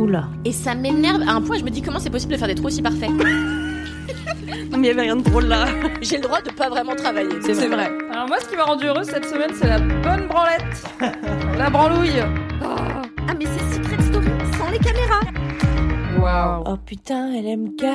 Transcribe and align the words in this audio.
Oula. 0.00 0.24
Et 0.46 0.52
ça 0.52 0.74
m'énerve 0.74 1.20
à 1.28 1.32
un 1.32 1.42
point, 1.42 1.58
je 1.58 1.64
me 1.64 1.68
dis 1.68 1.82
comment 1.82 1.98
c'est 1.98 2.08
possible 2.08 2.32
de 2.32 2.38
faire 2.38 2.48
des 2.48 2.54
trous 2.54 2.68
aussi 2.68 2.80
parfaits? 2.80 3.10
Mais 4.70 4.78
il 4.78 4.84
y 4.86 4.90
avait 4.90 5.02
rien 5.02 5.16
de 5.16 5.22
drôle 5.22 5.44
là. 5.44 5.66
J'ai 6.00 6.16
le 6.16 6.22
droit 6.22 6.40
de 6.40 6.50
pas 6.50 6.70
vraiment 6.70 6.96
travailler. 6.96 7.28
C'est 7.42 7.68
vrai. 7.68 7.90
Alors 8.10 8.26
moi, 8.26 8.38
ce 8.40 8.48
qui 8.48 8.56
m'a 8.56 8.64
rendu 8.64 8.86
heureuse 8.86 9.08
cette 9.08 9.26
semaine, 9.26 9.50
c'est 9.52 9.68
la 9.68 9.78
bonne 9.78 10.26
branlette. 10.26 10.84
la 11.58 11.68
branlouille. 11.68 12.22
Ah 12.62 13.34
mais 13.38 13.44
c'est 13.44 13.74
Secret 13.76 14.02
Story 14.02 14.28
sans 14.58 14.70
les 14.70 14.78
caméras. 14.78 15.20
Waouh. 16.18 16.64
Oh 16.66 16.76
putain, 16.78 17.32
elle 17.34 17.46
aime 17.46 17.76
gars. 17.76 17.92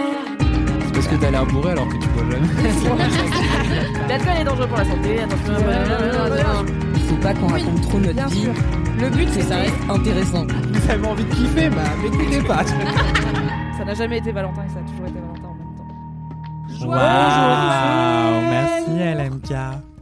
C'est 0.86 0.94
parce 0.94 1.08
que 1.08 1.16
t'as 1.16 1.32
l'air 1.32 1.46
bourré 1.48 1.72
alors 1.72 1.88
que 1.88 1.98
tu 1.98 2.08
bois 2.10 2.24
jamais. 2.30 2.48
L'alcool 4.10 4.34
est 4.40 4.44
dangereux 4.44 4.68
pour 4.68 4.78
la 4.78 4.86
santé. 4.86 5.20
Attention. 5.22 6.95
Il 7.08 7.10
faut 7.10 7.22
pas 7.22 7.34
qu'on 7.36 7.48
raconte 7.48 7.82
trop 7.82 8.00
notre 8.00 8.14
Bien 8.16 8.26
vie. 8.28 8.42
sûr. 8.42 8.54
Le 9.00 9.10
but, 9.10 9.26
Que 9.26 9.32
c'est 9.32 9.42
ça 9.44 9.58
reste 9.58 9.76
intéressant. 9.90 10.48
Vous 10.74 10.92
avez 10.92 11.08
envie 11.08 11.24
de 11.24 11.36
kiffer, 11.36 11.70
bah 11.70 11.84
m'écoutez 12.02 12.42
pas. 12.42 12.64
Ça 13.78 13.86
n'a 13.86 13.94
jamais 13.94 14.18
été 14.18 14.32
Valentin 14.32 14.64
et 14.66 14.70
ça 14.70 14.80
a 14.80 14.90
toujours 14.90 15.06
été 15.06 15.20
Valentin 15.20 15.50
en 15.50 15.54
même 15.54 16.80
temps. 16.80 16.88
Waouh 16.88 18.42
Merci 18.50 18.90
LMK. 18.90 19.54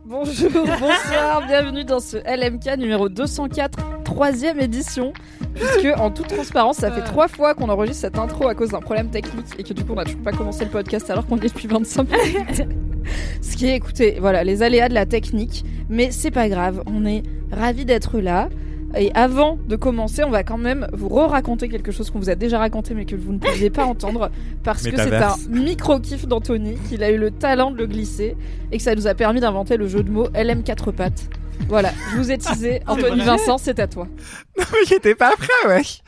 Bonjour, 0.06 0.52
bonsoir, 0.80 1.42
bienvenue 1.48 1.84
dans 1.84 2.00
ce 2.00 2.18
LMK 2.18 2.78
numéro 2.78 3.10
204, 3.10 4.04
troisième 4.06 4.60
édition. 4.62 5.12
Puisque, 5.56 5.88
en 6.00 6.10
toute 6.12 6.28
transparence, 6.28 6.78
ça 6.78 6.92
fait 6.92 7.02
trois 7.02 7.28
fois 7.28 7.54
qu'on 7.56 7.68
enregistre 7.68 8.02
cette 8.02 8.18
intro 8.18 8.48
à 8.48 8.56
cause 8.56 8.70
d'un 8.70 8.80
problème 8.80 9.10
technique 9.10 9.48
et 9.58 9.64
que 9.64 9.74
du 9.74 9.84
coup, 9.84 9.92
on 9.94 9.96
n'a 9.96 10.06
toujours 10.06 10.22
pas 10.22 10.32
commencé 10.32 10.64
le 10.64 10.72
podcast 10.72 11.10
alors 11.10 11.26
qu'on 11.28 11.38
y 11.38 11.46
est 11.46 11.50
depuis 11.50 11.68
25 11.68 12.08
minutes. 12.10 12.64
Ce 13.42 13.56
qui 13.56 13.68
est, 13.68 13.76
écoutez, 13.76 14.18
voilà, 14.20 14.44
les 14.44 14.64
aléas 14.64 14.90
de 14.90 14.94
la 14.94 15.06
technique. 15.06 15.66
Mais 15.90 16.12
c'est 16.12 16.32
pas 16.32 16.50
grave, 16.50 16.84
on 16.86 17.06
est 17.06 17.24
ravis 17.52 17.86
d'être 17.86 18.20
là. 18.20 18.50
Et 18.96 19.12
avant 19.16 19.58
de 19.68 19.76
commencer, 19.76 20.24
on 20.24 20.30
va 20.30 20.44
quand 20.44 20.60
même 20.60 20.88
vous 20.94 21.10
re-raconter 21.10 21.68
quelque 21.68 21.92
chose 21.92 22.12
qu'on 22.12 22.20
vous 22.20 22.30
a 22.30 22.36
déjà 22.36 22.60
raconté 22.60 22.94
mais 22.94 23.06
que 23.06 23.16
vous 23.16 23.34
ne 23.34 23.40
pouviez 23.40 23.72
pas 23.72 23.86
entendre 23.86 24.30
parce 24.64 24.84
que 24.84 24.96
c'est 24.96 25.16
un 25.16 25.36
micro-kiff 25.50 26.28
d'Anthony 26.28 26.78
qu'il 26.88 27.04
a 27.04 27.10
eu 27.10 27.18
le 27.18 27.32
talent 27.32 27.72
de 27.72 27.78
le 27.78 27.88
glisser 27.88 28.36
et 28.72 28.78
que 28.78 28.84
ça 28.84 28.94
nous 28.94 29.08
a 29.08 29.16
permis 29.16 29.40
d'inventer 29.40 29.78
le 29.78 29.88
jeu 29.88 30.04
de 30.04 30.12
mots 30.12 30.28
LM4 30.30 30.92
pattes. 30.92 31.28
Voilà, 31.68 31.92
je 32.12 32.18
vous 32.18 32.32
ai 32.32 32.38
teasé. 32.38 32.82
Anthony 32.88 33.22
Vincent, 33.22 33.58
c'est 33.58 33.80
à 33.80 33.88
toi. 33.88 34.08
Non 34.58 34.66
mais 34.72 34.86
j'étais 34.88 35.16
pas 35.16 35.32
prêt, 35.38 35.68
wesh. 35.68 36.04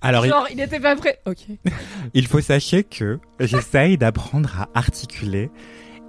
Alors 0.00 0.24
il, 0.26 0.28
Genre, 0.30 0.46
il 0.52 0.60
était 0.60 0.80
pas 0.80 0.94
prêt. 0.96 1.18
Ok. 1.26 1.46
il 2.14 2.26
faut 2.26 2.40
sachez 2.40 2.84
que 2.84 3.18
j'essaye 3.40 3.98
d'apprendre 3.98 4.50
à 4.60 4.68
articuler 4.78 5.50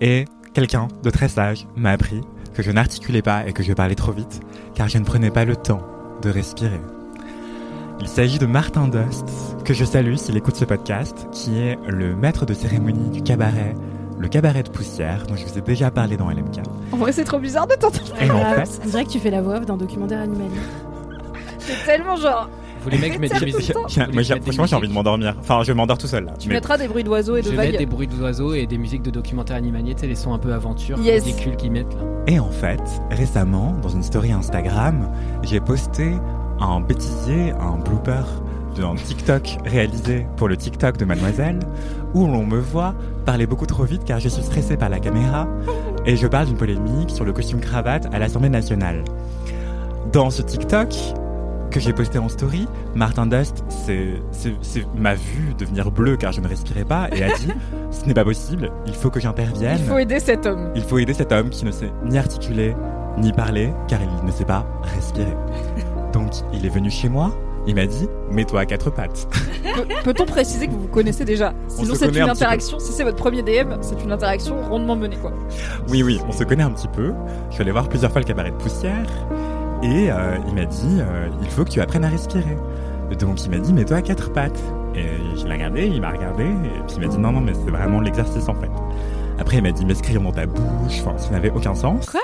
et 0.01 0.25
quelqu'un 0.53 0.87
de 1.03 1.09
très 1.09 1.27
sage 1.27 1.67
m'a 1.75 1.91
appris 1.91 2.21
que 2.53 2.63
je 2.63 2.71
n'articulais 2.71 3.21
pas 3.21 3.47
et 3.47 3.53
que 3.53 3.63
je 3.63 3.73
parlais 3.73 3.95
trop 3.95 4.11
vite 4.11 4.41
car 4.75 4.87
je 4.87 4.97
ne 4.97 5.05
prenais 5.05 5.31
pas 5.31 5.45
le 5.45 5.55
temps 5.55 5.81
de 6.21 6.29
respirer. 6.29 6.79
Il 8.01 8.07
s'agit 8.07 8.39
de 8.39 8.45
Martin 8.45 8.87
Dust, 8.87 9.25
que 9.65 9.73
je 9.73 9.83
salue 9.83 10.15
s'il 10.15 10.37
écoute 10.37 10.55
ce 10.55 10.63
podcast, 10.63 11.27
qui 11.33 11.59
est 11.59 11.77
le 11.87 12.15
maître 12.15 12.45
de 12.45 12.53
cérémonie 12.53 13.09
du 13.09 13.21
cabaret, 13.21 13.75
le 14.17 14.27
cabaret 14.29 14.63
de 14.63 14.69
poussière, 14.69 15.25
dont 15.27 15.35
je 15.35 15.45
vous 15.45 15.57
ai 15.57 15.61
déjà 15.61 15.91
parlé 15.91 16.15
dans 16.15 16.29
LMK. 16.29 16.59
En 16.93 16.97
vrai, 16.97 17.11
c'est 17.11 17.25
trop 17.25 17.39
bizarre 17.39 17.67
de 17.67 17.73
t'entendre. 17.75 18.15
Et 18.21 18.31
en 18.31 18.41
Ah, 18.41 18.63
fait, 18.65 18.79
On 18.85 18.87
dirait 18.87 19.03
que 19.03 19.09
tu 19.09 19.19
fais 19.19 19.31
la 19.31 19.41
voix 19.41 19.57
off 19.57 19.65
d'un 19.65 19.75
documentaire 19.75 20.21
animalier. 20.21 20.59
C'est 21.59 21.85
tellement 21.85 22.15
genre. 22.15 22.49
Vous 22.83 22.89
les 22.89 22.97
mecs 22.97 23.19
mettent 23.19 23.39
des 23.39 23.45
musiques. 23.45 23.73
moi, 23.75 23.87
franchement 23.89 24.65
j'ai 24.65 24.75
envie 24.75 24.87
de 24.87 24.93
m'endormir. 24.93 25.35
Enfin, 25.39 25.61
je 25.63 25.71
m'endors 25.73 25.97
tout 25.97 26.07
seul 26.07 26.25
là. 26.25 26.33
Tu 26.39 26.47
Mais- 26.49 26.55
mettras 26.55 26.77
des 26.77 26.87
bruits 26.87 27.03
d'oiseaux 27.03 27.35
et 27.35 27.41
de 27.41 27.45
Je 27.47 27.51
vais 27.51 27.57
mettre 27.57 27.71
des 27.73 27.77
vagues. 27.79 27.89
bruits 27.89 28.07
d'oiseaux 28.07 28.53
et 28.53 28.65
des 28.67 28.77
musiques 28.77 29.01
de 29.03 29.11
documentaires 29.11 29.57
animaliers, 29.57 29.93
tu 29.95 30.01
sais, 30.01 30.07
les 30.07 30.15
sons 30.15 30.33
un 30.33 30.39
peu 30.39 30.53
aventure, 30.53 30.97
Yes. 30.99 31.23
ridicules 31.23 31.55
qu'ils 31.55 31.71
mettent 31.71 31.93
là. 31.93 32.01
Et 32.27 32.39
en 32.39 32.51
fait, 32.51 32.81
récemment, 33.11 33.75
dans 33.81 33.89
une 33.89 34.03
story 34.03 34.31
Instagram, 34.31 35.09
j'ai 35.43 35.59
posté 35.59 36.11
un 36.61 36.79
bêtisier, 36.81 37.51
un 37.59 37.77
blooper 37.77 38.23
d'un 38.77 38.95
TikTok 38.95 39.57
réalisé 39.65 40.25
pour 40.37 40.47
le 40.47 40.55
TikTok 40.55 40.97
de 40.97 41.05
Mademoiselle, 41.05 41.59
où 42.13 42.27
l'on 42.27 42.45
me 42.45 42.59
voit 42.59 42.93
parler 43.25 43.45
beaucoup 43.47 43.65
trop 43.65 43.83
vite 43.83 44.03
car 44.05 44.19
je 44.19 44.29
suis 44.29 44.43
stressé 44.43 44.77
par 44.77 44.89
la 44.89 44.99
caméra 44.99 45.47
et 46.05 46.15
je 46.15 46.27
parle 46.27 46.45
d'une 46.47 46.55
polémique 46.57 47.09
sur 47.09 47.25
le 47.25 47.33
costume 47.33 47.59
cravate 47.59 48.07
à 48.13 48.19
l'Assemblée 48.19 48.49
nationale. 48.49 49.03
Dans 50.13 50.29
ce 50.29 50.41
TikTok 50.41 50.93
que 51.71 51.79
j'ai 51.79 51.93
posté 51.93 52.17
en 52.19 52.29
story, 52.29 52.67
Martin 52.95 53.25
Dust 53.27 53.63
c'est- 53.69 54.21
m'a 54.97 55.13
vu 55.15 55.53
devenir 55.57 55.91
bleu 55.91 56.17
car 56.17 56.31
je 56.31 56.41
ne 56.41 56.47
respirais 56.47 56.83
pas 56.85 57.07
et 57.15 57.23
a 57.23 57.27
dit 57.37 57.47
ce 57.91 58.05
n'est 58.05 58.13
pas 58.13 58.23
possible, 58.23 58.71
il 58.87 58.93
faut 58.93 59.09
que 59.09 59.19
j'intervienne. 59.19 59.77
Il 59.79 59.85
faut 59.85 59.97
aider 59.97 60.19
cet 60.19 60.45
homme. 60.45 60.71
Il 60.75 60.83
faut 60.83 60.97
aider 60.97 61.13
cet 61.13 61.31
homme 61.31 61.49
qui 61.49 61.65
ne 61.65 61.71
sait 61.71 61.91
ni 62.05 62.17
articuler, 62.17 62.75
ni 63.17 63.31
parler, 63.33 63.71
car 63.87 63.99
il 64.01 64.25
ne 64.25 64.31
sait 64.31 64.45
pas 64.45 64.65
respirer. 64.95 65.35
Donc, 66.13 66.31
il 66.53 66.65
est 66.65 66.69
venu 66.69 66.89
chez 66.89 67.07
moi, 67.09 67.31
il 67.67 67.75
m'a 67.75 67.85
dit, 67.85 68.07
mets-toi 68.31 68.61
à 68.61 68.65
quatre 68.65 68.89
pattes. 68.89 69.27
Pe- 69.63 70.03
Peut-on 70.03 70.25
préciser 70.25 70.67
que 70.67 70.71
vous 70.71 70.81
vous 70.81 70.87
connaissez 70.87 71.23
déjà? 71.25 71.53
Sinon, 71.67 71.93
c'est 71.95 72.07
une 72.07 72.17
un 72.23 72.29
interaction. 72.29 72.79
Si 72.79 72.91
c'est 72.93 73.03
votre 73.03 73.17
premier 73.17 73.43
DM, 73.43 73.73
c'est 73.81 74.01
une 74.03 74.11
interaction 74.11 74.55
rondement 74.69 74.95
menée, 74.95 75.17
quoi. 75.17 75.33
Oui, 75.89 76.01
oui, 76.01 76.19
on 76.27 76.31
se 76.31 76.43
connaît 76.43 76.63
un 76.63 76.71
petit 76.71 76.87
peu. 76.87 77.13
Je 77.49 77.53
suis 77.55 77.61
allé 77.61 77.71
voir 77.71 77.87
plusieurs 77.89 78.11
fois 78.11 78.21
le 78.21 78.25
cabaret 78.27 78.49
de 78.51 78.55
poussière, 78.55 79.05
et 79.81 80.11
euh, 80.11 80.37
il 80.47 80.55
m'a 80.55 80.65
dit, 80.65 80.97
euh, 80.99 81.29
il 81.41 81.49
faut 81.49 81.63
que 81.63 81.69
tu 81.69 81.81
apprennes 81.81 82.05
à 82.05 82.09
respirer. 82.09 82.57
Donc, 83.19 83.43
il 83.43 83.49
m'a 83.49 83.57
dit, 83.57 83.73
mets-toi 83.73 83.97
à 83.97 84.01
quatre 84.01 84.31
pattes. 84.31 84.61
Et 84.95 85.05
je 85.37 85.45
l'ai 85.45 85.53
regardé, 85.53 85.87
il 85.87 86.01
m'a 86.01 86.11
regardé, 86.11 86.43
et 86.43 86.83
puis 86.87 86.95
il 86.95 87.01
m'a 87.01 87.07
dit, 87.07 87.17
non, 87.17 87.31
non, 87.31 87.41
mais 87.41 87.53
c'est 87.53 87.71
vraiment 87.71 88.01
l'exercice 88.01 88.49
en 88.49 88.55
fait. 88.55 88.69
Après, 89.39 89.57
il 89.57 89.63
m'a 89.63 89.71
dit, 89.71 89.85
m'inscrire 89.85 90.21
dans 90.21 90.31
ta 90.31 90.45
bouche, 90.45 90.99
enfin, 91.01 91.17
ça 91.17 91.29
n'avait 91.29 91.51
aucun 91.51 91.75
sens. 91.75 92.09
Quoi? 92.09 92.21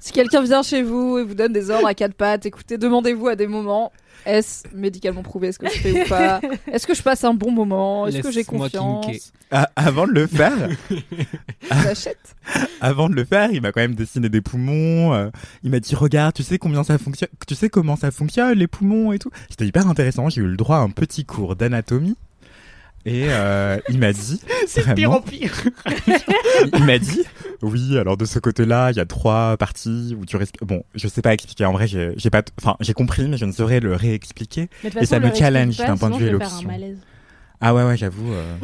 Si 0.00 0.12
quelqu'un 0.12 0.42
vient 0.42 0.62
chez 0.62 0.82
vous 0.82 1.18
et 1.18 1.24
vous 1.24 1.34
donne 1.34 1.52
des 1.52 1.70
ordres 1.70 1.86
à 1.86 1.94
quatre 1.94 2.14
pattes, 2.14 2.44
écoutez, 2.44 2.76
demandez-vous 2.76 3.28
à 3.28 3.36
des 3.36 3.46
moments 3.46 3.92
est-ce 4.26 4.64
médicalement 4.74 5.22
prouvé 5.22 5.52
ce 5.52 5.58
que 5.58 5.68
je 5.68 5.78
fais 5.78 6.04
ou 6.04 6.08
pas 6.08 6.40
Est-ce 6.72 6.86
que 6.86 6.94
je 6.94 7.02
passe 7.02 7.24
un 7.24 7.34
bon 7.34 7.50
moment 7.50 8.06
Est-ce 8.06 8.18
que 8.18 8.30
j'ai 8.30 8.44
confiance. 8.44 9.32
Ah, 9.50 9.68
avant 9.76 10.06
de 10.06 10.12
le 10.12 10.26
faire, 10.26 10.70
J'achète. 11.82 12.36
avant 12.80 13.08
de 13.10 13.14
le 13.14 13.24
faire, 13.24 13.50
il 13.52 13.60
m'a 13.60 13.70
quand 13.72 13.80
même 13.80 13.94
dessiné 13.94 14.28
des 14.28 14.40
poumons. 14.40 15.12
euh, 15.12 15.30
il 15.62 15.70
m'a 15.70 15.80
dit 15.80 15.94
regarde, 15.94 16.34
tu 16.34 16.42
sais 16.42 16.58
combien 16.58 16.84
ça 16.84 16.96
fonctionne, 16.98 17.28
tu 17.46 17.54
sais 17.54 17.68
comment 17.68 17.96
ça 17.96 18.10
fonctionne 18.10 18.58
les 18.58 18.66
poumons 18.66 19.12
et 19.12 19.18
tout. 19.18 19.30
C'était 19.50 19.66
hyper 19.66 19.86
intéressant. 19.88 20.28
J'ai 20.28 20.40
eu 20.40 20.46
le 20.46 20.56
droit 20.56 20.76
à 20.76 20.80
un 20.80 20.90
petit 20.90 21.24
cours 21.24 21.56
d'anatomie. 21.56 22.16
Et 23.04 23.24
euh, 23.28 23.78
il 23.88 23.98
m'a 23.98 24.12
dit, 24.12 24.40
vraiment, 24.76 25.20
pire. 25.20 25.52
il 26.74 26.84
m'a 26.84 26.98
dit, 26.98 27.22
oui, 27.62 27.98
alors 27.98 28.16
de 28.16 28.24
ce 28.24 28.38
côté-là, 28.38 28.90
il 28.92 28.96
y 28.96 29.00
a 29.00 29.06
trois 29.06 29.56
parties 29.56 30.16
où 30.18 30.24
tu 30.24 30.36
restes. 30.36 30.54
Bon, 30.62 30.84
je 30.94 31.08
sais 31.08 31.22
pas 31.22 31.34
expliquer. 31.34 31.64
En 31.64 31.72
vrai, 31.72 31.86
j'ai 31.88 32.12
j'ai 32.16 32.30
pas, 32.30 32.42
t- 32.42 32.52
enfin, 32.60 32.76
j'ai 32.80 32.92
compris, 32.92 33.26
mais 33.28 33.36
je 33.38 33.44
ne 33.44 33.52
saurais 33.52 33.80
le 33.80 33.94
réexpliquer. 33.96 34.68
Mais 34.84 34.90
de 34.90 34.94
toute 34.94 35.02
Et 35.02 35.06
ça 35.06 35.16
façon, 35.16 35.26
me 35.26 35.32
le 35.32 35.36
challenge 35.38 35.76
d'un 35.78 35.96
point 35.96 36.10
de 36.10 36.16
vue 36.16 36.26
je 36.26 36.36
vais 36.36 36.38
faire 36.38 36.46
un 36.54 36.58
élocution. 36.60 36.68
Ah 37.64 37.72
ouais, 37.74 37.84
ouais, 37.84 37.96
j'avoue. 37.96 38.32
euh. 38.32 38.56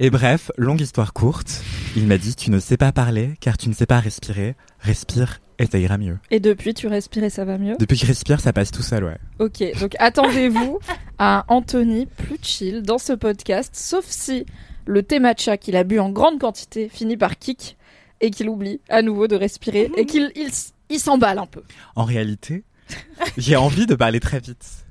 et 0.00 0.08
bref, 0.08 0.50
longue 0.56 0.80
histoire 0.80 1.12
courte. 1.12 1.62
Il 1.94 2.06
m'a 2.06 2.16
dit, 2.16 2.34
tu 2.34 2.50
ne 2.50 2.58
sais 2.58 2.78
pas 2.78 2.90
parler 2.90 3.34
car 3.40 3.58
tu 3.58 3.68
ne 3.68 3.74
sais 3.74 3.84
pas 3.86 4.00
respirer. 4.00 4.54
Respire 4.80 5.40
et 5.58 5.66
ça 5.66 5.78
ira 5.78 5.98
mieux. 5.98 6.18
Et 6.30 6.40
depuis, 6.40 6.72
tu 6.74 6.86
respires 6.88 7.24
et 7.24 7.30
ça 7.30 7.44
va 7.44 7.58
mieux? 7.58 7.76
Depuis 7.78 7.96
que 7.98 8.02
je 8.02 8.06
respire, 8.06 8.40
ça 8.40 8.52
passe 8.52 8.70
tout 8.70 8.82
seul, 8.82 9.04
ouais. 9.04 9.18
Ok, 9.38 9.62
donc 9.78 9.94
attendez-vous 9.98 10.78
à 11.18 11.40
un 11.40 11.44
Anthony 11.48 12.06
plus 12.06 12.38
chill 12.42 12.82
dans 12.82 12.98
ce 12.98 13.12
podcast, 13.12 13.72
sauf 13.76 14.04
si 14.08 14.46
le 14.86 15.02
thé 15.02 15.20
matcha 15.20 15.56
qu'il 15.56 15.76
a 15.76 15.84
bu 15.84 15.98
en 16.00 16.10
grande 16.10 16.38
quantité 16.40 16.88
finit 16.88 17.16
par 17.16 17.38
kick 17.38 17.76
et 18.20 18.30
qu'il 18.30 18.48
oublie 18.48 18.80
à 18.88 19.02
nouveau 19.02 19.26
de 19.28 19.36
respirer 19.36 19.90
et 19.96 20.06
qu'il 20.06 20.32
il, 20.34 20.46
s- 20.48 20.72
il 20.90 20.98
s'emballe 20.98 21.38
un 21.38 21.46
peu. 21.46 21.62
En 21.94 22.04
réalité, 22.04 22.64
j'ai 23.38 23.56
envie 23.56 23.86
de 23.86 23.94
parler 23.94 24.20
très 24.20 24.40
vite. 24.40 24.83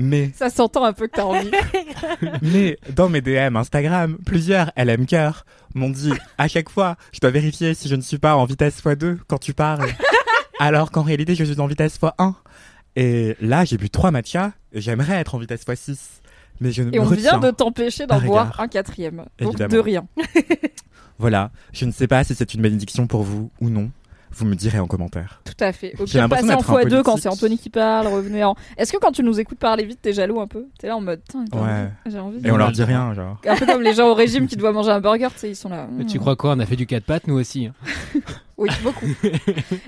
Mais, 0.00 0.30
Ça 0.32 0.48
s'entend 0.48 0.84
un 0.84 0.92
peu 0.92 1.08
que 1.08 1.16
t'as 1.16 1.24
envie. 1.24 1.50
mais, 2.42 2.78
dans 2.94 3.08
mes 3.08 3.20
DM 3.20 3.56
Instagram, 3.56 4.16
plusieurs 4.24 4.70
LM 4.76 5.06
Cœur 5.06 5.44
m'ont 5.74 5.90
dit, 5.90 6.12
à 6.38 6.46
chaque 6.46 6.70
fois, 6.70 6.94
je 7.12 7.18
dois 7.18 7.32
vérifier 7.32 7.74
si 7.74 7.88
je 7.88 7.96
ne 7.96 8.00
suis 8.00 8.18
pas 8.18 8.36
en 8.36 8.44
vitesse 8.44 8.80
x2 8.80 9.18
quand 9.26 9.38
tu 9.38 9.54
parles. 9.54 9.88
Alors 10.60 10.92
qu'en 10.92 11.02
réalité, 11.02 11.34
je 11.34 11.42
suis 11.42 11.60
en 11.60 11.66
vitesse 11.66 11.98
x1. 11.98 12.34
Et 12.94 13.36
là, 13.40 13.64
j'ai 13.64 13.76
bu 13.76 13.90
trois 13.90 14.12
matchas, 14.12 14.52
et 14.72 14.80
j'aimerais 14.80 15.14
être 15.14 15.34
en 15.34 15.38
vitesse 15.38 15.66
x6. 15.66 15.98
Mais 16.60 16.70
je 16.70 16.84
ne 16.84 16.94
Et 16.94 17.00
me 17.00 17.04
on 17.04 17.08
vient 17.08 17.40
de 17.40 17.50
t'empêcher 17.50 18.06
d'en 18.06 18.20
boire 18.20 18.60
un 18.60 18.68
quatrième. 18.68 19.24
Donc 19.40 19.48
Évidemment. 19.48 19.74
de 19.74 19.78
rien. 19.80 20.06
Voilà. 21.18 21.50
Je 21.72 21.84
ne 21.84 21.90
sais 21.90 22.06
pas 22.06 22.22
si 22.22 22.36
c'est 22.36 22.54
une 22.54 22.62
bénédiction 22.62 23.08
pour 23.08 23.24
vous 23.24 23.50
ou 23.60 23.68
non. 23.68 23.90
Vous 24.38 24.46
me 24.46 24.54
direz 24.54 24.78
en 24.78 24.86
commentaire. 24.86 25.40
Tout 25.44 25.52
à 25.64 25.72
fait. 25.72 25.94
Au 25.98 26.04
pire, 26.04 26.28
passez 26.28 26.44
en 26.44 26.46
d'être 26.58 26.70
un 26.70 26.82
x2 26.82 27.02
quand 27.02 27.16
c'est 27.16 27.28
Anthony 27.28 27.58
qui 27.58 27.70
parle, 27.70 28.06
revenez 28.06 28.44
en. 28.44 28.54
Est-ce 28.76 28.92
que 28.92 28.98
quand 28.98 29.10
tu 29.10 29.24
nous 29.24 29.40
écoutes 29.40 29.58
parler 29.58 29.84
vite, 29.84 29.98
t'es 30.00 30.12
jaloux 30.12 30.40
un 30.40 30.46
peu? 30.46 30.66
T'es 30.78 30.86
là 30.86 30.96
en 30.96 31.00
mode, 31.00 31.20
j'ai 31.32 31.38
Ouais. 31.38 31.64
envie- 31.64 31.90
j'ai 32.06 32.18
envie. 32.20 32.38
Et 32.46 32.50
on 32.52 32.54
a 32.54 32.58
leur 32.58 32.68
le 32.68 32.74
dit 32.74 32.84
rien, 32.84 33.12
genre. 33.14 33.40
Un 33.46 33.56
peu 33.56 33.66
comme 33.66 33.82
les 33.82 33.94
gens 33.94 34.08
au 34.08 34.14
régime 34.14 34.46
qui 34.46 34.56
doivent 34.56 34.74
manger 34.74 34.90
un 34.92 35.00
burger, 35.00 35.28
tu 35.32 35.38
sais, 35.40 35.50
ils 35.50 35.56
sont 35.56 35.68
là. 35.70 35.88
Mais 35.90 36.04
hmm. 36.04 36.06
Tu 36.06 36.18
crois 36.20 36.36
quoi? 36.36 36.52
On 36.52 36.60
a 36.60 36.66
fait 36.66 36.76
du 36.76 36.86
4 36.86 37.04
pattes, 37.04 37.26
nous 37.26 37.34
aussi. 37.38 37.66
hein. 37.66 37.74
Oui, 38.56 38.68
beaucoup. 38.82 39.06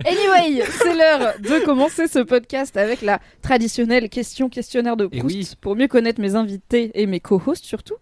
anyway, 0.04 0.62
c'est 0.70 0.94
l'heure 0.94 1.34
de 1.40 1.64
commencer 1.64 2.06
ce 2.06 2.20
podcast 2.20 2.76
avec 2.76 3.02
la 3.02 3.18
traditionnelle 3.42 4.08
question 4.08 4.48
questionnaire 4.48 4.96
de 4.96 5.08
Eh 5.10 5.18
Proust 5.18 5.34
oui. 5.36 5.48
pour 5.60 5.74
mieux 5.76 5.88
connaître 5.88 6.20
mes 6.20 6.36
invités 6.36 6.90
et 6.94 7.06
mes 7.06 7.18
co-hosts 7.20 7.64
surtout. 7.64 7.96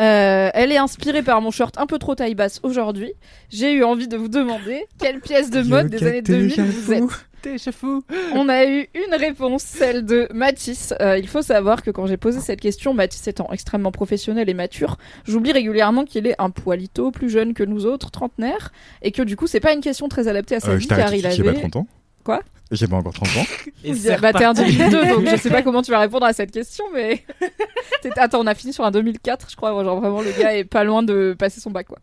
Euh, 0.00 0.50
elle 0.54 0.72
est 0.72 0.76
inspirée 0.76 1.22
par 1.22 1.40
mon 1.40 1.50
short 1.50 1.78
un 1.78 1.86
peu 1.86 1.98
trop 1.98 2.14
taille 2.14 2.34
basse 2.34 2.60
aujourd'hui. 2.62 3.12
J'ai 3.50 3.72
eu 3.72 3.84
envie 3.84 4.08
de 4.08 4.16
vous 4.16 4.28
demander 4.28 4.86
quelle 4.98 5.20
pièce 5.20 5.50
de 5.50 5.62
mode 5.62 5.88
des 5.88 6.04
années 6.06 6.22
2000 6.22 6.60
vous 6.62 6.92
êtes. 6.92 7.04
On 8.34 8.48
a 8.48 8.64
eu 8.64 8.88
une 8.94 9.14
réponse, 9.14 9.62
celle 9.62 10.06
de 10.06 10.28
Mathis. 10.32 10.94
Euh, 11.02 11.18
il 11.18 11.28
faut 11.28 11.42
savoir 11.42 11.82
que 11.82 11.90
quand 11.90 12.06
j'ai 12.06 12.16
posé 12.16 12.40
cette 12.40 12.58
question, 12.60 12.94
Mathis 12.94 13.26
étant 13.28 13.48
extrêmement 13.52 13.92
professionnel 13.92 14.48
et 14.48 14.54
mature, 14.54 14.96
j'oublie 15.26 15.52
régulièrement 15.52 16.04
qu'il 16.06 16.26
est 16.26 16.36
un 16.38 16.48
poilito 16.48 17.10
plus 17.10 17.28
jeune 17.28 17.52
que 17.52 17.62
nous 17.62 17.84
autres, 17.84 18.10
trentenaires, 18.10 18.72
et 19.02 19.12
que 19.12 19.20
du 19.22 19.36
coup, 19.36 19.46
c'est 19.46 19.60
pas 19.60 19.74
une 19.74 19.82
question 19.82 20.08
très 20.08 20.26
adaptée 20.26 20.54
à 20.54 20.60
sa 20.60 20.70
Euh, 20.70 20.76
vie 20.76 20.86
car 20.86 21.14
il 21.14 21.20
j'ai 21.30 21.42
pas 21.42 21.50
avait. 21.50 21.60
30 21.60 21.76
ans. 21.76 21.86
Quoi? 22.24 22.40
J'ai 22.70 22.86
pas 22.86 22.96
encore 22.96 23.12
30 23.12 23.28
ans. 23.36 23.46
Et 23.84 23.92
bah, 24.20 24.32
t'es 24.32 24.44
un 24.44 24.54
2002, 24.54 25.06
donc 25.06 25.28
je 25.28 25.36
sais 25.36 25.50
pas 25.50 25.62
comment 25.62 25.82
tu 25.82 25.90
vas 25.90 25.98
répondre 26.00 26.26
à 26.26 26.32
cette 26.32 26.50
question, 26.50 26.84
mais. 26.92 27.24
Attends, 28.16 28.40
on 28.40 28.46
a 28.46 28.54
fini 28.54 28.72
sur 28.72 28.84
un 28.84 28.90
2004, 28.90 29.50
je 29.50 29.56
crois. 29.56 29.84
Genre 29.84 30.00
vraiment, 30.00 30.22
le 30.22 30.32
gars 30.38 30.56
est 30.56 30.64
pas 30.64 30.84
loin 30.84 31.02
de 31.02 31.36
passer 31.38 31.60
son 31.60 31.70
bac, 31.70 31.86
quoi. 31.86 31.98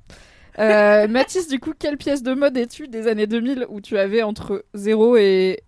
Euh, 0.59 1.07
Mathis, 1.07 1.47
du 1.47 1.59
coup, 1.59 1.73
quelle 1.77 1.97
pièce 1.97 2.23
de 2.23 2.33
mode 2.33 2.57
es-tu 2.57 2.87
des 2.87 3.07
années 3.07 3.27
2000 3.27 3.65
où 3.69 3.81
tu 3.81 3.97
avais 3.97 4.21
entre 4.21 4.65
0 4.73 5.17
et 5.17 5.63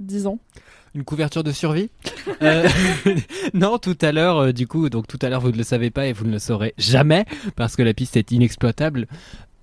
10 0.00 0.26
ans? 0.26 0.38
Une 0.94 1.04
couverture 1.04 1.44
de 1.44 1.52
survie? 1.52 1.90
Euh, 2.42 2.68
Non, 3.54 3.78
tout 3.78 3.96
à 4.00 4.12
l'heure, 4.12 4.38
euh, 4.38 4.52
du 4.52 4.66
coup, 4.66 4.88
donc 4.88 5.06
tout 5.06 5.18
à 5.22 5.28
l'heure, 5.28 5.40
vous 5.40 5.52
ne 5.52 5.56
le 5.56 5.62
savez 5.62 5.90
pas 5.90 6.06
et 6.06 6.12
vous 6.12 6.24
ne 6.24 6.32
le 6.32 6.38
saurez 6.38 6.74
jamais 6.78 7.24
parce 7.56 7.76
que 7.76 7.82
la 7.82 7.94
piste 7.94 8.16
est 8.16 8.30
inexploitable. 8.32 9.06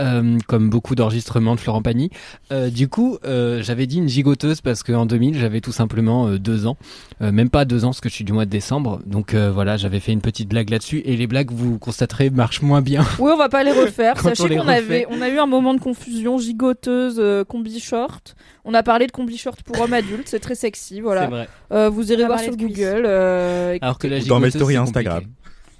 Euh, 0.01 0.37
comme 0.47 0.69
beaucoup 0.69 0.95
d'enregistrements 0.95 1.55
de 1.55 1.59
Florent 1.59 1.81
Pagny. 1.81 2.09
Euh, 2.51 2.69
du 2.69 2.87
coup, 2.87 3.17
euh, 3.25 3.61
j'avais 3.63 3.87
dit 3.87 3.97
une 3.97 4.09
gigoteuse 4.09 4.61
parce 4.61 4.83
qu'en 4.83 5.05
2000, 5.05 5.37
j'avais 5.39 5.61
tout 5.61 5.71
simplement 5.71 6.27
euh, 6.27 6.39
deux 6.39 6.67
ans. 6.67 6.77
Euh, 7.21 7.31
même 7.31 7.49
pas 7.49 7.65
deux 7.65 7.85
ans, 7.85 7.89
parce 7.89 8.01
que 8.01 8.09
je 8.09 8.13
suis 8.15 8.23
du 8.25 8.33
mois 8.33 8.45
de 8.45 8.49
décembre. 8.49 8.99
Donc 9.05 9.33
euh, 9.33 9.51
voilà, 9.51 9.77
j'avais 9.77 9.99
fait 9.99 10.11
une 10.11 10.21
petite 10.21 10.49
blague 10.49 10.69
là-dessus. 10.69 11.01
Et 11.05 11.15
les 11.15 11.27
blagues, 11.27 11.51
vous 11.51 11.77
constaterez, 11.79 12.29
marchent 12.29 12.61
moins 12.61 12.81
bien. 12.81 13.03
Oui, 13.19 13.31
on 13.33 13.37
va 13.37 13.49
pas 13.49 13.63
les 13.63 13.71
refaire. 13.71 14.13
Quand 14.21 14.31
on 14.31 14.35
Sachez 14.35 14.49
les 14.49 14.57
qu'on 14.57 14.67
avait, 14.67 15.05
on 15.09 15.21
a 15.21 15.29
eu 15.29 15.37
un 15.39 15.45
moment 15.47 15.73
de 15.73 15.79
confusion 15.79 16.37
gigoteuse, 16.37 17.15
euh, 17.19 17.43
combi 17.43 17.79
short. 17.79 18.35
On 18.65 18.73
a 18.73 18.83
parlé 18.83 19.07
de 19.07 19.11
combi 19.11 19.37
short 19.37 19.61
pour 19.63 19.79
hommes 19.79 19.93
adultes, 19.93 20.27
c'est 20.27 20.39
très 20.39 20.55
sexy, 20.55 20.95
C'est 20.95 21.01
voilà. 21.01 21.27
vrai. 21.27 21.47
Euh, 21.71 21.89
vous 21.89 22.11
irez 22.11 22.25
voir 22.25 22.39
sur. 22.39 22.55
Google. 22.57 23.03
euh, 23.05 23.77
Alors 23.81 23.97
que 23.99 24.07
la 24.07 24.19
Dans 24.21 24.39
mes 24.39 24.47
gigoteuse, 24.47 24.51
stories 24.61 24.77
Instagram. 24.77 25.15
compliqué. 25.19 25.31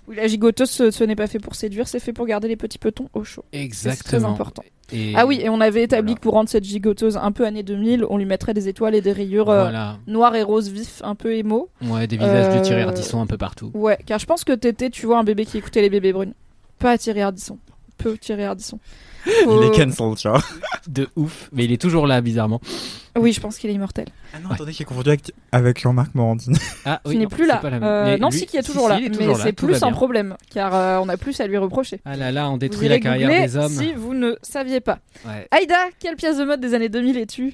Oui, 0.08 0.16
la 0.16 0.28
gigoteuse, 0.28 0.70
ce, 0.70 0.92
ce 0.92 1.04
n'est 1.04 1.16
pas 1.16 1.28
fait 1.28 1.40
pour 1.40 1.56
séduire, 1.56 1.88
c'est 1.88 2.00
fait 2.00 2.14
pour 2.14 2.26
garder 2.26 2.48
les 2.48 2.56
petits 2.56 2.78
petons 2.78 3.10
au 3.14 3.24
chaud. 3.24 3.44
C'est 3.52 3.58
très 3.58 3.64
Exactement. 3.66 4.30
important. 4.34 4.64
Et 4.92 5.14
Ah 5.16 5.26
oui, 5.26 5.40
et 5.42 5.50
on 5.50 5.60
avait 5.62 5.82
établi 5.84 6.12
Voilà. 6.12 6.16
que 6.18 6.22
pour 6.22 6.34
rendre 6.34 6.50
cette 6.50 6.64
gigoteuse 6.64 7.18
un 7.18 7.32
peu 7.32 7.46
année 7.46 7.64
2000, 7.64 8.06
on 8.10 8.18
lui 8.18 8.26
mettrait 8.26 8.54
des 8.54 8.68
étoiles 8.68 8.94
et 8.96 9.02
des 9.02 9.12
rayures 9.14 9.50
euh, 9.50 9.72
noires 10.06 10.36
et 10.36 10.44
roses 10.44 10.70
vifs, 10.70 11.02
un 11.04 11.16
peu 11.16 11.34
émo. 11.36 11.70
Ouais, 11.82 12.06
des 12.06 12.18
visages 12.18 12.54
de 12.54 12.60
Euh, 12.60 12.62
Thierry 12.62 12.82
Ardisson 12.84 13.20
un 13.20 13.26
peu 13.26 13.38
partout. 13.38 13.72
Ouais, 13.74 13.98
car 14.06 14.20
je 14.20 14.26
pense 14.28 14.44
que 14.44 14.54
t'étais, 14.54 14.90
tu 14.92 15.06
vois, 15.08 15.18
un 15.18 15.24
bébé 15.24 15.46
qui 15.46 15.58
écoutait 15.58 15.82
les 15.82 15.90
bébés 15.90 16.14
brunes. 16.14 16.34
Pas 16.78 16.98
Thierry 17.00 17.22
Ardisson. 17.22 17.58
Peu 17.98 18.16
Thierry 18.18 18.44
Ardisson. 18.44 18.78
Il 19.48 19.64
est 19.72 19.76
cancel, 19.76 20.18
genre. 20.18 20.42
De 20.88 21.08
ouf. 21.16 21.50
Mais 21.52 21.66
il 21.66 21.72
est 21.72 21.82
toujours 21.82 22.06
là, 22.08 22.22
bizarrement. 22.22 22.62
Oui, 23.18 23.32
je 23.34 23.40
pense 23.40 23.58
qu'il 23.58 23.70
est 23.70 23.74
immortel. 23.74 24.06
Ah 24.34 24.40
non, 24.40 24.50
Ouais. 24.50 24.56
attendez, 24.56 24.72
j'ai 24.74 24.84
confondu 24.84 25.10
avec, 25.10 25.32
avec 25.52 25.80
Jean-Marc 25.80 26.14
Morandini. 26.14 26.60
Ah, 26.86 27.00
qui 27.04 27.12
oui, 27.12 27.18
n'est 27.18 27.28
plus 27.28 27.44
c'est 27.46 27.50
là. 27.50 27.58
pas 27.58 27.70
la 27.72 27.80
même. 27.80 27.90
Euh, 27.90 28.04
Mais 28.06 28.18
non, 28.18 28.30
lui- 28.30 28.38
si, 28.40 28.46
qui 28.46 28.58
est 28.58 28.62
toujours 28.64 28.84
si, 28.84 28.90
là. 28.90 28.98
il 29.00 29.06
est 29.06 29.10
mais 29.10 29.18
toujours 29.18 29.38
là, 29.38 29.44
c'est 29.44 29.54
plus 29.54 29.82
un 29.84 29.92
problème, 29.92 30.36
car 30.54 30.76
euh, 30.76 31.00
on 31.02 31.10
a 31.10 31.18
plus 31.18 31.40
à 31.40 31.48
lui 31.48 31.58
reprocher. 31.58 32.02
Ah 32.06 32.16
là 32.16 32.32
là, 32.32 32.50
on 32.50 32.58
détruit 32.58 32.88
la 32.88 33.00
carrière 33.00 33.30
googler 33.30 33.46
des 33.48 33.58
hommes. 33.58 33.72
si 33.72 33.94
vous 33.94 34.14
ne 34.14 34.36
saviez 34.44 34.80
pas. 34.82 35.00
Ouais. 35.26 35.48
Aïda, 35.52 35.76
quelle 36.00 36.16
pièce 36.18 36.38
de 36.38 36.44
mode 36.44 36.60
des 36.60 36.74
années 36.74 36.90
2000 36.90 37.18
es-tu? 37.18 37.54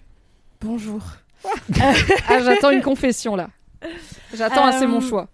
Bonjour. 0.59 1.01
Ah, 1.79 2.39
j'attends 2.43 2.71
une 2.71 2.81
confession 2.81 3.35
là. 3.35 3.49
J'attends 4.35 4.65
assez 4.65 4.85
Euh, 4.85 4.87
mon 4.87 5.01
choix. 5.01 5.27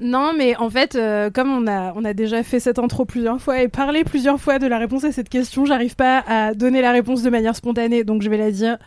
Non, 0.00 0.32
mais 0.36 0.56
en 0.56 0.70
fait, 0.70 0.96
euh, 0.96 1.30
comme 1.30 1.50
on 1.50 1.66
a, 1.66 1.92
on 1.94 2.04
a 2.04 2.14
déjà 2.14 2.42
fait 2.42 2.58
cette 2.58 2.78
intro 2.78 3.04
plusieurs 3.04 3.40
fois 3.40 3.60
et 3.60 3.68
parlé 3.68 4.02
plusieurs 4.02 4.40
fois 4.40 4.58
de 4.58 4.66
la 4.66 4.78
réponse 4.78 5.04
à 5.04 5.12
cette 5.12 5.28
question, 5.28 5.66
j'arrive 5.66 5.94
pas 5.94 6.24
à 6.26 6.54
donner 6.54 6.80
la 6.80 6.90
réponse 6.90 7.22
de 7.22 7.28
manière 7.28 7.54
spontanée, 7.54 8.02
donc 8.02 8.22
je 8.22 8.30
vais 8.30 8.38
la 8.38 8.50
dire 8.50 8.78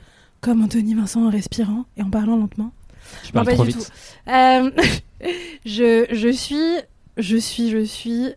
comme 0.41 0.63
Anthony 0.63 0.95
Vincent 0.95 1.25
en 1.25 1.29
respirant 1.29 1.85
et 1.97 2.01
en 2.01 2.09
parlant 2.09 2.35
lentement. 2.35 2.71
Je 3.23 3.31
parle 3.31 3.45
Non, 3.45 3.51
pas 3.51 3.55
trop 3.55 3.65
du 3.65 3.71
vite. 3.71 3.91
Euh, 4.27 4.71
je, 5.65 6.05
je 6.11 6.29
suis, 6.29 6.81
je 7.17 7.37
suis, 7.37 7.69
je 7.69 7.83
suis 7.83 8.33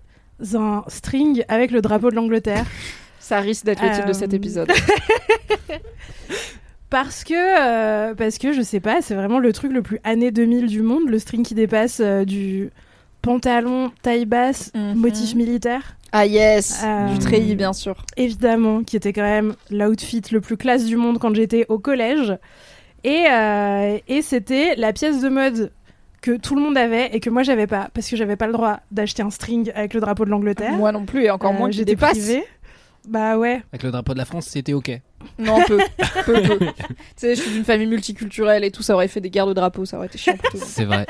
un 0.54 0.84
string 0.88 1.44
avec 1.48 1.70
le 1.70 1.80
drapeau 1.80 2.10
de 2.10 2.14
l'Angleterre. 2.14 2.66
Ça 3.18 3.40
risque 3.40 3.64
d'être 3.64 3.82
le 3.82 3.90
titre 3.90 4.06
de 4.06 4.12
cet 4.12 4.32
euh, 4.34 4.36
épisode. 4.36 4.70
Parce 6.90 7.24
que, 7.24 7.34
euh, 7.34 8.14
parce 8.14 8.38
que 8.38 8.52
je 8.52 8.62
sais 8.62 8.80
pas, 8.80 9.02
c'est 9.02 9.14
vraiment 9.14 9.38
le 9.40 9.52
truc 9.52 9.72
le 9.72 9.82
plus 9.82 9.98
année 10.04 10.30
2000 10.30 10.66
du 10.66 10.82
monde, 10.82 11.08
le 11.08 11.18
string 11.18 11.42
qui 11.44 11.54
dépasse 11.54 12.00
euh, 12.00 12.24
du 12.24 12.70
pantalon 13.22 13.90
taille 14.02 14.24
basse, 14.24 14.70
Mhm. 14.74 14.94
motif 14.94 15.34
militaire, 15.34 15.96
Ah 16.12 16.24
yes, 16.26 16.82
Euh, 16.86 17.08
du 17.12 17.18
treillis 17.18 17.56
bien 17.56 17.72
sûr. 17.72 17.96
évidemment, 18.16 18.84
qui 18.84 18.96
était 18.96 19.12
quand 19.12 19.22
même 19.22 19.54
l'outfit 19.70 20.22
le 20.30 20.40
plus 20.40 20.56
classe 20.56 20.84
du 20.84 20.96
monde 20.96 21.18
quand 21.18 21.34
j'étais 21.34 21.66
au 21.68 21.78
collège. 21.80 22.36
Et, 23.02 23.24
euh, 23.30 23.98
et 24.08 24.22
c'était 24.22 24.76
la 24.76 24.92
pièce 24.92 25.20
de 25.20 25.28
mode 25.28 25.72
que 26.22 26.36
tout 26.36 26.54
le 26.54 26.62
monde 26.62 26.76
avait 26.78 27.10
et 27.12 27.20
que 27.20 27.30
moi 27.30 27.42
j'avais 27.42 27.66
pas, 27.66 27.88
parce 27.94 28.08
que 28.08 28.16
j'avais 28.16 28.36
pas 28.36 28.46
le 28.46 28.52
droit 28.52 28.78
d'acheter 28.90 29.22
un 29.22 29.30
string 29.30 29.70
avec 29.74 29.92
le 29.94 30.00
drapeau 30.00 30.24
de 30.24 30.30
l'Angleterre. 30.30 30.72
Moi 30.72 30.90
non 30.92 31.04
plus 31.04 31.24
et 31.24 31.30
encore 31.30 31.52
Euh, 31.52 31.58
moins 31.58 31.70
qui 31.70 31.76
j'étais 31.78 31.94
privée. 31.96 32.44
Bah 33.06 33.38
ouais. 33.38 33.62
Avec 33.72 33.82
le 33.82 33.90
drapeau 33.90 34.12
de 34.14 34.18
la 34.18 34.24
France, 34.24 34.46
c'était 34.46 34.72
ok. 34.72 35.00
Non, 35.38 35.58
peu. 35.66 35.78
peu, 36.24 36.42
peu. 36.42 36.58
Tu 36.58 36.66
sais, 37.16 37.34
je 37.36 37.40
suis 37.42 37.50
d'une 37.52 37.64
famille 37.64 37.86
multiculturelle 37.86 38.64
et 38.64 38.70
tout, 38.70 38.82
ça 38.82 38.94
aurait 38.94 39.08
fait 39.08 39.20
des 39.20 39.30
guerres 39.30 39.46
de 39.46 39.52
drapeaux, 39.54 39.84
ça 39.84 39.96
aurait 39.96 40.06
été 40.06 40.18
chiant. 40.18 40.34
C'est 40.54 40.84
vrai. 40.84 41.06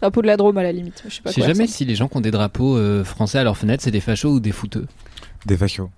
Drapeau 0.00 0.22
de 0.22 0.26
la 0.26 0.36
Drôme 0.36 0.56
à 0.58 0.62
la 0.62 0.72
limite, 0.72 1.02
je 1.08 1.14
sais 1.14 1.22
pas 1.22 1.30
Je 1.30 1.34
sais 1.36 1.40
quoi. 1.40 1.48
jamais 1.48 1.66
ça. 1.66 1.72
si 1.74 1.84
les 1.84 1.94
gens 1.94 2.08
qui 2.08 2.16
ont 2.16 2.20
des 2.20 2.30
drapeaux 2.30 2.76
euh, 2.76 3.04
français 3.04 3.38
à 3.38 3.44
leur 3.44 3.56
fenêtre, 3.56 3.82
c'est 3.82 3.90
des 3.90 4.00
fachos 4.00 4.30
ou 4.34 4.40
des 4.40 4.52
fouteux. 4.52 4.86
Des 5.46 5.56
fachos. 5.56 5.90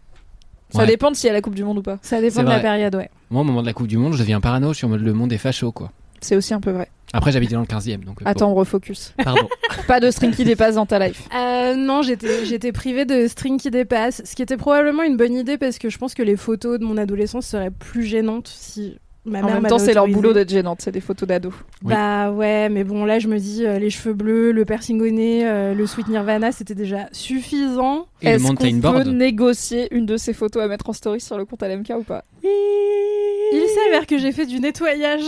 Ça 0.71 0.81
Ouais. 0.81 0.87
dépend 0.87 1.11
de 1.11 1.17
s'il 1.17 1.27
y 1.27 1.31
a 1.31 1.33
la 1.33 1.41
Coupe 1.43 1.55
du 1.57 1.65
Monde 1.65 1.79
ou 1.79 1.83
pas. 1.83 1.99
Ça 2.03 2.21
dépend 2.21 2.35
C'est 2.37 2.43
de 2.45 2.49
la 2.49 2.55
vrai. 2.55 2.63
période, 2.63 2.95
ouais. 2.95 3.11
Moi, 3.31 3.43
au 3.43 3.45
moment 3.45 3.61
de 3.61 3.67
la 3.67 3.73
Coupe 3.73 3.89
du 3.89 3.99
Monde, 3.99 4.13
je 4.15 4.19
deviens 4.19 4.41
parano, 4.41 4.73
je 4.73 4.79
suis 4.79 4.87
en 4.87 4.91
mode 4.91 5.03
le 5.03 5.13
monde 5.13 5.33
est 5.33 5.39
facho, 5.39 5.73
quoi. 5.73 5.91
C'est 6.21 6.37
aussi 6.37 6.55
un 6.55 6.61
peu 6.61 6.71
vrai. 6.71 6.89
Après, 7.13 7.33
j'habitais 7.33 7.55
dans 7.55 7.61
le 7.61 7.67
15e, 7.67 8.05
donc. 8.05 8.23
euh, 8.23 8.25
Attends, 8.27 8.51
on 8.53 8.55
refocus. 8.55 9.13
Pardon. 9.23 9.49
pas 9.89 9.99
de 10.01 10.11
string 10.11 10.33
qui 10.33 10.45
dépasse 10.45 10.77
dans 10.77 10.87
ta 10.87 10.99
life. 11.05 11.29
Euh, 11.35 11.75
non, 11.75 12.03
j'étais, 12.03 12.45
j'étais 12.47 12.71
privée 12.73 13.05
de 13.05 13.27
string 13.27 13.59
qui 13.59 13.71
dépasse, 13.71 14.23
ce 14.25 14.37
qui 14.37 14.43
était 14.43 14.57
probablement 14.57 15.03
une 15.03 15.17
bonne 15.17 15.35
idée 15.35 15.59
parce 15.59 15.79
que 15.79 15.89
je 15.91 15.99
pense 15.99 16.15
que 16.15 16.23
les 16.23 16.37
photos 16.37 16.79
de 16.79 16.85
mon 16.85 16.97
adolescence 16.97 17.47
seraient 17.47 17.71
plus 17.73 18.05
gênantes 18.05 18.49
si 18.49 18.99
ma 19.25 19.41
En 19.41 19.47
mère 19.47 19.61
même 19.61 19.71
temps, 19.71 19.79
c'est 19.79 19.93
leur 19.93 20.09
boulot 20.09 20.33
d'être 20.33 20.49
gênante, 20.49 20.81
c'est 20.83 20.93
des 20.93 21.01
photos 21.01 21.29
d'ados. 21.29 21.53
Oui. 21.83 21.93
Bah 21.93 22.31
ouais, 22.31 22.69
mais 22.69 22.85
bon, 22.85 23.05
là 23.05 23.19
je 23.19 23.29
me 23.29 23.39
dis, 23.39 23.67
euh, 23.67 23.79
les 23.79 23.91
cheveux 23.91 24.15
bleus, 24.15 24.53
le 24.53 24.65
piercing 24.65 25.01
au 25.01 25.11
nez, 25.11 25.47
euh, 25.47 25.75
le 25.75 25.87
sweet 25.87 26.09
Nirvana, 26.09 26.53
c'était 26.53 26.75
déjà 26.75 27.09
suffisant. 27.13 28.07
Est-ce 28.23 28.47
qu'on 28.47 28.55
peut 28.55 28.71
board. 28.73 29.09
négocier 29.09 29.89
une 29.95 30.07
de 30.07 30.17
ces 30.17 30.33
photos 30.33 30.63
à 30.63 30.69
mettre 30.69 30.89
en 30.89 30.93
story 30.93 31.21
sur 31.21 31.37
le 31.37 31.45
compte 31.45 31.63
LMK 31.63 31.93
ou 31.99 32.03
pas? 32.03 32.25
Il 32.43 33.67
s'avère 33.69 34.07
que 34.07 34.19
j'ai 34.19 34.33
fait 34.33 34.47
du 34.47 34.61
nettoyage 34.61 35.25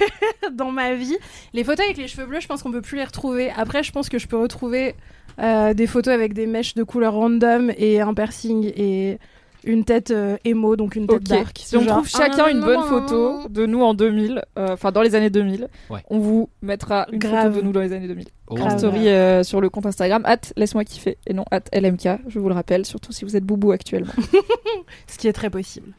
dans 0.52 0.70
ma 0.70 0.94
vie. 0.94 1.16
Les 1.52 1.64
photos 1.64 1.84
avec 1.84 1.98
les 1.98 2.08
cheveux 2.08 2.26
bleus, 2.26 2.40
je 2.40 2.46
pense 2.46 2.62
qu'on 2.62 2.72
peut 2.72 2.80
plus 2.80 2.96
les 2.96 3.04
retrouver. 3.04 3.50
Après, 3.56 3.82
je 3.82 3.92
pense 3.92 4.08
que 4.08 4.18
je 4.18 4.26
peux 4.26 4.38
retrouver 4.38 4.94
euh, 5.40 5.74
des 5.74 5.86
photos 5.86 6.14
avec 6.14 6.32
des 6.32 6.46
mèches 6.46 6.74
de 6.74 6.82
couleur 6.82 7.14
random 7.14 7.70
et 7.76 8.00
un 8.00 8.14
piercing 8.14 8.72
et 8.74 9.18
une 9.64 9.84
tête 9.84 10.10
euh, 10.10 10.36
emo, 10.44 10.76
donc 10.76 10.96
une 10.96 11.06
tête 11.06 11.16
Ok. 11.22 11.24
dark. 11.24 11.58
Si 11.62 11.76
on 11.76 11.80
Genre, 11.80 11.96
trouve 11.96 12.08
chacun 12.08 12.44
ah, 12.46 12.50
une 12.50 12.60
bonne 12.60 12.82
photo 12.82 13.48
de 13.48 13.66
nous 13.66 13.82
en 13.82 13.92
2000, 13.94 14.42
euh, 14.58 14.68
enfin 14.72 14.92
dans 14.92 15.02
les 15.02 15.14
années 15.14 15.30
2000, 15.30 15.68
Ouais. 15.90 16.00
on 16.10 16.18
vous 16.18 16.48
mettra 16.62 17.06
une 17.12 17.18
Grave. 17.18 17.48
photo 17.48 17.60
de 17.60 17.66
nous 17.66 17.72
dans 17.72 17.80
les 17.80 17.92
années 17.92 18.08
2000. 18.08 18.26
Oh. 18.48 18.58
En 18.58 18.70
story 18.78 19.08
euh, 19.08 19.42
sur 19.42 19.60
le 19.60 19.68
compte 19.68 19.86
Instagram, 19.86 20.22
at 20.24 20.38
laisse-moi 20.56 20.84
kiffer, 20.84 21.18
et 21.26 21.34
non 21.34 21.44
at 21.50 21.62
LMK, 21.72 22.20
je 22.28 22.38
vous 22.38 22.48
le 22.48 22.54
rappelle, 22.54 22.86
surtout 22.86 23.12
si 23.12 23.24
vous 23.24 23.36
êtes 23.36 23.44
boubou 23.44 23.72
actuellement. 23.72 24.12
ce 25.06 25.18
qui 25.18 25.28
est 25.28 25.32
très 25.32 25.50
possible. 25.50 25.92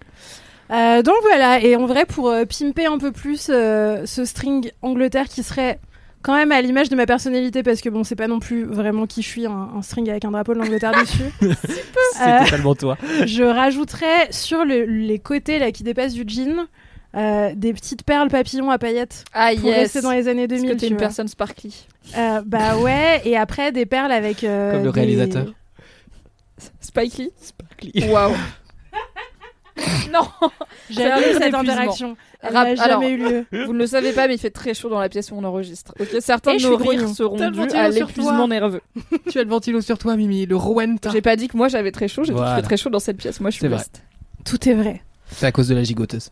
Euh, 0.72 1.02
donc 1.02 1.16
voilà, 1.24 1.60
et 1.62 1.76
en 1.76 1.88
vrai, 1.88 2.06
pour 2.06 2.30
euh, 2.30 2.46
pimper 2.46 2.86
un 2.86 3.00
peu 3.00 3.12
plus 3.12 3.48
euh, 3.50 4.06
ce 4.06 4.24
string 4.24 4.72
Angleterre 4.84 5.28
qui 5.28 5.42
serait 5.42 5.80
quand 6.22 6.36
même 6.36 6.52
à 6.52 6.62
l'image 6.62 6.90
de 6.90 6.96
ma 6.96 7.06
personnalité, 7.06 7.64
parce 7.64 7.82
que 7.82 7.90
bon, 7.90 8.04
c'est 8.04 8.16
pas 8.16 8.28
non 8.28 8.40
plus 8.40 8.64
vraiment 8.66 9.06
qui 9.08 9.22
je 9.22 9.28
suis, 9.28 9.46
un, 9.46 9.70
un 9.78 9.82
string 9.82 10.10
avec 10.10 10.26
un 10.26 10.32
drapeau 10.32 10.54
de 10.54 10.60
l'Angleterre 10.60 10.92
dessus. 11.02 11.24
C'est 12.14 12.22
Euh, 12.22 12.44
totalement 12.44 12.76
toi. 12.76 12.98
je 13.26 13.44
rajouterais 13.44 14.28
sur 14.32 14.66
le- 14.66 14.84
les 14.86 15.20
côtés 15.20 15.60
là 15.60 15.72
qui 15.72 15.84
dépassent 15.84 16.14
du 16.14 16.24
jean 16.28 16.68
euh, 17.16 17.52
des 17.56 17.74
petites 17.74 18.04
perles 18.04 18.28
papillons 18.30 18.70
à 18.70 18.78
paillettes 18.78 19.24
Ah 19.34 19.50
pour 19.60 19.72
rester 19.72 20.02
dans 20.02 20.12
les 20.12 20.28
années 20.28 20.48
Parce 20.48 20.62
2000. 20.62 20.76
que 20.76 20.80
t'es 20.80 20.88
une 20.88 20.94
vois. 20.94 21.00
personne 21.00 21.28
sparkly. 21.28 21.88
Euh, 22.18 22.42
bah 22.46 22.78
ouais, 22.82 23.22
et 23.26 23.36
après 23.38 23.72
des 23.72 23.86
perles 23.86 24.12
avec. 24.12 24.44
euh, 24.44 24.74
Comme 24.74 24.84
le 24.84 24.92
des- 24.92 25.00
réalisateur. 25.00 25.46
Spike 26.82 27.18
Lee 27.18 27.32
Waouh 28.10 28.34
Non, 30.12 30.28
J'ai 30.90 31.04
livre 31.04 31.40
cette 31.40 31.54
interaction. 31.54 32.18
Elle 32.42 32.54
Rap- 32.56 32.68
n'a 32.68 32.76
jamais 32.76 32.92
alors- 32.94 33.04
eu 33.04 33.18
lieu. 33.18 33.46
vous 33.66 33.74
ne 33.74 33.78
le 33.80 33.88
savez 33.88 34.12
pas, 34.14 34.28
mais 34.28 34.36
il 34.36 34.40
fait 34.40 34.50
très 34.50 34.74
chaud 34.74 34.90
dans 34.90 35.00
la 35.00 35.10
pièce 35.10 35.32
où 35.32 35.36
on 35.36 35.44
enregistre. 35.44 35.94
Ok, 36.00 36.08
certains 36.20 36.54
Et 36.54 36.58
de 36.58 36.64
nos 36.64 36.78
rires 36.78 37.10
seront 37.10 37.36
dus 37.52 37.62
à 37.76 37.92
sur 37.92 38.06
l'épuisement 38.06 38.38
toi. 38.38 38.48
nerveux. 38.48 38.82
tu 39.30 39.40
as 39.40 39.44
le 39.44 39.50
ventilo 39.50 39.82
sur 39.82 39.98
toi, 39.98 40.16
Mimi, 40.16 40.46
le 40.46 40.56
Rowenta. 40.56 41.10
J'ai 41.12 41.22
pas 41.22 41.36
dit 41.36 41.48
que 41.48 41.58
moi 41.58 41.68
j'avais 41.68 41.92
très 41.92 42.08
chaud, 42.08 42.24
j'ai 42.24 42.32
dit 42.32 42.36
qu'il 42.36 42.38
Voilà. 42.38 42.56
fait 42.58 42.62
très 42.64 42.78
chaud 42.78 42.90
dans 42.90 43.00
cette 43.00 43.18
pièce. 43.18 43.40
Moi 43.40 43.50
je 43.52 43.58
suis 43.58 43.68
blessed. 43.68 44.02
Tout 44.46 44.68
est 44.70 44.74
vrai. 44.74 45.02
C'est 45.32 45.46
à 45.46 45.52
cause 45.52 45.68
de 45.68 45.76
la 45.76 45.84
gigoteuse. 45.84 46.32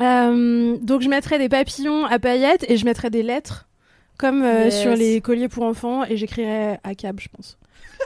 Euh, 0.00 0.76
donc 0.82 1.02
je 1.02 1.08
mettrais 1.08 1.38
des 1.38 1.48
papillons 1.48 2.04
à 2.06 2.18
paillettes 2.18 2.64
et 2.68 2.76
je 2.76 2.84
mettrais 2.84 3.10
des 3.10 3.22
lettres 3.22 3.66
comme 4.18 4.42
euh, 4.42 4.64
Yes. 4.64 4.80
sur 4.80 4.94
les 4.94 5.20
colliers 5.20 5.48
pour 5.48 5.64
enfants 5.64 6.04
et 6.04 6.16
j'écrirais 6.16 6.78
à 6.84 6.94
cab, 6.94 7.18
je 7.20 7.28
pense. 7.34 7.58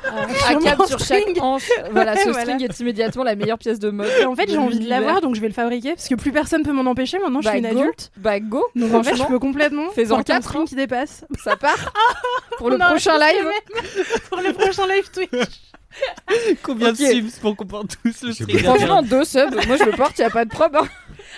Euh, 0.04 0.10
À 0.46 0.50
sur 0.50 0.60
cap 0.60 0.82
sur 0.86 1.00
string. 1.00 1.24
chaque 1.34 1.42
hanche. 1.42 1.68
Voilà, 1.92 2.16
ce 2.16 2.28
Voilà. 2.30 2.40
string 2.54 2.64
est 2.64 2.80
immédiatement 2.80 3.24
la 3.24 3.34
meilleure 3.34 3.58
pièce 3.58 3.78
de 3.78 3.90
mode. 3.90 4.08
Et 4.20 4.24
en 4.24 4.34
fait, 4.34 4.48
j'ai 4.48 4.58
envie 4.58 4.78
de 4.78 4.88
l'avoir, 4.88 5.20
donc 5.20 5.34
je 5.34 5.40
vais 5.40 5.48
le 5.48 5.54
fabriquer 5.54 5.94
parce 5.94 6.08
que 6.08 6.14
plus 6.14 6.32
personne 6.32 6.62
peut 6.62 6.72
m'en 6.72 6.88
empêcher. 6.90 7.18
Maintenant, 7.18 7.40
je 7.40 7.46
Bah, 7.46 7.52
suis 7.52 7.60
une 7.60 7.72
go. 7.72 7.80
adulte. 7.80 8.10
Bah 8.16 8.40
go, 8.40 8.64
Donc 8.74 8.94
en 8.94 9.02
fait, 9.02 9.16
je 9.16 9.24
peux 9.24 9.38
complètement 9.38 9.90
Fais-en 9.90 10.22
quatre, 10.22 10.44
string 10.44 10.62
hein. 10.62 10.66
qui 10.66 10.74
dépasse. 10.76 11.24
ça 11.44 11.56
part 11.56 11.92
pour 12.58 12.70
le 12.70 12.76
Non, 12.78 12.86
prochain 12.86 13.18
live. 13.18 13.46
pour 14.30 14.38
le 14.40 14.52
prochain 14.52 14.86
live 14.86 15.10
Twitch. 15.10 15.30
Combien 16.62 16.92
de 16.92 16.96
subs 16.96 17.40
pour 17.40 17.56
qu'on 17.56 17.66
porte 17.66 17.96
tous 18.02 18.22
le 18.22 18.32
string 18.32 18.58
Franchement, 18.62 19.02
deux 19.02 19.24
subs, 19.24 19.54
moi 19.66 19.76
je 19.76 19.84
le 19.84 19.92
porte, 19.92 20.18
y 20.18 20.22
a 20.22 20.30
pas 20.30 20.44
de 20.44 20.50
problème. 20.50 20.82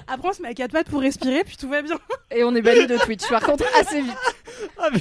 Après, 0.09 0.29
on 0.29 0.33
se 0.33 0.43
met 0.43 0.49
à 0.49 0.55
quatre 0.55 0.73
pattes 0.73 0.89
pour 0.89 1.01
respirer, 1.01 1.45
puis 1.45 1.57
tout 1.57 1.69
va 1.69 1.83
bien. 1.83 1.97
Et 2.35 2.43
on 2.45 2.55
est 2.55 2.63
banni 2.63 2.87
de 2.87 2.97
Twitch. 2.99 3.29
Par 3.29 3.43
contre, 3.43 3.65
assez 3.79 4.01
vite. 4.03 4.17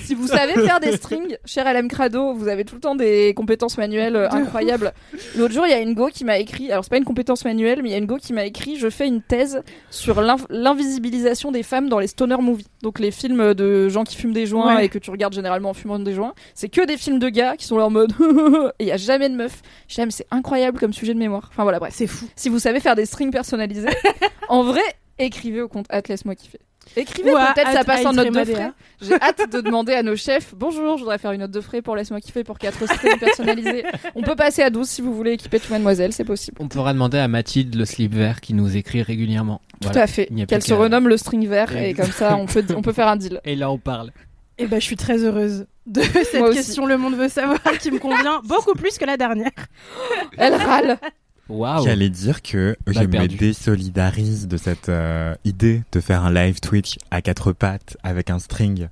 Si 0.03 0.13
vous 0.15 0.27
savez 0.27 0.53
faire 0.53 0.79
des 0.79 0.91
strings, 0.93 1.37
cher 1.45 1.71
LM 1.73 1.87
Crado, 1.87 2.33
vous 2.33 2.47
avez 2.47 2.65
tout 2.65 2.75
le 2.75 2.81
temps 2.81 2.95
des 2.95 3.33
compétences 3.35 3.77
manuelles 3.77 4.15
euh, 4.15 4.29
incroyables. 4.29 4.93
L'autre 5.37 5.53
jour, 5.53 5.65
il 5.65 5.69
y 5.71 5.73
a 5.73 5.79
une 5.79 5.93
go 5.93 6.09
qui 6.13 6.25
m'a 6.25 6.37
écrit, 6.37 6.71
alors 6.71 6.83
c'est 6.83 6.89
pas 6.89 6.97
une 6.97 7.05
compétence 7.05 7.45
manuelle, 7.45 7.81
mais 7.81 7.89
il 7.89 7.91
y 7.91 7.95
a 7.95 7.97
une 7.97 8.05
go 8.05 8.17
qui 8.17 8.33
m'a 8.33 8.45
écrit, 8.45 8.77
je 8.77 8.89
fais 8.89 9.07
une 9.07 9.21
thèse 9.21 9.61
sur 9.89 10.21
l'inv- 10.21 10.45
l'invisibilisation 10.49 11.51
des 11.51 11.63
femmes 11.63 11.89
dans 11.89 11.99
les 11.99 12.07
stoner 12.07 12.37
movies. 12.37 12.67
Donc 12.83 12.99
les 12.99 13.11
films 13.11 13.53
de 13.53 13.89
gens 13.89 14.03
qui 14.03 14.15
fument 14.15 14.33
des 14.33 14.45
joints 14.45 14.75
Ouais. 14.75 14.85
et 14.85 14.89
que 14.89 14.99
tu 14.99 15.09
regardes 15.11 15.33
généralement 15.33 15.69
en 15.69 15.73
fumant 15.73 15.99
des 15.99 16.13
joints. 16.13 16.33
C'est 16.55 16.69
que 16.69 16.85
des 16.85 16.97
films 16.97 17.19
de 17.19 17.29
gars 17.29 17.55
qui 17.57 17.65
sont 17.65 17.77
là 17.77 17.85
en 17.85 17.89
mode, 17.89 18.13
et 18.79 18.83
il 18.83 18.87
y 18.87 18.91
a 18.91 18.97
jamais 18.97 19.29
de 19.29 19.35
meufs. 19.35 19.61
J'aime, 19.87 20.11
c'est 20.11 20.27
incroyable 20.31 20.79
comme 20.79 20.93
sujet 20.93 21.13
de 21.13 21.19
mémoire. 21.19 21.49
Enfin 21.51 21.63
voilà, 21.63 21.79
bref. 21.79 21.93
C'est 21.95 22.07
fou. 22.07 22.25
Si 22.35 22.49
vous 22.49 22.59
savez 22.59 22.79
faire 22.79 22.95
des 22.95 23.05
strings 23.05 23.31
personnalisés, 23.31 23.87
en 24.49 24.63
vrai, 24.63 24.81
écrivez 25.17 25.61
au 25.61 25.67
compte 25.67 25.85
at 25.89 26.01
laisse-moi 26.07 26.35
kiffer. 26.35 26.59
Écrivez, 26.95 27.31
peut-être 27.31 27.71
ça 27.71 27.83
passe 27.83 28.05
en 28.05 28.13
note 28.13 28.31
de 28.33 28.43
frais. 28.45 28.71
J'ai 29.01 29.13
hâte 29.21 29.49
de 29.51 29.61
demander 29.61 29.93
à 29.93 30.03
nos 30.03 30.15
chefs 30.15 30.53
Bonjour, 30.55 30.97
je 30.97 31.03
voudrais 31.03 31.17
faire 31.17 31.31
une 31.31 31.41
note 31.41 31.51
de 31.51 31.61
frais 31.61 31.81
pour 31.81 31.95
laisse-moi 31.95 32.19
kiffer 32.19 32.43
pour 32.43 32.57
4 32.59 32.85
strings 32.85 33.17
personnalisés. 33.19 33.83
On 34.15 34.21
peut 34.21 34.35
passer 34.35 34.61
à 34.61 34.69
12 34.69 34.87
si 34.89 35.01
vous 35.01 35.13
voulez 35.13 35.31
équiper 35.33 35.59
tout 35.59 35.71
mademoiselle, 35.71 36.11
c'est 36.13 36.25
possible. 36.25 36.57
On 36.59 36.67
pourra 36.67 36.93
demander 36.93 37.17
à 37.19 37.27
Mathilde 37.27 37.75
le 37.75 37.85
slip 37.85 38.13
vert 38.13 38.41
qui 38.41 38.53
nous 38.53 38.75
écrit 38.75 39.01
régulièrement. 39.03 39.61
Tout 39.81 39.87
Voilà. 39.89 40.03
à 40.03 40.07
fait. 40.07 40.29
Qu'elle 40.47 40.63
se 40.63 40.73
renomme 40.73 41.07
le 41.07 41.17
string 41.17 41.47
vert 41.47 41.75
Et- 41.75 41.91
et 41.91 41.93
comme 41.93 42.11
ça 42.11 42.35
on 42.35 42.45
peut, 42.45 42.65
on 42.75 42.81
peut 42.81 42.93
faire 42.93 43.07
un 43.07 43.15
deal. 43.15 43.39
Et 43.45 43.55
là, 43.55 43.71
on 43.71 43.77
parle. 43.77 44.11
Et 44.57 44.67
ben, 44.67 44.81
je 44.81 44.85
suis 44.85 44.97
très 44.97 45.23
heureuse 45.23 45.67
de 45.85 46.01
cette 46.01 46.51
question. 46.53 46.85
Le 46.85 46.97
monde 46.97 47.15
veut 47.15 47.29
savoir 47.29 47.61
qui 47.79 47.91
me 47.91 47.99
convient 47.99 48.41
beaucoup 48.43 48.73
plus 48.73 48.97
que 48.97 49.05
la 49.05 49.15
dernière. 49.15 49.51
Elle 50.37 50.55
râle. 50.55 50.97
J'allais 51.83 52.09
dire 52.09 52.41
que 52.41 52.77
je 52.87 52.99
me 52.99 53.27
désolidarise 53.27 54.47
de 54.47 54.57
cette 54.57 54.89
euh, 54.89 55.35
idée 55.45 55.83
de 55.91 55.99
faire 55.99 56.23
un 56.23 56.31
live 56.31 56.59
Twitch 56.59 56.97
à 57.11 57.21
quatre 57.21 57.51
pattes 57.53 57.97
avec 58.03 58.29
un 58.29 58.39
string 58.39 58.89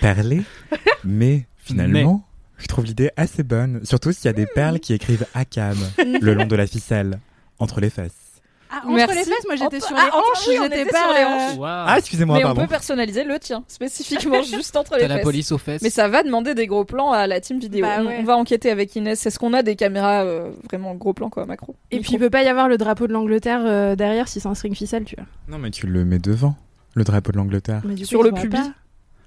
perlé, 0.00 0.42
mais 1.04 1.46
finalement, 1.56 2.24
je 2.58 2.66
trouve 2.66 2.84
l'idée 2.84 3.10
assez 3.16 3.42
bonne, 3.42 3.80
surtout 3.84 4.12
s'il 4.12 4.26
y 4.26 4.28
a 4.28 4.34
des 4.34 4.46
perles 4.46 4.80
qui 4.80 4.92
écrivent 4.92 5.26
ACAM 5.34 5.78
le 6.20 6.34
long 6.34 6.46
de 6.46 6.56
la 6.56 6.66
ficelle, 6.66 7.18
entre 7.58 7.80
les 7.80 7.90
fesses. 7.90 8.29
Ah, 8.72 8.82
entre 8.84 8.94
Merci. 8.94 9.16
les 9.16 9.24
fesses, 9.24 9.44
moi 9.46 9.56
j'étais 9.56 9.80
sur 9.80 9.96
Ah, 9.98 10.04
les 10.04 10.10
hanches, 10.12 10.46
oui, 10.48 10.56
on 10.60 10.62
j'étais 10.62 10.84
pas 10.84 10.98
sur 11.02 11.12
les 11.12 11.20
euh, 11.22 11.26
hanches. 11.26 11.58
Ah, 11.88 11.94
excusez-moi, 11.98 12.36
Mais 12.38 12.44
on 12.44 12.46
pardon. 12.48 12.60
peut 12.62 12.68
personnaliser 12.68 13.24
le 13.24 13.38
tien, 13.40 13.64
spécifiquement 13.66 14.42
juste 14.44 14.76
entre 14.76 14.94
les 14.94 15.00
T'as 15.02 15.08
la 15.08 15.14
fesses. 15.16 15.24
police 15.24 15.50
aux 15.52 15.58
fesses. 15.58 15.82
Mais 15.82 15.90
ça 15.90 16.06
va 16.08 16.22
demander 16.22 16.54
des 16.54 16.66
gros 16.68 16.84
plans 16.84 17.10
à 17.10 17.26
la 17.26 17.40
team 17.40 17.58
vidéo. 17.58 17.84
Bah 17.84 17.96
on, 18.00 18.06
ouais. 18.06 18.18
on 18.20 18.22
va 18.24 18.36
enquêter 18.36 18.70
avec 18.70 18.94
Inès. 18.94 19.26
Est-ce 19.26 19.38
qu'on 19.40 19.54
a 19.54 19.62
des 19.62 19.74
caméras 19.74 20.22
euh, 20.24 20.50
vraiment 20.68 20.94
gros 20.94 21.12
plans 21.12 21.30
quoi, 21.30 21.46
macro? 21.46 21.74
Et 21.90 21.96
Micro. 21.96 22.08
puis 22.08 22.16
il 22.16 22.18
peut 22.20 22.30
pas 22.30 22.42
y 22.44 22.48
avoir 22.48 22.68
le 22.68 22.78
drapeau 22.78 23.08
de 23.08 23.12
l'Angleterre 23.12 23.62
euh, 23.64 23.96
derrière 23.96 24.28
si 24.28 24.38
c'est 24.40 24.48
un 24.48 24.54
string 24.54 24.74
ficelle, 24.76 25.04
tu 25.04 25.16
vois. 25.16 25.26
Non, 25.48 25.58
mais 25.58 25.70
tu 25.72 25.86
le 25.88 26.04
mets 26.04 26.20
devant, 26.20 26.54
le 26.94 27.02
drapeau 27.02 27.32
de 27.32 27.38
l'Angleterre. 27.38 27.82
Mais 27.84 27.94
du 27.94 28.04
Sur 28.06 28.20
coup, 28.20 28.26
le 28.26 28.32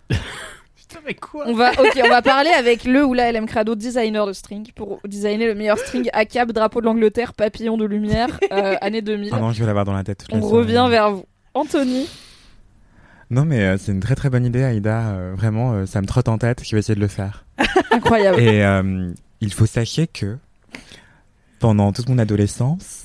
il 0.10 0.18
Putain, 0.88 1.00
mais 1.06 1.14
quoi 1.14 1.46
On 1.48 1.54
va, 1.54 1.72
ok, 1.72 2.02
on 2.04 2.10
va 2.10 2.22
parler 2.22 2.50
avec 2.50 2.84
le 2.84 3.06
ou 3.06 3.14
la 3.14 3.32
LM 3.32 3.46
Crado, 3.46 3.74
designer 3.76 4.26
de 4.26 4.34
string, 4.34 4.72
pour 4.76 5.00
designer 5.08 5.48
le 5.48 5.56
meilleur 5.56 5.78
string 5.78 6.10
à 6.12 6.26
cap, 6.26 6.52
drapeau 6.52 6.82
de 6.82 6.86
l'Angleterre, 6.86 7.34
papillon 7.34 7.78
de 7.78 7.86
lumière, 7.86 8.40
euh, 8.52 8.76
année 8.82 9.02
2000. 9.02 9.30
Ah 9.32 9.40
non, 9.40 9.52
je 9.52 9.60
vais 9.62 9.66
l'avoir 9.66 9.86
dans 9.86 9.94
la 9.94 10.04
tête 10.04 10.26
toute 10.30 10.34
on 10.34 10.42
revient 10.46 10.86
vers 10.90 11.12
vous. 11.12 11.26
Anthony, 11.54 12.10
Non, 13.30 13.46
mais 13.46 13.62
euh, 13.62 13.78
c'est 13.78 13.92
une 13.92 14.00
très 14.02 14.16
très 14.16 14.30
bonne 14.30 14.46
idée, 14.46 14.64
Aïda. 14.64 15.12
Euh, 15.12 15.34
vraiment, 15.36 15.74
euh, 15.74 15.86
ça 15.86 16.02
me 16.02 16.08
trotte 16.08 16.28
en 16.28 16.38
tête. 16.38 16.64
Je 16.66 16.76
vais 16.76 16.80
essayer 16.80 16.96
de 16.96 17.00
le 17.00 17.08
faire. 17.08 17.46
incroyable. 17.92 18.40
Et 18.42 18.64
euh, 18.64 19.12
il 19.40 19.54
faut 19.54 19.66
sachez 19.66 20.08
que 20.08 20.38
pendant 21.60 21.94
toute 21.94 22.10
mon 22.10 22.18
adolescence, 22.18 23.04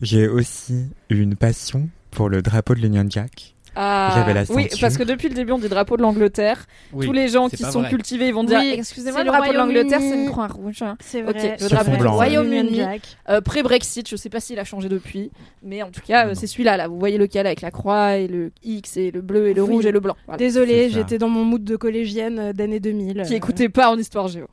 j'ai 0.00 0.26
aussi 0.26 0.88
eu 1.10 1.20
une 1.20 1.36
passion 1.36 1.88
pour 2.10 2.28
le 2.28 2.42
drapeau 2.42 2.74
de 2.74 2.80
l'Union 2.80 3.04
Jack. 3.08 3.54
Ah, 3.76 4.12
J'avais 4.16 4.34
la 4.34 4.42
oui, 4.50 4.68
parce 4.80 4.96
que 4.98 5.02
depuis 5.04 5.28
le 5.28 5.34
début, 5.34 5.52
on 5.52 5.58
dit 5.58 5.68
drapeau 5.68 5.96
de 5.96 6.02
l'Angleterre. 6.02 6.66
Oui, 6.92 7.06
Tous 7.06 7.12
les 7.12 7.28
gens 7.28 7.48
qui 7.48 7.58
sont 7.58 7.80
vrai. 7.80 7.88
cultivés, 7.90 8.28
ils 8.28 8.34
vont 8.34 8.44
dire 8.44 8.58
Oui, 8.58 8.74
Excusez-moi, 8.76 9.20
c'est 9.20 9.24
le 9.24 9.30
le 9.30 9.36
drapeau 9.36 9.52
de 9.52 9.56
l'Angleterre, 9.58 10.00
c'est 10.00 10.22
une 10.24 10.28
croix 10.30 10.48
rouge. 10.48 10.82
hein. 10.82 10.96
C'est 11.00 11.22
Ok, 11.22 11.36
vrai. 11.36 11.56
le 11.60 11.68
drapeau 11.68 11.96
du. 11.96 12.06
Royaume-Uni. 12.06 12.82
Euh, 13.28 13.40
Pré-Brexit, 13.40 14.08
je 14.08 14.16
sais 14.16 14.28
pas 14.28 14.40
s'il 14.40 14.58
a 14.58 14.64
changé 14.64 14.88
depuis, 14.88 15.30
mais 15.62 15.82
en 15.82 15.90
tout 15.90 16.00
cas, 16.06 16.26
euh, 16.28 16.32
c'est 16.34 16.46
celui-là. 16.46 16.76
Là, 16.76 16.88
vous 16.88 16.98
voyez 16.98 17.18
lequel 17.18 17.46
avec 17.46 17.60
la 17.60 17.70
croix 17.70 18.16
et 18.16 18.26
le 18.26 18.50
X 18.64 18.96
et 18.96 19.10
le 19.10 19.20
bleu 19.20 19.48
et 19.48 19.54
le 19.54 19.62
Oui. 19.62 19.70
rouge 19.74 19.86
et 19.86 19.92
le 19.92 20.00
blanc. 20.00 20.16
Voilà. 20.26 20.38
Désolée, 20.38 20.90
j'étais 20.90 21.18
dans 21.18 21.28
mon 21.28 21.44
mood 21.44 21.62
de 21.64 21.76
collégienne 21.76 22.38
euh, 22.38 22.52
d'année 22.52 22.80
2000. 22.80 23.22
Qui 23.26 23.34
euh, 23.34 23.36
écoutait 23.36 23.68
pas 23.68 23.90
en 23.90 23.96
histoire 23.98 24.28
géo. 24.28 24.46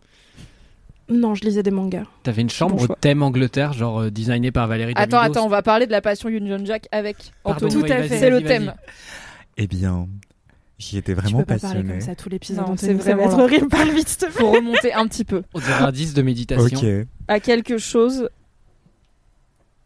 Non, 1.10 1.36
je 1.36 1.44
lisais 1.44 1.64
des 1.64 1.72
mangas. 1.72 2.04
T'avais 2.24 2.42
une 2.42 2.50
chambre 2.50 2.86
Bon 2.86 2.96
thème 3.00 3.24
Angleterre, 3.24 3.72
genre 3.74 4.02
euh, 4.02 4.12
designée 4.12 4.52
par 4.52 4.68
Valérie 4.68 4.94
Attends, 4.96 5.18
Damidos. 5.18 5.32
attends, 5.40 5.46
on 5.46 5.50
va 5.50 5.62
parler 5.62 5.86
de 5.88 5.92
la 5.92 6.02
passion 6.02 6.28
Union 6.30 6.60
Jack 6.66 6.88
avec 6.92 7.32
Pardon, 7.44 7.66
Anthony. 7.68 7.82
Tout 7.84 7.92
à 7.92 8.04
fait. 8.04 8.18
C'est 8.20 8.30
le 8.30 8.42
thème. 8.42 8.74
Eh 9.56 9.68
bien, 9.68 10.08
j'y 10.78 10.98
étais 10.98 11.14
Tu 11.16 11.22
vraiment 11.22 11.40
peux 11.40 11.46
pas 11.46 11.60
parler 11.60 11.76
passionné. 11.80 11.92
comme 12.00 12.02
ça 12.02 12.16
tout 12.16 12.28
l'épisode. 12.30 12.66
C'est 12.78 12.94
vraiment 12.94 13.24
être 13.24 13.40
horrible. 13.40 13.70
Parle 13.70 13.90
vite, 13.92 14.10
s'il 14.10 14.18
te 14.18 14.26
plaît. 14.26 14.34
Faut 14.34 14.52
remonter 14.52 14.94
un 14.94 15.08
petit 15.08 15.24
peu 15.24 15.44
On 15.54 15.60
dirait 15.60 15.84
un 15.84 15.92
10 15.92 16.14
de 16.14 16.22
méditation. 16.22 16.78
Ok. 16.78 17.08
à 17.30 17.40
quelque 17.40 17.78
chose. 17.78 18.30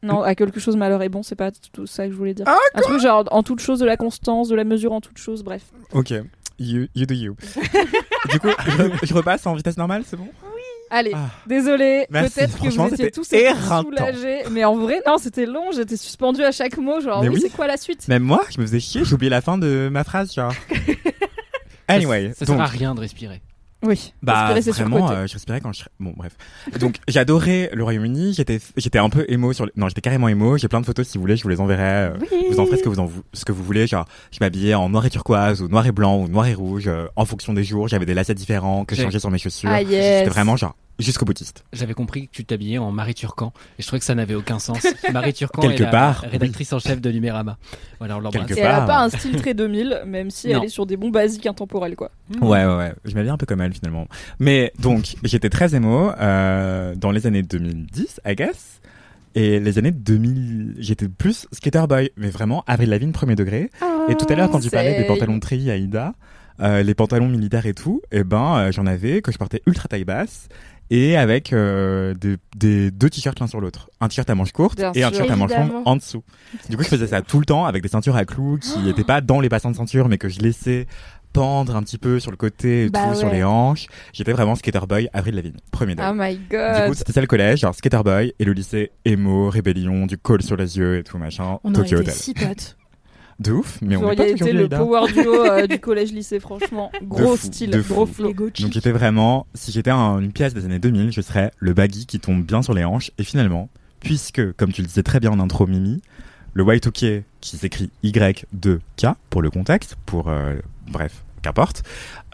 Non, 0.03 0.23
à 0.23 0.33
quelque 0.33 0.59
chose 0.59 0.75
malheur 0.75 1.03
et 1.03 1.09
bon, 1.09 1.21
c'est 1.21 1.35
pas 1.35 1.51
tout 1.51 1.85
ça 1.85 2.07
que 2.07 2.11
je 2.11 2.17
voulais 2.17 2.33
dire. 2.33 2.45
Ah, 2.47 2.57
un 2.73 2.81
truc 2.81 2.99
genre 2.99 3.23
en 3.29 3.43
toute 3.43 3.59
chose 3.59 3.77
de 3.79 3.85
la 3.85 3.97
constance, 3.97 4.49
de 4.49 4.55
la 4.55 4.63
mesure 4.63 4.91
en 4.93 5.01
toute 5.01 5.19
chose, 5.19 5.43
bref. 5.43 5.61
Ok. 5.93 6.11
You, 6.57 6.87
you 6.95 7.05
do 7.05 7.13
you. 7.13 7.35
du 8.31 8.39
coup, 8.39 8.47
je, 8.67 9.05
je 9.05 9.13
repasse 9.13 9.45
en 9.45 9.53
vitesse 9.53 9.77
normale, 9.77 10.03
c'est 10.05 10.17
bon? 10.17 10.27
Allez, 10.93 11.11
Ah. 11.15 11.29
désolé, 11.47 12.05
peut-être 12.11 12.59
que 12.61 12.67
vous 12.69 12.93
étiez 12.93 13.11
tous 13.11 13.23
soulagés, 13.23 14.43
mais 14.51 14.65
en 14.65 14.75
vrai, 14.77 15.01
non, 15.07 15.17
c'était 15.17 15.45
long, 15.45 15.71
j'étais 15.73 15.95
suspendu 15.97 16.43
à 16.43 16.51
chaque 16.51 16.77
mot, 16.77 16.99
genre 16.99 17.21
Mais 17.23 17.29
oui, 17.29 17.39
c'est 17.41 17.49
quoi 17.49 17.65
la 17.65 17.77
suite? 17.77 18.07
Même 18.09 18.23
moi, 18.23 18.43
je 18.53 18.59
me 18.59 18.65
faisais 18.65 18.79
chier, 18.81 19.01
oublié 19.13 19.29
la 19.29 19.41
fin 19.41 19.57
de 19.57 19.89
ma 19.91 20.03
phrase, 20.03 20.33
genre. 20.33 20.53
Anyway, 21.87 22.31
Ça 22.37 22.45
donc, 22.45 22.55
sert 22.57 22.63
à 22.65 22.67
rien 22.67 22.95
de 22.95 22.99
respirer. 23.01 23.41
Oui, 23.83 24.13
bah 24.21 24.53
vraiment, 24.67 25.09
euh, 25.09 25.25
je 25.25 25.33
respirais 25.33 25.59
quand 25.59 25.73
je. 25.73 25.85
Bon, 25.99 26.13
bref. 26.15 26.33
Donc, 26.79 26.97
j'adorais 27.07 27.71
le 27.73 27.83
Royaume-Uni. 27.83 28.31
J'étais, 28.33 28.59
j'étais 28.77 28.99
un 28.99 29.09
peu 29.09 29.25
émo 29.27 29.53
sur. 29.53 29.67
Non, 29.75 29.87
j'étais 29.87 30.01
carrément 30.01 30.27
émo. 30.27 30.55
J'ai 30.59 30.67
plein 30.67 30.81
de 30.81 30.85
photos 30.85 31.07
si 31.07 31.17
vous 31.17 31.21
voulez, 31.21 31.35
je 31.35 31.41
vous 31.41 31.49
les 31.49 31.59
enverrai. 31.59 31.81
euh, 31.83 32.17
Oui. 32.21 32.27
Vous 32.51 32.59
en 32.59 32.67
ferez 32.67 32.77
ce 32.77 32.83
que 32.83 32.89
vous 32.89 32.99
en 32.99 33.05
vou- 33.05 33.23
ce 33.33 33.43
que 33.43 33.51
vous 33.51 33.63
voulez. 33.63 33.87
Genre, 33.87 34.05
je 34.31 34.37
m'habillais 34.39 34.75
en 34.75 34.87
noir 34.89 35.07
et 35.07 35.09
turquoise 35.09 35.63
ou 35.63 35.67
noir 35.67 35.87
et 35.87 35.91
blanc 35.91 36.15
ou 36.19 36.27
noir 36.27 36.45
et 36.45 36.53
rouge 36.53 36.87
euh, 36.87 37.07
en 37.15 37.25
fonction 37.25 37.53
des 37.53 37.63
jours. 37.63 37.87
J'avais 37.87 38.05
des 38.05 38.13
lacets 38.13 38.35
différents 38.35 38.85
que 38.85 38.95
je 38.95 39.01
changeais 39.01 39.19
sur 39.19 39.31
mes 39.31 39.39
chaussures. 39.39 39.71
Ah 39.73 39.81
yes. 39.81 40.19
C'était 40.19 40.29
vraiment 40.29 40.55
genre 40.57 40.75
jusqu'au 40.99 41.25
boutiste. 41.25 41.63
J'avais 41.73 41.93
compris 41.93 42.27
que 42.27 42.31
tu 42.31 42.45
t'habillais 42.45 42.77
en 42.77 42.91
Marie 42.91 43.13
Turcan 43.13 43.53
et 43.77 43.81
je 43.81 43.87
trouvais 43.87 43.99
que 43.99 44.05
ça 44.05 44.15
n'avait 44.15 44.35
aucun 44.35 44.59
sens. 44.59 44.85
Marie 45.13 45.33
Turcan 45.33 45.61
Quelque 45.61 45.81
est 45.81 45.85
la 45.85 45.91
part, 45.91 46.21
rédactrice 46.21 46.71
en 46.73 46.79
chef 46.79 47.01
de 47.01 47.11
Numérama. 47.11 47.57
Voilà, 47.99 48.17
on 48.17 48.19
l'embrasse. 48.19 48.51
Elle 48.51 48.65
a 48.65 48.77
part. 48.77 48.87
pas 48.87 49.03
un 49.03 49.09
style 49.09 49.35
très 49.37 49.53
2000, 49.53 50.03
même 50.05 50.29
si 50.29 50.49
Non. 50.49 50.59
elle 50.59 50.65
est 50.65 50.69
sur 50.69 50.85
des 50.85 50.97
bons 50.97 51.09
basiques 51.09 51.45
intemporels, 51.47 51.95
quoi. 51.95 52.11
Ouais, 52.41 52.65
ouais, 52.65 52.75
ouais. 52.77 52.93
Je 53.05 53.15
m'habillais 53.15 53.31
un 53.31 53.37
peu 53.37 53.45
comme 53.45 53.61
elle 53.61 53.73
finalement. 53.73 54.07
Mais 54.39 54.71
donc, 54.79 55.15
j'étais 55.23 55.49
très 55.49 55.75
émo 55.75 56.11
euh, 56.19 56.95
dans 56.95 57.11
les 57.11 57.27
années 57.27 57.43
2010, 57.43 58.21
I 58.25 58.35
guess. 58.35 58.81
Et 59.33 59.59
les 59.61 59.77
années 59.77 59.91
2000, 59.91 60.75
j'étais 60.79 61.07
plus 61.07 61.47
skater 61.53 61.85
boy, 61.87 62.11
mais 62.17 62.29
vraiment 62.29 62.63
Avril 62.67 62.89
Lavigne 62.89 63.11
premier 63.11 63.35
degré. 63.35 63.69
Et 64.09 64.15
tout 64.15 64.25
à 64.27 64.35
l'heure, 64.35 64.49
quand 64.51 64.59
tu 64.59 64.69
parlais 64.69 64.97
des 64.97 65.05
pantalons 65.05 65.35
de 65.35 65.39
treillis 65.39 65.71
Aïda, 65.71 66.13
euh, 66.59 66.83
les 66.83 66.93
pantalons 66.93 67.29
militaires 67.29 67.65
et 67.65 67.73
tout, 67.73 68.01
et 68.11 68.23
ben 68.23 68.57
euh, 68.57 68.71
j'en 68.71 68.85
avais 68.85 69.21
que 69.21 69.31
je 69.31 69.37
portais 69.37 69.61
ultra 69.65 69.87
taille 69.87 70.03
basse 70.03 70.49
et 70.91 71.17
avec 71.17 71.51
euh, 71.53 72.13
des, 72.13 72.35
des 72.55 72.91
deux 72.91 73.09
t-shirts 73.09 73.39
l'un 73.39 73.47
sur 73.47 73.59
l'autre, 73.61 73.89
un 73.99 74.07
t-shirt 74.09 74.29
à 74.29 74.35
manches 74.35 74.51
courtes 74.51 74.77
Bien 74.77 74.91
et 74.93 75.01
un 75.03 75.09
t-shirt 75.09 75.31
à 75.31 75.35
manches 75.35 75.55
longues 75.55 75.71
en 75.85 75.95
dessous. 75.95 76.21
Du 76.69 76.77
coup, 76.77 76.83
je 76.83 76.89
faisais 76.89 77.07
ça 77.07 77.21
tout 77.23 77.39
le 77.39 77.45
temps 77.45 77.65
avec 77.65 77.81
des 77.81 77.89
ceintures 77.89 78.15
à 78.15 78.25
clous 78.25 78.59
qui 78.61 78.77
n'étaient 78.79 79.03
pas 79.03 79.21
dans 79.21 79.39
les 79.39 79.49
bassins 79.49 79.71
de 79.71 79.75
ceinture, 79.75 80.07
mais 80.09 80.17
que 80.19 80.29
je 80.29 80.39
laissais 80.41 80.85
pendre 81.33 81.77
un 81.77 81.81
petit 81.81 81.97
peu 81.97 82.19
sur 82.19 82.29
le 82.29 82.35
côté 82.35 82.83
et 82.85 82.89
Bah 82.89 83.07
tout, 83.07 83.15
sur 83.19 83.29
les 83.31 83.41
hanches. 83.41 83.87
J'étais 84.11 84.33
vraiment 84.33 84.55
skater 84.55 84.81
boy, 84.85 85.07
Avril 85.13 85.35
Lavigne, 85.35 85.55
premier 85.71 85.95
degré. 85.95 86.09
Oh 86.11 86.13
my 86.13 86.35
Du 86.35 86.45
god. 86.49 86.87
coup, 86.89 86.93
c'était 86.93 87.13
ça 87.13 87.21
le 87.21 87.27
collège, 87.27 87.61
genre 87.61 87.73
skater 87.73 88.01
boy, 88.03 88.33
et 88.37 88.43
le 88.43 88.51
lycée 88.51 88.91
emo, 89.05 89.49
rébellion, 89.49 90.07
du 90.07 90.17
col 90.17 90.41
sur 90.41 90.57
les 90.57 90.77
yeux 90.77 90.97
et 90.97 91.03
tout 91.03 91.17
machin, 91.17 91.57
On 91.63 91.73
aurait 91.73 91.83
Tokyo 91.85 92.01
été 92.01 92.09
Hotel. 92.11 92.13
si 92.13 92.33
potes. 92.33 92.75
De 93.41 93.51
ouf, 93.53 93.79
mais 93.81 93.95
Vous 93.95 94.03
on 94.03 94.05
auriez 94.05 94.31
été 94.31 94.53
le 94.53 94.69
power 94.69 95.11
duo 95.11 95.45
euh, 95.45 95.65
du 95.67 95.79
collège-lycée, 95.79 96.39
franchement. 96.39 96.91
Gros 97.03 97.35
fou, 97.35 97.47
style, 97.47 97.83
gros 97.89 98.05
flow. 98.05 98.33
Donc 98.33 98.53
j'étais 98.71 98.91
vraiment, 98.91 99.47
si 99.55 99.71
j'étais 99.71 99.89
un- 99.89 100.19
une 100.19 100.31
pièce 100.31 100.53
des 100.53 100.65
années 100.65 100.77
2000, 100.77 101.11
je 101.11 101.21
serais 101.21 101.51
le 101.57 101.73
baggy 101.73 102.05
qui 102.05 102.19
tombe 102.19 102.43
bien 102.43 102.61
sur 102.61 102.75
les 102.75 102.83
hanches. 102.85 103.09
Et 103.17 103.23
finalement, 103.23 103.69
puisque, 103.99 104.51
comme 104.53 104.71
tu 104.71 104.81
le 104.81 104.87
disais 104.87 105.01
très 105.01 105.19
bien 105.19 105.31
en 105.31 105.39
intro, 105.39 105.65
Mimi, 105.65 106.01
le 106.53 106.63
Y2K 106.63 107.23
qui 107.39 107.57
s'écrit 107.57 107.89
Y2K 108.03 109.15
pour 109.31 109.41
le 109.41 109.49
contexte, 109.49 109.95
pour 110.05 110.29
euh, 110.29 110.53
bref, 110.91 111.23
qu'importe, 111.41 111.81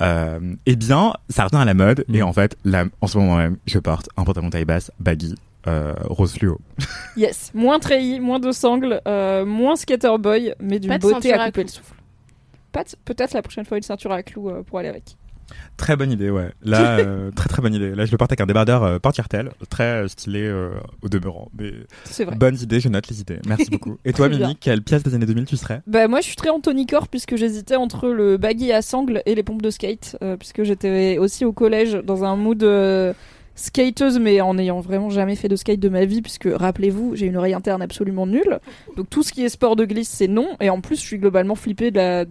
euh, 0.02 0.56
eh 0.66 0.76
bien, 0.76 1.14
ça 1.30 1.46
revient 1.46 1.62
à 1.62 1.66
la 1.66 1.74
mode. 1.74 2.04
Mm. 2.10 2.16
Et 2.16 2.22
en 2.24 2.34
fait, 2.34 2.58
là, 2.66 2.84
en 3.00 3.08
ce 3.08 3.18
moment 3.18 3.38
même, 3.38 3.58
je 3.66 3.80
porte 3.80 4.10
un 4.18 4.24
pantalon 4.26 4.50
taille 4.50 4.66
basse 4.66 4.92
baggy. 5.00 5.36
Euh, 5.68 5.94
rose 6.06 6.34
fluo. 6.34 6.60
Yes, 7.18 7.52
moins 7.54 7.80
treillis, 7.80 8.20
moins 8.20 8.40
de 8.40 8.52
sangles, 8.52 9.02
euh, 9.08 9.46
moins 9.46 9.76
skater 9.76 10.18
boy, 10.20 10.54
mais 10.60 10.80
d'une 10.80 10.90
Pas 10.90 10.98
de 10.98 11.02
beauté 11.02 11.30
ceinture 11.30 11.42
à 11.42 11.44
à 11.44 11.48
couper 11.48 11.64
le 11.64 11.70
souffle. 11.70 11.94
Peut-être 13.06 13.34
la 13.34 13.42
prochaine 13.42 13.66
fois 13.66 13.78
une 13.78 13.84
ceinture 13.84 14.12
à 14.12 14.22
clous 14.22 14.50
euh, 14.50 14.62
pour 14.64 14.78
aller 14.78 14.90
avec. 14.90 15.18
Très 15.78 15.96
bonne 15.96 16.12
idée, 16.12 16.30
ouais. 16.30 16.50
Là, 16.62 16.98
euh, 17.00 17.32
très 17.32 17.48
très 17.50 17.62
bonne 17.62 17.74
idée. 17.74 17.96
Là, 17.96 18.06
je 18.06 18.12
le 18.12 18.18
porte 18.18 18.32
avec 18.32 18.42
un 18.42 18.46
débardeur 18.46 18.84
euh, 18.84 19.00
porte-cartel, 19.00 19.52
très 19.70 20.04
euh, 20.04 20.08
stylé 20.08 20.42
euh, 20.44 20.72
au 21.02 21.10
demeurant. 21.10 21.50
Mais 21.58 21.72
C'est 22.04 22.26
vrai. 22.26 22.36
bonnes 22.36 22.58
idées, 22.62 22.80
je 22.80 22.90
note 22.90 23.08
les 23.08 23.22
idées. 23.22 23.40
Merci 23.48 23.70
beaucoup. 23.72 23.98
Et 24.06 24.14
toi. 24.14 24.28
Mimi, 24.30 24.56
quelle 24.58 24.82
pièce 24.84 25.04
des 25.04 25.16
années 25.16 25.26
2000 25.26 25.46
tu 25.46 25.56
serais? 25.58 25.82
Bah 25.88 26.08
moi 26.08 26.20
je 26.20 26.28
suis 26.28 26.36
très 26.36 26.50
Anthony 26.50 26.86
Corps 26.86 27.08
puisque 27.08 27.36
j'hésitais 27.38 27.78
entre 27.78 28.10
le 28.10 28.38
baggy 28.38 28.72
à 28.74 28.82
sangle 28.82 29.24
et 29.26 29.34
les 29.36 29.44
pompes 29.44 29.62
de 29.62 29.70
skate 29.70 30.18
euh, 30.22 30.36
puisque 30.36 30.64
j'étais 30.64 31.18
aussi 31.18 31.46
au 31.46 31.54
collège 31.54 31.94
dans 31.94 32.26
un 32.26 32.36
mood 32.36 32.62
euh, 32.64 33.14
skateuse 33.58 34.20
mais 34.20 34.40
en 34.40 34.54
n'ayant 34.54 34.80
vraiment 34.80 35.10
jamais 35.10 35.36
fait 35.36 35.50
de 35.50 35.58
skate 35.58 35.82
de 35.82 35.90
ma 35.90 36.06
vie 36.06 36.22
puisque 36.22 36.48
rappelez-vous 36.50 37.16
j'ai 37.16 37.26
une 37.26 37.36
oreille 37.36 37.54
interne 37.54 37.82
absolument 37.82 38.26
nulle. 38.26 38.60
Donc 38.96 39.10
tout 39.10 39.24
ce 39.24 39.34
qui 39.34 39.44
est 39.44 39.50
sport 39.50 39.76
de 39.76 39.84
glisse 39.84 40.10
c'est 40.10 40.30
non. 40.30 40.48
Et 40.62 40.70
en 40.70 40.80
plus 40.80 40.96
je 40.96 41.02
suis 41.02 41.18
globalement 41.18 41.56
flippée 41.56 41.92
de 41.92 41.98
la 41.98 42.26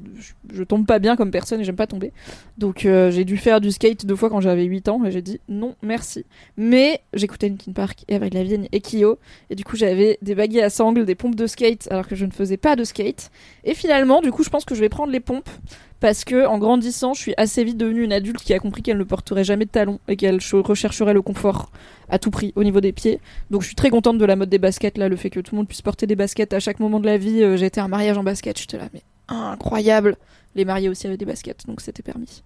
je, 0.52 0.62
tombe 0.62 0.86
pas 0.86 0.98
bien 0.98 1.16
comme 1.16 1.30
personne 1.30 1.60
et 1.60 1.64
j'aime 1.64 1.76
pas 1.76 1.86
tomber. 1.86 2.12
Donc 2.56 2.86
euh, 2.86 3.10
j'ai 3.10 3.24
dû 3.24 3.36
faire 3.36 3.60
du 3.60 3.70
skate 3.70 4.06
deux 4.06 4.16
fois 4.16 4.30
quand 4.30 4.40
j'avais 4.40 4.64
8 4.64 4.88
ans 4.88 5.04
et 5.04 5.10
j'ai 5.10 5.22
dit 5.22 5.40
non 5.48 5.74
merci. 5.82 6.24
Mais 6.56 7.02
j'écoutais 7.12 7.48
Linkin 7.48 7.72
Park 7.72 8.04
et 8.08 8.14
avec 8.14 8.32
la 8.32 8.42
Vigne 8.42 8.68
et 8.72 8.80
Kyo. 8.80 9.18
Et 9.50 9.54
du 9.54 9.64
coup 9.64 9.76
j'avais 9.76 10.18
des 10.22 10.34
baguilles 10.34 10.62
à 10.62 10.70
sangle 10.70 11.04
des 11.04 11.14
pompes 11.14 11.34
de 11.34 11.46
skate 11.46 11.88
alors 11.90 12.08
que 12.08 12.14
je 12.14 12.24
ne 12.24 12.30
faisais 12.30 12.56
pas 12.56 12.76
de 12.76 12.84
skate. 12.84 13.30
Et 13.64 13.74
finalement, 13.74 14.20
du 14.20 14.30
coup, 14.30 14.42
je 14.42 14.50
pense 14.50 14.64
que 14.64 14.74
je 14.74 14.80
vais 14.80 14.88
prendre 14.88 15.12
les 15.12 15.20
pompes 15.20 15.50
parce 16.00 16.24
que 16.24 16.46
en 16.46 16.58
grandissant, 16.58 17.14
je 17.14 17.20
suis 17.20 17.34
assez 17.36 17.64
vite 17.64 17.76
devenue 17.76 18.02
une 18.04 18.12
adulte 18.12 18.42
qui 18.42 18.52
a 18.54 18.58
compris 18.58 18.82
qu'elle 18.82 18.98
ne 18.98 19.04
porterait 19.04 19.44
jamais 19.44 19.64
de 19.64 19.70
talons 19.70 19.98
et 20.08 20.16
qu'elle 20.16 20.40
ch- 20.40 20.62
rechercherait 20.62 21.14
le 21.14 21.22
confort 21.22 21.70
à 22.08 22.18
tout 22.18 22.30
prix 22.30 22.52
au 22.56 22.64
niveau 22.64 22.80
des 22.80 22.92
pieds. 22.92 23.20
Donc 23.50 23.62
je 23.62 23.66
suis 23.68 23.76
très 23.76 23.90
contente 23.90 24.18
de 24.18 24.24
la 24.24 24.36
mode 24.36 24.48
des 24.48 24.58
baskets 24.58 24.98
là, 24.98 25.08
le 25.08 25.16
fait 25.16 25.30
que 25.30 25.40
tout 25.40 25.54
le 25.54 25.58
monde 25.58 25.68
puisse 25.68 25.82
porter 25.82 26.06
des 26.06 26.16
baskets 26.16 26.52
à 26.52 26.60
chaque 26.60 26.80
moment 26.80 27.00
de 27.00 27.06
la 27.06 27.16
vie. 27.18 27.42
Euh, 27.42 27.56
J'ai 27.56 27.66
été 27.66 27.80
à 27.80 27.84
un 27.84 27.88
mariage 27.88 28.18
en 28.18 28.22
basket, 28.22 28.58
j'étais 28.58 28.78
là 28.78 28.88
mais 28.92 29.02
incroyable. 29.28 30.16
Les 30.54 30.64
mariés 30.64 30.88
aussi 30.88 31.06
avaient 31.06 31.18
des 31.18 31.26
baskets, 31.26 31.66
donc 31.66 31.82
c'était 31.82 32.02
permis. 32.02 32.42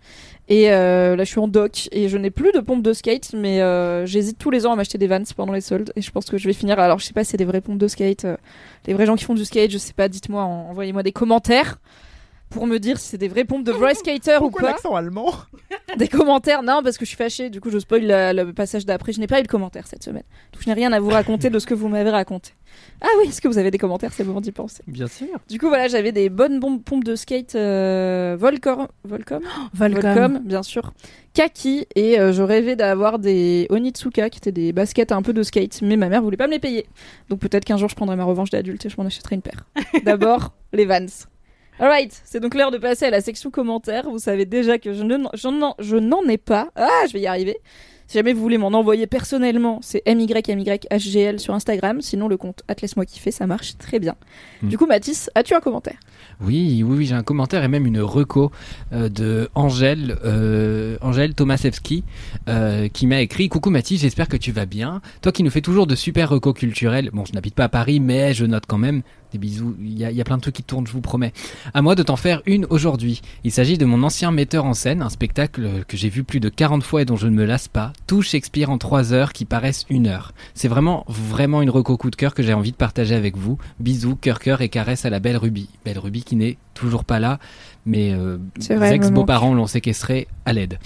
Et 0.49 0.73
euh, 0.73 1.14
là, 1.14 1.23
je 1.23 1.30
suis 1.30 1.38
en 1.38 1.47
doc 1.47 1.88
et 1.92 2.09
je 2.09 2.16
n'ai 2.19 2.30
plus 2.33 2.50
de 2.50 2.59
pompe 2.59 2.83
de 2.83 2.92
skate, 2.92 3.35
mais 3.35 3.61
euh, 3.62 4.04
j'hésite 4.04 4.37
tous 4.37 4.50
les 4.50 4.66
ans 4.66 4.73
à 4.73 4.76
m'acheter 4.76 4.99
des 4.99 5.07
Vans 5.07 5.23
pendant 5.37 5.52
les 5.52 5.61
soldes. 5.61 5.92
Et 5.95 6.02
je 6.02 6.11
pense 6.11 6.25
que 6.25 6.37
je 6.37 6.49
vais 6.49 6.52
finir. 6.52 6.80
Alors, 6.80 6.99
je 6.99 7.04
sais 7.04 7.12
pas 7.12 7.23
si 7.23 7.30
c'est 7.30 7.37
des 7.37 7.45
vraies 7.45 7.61
pompes 7.61 7.78
de 7.78 7.87
skate, 7.87 8.25
euh, 8.25 8.37
les 8.88 8.95
vrais 8.95 9.07
gens 9.07 9.14
qui 9.14 9.23
font 9.25 9.35
du 9.35 9.45
skate, 9.45 9.71
je 9.71 9.78
sais 9.78 9.92
pas. 9.92 10.09
Dites-moi, 10.09 10.42
en- 10.42 10.71
envoyez-moi 10.71 11.04
des 11.04 11.12
commentaires 11.12 11.78
pour 12.50 12.66
me 12.66 12.78
dire 12.78 12.99
si 12.99 13.09
c'est 13.09 13.19
des 13.19 13.28
vraies 13.28 13.45
pompes 13.45 13.64
de 13.64 13.73
vrai 13.73 13.95
skater 13.95 14.38
ou 14.42 14.50
pas. 14.50 14.76
allemand? 14.97 15.33
Des 15.97 16.07
commentaires, 16.09 16.62
non, 16.62 16.83
parce 16.85 16.99
que 16.99 17.04
je 17.04 17.09
suis 17.11 17.16
fâchée. 17.16 17.50
Du 17.50 17.61
coup, 17.61 17.71
je 17.71 17.78
spoil 17.78 18.02
la- 18.04 18.33
le 18.33 18.52
passage 18.52 18.87
d'après. 18.87 19.12
Je 19.12 19.19
n'ai 19.21 19.26
pas 19.26 19.40
eu 19.40 19.42
de 19.42 19.49
commentaires 19.49 19.87
cette 19.88 20.02
semaine. 20.04 20.23
Donc, 20.52 20.62
je 20.62 20.69
n'ai 20.69 20.75
rien 20.75 20.92
à 20.92 21.00
vous 21.00 21.11
raconter 21.11 21.50
de 21.50 21.59
ce 21.59 21.66
que 21.66 21.75
vous 21.75 21.88
m'avez 21.88 22.11
raconté. 22.11 22.52
Ah 23.00 23.09
oui, 23.19 23.28
est-ce 23.28 23.40
que 23.40 23.49
vous 23.49 23.59
avez 23.59 23.71
des 23.73 23.78
commentaires? 23.78 24.12
C'est 24.12 24.23
le 24.23 24.28
moment 24.28 24.40
d'y 24.40 24.52
penser. 24.52 24.83
Bien 24.87 25.09
sûr. 25.09 25.26
Du 25.49 25.59
coup, 25.59 25.66
voilà, 25.69 25.88
j'avais 25.88 26.12
des 26.12 26.28
bonnes 26.28 26.61
bombes- 26.61 26.83
pompes 26.83 27.02
de 27.04 27.16
skate 27.16 27.54
euh, 27.57 28.37
Volcom, 28.38 28.87
Volcom, 29.04 29.40
Volcom. 29.75 30.00
Volcom, 30.02 30.38
bien 30.45 30.62
sûr, 30.62 30.92
Kaki, 31.35 31.86
et 31.97 32.21
euh, 32.21 32.32
je 32.32 32.43
rêvais 32.43 32.76
d'avoir 32.76 33.19
des 33.19 33.67
Onitsuka, 33.71 34.30
qui 34.30 34.39
étaient 34.39 34.52
des 34.52 34.73
baskets 34.73 35.10
un 35.13 35.23
peu 35.23 35.32
de 35.32 35.43
skate, 35.43 35.82
mais 35.82 35.97
ma 35.97 36.08
mère 36.08 36.23
voulait 36.23 36.36
pas 36.36 36.47
me 36.47 36.52
les 36.52 36.58
payer. 36.60 36.86
Donc 37.28 37.41
peut-être 37.41 37.65
qu'un 37.65 37.76
jour 37.76 37.89
je 37.89 37.97
prendrai 37.97 38.15
ma 38.17 38.25
revanche 38.25 38.50
d'adulte 38.50 38.86
et 38.86 38.89
je 38.89 38.97
m'en 38.99 39.06
achèterai 39.06 39.34
une 39.36 39.43
paire. 39.43 39.67
D'abord, 40.04 40.52
les 40.73 40.84
Vans. 40.86 41.06
Alright, 41.80 42.21
c'est 42.25 42.40
donc 42.40 42.54
l'heure 42.54 42.71
de 42.71 42.78
passer 42.78 43.06
à 43.06 43.10
la 43.10 43.23
section 43.23 43.50
commentaires. 43.50 44.08
Vous 44.10 44.19
savez 44.19 44.45
déjà 44.45 44.78
que 44.78 44.93
je 44.93 45.02
ne- 45.02 45.16
je 45.78 45.97
n'en 45.97 46.23
ai 46.28 46.36
pas. 46.38 46.69
Ah, 46.76 47.04
je 47.08 47.14
vais 47.14 47.21
y 47.23 47.26
arriver. 47.26 47.56
Si 48.06 48.19
jamais 48.19 48.32
vous 48.32 48.40
voulez 48.43 48.58
m'en 48.58 48.69
envoyer 48.73 49.06
personnellement, 49.06 49.78
c'est 49.82 50.02
MYMYHGL 50.04 51.38
sur 51.38 51.54
Instagram. 51.54 52.00
Sinon, 52.02 52.26
le 52.26 52.36
compte 52.36 52.64
Atlas-moi 52.66 53.06
kiffer, 53.06 53.30
ça 53.30 53.47
marche 53.47 53.78
très 53.78 54.00
bien. 54.00 54.16
Hmm. 54.62 54.69
Du 54.69 54.76
coup, 54.76 54.86
Mathis, 54.86 55.30
as-tu 55.36 55.54
un 55.54 55.60
commentaire? 55.60 55.95
Oui, 56.40 56.82
oui, 56.84 56.97
oui, 56.99 57.06
j'ai 57.06 57.14
un 57.14 57.23
commentaire 57.23 57.62
et 57.62 57.69
même 57.69 57.86
une 57.86 58.00
reco 58.00 58.50
euh, 58.93 59.08
de 59.08 59.49
Angèle, 59.54 60.19
euh, 60.25 60.99
Angèle 61.02 61.34
Tomasewski, 61.34 62.02
euh, 62.49 62.88
qui 62.88 63.06
m'a 63.06 63.21
écrit 63.21 63.49
Coucou 63.49 63.71
Mathis, 63.71 64.00
j'espère 64.00 64.28
que 64.28 64.36
tu 64.36 64.50
vas 64.50 64.66
bien. 64.66 65.00
Toi 65.23 65.30
qui 65.30 65.45
nous 65.45 65.50
fais 65.50 65.60
toujours 65.60 65.86
de 65.86 65.95
super 65.95 66.30
recos 66.30 66.52
culturels. 66.54 67.10
Bon, 67.12 67.25
je 67.25 67.32
n'habite 67.32 67.54
pas 67.54 67.64
à 67.64 67.69
Paris, 67.69 68.00
mais 68.00 68.34
je 68.34 68.45
note 68.45 68.64
quand 68.66 68.78
même. 68.78 69.02
Des 69.32 69.38
bisous, 69.38 69.76
il 69.80 69.93
y, 69.93 70.02
y 70.02 70.21
a 70.21 70.25
plein 70.25 70.36
de 70.36 70.43
trucs 70.43 70.56
qui 70.56 70.62
tournent, 70.62 70.86
je 70.86 70.93
vous 70.93 71.00
promets. 71.00 71.32
À 71.73 71.82
moi 71.82 71.95
de 71.95 72.02
t'en 72.02 72.16
faire 72.16 72.43
une 72.47 72.66
aujourd'hui. 72.71 73.23
Il 73.45 73.52
s'agit 73.52 73.78
de 73.78 73.84
mon 73.84 74.02
ancien 74.02 74.30
metteur 74.32 74.64
en 74.64 74.75
scène, 74.75 75.02
un 75.02 75.08
spectacle 75.08 75.84
que 75.86 75.97
j'ai 75.97 76.08
vu 76.08 76.25
plus 76.25 76.40
de 76.40 76.49
40 76.49 76.82
fois 76.82 77.02
et 77.02 77.04
dont 77.04 77.16
je 77.16 77.26
ne 77.26 77.34
me 77.34 77.45
lasse 77.45 77.69
pas. 77.69 77.93
Tout 78.06 78.23
Shakespeare 78.23 78.71
en 78.71 78.78
3 78.78 79.12
heures 79.12 79.32
qui 79.32 79.45
paraissent 79.45 79.86
une 79.88 80.06
heure. 80.06 80.32
C'est 80.54 80.69
vraiment, 80.69 81.04
vraiment 81.08 81.62
une 81.62 81.71
reco 81.71 81.97
coup 81.97 82.10
de 82.10 82.16
cœur 82.16 82.34
que 82.34 82.43
j'ai 82.43 82.54
envie 82.54 82.73
de 82.73 82.76
partager 82.76 83.14
avec 83.14 83.36
vous. 83.36 83.58
Bisous, 83.78 84.16
cœur, 84.16 84.38
cœur 84.38 84.60
et 84.62 84.69
caresse 84.69 85.04
à 85.04 85.10
la 85.10 85.21
belle 85.21 85.36
Ruby. 85.36 85.69
Belle 85.84 85.99
Ruby 85.99 86.23
qui 86.23 86.36
n'est 86.36 86.58
toujours 86.75 87.04
pas 87.04 87.21
là, 87.21 87.38
mais 87.86 88.12
euh, 88.12 88.38
C'est 88.58 88.75
vrai, 88.75 88.88
elle 88.88 88.93
me 88.93 88.97
ex-beaux-parents 88.97 89.54
l'ont 89.54 89.66
séquestré 89.66 90.28
à 90.45 90.52
l'aide. 90.52 90.78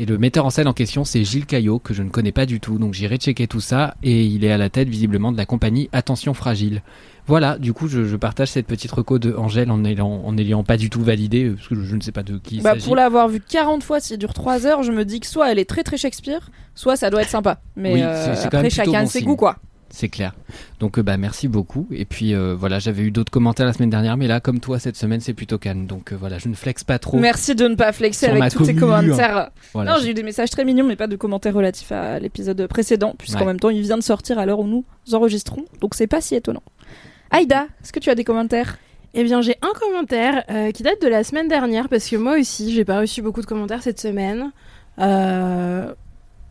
Et 0.00 0.06
le 0.06 0.18
metteur 0.18 0.44
en 0.44 0.50
scène 0.50 0.66
en 0.66 0.72
question, 0.72 1.04
c'est 1.04 1.22
Gilles 1.22 1.46
Caillot, 1.46 1.78
que 1.78 1.94
je 1.94 2.02
ne 2.02 2.08
connais 2.08 2.32
pas 2.32 2.46
du 2.46 2.58
tout, 2.58 2.78
donc 2.78 2.94
j'irai 2.94 3.16
checker 3.16 3.46
tout 3.46 3.60
ça, 3.60 3.94
et 4.02 4.24
il 4.24 4.44
est 4.44 4.50
à 4.50 4.58
la 4.58 4.68
tête 4.68 4.88
visiblement 4.88 5.30
de 5.30 5.36
la 5.36 5.46
compagnie 5.46 5.88
Attention 5.92 6.34
Fragile. 6.34 6.82
Voilà, 7.26 7.56
du 7.58 7.72
coup, 7.72 7.88
je, 7.88 8.04
je 8.04 8.16
partage 8.16 8.48
cette 8.48 8.66
petite 8.66 8.90
reco 8.92 9.18
de 9.18 9.32
Angèle 9.34 9.70
en 9.70 9.78
n'ayant 9.78 10.08
en 10.24 10.32
n'ayant 10.32 10.62
pas 10.62 10.76
du 10.76 10.90
tout 10.90 11.02
validé, 11.02 11.44
euh, 11.44 11.54
parce 11.54 11.68
que 11.68 11.74
je, 11.74 11.80
je 11.82 11.96
ne 11.96 12.00
sais 12.02 12.12
pas 12.12 12.22
de 12.22 12.36
qui 12.38 12.60
Bah, 12.60 12.74
pour 12.76 12.96
l'avoir 12.96 13.28
vu 13.28 13.40
40 13.40 13.82
fois, 13.82 14.00
si 14.00 14.08
ça 14.08 14.16
dure 14.16 14.34
3 14.34 14.66
heures, 14.66 14.82
je 14.82 14.92
me 14.92 15.04
dis 15.04 15.20
que 15.20 15.26
soit 15.26 15.50
elle 15.50 15.58
est 15.58 15.64
très 15.68 15.82
très 15.84 15.96
Shakespeare, 15.96 16.50
soit 16.74 16.96
ça 16.96 17.08
doit 17.10 17.22
être 17.22 17.30
sympa. 17.30 17.60
Mais 17.76 17.94
Oui, 17.94 18.02
euh, 18.02 18.24
c'est- 18.34 18.42
c'est 18.42 18.50
quand 18.50 18.58
après, 18.58 18.70
chacun 18.70 19.02
bon 19.02 19.06
ses 19.06 19.18
signe. 19.20 19.26
goûts, 19.28 19.36
quoi. 19.36 19.56
C'est 19.90 20.08
clair. 20.08 20.34
Donc 20.80 20.98
euh, 20.98 21.02
bah 21.04 21.16
merci 21.16 21.46
beaucoup. 21.46 21.86
Et 21.92 22.04
puis 22.04 22.34
euh, 22.34 22.56
voilà, 22.58 22.80
j'avais 22.80 23.04
eu 23.04 23.12
d'autres 23.12 23.30
commentaires 23.30 23.64
la 23.64 23.72
semaine 23.72 23.90
dernière, 23.90 24.16
mais 24.16 24.26
là, 24.26 24.40
comme 24.40 24.58
toi, 24.58 24.80
cette 24.80 24.96
semaine, 24.96 25.20
c'est 25.20 25.34
plutôt 25.34 25.56
calme. 25.56 25.86
Donc 25.86 26.12
euh, 26.12 26.16
voilà, 26.18 26.38
je 26.38 26.48
ne 26.48 26.54
flex 26.54 26.82
pas 26.82 26.98
trop. 26.98 27.18
Merci 27.20 27.54
de 27.54 27.68
ne 27.68 27.76
pas 27.76 27.92
flexer 27.92 28.26
avec 28.26 28.52
tous 28.52 28.64
tes 28.64 28.74
commu. 28.74 28.80
commentaires. 28.80 29.50
Voilà, 29.72 29.92
non, 29.92 29.98
j'ai 30.02 30.10
eu 30.10 30.14
des 30.14 30.24
messages 30.24 30.50
très 30.50 30.64
mignons, 30.64 30.84
mais 30.84 30.96
pas 30.96 31.06
de 31.06 31.14
commentaires 31.14 31.54
relatifs 31.54 31.92
à 31.92 32.18
l'épisode 32.18 32.66
précédent, 32.66 33.14
puisqu'en 33.16 33.40
Ouais. 33.40 33.46
même 33.46 33.60
temps, 33.60 33.70
il 33.70 33.82
vient 33.82 33.96
de 33.96 34.02
sortir 34.02 34.36
à 34.40 34.46
l'heure 34.46 34.58
où 34.58 34.66
nous 34.66 34.84
enregistrons. 35.12 35.64
Donc 35.80 35.94
c'est 35.94 36.08
pas 36.08 36.20
si 36.20 36.34
étonnant. 36.34 36.62
Aïda, 37.34 37.66
est-ce 37.82 37.92
que 37.92 37.98
tu 38.00 38.10
as 38.10 38.14
des 38.14 38.24
commentaires? 38.24 38.78
Eh 39.14 39.24
bien, 39.24 39.42
j'ai 39.42 39.56
un 39.62 39.72
commentaire 39.78 40.44
euh, 40.50 40.70
qui 40.72 40.82
date 40.82 41.00
de 41.02 41.08
la 41.08 41.24
semaine 41.24 41.48
dernière 41.48 41.88
parce 41.88 42.08
que 42.08 42.16
moi 42.16 42.38
aussi, 42.38 42.72
j'ai 42.72 42.84
pas 42.84 42.98
reçu 43.00 43.22
beaucoup 43.22 43.40
de 43.40 43.46
commentaires 43.46 43.82
cette 43.82 44.00
semaine. 44.00 44.50
Euh, 45.00 45.92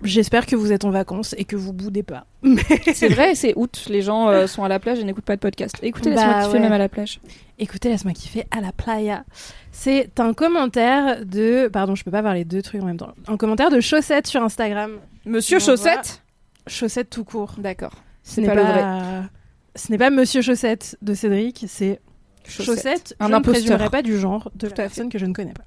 J'espère 0.03 0.45
que 0.45 0.57
vous 0.57 0.73
êtes 0.73 0.83
en 0.83 0.89
vacances 0.91 1.33
et 1.37 1.45
que 1.45 1.55
vous 1.55 1.71
boudez 1.71 2.03
pas. 2.03 2.25
C'est 2.93 3.07
vrai, 3.07 3.35
c'est 3.35 3.53
août, 3.55 3.85
les 3.89 4.01
gens 4.01 4.27
euh, 4.27 4.47
sont 4.47 4.65
à 4.65 4.67
la 4.67 4.77
plage 4.77 4.99
et 4.99 5.05
n'écoutent 5.05 5.23
pas 5.23 5.35
de 5.37 5.39
podcast. 5.39 5.75
Écoutez, 5.81 6.09
Bah, 6.09 6.15
laisse-moi 6.15 6.41
kiffer 6.43 6.53
ouais. 6.55 6.59
même 6.59 6.73
à 6.73 6.77
la 6.77 6.89
plage. 6.89 7.21
Écoutez, 7.57 7.87
laisse-moi 7.87 8.11
kiffer 8.13 8.43
à 8.51 8.59
la 8.59 8.73
playa. 8.73 9.23
C'est 9.71 10.19
un 10.19 10.33
commentaire 10.33 11.25
de. 11.25 11.69
Pardon, 11.71 11.95
je 11.95 12.03
peux 12.03 12.11
pas 12.11 12.33
les 12.33 12.43
deux 12.43 12.61
trucs 12.61 12.81
en 12.83 12.85
même 12.85 12.97
temps. 12.97 13.13
Un 13.29 13.37
commentaire 13.37 13.69
de 13.69 13.79
Chaussette 13.79 14.27
sur 14.27 14.43
Instagram. 14.43 14.97
Monsieur 15.25 15.57
On 15.57 15.61
Chaussette? 15.61 16.21
Chaussette 16.67 17.09
tout 17.09 17.23
court. 17.23 17.55
D'accord. 17.57 17.93
Ce 18.23 18.35
C'est 18.35 18.41
n'est 18.41 18.47
pas 18.47 18.55
pas, 18.55 19.21
le 19.21 19.27
Ce 19.75 19.91
n'est 19.91 19.97
pas 19.97 20.09
Monsieur 20.09 20.41
Chaussette 20.41 20.97
de 21.01 21.13
Cédric, 21.13 21.65
c'est 21.67 21.99
Chaussette. 22.47 23.15
Un 23.19 23.25
je 23.27 23.31
ne 23.31 23.35
imposteur. 23.37 23.61
présumerai 23.63 23.89
pas 23.89 24.01
du 24.01 24.19
genre 24.19 24.51
de 24.55 24.67
la 24.67 24.73
personne 24.73 25.09
que 25.09 25.17
je 25.17 25.25
ne 25.25 25.33
connais 25.33 25.53
pas. 25.53 25.63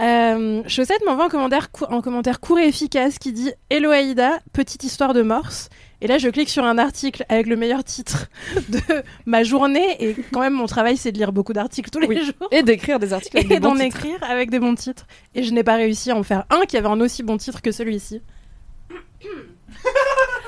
Euh, 0.00 0.62
Chaussette 0.68 1.04
m'envoie 1.04 1.26
un 1.26 1.28
commentaire, 1.28 1.68
un 1.90 2.00
commentaire 2.00 2.40
court 2.40 2.58
et 2.58 2.66
efficace 2.66 3.18
qui 3.18 3.32
dit 3.32 3.52
Hello 3.68 3.90
Aïda, 3.90 4.38
petite 4.54 4.84
histoire 4.84 5.12
de 5.12 5.20
morse. 5.22 5.68
Et 6.00 6.06
là, 6.06 6.16
je 6.18 6.28
clique 6.30 6.48
sur 6.48 6.64
un 6.64 6.78
article 6.78 7.24
avec 7.28 7.46
le 7.46 7.54
meilleur 7.56 7.84
titre 7.84 8.28
de 8.70 8.80
ma 9.26 9.44
journée. 9.44 10.02
Et 10.02 10.16
quand 10.32 10.40
même, 10.40 10.54
mon 10.54 10.66
travail, 10.66 10.96
c'est 10.96 11.12
de 11.12 11.18
lire 11.18 11.30
beaucoup 11.30 11.52
d'articles 11.52 11.90
tous 11.90 12.00
les 12.00 12.08
Oui. 12.08 12.24
jours. 12.24 12.48
Et 12.50 12.62
d'écrire 12.62 12.98
des 12.98 13.12
articles 13.12 13.36
avec 13.36 13.50
Et 13.50 13.54
des 13.54 13.60
bons 13.60 13.74
d'en 13.74 13.80
écrire 13.80 14.18
avec 14.22 14.50
des 14.50 14.58
bons 14.58 14.74
titres. 14.74 15.06
Et 15.34 15.42
je 15.42 15.52
n'ai 15.52 15.62
pas 15.62 15.74
réussi 15.76 16.10
à 16.10 16.16
en 16.16 16.22
faire 16.22 16.44
un 16.50 16.62
qui 16.62 16.76
avait 16.78 16.88
un 16.88 17.00
aussi 17.00 17.22
bon 17.22 17.36
titre 17.36 17.60
que 17.62 17.70
celui-ci. 17.70 18.20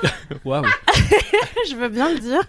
Waouh. 0.44 0.64
je 1.68 1.76
veux 1.76 1.88
bien 1.88 2.10
le 2.12 2.18
dire. 2.18 2.40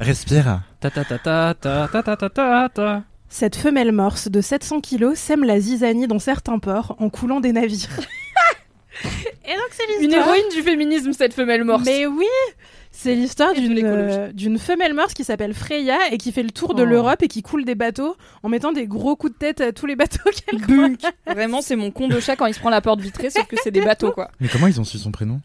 Respire. 0.00 0.60
Ta 0.80 0.90
ta 0.90 1.04
ta 1.04 1.18
ta 1.18 1.54
ta 1.54 1.88
ta 1.88 2.02
ta 2.02 2.16
ta 2.16 2.28
ta 2.30 2.68
ta. 2.72 3.02
Cette 3.28 3.56
femelle 3.56 3.92
morse 3.92 4.28
de 4.28 4.40
700 4.40 4.80
kilos 4.80 5.18
sème 5.18 5.44
la 5.44 5.60
zizanie 5.60 6.06
dans 6.06 6.18
certains 6.18 6.58
ports 6.58 6.96
en 6.98 7.10
coulant 7.10 7.40
des 7.40 7.52
navires. 7.52 7.88
Et 9.44 9.50
donc 9.52 9.68
c'est 9.72 9.84
Une 9.96 10.02
l'histoire. 10.10 10.28
héroïne 10.28 10.48
du 10.54 10.62
féminisme, 10.62 11.12
cette 11.12 11.34
femelle 11.34 11.62
morse. 11.64 11.84
Mais 11.84 12.06
oui, 12.06 12.26
c'est 12.90 13.14
l'histoire 13.14 13.52
d'une 13.54 13.78
euh, 13.84 14.32
d'une 14.32 14.58
femelle 14.58 14.94
morse 14.94 15.14
qui 15.14 15.24
s'appelle 15.24 15.52
Freya 15.54 15.98
et 16.10 16.16
qui 16.18 16.32
fait 16.32 16.42
le 16.42 16.50
tour 16.50 16.74
de 16.74 16.82
Oh. 16.82 16.86
l'Europe 16.86 17.22
et 17.22 17.28
qui 17.28 17.42
coule 17.42 17.64
des 17.64 17.74
bateaux 17.74 18.16
en 18.42 18.48
mettant 18.48 18.72
des 18.72 18.86
gros 18.86 19.14
coups 19.14 19.34
de 19.34 19.38
tête 19.38 19.60
à 19.60 19.72
tous 19.72 19.86
les 19.86 19.94
bateaux 19.94 20.30
qu'elle. 20.46 20.96
Vraiment, 21.26 21.60
c'est 21.60 21.76
mon 21.76 21.90
con 21.90 22.08
de 22.08 22.18
chat 22.18 22.34
quand 22.36 22.46
il 22.46 22.54
se 22.54 22.60
prend 22.60 22.70
la 22.70 22.80
porte 22.80 23.00
vitrée, 23.00 23.30
sauf 23.30 23.46
que 23.46 23.56
c'est 23.62 23.70
des 23.70 23.82
bateaux, 23.82 24.10
quoi. 24.12 24.30
Mais 24.40 24.48
comment 24.48 24.66
ils 24.68 24.80
ont 24.80 24.84
su 24.84 24.98
son 24.98 25.12
prénom? 25.12 25.40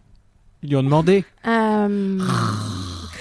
Ils 0.63 0.69
lui 0.69 0.75
ont 0.75 0.83
demandé. 0.83 1.25
Euh, 1.45 2.19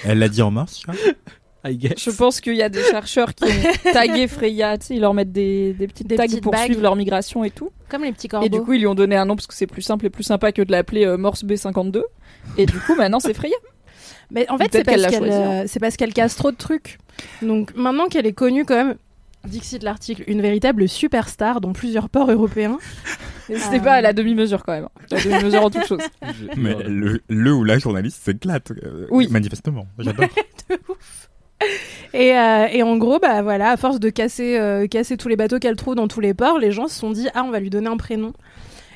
Elle 0.05 0.19
l'a 0.19 0.29
dit 0.29 0.43
en 0.43 0.51
vois 0.51 0.67
I 1.65 1.77
guess. 1.77 1.93
Je 1.97 2.11
pense 2.11 2.41
qu'il 2.41 2.57
y 2.57 2.63
a 2.63 2.69
des 2.69 2.83
chercheurs 2.83 3.35
qui 3.35 3.45
ont 3.45 3.49
tagué 3.93 4.27
Freya, 4.27 4.79
tu 4.79 4.87
sais, 4.87 4.95
ils 4.97 5.01
leur 5.01 5.15
mettent 5.15 5.31
des, 5.31 5.73
des 5.75 5.87
petites 5.87 6.09
Des 6.09 6.17
tags 6.17 6.25
petites 6.25 6.43
pour 6.43 6.51
bagues. 6.53 6.65
suivre 6.65 6.83
leur 6.83 6.97
migration 6.97 7.45
et 7.45 7.51
tout. 7.51 7.71
comme 7.89 8.03
les 8.03 8.11
petits 8.11 8.27
corbeaux. 8.27 8.47
Et 8.47 8.49
du 8.49 8.61
coup, 8.61 8.73
ils 8.73 8.81
lui 8.81 8.89
ont 8.89 8.97
donné 8.97 9.15
un 9.15 9.25
nom 9.25 9.37
parce 9.37 9.47
que 9.47 9.55
c'est 9.55 9.69
plus 9.69 9.83
simple 9.83 10.07
et 10.07 10.11
plus 10.11 10.25
sympa 10.25 10.51
que 10.51 10.63
de 10.63 10.73
l'appeler 10.73 11.07
euh, 11.07 11.17
Morse 11.17 11.45
B52. 11.45 12.03
Et 12.59 12.67
du 12.67 12.79
coup, 12.81 12.97
maintenant, 12.97 13.21
c'est 13.21 13.35
Freya. 13.35 13.55
Mais 14.33 14.51
en 14.51 14.59
fait, 14.59 14.71
c'est 14.73 14.83
parce 14.85 15.03
qu'elle 15.03 15.15
choisi, 15.19 15.33
hein. 15.33 15.51
euh, 15.51 15.65
c'est 15.69 15.79
parce 15.79 15.97
qu'elle 15.97 16.13
casse 16.13 16.35
trop 16.35 16.51
de 16.51 16.57
trucs. 16.57 16.99
Donc 17.43 17.75
maintenant 17.77 18.09
qu'elle 18.09 18.27
est 18.27 18.33
connue 18.33 18.65
comme 18.65 18.97
Dixit 19.47 19.83
l'article, 19.83 20.25
une 20.29 20.41
véritable 20.41 20.89
superstar 20.89 21.61
dans 21.61 21.73
plusieurs 21.73 22.09
ports 22.09 22.31
européens. 22.31 22.79
N'hésitez 23.49 23.77
Euh. 23.79 23.81
pas 23.81 23.93
à 23.95 24.01
la 24.01 24.13
demi-mesure 24.13 24.63
quand 24.65 24.73
même. 24.73 24.89
La 25.11 25.21
demi-mesure 25.21 25.65
en 25.65 25.71
toute 25.71 25.87
chose. 25.87 26.01
Mais 26.57 26.75
le, 26.87 27.21
le 27.29 27.53
ou 27.53 27.65
la 27.65 27.79
journaliste 27.79 28.23
s'éclate. 28.23 28.71
euh, 28.71 29.07
Oui. 29.11 29.27
Manifestement. 29.31 29.87
J'adore. 29.99 30.27
Et, 32.13 32.37
euh, 32.37 32.67
et 32.73 32.83
en 32.83 32.97
gros, 32.97 33.21
bah 33.21 33.41
voilà, 33.43 33.71
à 33.71 33.77
force 33.77 34.01
de 34.01 34.11
casser, 34.11 34.59
euh, 34.59 34.89
casser 34.89 35.17
tous 35.17 35.29
les 35.29 35.37
bateaux 35.37 35.61
qu'elle 35.61 35.77
trouve 35.77 35.95
dans 35.95 36.09
tous 36.09 36.19
les 36.21 36.35
ports, 36.35 36.59
les 36.59 36.73
gens 36.73 36.89
se 36.89 36.99
sont 36.99 37.11
dit 37.13 37.29
ah 37.35 37.45
on 37.45 37.51
va 37.51 37.61
lui 37.61 37.71
donner 37.71 37.87
un 37.89 37.97
prénom. 37.97 38.33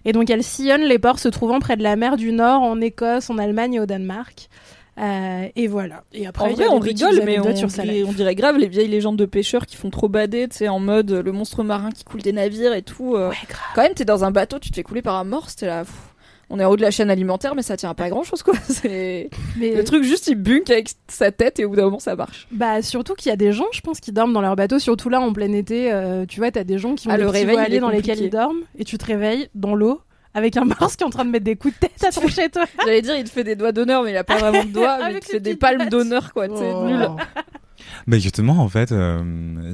Et 0.05 0.13
donc 0.13 0.31
elle 0.31 0.43
sillonne 0.43 0.83
les 0.83 0.99
ports 0.99 1.21
se 1.21 1.29
trouvant 1.29 1.61
près 1.61 1.77
de 1.77 1.83
la 1.85 1.95
mer 1.97 2.17
du 2.17 2.33
Nord, 2.33 2.63
en 2.63 2.81
Écosse, 2.81 3.31
en 3.31 3.39
Allemagne 3.39 3.75
et 3.75 3.81
au 3.81 3.87
Danemark. 3.87 4.49
Euh, 4.99 5.49
et 5.57 5.67
voilà. 5.67 6.05
Et 6.13 6.27
après, 6.27 6.45
En 6.45 6.53
vrai, 6.55 6.67
on 6.69 6.79
rigole, 6.79 7.21
mais 7.25 7.39
on, 7.39 7.55
sur 7.55 7.69
dirait, 7.69 7.87
life. 7.87 8.07
on 8.09 8.13
dirait 8.13 8.35
grave 8.35 8.57
les 8.59 8.69
vieilles 8.69 8.89
légendes 8.89 9.17
de 9.19 9.27
pêcheurs 9.27 9.67
qui 9.67 9.77
font 9.77 9.91
trop 9.91 10.09
bader, 10.09 10.49
tu 10.49 10.57
sais, 10.59 10.69
en 10.69 10.79
mode 10.81 11.11
euh, 11.13 11.23
le 11.23 11.33
monstre 11.33 11.63
marin 11.65 11.91
qui 11.91 12.05
coule 12.05 12.23
des 12.23 12.33
navires 12.33 12.73
et 12.73 12.83
tout. 12.83 13.15
euh. 13.15 13.29
Ouais, 13.29 13.37
grave. 13.49 13.61
Quand 13.75 13.83
même, 13.83 13.93
t'es 13.95 14.05
dans 14.07 14.25
un 14.25 14.31
bateau, 14.31 14.59
tu 14.59 14.71
te 14.71 14.77
fais 14.77 14.83
couler 14.83 15.03
par 15.03 15.17
un 15.17 15.25
morse, 15.25 15.57
t'es 15.57 15.67
là. 15.67 15.81
pff, 15.85 15.93
on 16.49 16.61
est 16.61 16.65
en 16.65 16.71
haut 16.71 16.77
de 16.77 16.83
la 16.83 16.93
chaîne 16.93 17.11
alimentaire, 17.11 17.55
mais 17.57 17.63
ça 17.63 17.77
tient 17.77 17.91
à 17.91 17.95
pas 17.95 18.09
grand 18.09 18.23
chose, 18.23 18.43
quoi. 18.45 18.55
C'est 18.69 19.29
Mais 19.59 19.75
le 19.75 19.83
truc, 19.85 20.03
juste 20.05 20.29
il 20.29 20.37
bunk 20.37 20.71
avec 20.71 20.91
sa 21.09 21.31
tête 21.33 21.59
et 21.59 21.65
au 21.65 21.71
bout 21.71 21.77
d'un 21.77 21.85
moment, 21.87 21.99
ça 21.99 22.15
marche. 22.17 22.47
Bah 22.53 22.81
surtout 22.83 23.15
qu'il 23.15 23.29
y 23.31 23.33
a 23.33 23.37
des 23.37 23.53
gens, 23.53 23.67
je 23.73 23.81
pense, 23.83 23.99
qui 24.01 24.13
dorment 24.13 24.33
dans 24.33 24.41
leur 24.41 24.55
bateau, 24.57 24.79
surtout 24.79 25.09
là 25.11 25.21
en 25.21 25.33
plein 25.33 25.53
été. 25.53 25.93
euh, 25.93 26.25
tu 26.25 26.39
vois, 26.41 26.51
t'as 26.53 26.63
des 26.65 26.79
gens 26.79 26.95
qui 26.95 27.09
ont 27.09 27.11
Ah, 27.11 27.17
des 27.17 27.25
le 27.25 27.29
réveil, 27.29 27.57
dans 27.81 27.89
lesquels 27.91 28.15
compliqué. 28.15 28.25
ils 28.25 28.31
dorment, 28.31 28.61
et 28.79 28.85
tu 28.85 28.97
te 28.97 29.05
réveilles 29.05 29.49
dans 29.57 29.75
l'eau 29.75 30.01
avec 30.37 30.57
un 30.57 30.65
morse 30.67 30.97
qui 30.97 31.03
est 31.03 31.07
en 31.07 31.11
train 31.11 31.25
de 31.25 31.31
mettre 31.31 31.45
des 31.45 31.57
coups 31.57 31.75
de 31.75 31.81
tête 31.89 32.05
à 32.05 32.13
ton 32.13 32.29
chez 32.29 32.49
toi. 32.51 32.65
J'allais 32.85 33.03
dire, 33.03 33.17
il 33.17 33.25
te 33.25 33.31
fait 33.31 33.43
des 33.45 33.57
doigts 33.57 33.73
d'honneur, 33.73 34.03
mais 34.05 34.11
il 34.13 34.17
a 34.17 34.25
pas 34.25 34.37
vraiment 34.37 34.63
de 34.65 34.69
doigts, 34.71 34.99
mais 35.05 35.15
il 35.15 35.21
te 35.21 35.25
fait 35.27 35.41
des 35.41 35.57
palmes 35.57 35.89
d'honneur, 35.89 36.33
quoi. 36.33 36.47
C'est 36.47 36.73
Oh. 36.73 36.85
nul. 36.87 37.09
Mais 38.09 38.19
justement, 38.21 38.55
en 38.61 38.69
fait, 38.69 38.91
euh, 38.91 39.23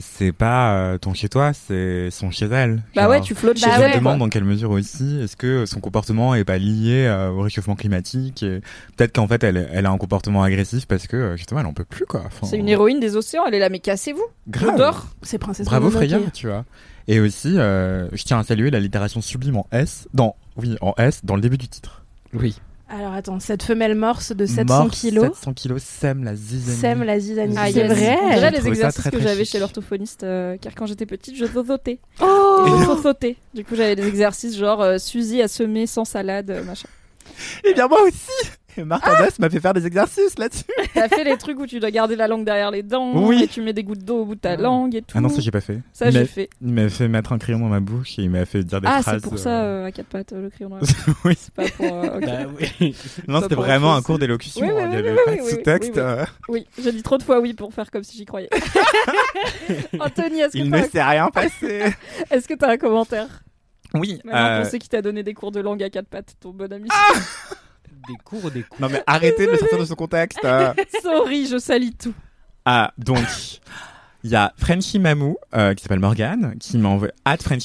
c'est 0.00 0.32
pas 0.32 0.74
euh, 0.74 0.98
ton 0.98 1.14
chez 1.14 1.28
toi, 1.28 1.52
c'est 1.52 2.10
son 2.10 2.30
chez 2.30 2.46
elle. 2.46 2.82
Bah 2.94 3.02
Genre, 3.02 3.10
ouais, 3.10 3.20
tu 3.20 3.34
flottes 3.34 3.60
Bah 3.60 3.68
chez 3.68 3.74
je 3.76 3.80
ouais, 3.80 3.88
me 3.90 3.94
demande 3.94 4.18
quoi. 4.18 4.26
dans 4.26 4.28
quelle 4.30 4.44
mesure 4.44 4.70
aussi 4.70 5.20
est-ce 5.22 5.36
que 5.36 5.66
son 5.66 5.80
comportement 5.80 6.34
est 6.34 6.44
pas 6.44 6.58
lié 6.58 7.06
euh, 7.06 7.30
au 7.30 7.40
réchauffement 7.40 7.74
climatique 7.76 8.42
et 8.42 8.60
peut-être 8.96 9.14
qu'en 9.14 9.26
fait 9.28 9.42
elle, 9.44 9.68
elle 9.72 9.86
a 9.86 9.90
un 9.90 9.98
comportement 9.98 10.42
agressif 10.42 10.86
parce 10.86 11.06
que 11.06 11.36
justement 11.36 11.60
elle 11.60 11.66
en 11.66 11.72
peut 11.74 11.84
plus 11.84 12.04
quoi. 12.04 12.22
Enfin, 12.26 12.46
C'est 12.46 12.58
une 12.58 12.68
héroïne 12.68 13.00
des 13.00 13.16
océans, 13.16 13.44
elle 13.46 13.54
est 13.54 13.58
là, 13.60 13.68
mais 13.68 13.78
cassez-vous. 13.80 14.24
grave. 14.48 15.02
C'est 15.22 15.38
princesse 15.38 15.66
Bravo 15.66 15.86
Mononoke. 15.90 16.08
Freya, 16.10 16.30
tu 16.32 16.48
vois. 16.48 16.64
Et 17.08 17.20
aussi, 17.20 17.58
euh, 17.58 18.08
je 18.12 18.22
tiens 18.24 18.38
à 18.38 18.44
saluer 18.44 18.70
la 18.70 18.80
littération 18.80 19.20
sublime 19.20 19.56
en 19.56 19.66
S, 19.72 20.08
dans, 20.14 20.36
oui, 20.56 20.76
en 20.80 20.94
S, 20.98 21.20
dans 21.24 21.34
le 21.34 21.40
début 21.42 21.58
du 21.58 21.68
titre. 21.68 22.04
Oui. 22.34 22.56
Alors 22.94 23.14
attends, 23.14 23.40
cette 23.40 23.62
femelle 23.62 23.94
morse 23.94 24.32
de 24.32 24.44
700 24.44 24.64
Morse, 24.66 25.00
kilos 25.00 25.24
700 25.24 25.52
kilos 25.54 25.82
sème 25.82 26.24
la 26.24 26.34
zizanie. 26.34 26.76
sème 26.76 27.02
la 27.02 27.18
zizanie. 27.18 27.54
Ah, 27.56 27.72
c'est 27.72 27.86
vrai. 27.86 28.18
J'ai 28.38 28.50
les 28.50 28.68
exercices 28.68 29.00
très, 29.00 29.10
que 29.10 29.18
j'avais 29.18 29.46
chez 29.46 29.58
l'orthophoniste, 29.58 30.24
euh, 30.24 30.58
car 30.60 30.74
quand 30.74 30.84
j'étais 30.84 31.06
petite, 31.06 31.34
je 31.34 31.46
zozotais. 31.46 32.00
Oh 32.20 32.66
Je 32.66 32.84
zozotais. 32.84 33.36
Du 33.54 33.64
coup, 33.64 33.76
j'avais 33.76 33.96
des 33.96 34.06
exercices 34.06 34.58
genre 34.58 34.82
euh, 34.82 34.98
Suzy 34.98 35.40
a 35.40 35.48
semé 35.48 35.86
sans 35.86 36.04
salade, 36.04 36.50
euh, 36.50 36.62
machin. 36.64 36.88
Eh 37.64 37.72
bien 37.72 37.88
moi 37.88 38.02
aussi 38.02 38.50
Martin 38.78 39.22
Dess 39.24 39.38
m'a 39.38 39.50
fait 39.50 39.60
faire 39.60 39.74
des 39.74 39.86
exercices 39.86 40.38
là-dessus. 40.38 40.64
T'as 40.94 41.08
fait 41.08 41.24
les 41.24 41.36
trucs 41.36 41.58
où 41.58 41.66
tu 41.66 41.78
dois 41.80 41.90
garder 41.90 42.16
la 42.16 42.28
langue 42.28 42.44
derrière 42.44 42.70
les 42.70 42.82
dents, 42.82 43.12
Oui. 43.26 43.42
et 43.44 43.48
tu 43.48 43.60
mets 43.60 43.72
des 43.72 43.84
gouttes 43.84 44.04
d'eau 44.04 44.22
au 44.22 44.24
bout 44.24 44.34
de 44.34 44.40
ta 44.40 44.52
Ah. 44.52 44.56
langue 44.56 44.94
et 44.94 45.02
tout. 45.02 45.16
Ah 45.16 45.20
non, 45.20 45.28
ça 45.28 45.40
j'ai 45.40 45.50
pas 45.50 45.60
fait. 45.60 45.80
Ça, 45.92 46.06
il 46.06 46.12
j'ai 46.12 46.20
m'a- 46.20 46.24
fait. 46.26 46.50
Il 46.60 46.72
m'a 46.72 46.88
fait 46.88 47.08
mettre 47.08 47.32
un 47.32 47.38
crayon 47.38 47.58
dans 47.58 47.68
ma 47.68 47.80
bouche 47.80 48.18
et 48.18 48.22
il 48.22 48.30
m'a 48.30 48.44
fait 48.44 48.62
dire 48.64 48.80
des 48.80 48.88
Ah, 48.90 49.02
phrases. 49.02 49.20
c'est 49.22 49.28
pour 49.28 49.38
ça, 49.38 49.62
euh, 49.62 49.82
euh, 49.84 49.86
à 49.86 49.92
quatre 49.92 50.06
pattes, 50.06 50.32
euh, 50.32 50.42
le 50.42 50.50
crayon 50.50 50.70
dans 50.70 50.76
la 50.76 50.82
oui. 51.24 51.34
C'est 51.38 51.52
pas 51.54 51.68
pour. 51.68 51.86
euh. 52.04 52.20
Bah 52.20 52.50
oui. 52.80 52.96
Non, 53.28 53.40
c'était 53.42 53.54
pour 53.54 53.64
vraiment 53.64 53.94
un 53.94 54.02
cours 54.02 54.18
d'élocution. 54.18 54.66
Oui, 54.66 54.72
oui, 54.74 54.82
hein, 54.82 54.88
il 54.92 54.96
oui, 54.96 54.96
y 54.96 54.98
avait 54.98 55.10
oui, 55.12 55.16
pas 55.24 55.30
oui, 55.32 55.36
de 55.38 55.42
oui, 55.42 55.50
sous-texte. 55.50 55.92
oui, 55.94 56.00
oui. 56.00 56.06
euh, 56.06 56.24
Oui, 56.48 56.66
j'ai 56.82 56.92
dit 56.92 57.02
trop 57.02 57.18
de 57.18 57.22
fois 57.22 57.40
oui 57.40 57.54
pour 57.54 57.72
faire 57.74 57.90
comme 57.90 58.02
si 58.04 58.16
j'y 58.16 58.24
croyais. 58.24 58.48
Anthony, 60.00 60.40
est-ce 60.40 60.56
Il 60.56 60.70
que 60.70 60.76
ne 60.76 60.82
t'as 60.82 60.88
s'est 60.88 61.02
rien 61.02 61.28
passé. 61.30 61.82
est-ce 62.30 62.48
que 62.48 62.54
t'as 62.54 62.70
un 62.72 62.76
commentaire? 62.76 63.28
Oui. 63.94 64.20
Qu'on 64.24 64.64
sait 64.64 64.78
qui 64.78 64.88
t'a 64.88 65.02
donné 65.02 65.22
des 65.22 65.34
cours 65.34 65.52
de 65.52 65.60
langue 65.60 65.82
à 65.82 65.90
quatre 65.90 66.08
pattes, 66.08 66.34
ton 66.40 66.50
bon 66.50 66.72
ami. 66.72 66.88
Des 68.08 68.16
cours, 68.24 68.50
des 68.50 68.62
cours. 68.62 68.80
Non 68.80 68.88
mais 68.88 69.02
arrêtez 69.06 69.46
de 69.46 69.52
le 69.52 69.58
sortir 69.58 69.78
de 69.78 69.84
son 69.84 69.94
contexte. 69.94 70.40
euh. 70.44 70.72
Sorry, 71.02 71.46
je 71.46 71.58
salis 71.58 71.94
tout. 71.94 72.14
Ah, 72.64 72.92
donc, 72.98 73.26
il 74.24 74.30
y 74.30 74.36
a 74.36 74.52
Frenchy 74.56 74.98
Mamou, 74.98 75.36
euh, 75.54 75.74
qui 75.74 75.82
s'appelle 75.82 75.98
Morgane, 76.00 76.54
qui 76.60 76.78
m'a 76.78 76.88
envoyé, 76.88 77.12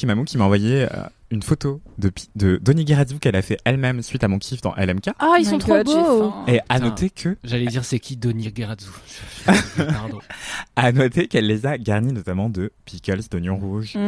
Mamou, 0.06 0.23
qui 0.26 0.38
m'a 0.38 0.45
envoyé 0.45 0.84
euh, 0.84 0.88
une 1.30 1.44
photo 1.44 1.82
de, 1.98 2.12
de 2.36 2.58
Donny 2.63 2.86
qu'elle 3.20 3.36
a 3.36 3.42
fait 3.42 3.58
elle-même 3.66 4.02
suite 4.02 4.24
à 4.24 4.28
mon 4.28 4.38
kiff 4.40 4.62
dans 4.62 4.74
LMK. 4.76 5.10
Ah, 5.20 5.36
ils 5.40 5.46
sont 5.46 5.58
trop 5.58 5.84
beaux. 5.84 6.34
Et 6.48 6.60
à 6.70 6.80
noter 6.80 7.10
que, 7.10 7.38
J'allais 7.44 7.66
dire 7.66 7.84
c'est 7.84 8.00
qui 8.00 8.16
Donny 8.16 8.44
je- 8.46 9.84
Pardon. 9.92 10.20
à 10.76 10.92
noter 10.92 11.28
qu'elle 11.28 11.48
les 11.48 11.66
a 11.66 11.78
garnis 11.78 12.13
notamment 12.13 12.50
de 12.50 12.72
pickles 12.86 13.20
d'oignons 13.30 13.58
rouges. 13.58 13.96
Mmh, 13.96 14.00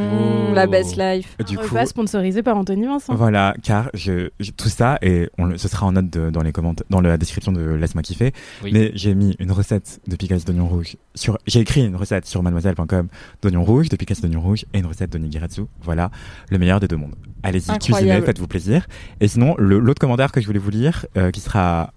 Oh. 0.50 0.54
La 0.54 0.66
best 0.66 0.98
life. 0.98 1.36
Du 1.48 1.58
Un 1.58 1.62
coup, 1.62 1.68
repas 1.68 1.86
sponsorisé 1.86 2.42
par 2.42 2.58
Anthony 2.58 2.86
Vincent. 2.88 3.14
Voilà, 3.16 3.54
car 3.64 3.90
je, 3.94 4.30
je- 4.40 4.52
tout 4.52 4.70
ça 4.70 4.98
et 5.02 5.30
on 5.38 5.46
le, 5.46 5.58
ce 5.58 5.68
sera 5.68 5.86
en 5.86 5.92
note 5.92 6.10
de- 6.10 6.30
dans 6.30 6.42
les 6.42 6.52
commentaires, 6.52 6.86
dans 6.90 7.02
la 7.02 7.18
description 7.18 7.52
de 7.52 7.62
laisse-moi 7.62 8.02
kiffer. 8.02 8.34
Oui. 8.64 8.72
Mais 8.74 8.92
j'ai 8.96 9.14
mis 9.14 9.36
une 9.40 9.52
recette 9.52 10.00
de 10.08 10.16
pickles 10.16 10.40
d'oignons 10.46 10.68
rouges 10.68 10.96
sur, 11.16 11.38
j'ai 11.48 11.60
écrit 11.60 11.86
une 11.86 11.96
recette 11.96 12.26
sur 12.26 12.42
mademoiselle.com 12.44 13.08
d'oignons 13.42 13.64
rouges, 13.64 13.90
de 13.90 13.96
pickles 13.96 14.20
d'oignons 14.22 14.42
rouges 14.42 14.66
et 14.74 14.80
une 14.80 14.86
recette 14.88 15.12
d'onigiratsu. 15.12 15.62
Voilà, 15.82 16.10
le 16.50 16.58
meilleur 16.58 16.80
des 16.80 16.88
deux 16.88 16.98
mondes. 16.98 17.09
Allez-y, 17.44 17.78
cuisinez, 17.80 18.22
faites-vous 18.22 18.48
plaisir. 18.48 18.86
Et 19.22 19.28
sinon, 19.28 19.56
l'autre 19.58 20.00
commentaire 20.00 20.32
que 20.32 20.42
je 20.42 20.46
voulais 20.46 20.60
vous 20.60 20.70
lire, 20.72 21.06
euh, 21.18 21.32
qui 21.32 21.40
sera 21.40 21.94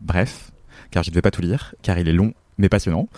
bref, 0.00 0.52
car 0.90 1.02
je 1.02 1.10
ne 1.10 1.14
vais 1.14 1.22
pas 1.22 1.30
tout 1.30 1.42
lire, 1.42 1.74
car 1.82 1.98
il 1.98 2.08
est 2.08 2.12
long 2.12 2.32
mais 2.58 2.68
passionnant. 2.68 3.08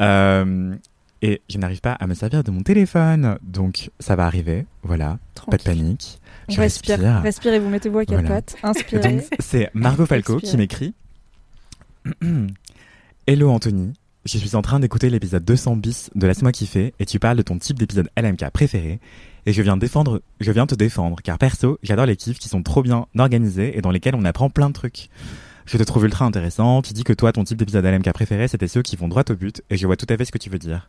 Euh, 0.00 0.74
et 1.22 1.42
je 1.50 1.58
n'arrive 1.58 1.80
pas 1.82 1.92
à 1.92 2.06
me 2.06 2.14
servir 2.14 2.42
de 2.42 2.50
mon 2.50 2.62
téléphone, 2.62 3.38
donc 3.42 3.90
ça 4.00 4.16
va 4.16 4.24
arriver. 4.26 4.66
Voilà, 4.82 5.18
pas 5.50 5.58
de 5.58 5.62
panique. 5.62 6.18
On 6.48 6.52
Je 6.54 6.60
respire. 6.60 6.96
respire. 6.98 7.20
Respirez, 7.22 7.58
vous 7.60 7.68
mettez-vous 7.68 7.98
à 7.98 8.04
quatre 8.06 8.20
Voilà. 8.20 8.36
pattes. 8.36 8.56
Inspirez. 8.62 9.26
C'est 9.38 9.70
Margot 9.74 10.06
Falco 10.06 10.38
qui 10.38 10.56
m'écrit 10.56 10.94
Hello 13.26 13.50
Anthony, 13.50 13.92
je 14.24 14.38
suis 14.38 14.56
en 14.56 14.62
train 14.62 14.80
d'écouter 14.80 15.10
l'épisode 15.10 15.44
200 15.44 15.76
bis 15.76 16.10
de 16.14 16.26
Laisse-moi 16.26 16.52
kiffer 16.52 16.94
et 16.98 17.06
tu 17.06 17.18
parles 17.18 17.36
de 17.36 17.42
ton 17.42 17.58
type 17.58 17.78
d'épisode 17.78 18.08
LMK 18.16 18.50
préféré 18.50 18.98
et 19.46 19.52
je 19.52 19.62
viens 19.62 19.76
défendre, 19.76 20.20
je 20.40 20.52
viens 20.52 20.66
te 20.66 20.74
défendre 20.74 21.16
car 21.22 21.38
perso, 21.38 21.78
j'adore 21.82 22.06
les 22.06 22.16
kiffs 22.16 22.38
qui 22.38 22.48
sont 22.48 22.62
trop 22.62 22.82
bien 22.82 23.06
organisés 23.18 23.76
et 23.76 23.80
dans 23.80 23.90
lesquels 23.90 24.14
on 24.14 24.24
apprend 24.24 24.50
plein 24.50 24.68
de 24.68 24.74
trucs. 24.74 25.08
Je 25.66 25.78
te 25.78 25.82
trouve 25.82 26.04
ultra 26.04 26.24
intéressant, 26.24 26.82
tu 26.82 26.92
dis 26.92 27.04
que 27.04 27.12
toi 27.12 27.32
ton 27.32 27.44
type 27.44 27.58
d'épisode 27.58 27.84
LMK 27.84 28.12
préféré 28.12 28.48
c'était 28.48 28.68
ceux 28.68 28.82
qui 28.82 28.96
vont 28.96 29.08
droit 29.08 29.24
au 29.30 29.34
but 29.34 29.62
et 29.70 29.76
je 29.76 29.86
vois 29.86 29.96
tout 29.96 30.06
à 30.08 30.16
fait 30.16 30.24
ce 30.24 30.32
que 30.32 30.38
tu 30.38 30.50
veux 30.50 30.58
dire. 30.58 30.86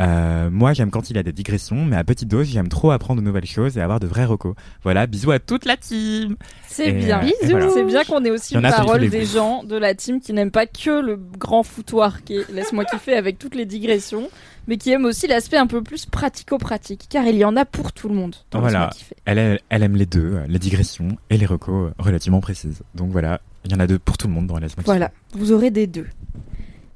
Euh, 0.00 0.48
moi 0.48 0.74
j'aime 0.74 0.92
quand 0.92 1.10
il 1.10 1.16
y 1.16 1.18
a 1.18 1.24
des 1.24 1.32
digressions 1.32 1.84
mais 1.84 1.96
à 1.96 2.04
petite 2.04 2.28
dose 2.28 2.46
j'aime 2.46 2.68
trop 2.68 2.92
apprendre 2.92 3.20
de 3.20 3.26
nouvelles 3.26 3.46
choses 3.46 3.76
et 3.76 3.80
avoir 3.80 3.98
de 3.98 4.06
vrais 4.06 4.24
recos. 4.24 4.54
Voilà, 4.84 5.08
bisous 5.08 5.32
à 5.32 5.40
toute 5.40 5.64
la 5.64 5.76
team 5.76 6.36
C'est 6.68 6.92
bien. 6.92 7.20
euh, 7.22 7.30
voilà. 7.50 7.68
C'est 7.70 7.82
bien 7.84 8.04
qu'on 8.04 8.24
ait 8.24 8.30
aussi 8.30 8.54
une 8.54 8.62
parole 8.62 9.08
des 9.08 9.24
gens 9.26 9.64
de 9.64 9.76
la 9.76 9.94
team 9.96 10.20
qui 10.20 10.32
n'aiment 10.32 10.52
pas 10.52 10.66
que 10.66 11.00
le 11.00 11.16
grand 11.16 11.64
foutoir 11.64 12.22
qui 12.22 12.36
est 12.36 12.48
Laisse-moi 12.50 12.84
kiffer 12.84 13.14
avec 13.14 13.40
toutes 13.40 13.56
les 13.56 13.66
digressions, 13.66 14.28
mais 14.68 14.76
qui 14.76 14.90
aiment 14.92 15.06
aussi 15.06 15.26
l'aspect 15.26 15.56
un 15.56 15.66
peu 15.66 15.82
plus 15.82 16.06
pratico-pratique, 16.06 17.06
car 17.08 17.24
il 17.26 17.34
y 17.36 17.44
en 17.44 17.56
a 17.56 17.64
pour 17.64 17.92
tout 17.92 18.08
le 18.08 18.14
monde. 18.14 18.36
dans 18.52 18.60
Voilà. 18.60 18.90
Elle, 19.24 19.38
elle, 19.38 19.60
elle 19.70 19.82
aime 19.82 19.96
les 19.96 20.06
deux, 20.06 20.34
euh, 20.34 20.46
les 20.46 20.58
digressions 20.60 21.16
et 21.30 21.36
les 21.38 21.46
recos 21.46 21.88
euh, 21.90 21.94
relativement 21.98 22.40
précises. 22.40 22.82
Donc 22.94 23.10
voilà, 23.10 23.40
il 23.64 23.72
y 23.72 23.74
en 23.74 23.80
a 23.80 23.86
deux 23.88 23.98
pour 23.98 24.16
tout 24.18 24.28
le 24.28 24.34
monde 24.34 24.46
dans 24.46 24.58
Laisse-moi 24.58 24.84
Voilà, 24.86 25.10
vous 25.32 25.50
aurez 25.50 25.70
des 25.72 25.86
deux. 25.88 26.06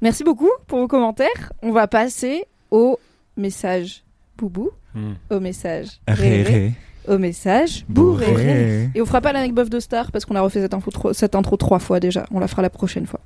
Merci 0.02 0.22
beaucoup 0.22 0.50
pour 0.68 0.78
vos 0.78 0.86
commentaires. 0.88 1.52
On 1.62 1.72
va 1.72 1.88
passer 1.88 2.44
au 2.70 3.00
message 3.36 4.04
boubou, 4.38 4.70
Hmm. 4.94 5.14
au 5.30 5.40
message 5.40 5.86
ré, 6.06 6.42
Ré, 6.42 6.72
au 7.08 7.16
message 7.16 7.86
bourré. 7.88 8.26
bourré. 8.26 8.90
Et 8.94 9.00
on 9.00 9.06
fera 9.06 9.22
pas 9.22 9.32
l'anecdote 9.32 9.70
de 9.70 9.80
star 9.80 10.12
parce 10.12 10.26
qu'on 10.26 10.34
a 10.36 10.42
refait 10.42 10.60
cette, 10.60 10.74
info 10.74 10.90
tro- 10.90 11.12
cette 11.14 11.34
intro 11.34 11.56
trois 11.56 11.78
fois 11.78 11.98
déjà. 11.98 12.26
On 12.30 12.38
la 12.38 12.46
fera 12.46 12.60
la 12.60 12.68
prochaine 12.68 13.06
fois. 13.06 13.20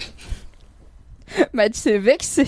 Mathis 1.52 1.86
est 1.86 1.98
vexé. 1.98 2.44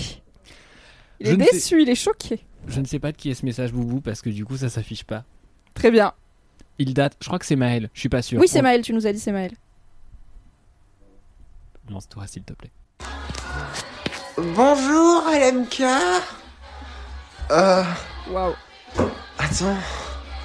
Il 1.21 1.27
Je 1.27 1.33
est 1.35 1.45
sais- 1.45 1.53
déçu, 1.53 1.83
il 1.83 1.89
est 1.89 1.95
choqué. 1.95 2.41
Je 2.67 2.81
ne 2.81 2.85
sais 2.87 2.99
pas 2.99 3.13
de 3.13 3.17
qui 3.17 3.31
est 3.31 3.35
ce 3.35 3.45
message 3.47 3.73
boubou 3.73 4.01
parce 4.01 4.21
que 4.23 4.31
du 4.31 4.45
coup 4.45 4.57
ça 4.57 4.69
s'affiche 4.69 5.05
pas. 5.05 5.25
Très 5.75 5.91
bien. 5.91 6.13
Il 6.79 6.95
date, 6.95 7.17
je 7.21 7.27
crois 7.27 7.39
que 7.39 7.47
c'est 7.47 7.57
Maël, 7.57 7.91
je 7.95 8.01
suis 8.01 8.09
pas 8.09 8.23
sûr. 8.23 8.39
Oui, 8.41 8.47
c'est 8.49 8.61
On- 8.61 8.63
Maël, 8.63 8.83
tu 8.83 8.93
nous 8.93 9.07
as 9.07 9.13
dit 9.13 9.19
c'est 9.19 9.33
Maël. 9.33 9.53
Lance-toi 11.91 12.27
s'il 12.27 12.43
te 12.43 12.53
plaît. 12.53 12.71
Bonjour 14.37 15.25
LMK 15.33 15.83
Euh... 17.51 17.83
Waouh, 18.31 18.55
Attends... 19.39 19.77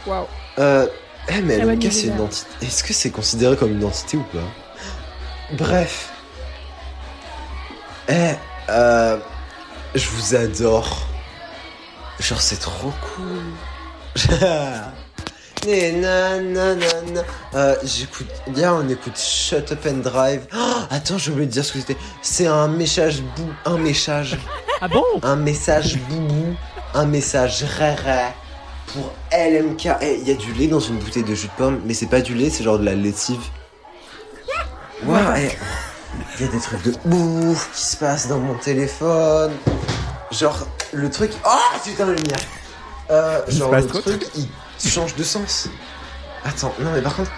waouh. 0.07 0.25
Euh... 0.57 0.88
Eh 1.29 1.41
mais 1.41 1.57
LMK 1.59 1.91
c'est 1.91 2.07
une 2.07 2.19
entité... 2.21 2.47
Est-ce 2.65 2.83
que 2.83 2.93
c'est 2.93 3.12
considéré 3.12 3.55
comme 3.57 3.71
une 3.71 3.83
entité 3.83 4.17
ou 4.17 4.23
pas? 4.23 4.47
Bref... 5.57 6.12
Eh... 8.09 8.33
Euh... 8.69 9.19
Je 9.95 10.10
vous 10.10 10.36
adore. 10.36 11.08
Genre 12.19 12.41
c'est 12.41 12.60
trop 12.60 12.91
cool. 13.15 13.43
Na. 15.65 16.39
Euh, 17.56 17.75
j'écoute, 17.84 18.27
hier 18.53 18.73
on 18.73 18.88
écoute 18.89 19.17
Shut 19.17 19.71
Up 19.71 19.88
and 19.88 19.99
Drive. 19.99 20.45
Oh, 20.53 20.73
attends, 20.89 21.17
j'ai 21.17 21.32
oublié 21.32 21.47
de 21.47 21.51
dire 21.51 21.63
ce 21.63 21.71
que 21.73 21.79
c'était. 21.79 21.95
C'est 22.21 22.47
un 22.47 22.67
message 22.67 23.21
bou, 23.36 23.47
un 23.63 23.77
message 23.77 24.38
Ah 24.82 24.89
bon? 24.89 25.03
Un 25.21 25.38
message 25.38 25.97
boubou, 26.10 26.56
un 26.93 27.06
message 27.06 27.63
rare 27.79 28.34
pour 28.88 29.13
LMK. 29.32 29.88
Eh, 30.01 30.19
il 30.21 30.27
y 30.27 30.32
a 30.32 30.36
du 30.36 30.53
lait 30.53 30.67
dans 30.67 30.82
une 30.82 30.97
bouteille 30.97 31.23
de 31.23 31.34
jus 31.34 31.47
de 31.47 31.53
pomme, 31.53 31.79
mais 31.86 31.93
c'est 31.93 32.08
pas 32.08 32.21
du 32.21 32.34
lait, 32.34 32.49
c'est 32.49 32.63
genre 32.65 32.79
de 32.79 32.86
la 32.86 32.95
lessive. 32.95 33.41
Waouh, 35.06 35.36
eh, 35.38 35.49
il 36.36 36.45
y 36.45 36.49
a 36.49 36.52
des 36.52 36.60
trucs 36.60 36.84
de 36.84 36.93
ouf 37.06 37.71
qui 37.73 37.82
se 37.82 37.97
passent 37.97 38.28
dans 38.28 38.39
mon 38.39 38.56
téléphone. 38.56 39.52
Genre, 40.32 40.67
le 40.91 41.10
truc. 41.10 41.32
Oh 41.45 41.78
putain, 41.84 42.06
la 42.06 42.13
lumière! 42.13 42.39
Euh, 43.10 43.41
genre, 43.47 43.76
le 43.76 43.86
truc, 43.86 44.28
il 44.36 44.89
change 44.89 45.15
de 45.15 45.23
sens. 45.23 45.69
Attends, 46.43 46.73
non, 46.80 46.91
mais 46.91 47.02
par 47.02 47.15
contre. 47.15 47.32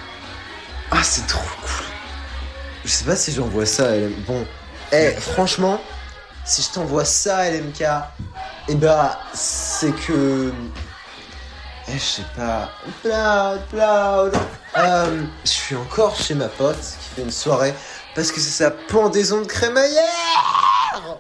Ah, 0.92 1.04
c'est 1.04 1.26
trop 1.28 1.42
cool. 1.62 1.86
Je 2.86 2.90
sais 2.90 3.06
pas 3.06 3.16
si 3.16 3.32
j'envoie 3.32 3.66
ça 3.66 3.90
à 3.90 3.96
LMK. 3.96 4.26
Bon, 4.28 4.46
eh, 4.92 5.12
franchement, 5.20 5.82
si 6.46 6.62
je 6.62 6.70
t'envoie 6.70 7.06
ça 7.06 7.38
à 7.38 7.50
LMK, 7.50 7.84
eh 8.70 8.76
bah, 8.76 9.20
c'est 9.34 9.92
que. 9.92 10.54
Eh, 11.88 11.94
je 11.94 12.00
sais 12.00 12.26
pas. 12.36 12.70
Cloud, 13.02 13.62
cloud. 13.70 14.34
Euh, 14.78 15.24
je 15.44 15.50
suis 15.50 15.76
encore 15.76 16.16
chez 16.16 16.36
ma 16.36 16.48
pote 16.48 16.78
qui 16.78 17.16
fait 17.16 17.22
une 17.22 17.32
soirée 17.32 17.74
parce 18.16 18.32
que 18.32 18.40
c'est 18.40 18.64
sa 18.64 18.72
pendaison 18.72 19.42
de 19.42 19.46
crémaillère. 19.46 21.20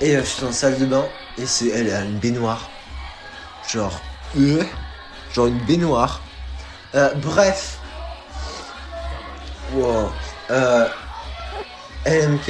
Et 0.00 0.16
euh, 0.16 0.20
je 0.20 0.26
suis 0.26 0.40
dans 0.40 0.46
la 0.46 0.52
salle 0.52 0.78
de 0.78 0.86
bain 0.86 1.04
et 1.36 1.44
c'est 1.44 1.68
elle 1.68 1.92
a 1.92 2.02
une 2.02 2.18
baignoire. 2.18 2.70
Genre, 3.68 4.00
euh, 4.38 4.62
genre 5.34 5.46
une 5.48 5.58
baignoire. 5.64 6.20
Euh, 6.94 7.12
bref. 7.16 7.78
Wow. 9.74 10.10
Euh, 10.50 10.88
LMK, 12.06 12.46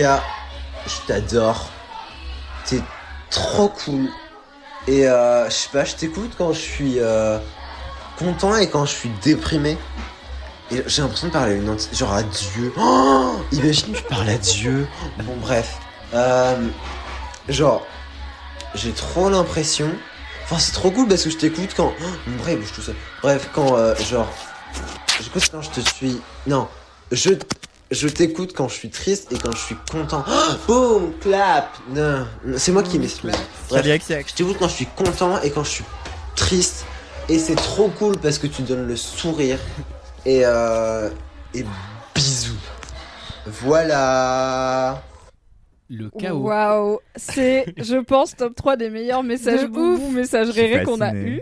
je 0.86 1.06
t'adore. 1.06 1.70
T'es 2.66 2.80
trop 3.30 3.70
cool. 3.70 4.08
Et 4.86 5.08
euh, 5.08 5.46
je 5.46 5.54
sais 5.54 5.68
pas, 5.70 5.84
je 5.84 5.96
t'écoute 5.96 6.32
quand 6.36 6.52
je 6.52 6.60
suis 6.60 6.98
content 8.18 8.56
et 8.56 8.68
quand 8.68 8.84
je 8.84 8.94
suis 8.94 9.10
déprimé. 9.22 9.78
Et 10.70 10.82
j'ai 10.86 11.02
l'impression 11.02 11.28
de 11.28 11.32
parler 11.32 11.54
à 11.54 11.56
une 11.56 11.68
entité, 11.70 11.96
genre 11.96 12.12
à 12.12 12.22
Dieu. 12.22 12.72
Oh 12.78 13.36
Imagine, 13.52 13.94
tu 13.94 14.02
parles 14.02 14.28
à 14.28 14.36
Dieu. 14.36 14.86
Bon, 15.24 15.36
bref. 15.40 15.78
Euh, 16.14 16.56
genre, 17.48 17.86
j'ai 18.74 18.92
trop 18.92 19.30
l'impression. 19.30 19.90
Enfin, 20.44 20.58
c'est 20.58 20.72
trop 20.72 20.90
cool 20.90 21.08
parce 21.08 21.24
que 21.24 21.30
je 21.30 21.36
t'écoute 21.36 21.70
quand. 21.76 21.92
Oh, 22.00 22.30
bras, 22.38 22.52
il 22.52 22.58
bouge 22.58 22.72
tout 22.74 22.82
seul. 22.82 22.94
Bref, 23.22 23.48
quand, 23.54 23.76
euh, 23.76 23.94
genre. 23.96 24.28
J'écoute 25.22 25.48
quand 25.50 25.62
je 25.62 25.70
te 25.70 25.80
suis. 25.80 26.20
Non, 26.46 26.68
je, 27.12 27.30
je 27.90 28.08
t'écoute 28.08 28.52
quand 28.54 28.68
je 28.68 28.74
suis 28.74 28.90
triste 28.90 29.32
et 29.32 29.38
quand 29.38 29.52
je 29.52 29.58
suis 29.58 29.76
content. 29.90 30.24
Oh, 30.68 31.00
boum, 31.00 31.12
clap. 31.20 31.76
Non, 31.94 32.26
c'est 32.56 32.72
moi 32.72 32.82
qui 32.82 32.98
m'explique. 32.98 33.34
Bref, 33.70 33.86
je 33.86 34.34
t'écoute 34.34 34.56
quand 34.58 34.68
je 34.68 34.74
suis 34.74 34.86
content 34.86 35.40
et 35.40 35.50
quand 35.50 35.64
je 35.64 35.70
suis 35.70 35.84
triste. 36.36 36.84
Et 37.30 37.38
c'est 37.38 37.56
trop 37.56 37.88
cool 37.88 38.16
parce 38.18 38.38
que 38.38 38.46
tu 38.46 38.62
donnes 38.62 38.86
le 38.86 38.96
sourire. 38.96 39.58
Et, 40.28 40.42
euh, 40.44 41.08
et 41.54 41.64
bisous. 42.14 42.58
Voilà. 43.46 45.02
Le 45.88 46.10
chaos. 46.10 46.40
Waouh, 46.42 46.98
c'est, 47.16 47.64
je 47.78 47.96
pense, 47.96 48.36
top 48.36 48.54
3 48.54 48.76
des 48.76 48.90
meilleurs 48.90 49.22
messages 49.22 49.62
De 49.62 49.66
boubou, 49.68 50.10
messages 50.10 50.50
rérés 50.50 50.84
qu'on 50.84 51.00
a 51.00 51.14
eu. 51.14 51.40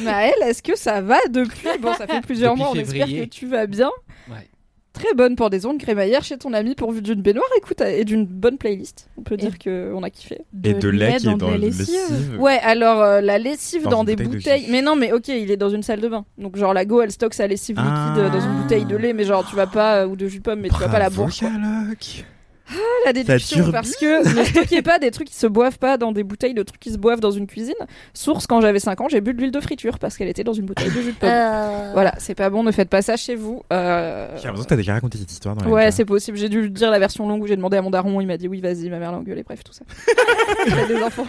Maëlle, 0.00 0.34
est-ce 0.42 0.60
que 0.60 0.76
ça 0.76 1.00
va 1.00 1.18
depuis? 1.30 1.68
Bon, 1.80 1.94
ça 1.94 2.08
fait 2.08 2.20
plusieurs 2.20 2.54
Depuis 2.54 2.64
mois, 2.64 2.72
on 2.74 2.80
espère 2.80 3.06
que 3.06 3.24
tu 3.26 3.46
vas 3.46 3.68
bien. 3.68 3.92
Ouais. 4.28 4.48
Très 4.98 5.12
bonne 5.14 5.36
pendaison 5.36 5.74
de 5.74 5.78
crémaillère 5.82 6.24
chez 6.24 6.38
ton 6.38 6.54
ami 6.54 6.74
pourvu 6.74 7.02
d'une 7.02 7.20
baignoire, 7.20 7.44
écoute, 7.58 7.82
et 7.82 8.04
d'une 8.06 8.24
bonne 8.24 8.56
playlist. 8.56 9.10
On 9.18 9.22
peut 9.22 9.34
Et- 9.34 9.36
dire 9.36 9.58
qu'on 9.58 10.02
a 10.02 10.08
kiffé. 10.08 10.40
Et 10.64 10.72
de 10.72 10.88
lait 10.88 11.16
qui 11.18 11.28
est 11.28 11.34
dans 11.36 11.50
la 11.50 11.58
le 11.58 11.66
lessive. 11.66 11.86
lessive. 11.86 12.36
Ouais, 12.40 12.58
alors 12.62 13.02
euh, 13.02 13.20
la 13.20 13.38
lessive 13.38 13.82
Dans 13.82 14.04
des 14.04 14.16
bouteille 14.16 14.28
de 14.30 14.36
bouteilles. 14.38 14.66
Mais 14.70 14.80
non, 14.80 14.96
mais 14.96 15.12
ok, 15.12 15.28
il 15.28 15.50
est 15.50 15.58
dans 15.58 15.68
une 15.68 15.82
salle 15.82 16.00
de 16.00 16.08
bain. 16.08 16.24
Donc 16.38 16.56
genre 16.56 16.72
la 16.72 16.86
go, 16.86 17.02
elle 17.02 17.12
stocke 17.12 17.34
sa 17.34 17.46
lessive 17.46 17.76
liquide 17.76 17.92
Ah. 17.94 18.14
euh, 18.18 18.30
dans 18.30 18.40
une 18.40 18.62
bouteille 18.62 18.86
de 18.86 18.96
lait, 18.96 19.12
mais 19.12 19.24
genre 19.24 19.46
tu 19.46 19.54
vas 19.54 19.66
pas 19.66 19.96
euh, 20.02 20.06
ou 20.06 20.16
de 20.16 20.26
jus 20.28 20.38
de 20.38 20.42
pomme, 20.42 20.60
mais 20.60 20.70
tu 20.70 20.78
vas 20.80 20.88
pas 20.88 20.98
la 20.98 21.10
boire. 21.10 21.28
Sherlock. 22.68 22.84
La 23.06 23.12
déduction 23.12 23.70
parce 23.72 23.94
que 23.96 24.38
ne 24.38 24.44
stockez 24.44 24.82
pas 24.82 24.98
des 24.98 25.10
trucs 25.10 25.28
qui 25.28 25.36
se 25.36 25.46
boivent 25.46 25.78
pas 25.78 25.96
dans 25.96 26.12
des 26.12 26.24
bouteilles 26.24 26.54
de 26.54 26.62
trucs 26.62 26.80
qui 26.80 26.90
se 26.90 26.98
boivent 26.98 27.20
dans 27.20 27.30
une 27.30 27.46
cuisine. 27.46 27.74
Source 28.14 28.46
quand 28.46 28.60
j'avais 28.60 28.80
5 28.80 29.00
ans, 29.00 29.08
j'ai 29.08 29.20
bu 29.20 29.32
de 29.34 29.38
l'huile 29.40 29.52
de 29.52 29.60
friture 29.60 29.98
parce 29.98 30.16
qu'elle 30.16 30.28
était 30.28 30.42
dans 30.44 30.52
une 30.52 30.66
bouteille 30.66 30.88
de 30.90 31.00
jus 31.00 31.12
de 31.12 31.16
pomme. 31.16 31.30
Voilà, 31.92 32.14
c'est 32.18 32.34
pas 32.34 32.50
bon, 32.50 32.62
ne 32.62 32.72
faites 32.72 32.88
pas 32.88 33.02
ça 33.02 33.16
chez 33.16 33.36
vous. 33.36 33.62
Euh, 33.72 34.28
J'ai 34.36 34.44
l'impression 34.44 34.64
que 34.64 34.68
t'as 34.68 34.76
déjà 34.76 34.94
raconté 34.94 35.18
cette 35.18 35.30
histoire 35.30 35.54
dans 35.54 35.68
Ouais, 35.70 35.90
c'est 35.92 36.04
possible. 36.04 36.36
J'ai 36.36 36.48
dû 36.48 36.68
dire 36.70 36.90
la 36.90 36.98
version 36.98 37.28
longue 37.28 37.42
où 37.42 37.46
j'ai 37.46 37.56
demandé 37.56 37.76
à 37.76 37.82
mon 37.82 37.90
daron, 37.90 38.20
il 38.20 38.26
m'a 38.26 38.36
dit 38.36 38.48
oui, 38.48 38.60
vas-y, 38.60 38.90
ma 38.90 38.98
mère 38.98 39.12
l'a 39.12 39.18
engueulé, 39.18 39.42
bref, 39.44 39.62
tout 39.62 39.72
ça. 39.72 39.84
Il 40.66 40.72
a 40.74 40.86
des 40.86 41.02
enfants. 41.02 41.26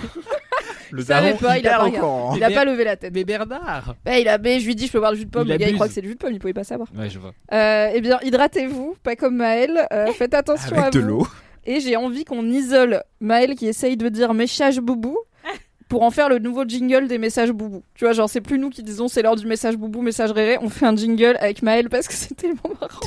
Le 0.92 1.02
il 1.02 1.06
savait 1.06 1.28
daron 1.34 1.38
pas, 1.40 1.58
il 1.58 1.68
a 1.68 1.70
hyper 1.70 1.72
pas 1.78 1.82
au 1.82 1.86
regardé. 1.86 2.00
courant. 2.00 2.36
Il 2.36 2.44
a 2.44 2.50
pas 2.52 2.66
levé 2.66 2.84
la 2.84 2.96
tête. 2.96 3.14
Mais 3.14 3.24
Bernard 3.24 3.96
Bah, 4.06 4.18
il 4.20 4.28
a, 4.28 4.38
mais 4.38 4.60
je 4.60 4.66
lui 4.68 4.76
dis, 4.76 4.88
je 4.88 4.92
peux 4.92 5.00
boire 5.00 5.12
du 5.14 5.20
jus 5.20 5.26
de 5.26 5.30
pomme. 5.32 5.48
Il 5.48 5.52
le 5.52 5.58
gars, 5.58 5.68
il 5.68 5.76
croit 5.76 5.88
que 5.88 5.94
c'est 5.94 6.02
du 6.02 6.08
jus 6.10 6.16
de 6.16 6.20
pomme, 6.20 6.34
il 6.34 6.40
pouvait 6.40 6.54
pas 6.54 6.64
savoir. 6.64 6.88
Ouais, 6.98 7.10
je 7.10 7.20
vois. 7.20 7.34
Euh, 7.54 7.90
eh 7.94 8.02
bien, 8.02 8.20
hydratez-vous, 8.24 8.96
pas 9.04 9.16
comme 9.16 9.36
Maël. 9.38 9.88
Euh, 9.92 10.08
faites 10.14 10.34
attention 10.34 10.76
à 10.78 10.82
Avec 10.82 10.94
de 10.94 11.00
vous. 11.00 11.08
l'eau. 11.08 11.28
Et 11.66 11.80
j'ai 11.82 11.96
envie 11.98 12.24
qu'on 12.24 12.46
isole 12.50 13.04
Maël 13.20 13.56
qui 13.56 13.68
essaye 13.68 13.98
de 13.98 14.08
dire 14.10 14.34
message 14.34 14.80
boubou 14.80 15.18
pour 15.90 16.04
en 16.04 16.12
faire 16.12 16.30
le 16.30 16.40
nouveau 16.40 16.64
jingle 16.66 17.08
des 17.10 17.18
messages 17.18 17.52
boubou. 17.52 17.84
Tu 17.96 18.06
vois, 18.06 18.14
genre, 18.14 18.30
c'est 18.30 18.40
plus 18.42 18.58
nous 18.58 18.70
qui 18.70 18.84
disons 18.84 19.08
c'est 19.10 19.22
l'heure 19.22 19.36
du 19.36 19.46
message 19.48 19.76
boubou, 19.76 20.02
message 20.02 20.32
réré. 20.32 20.58
On 20.62 20.70
fait 20.70 20.86
un 20.86 20.96
jingle 20.96 21.36
avec 21.42 21.62
Maël 21.62 21.90
parce 21.90 22.08
que 22.08 22.14
c'est 22.16 22.36
tellement 22.36 22.62
marrant. 22.80 23.00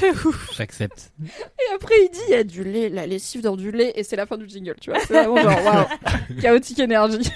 J'accepte. 0.57 1.11
Et 1.23 1.75
après, 1.75 1.95
il 2.05 2.11
dit 2.11 2.21
il 2.29 2.33
y 2.33 2.35
a 2.35 2.45
du 2.45 2.63
lait, 2.65 2.89
la 2.91 3.07
lessive 3.07 3.41
dans 3.41 3.57
du 3.57 3.71
lait, 3.71 3.93
et 3.97 4.03
c'est 4.03 4.17
la 4.17 4.27
fin 4.27 4.37
du 4.37 4.47
jingle, 4.49 4.77
tu 4.81 4.91
vois. 4.91 5.01
C'est 5.01 5.15
vraiment 5.15 5.37
genre, 5.37 5.65
waouh, 5.65 6.41
chaotique 6.43 6.81
énergie. 6.81 7.31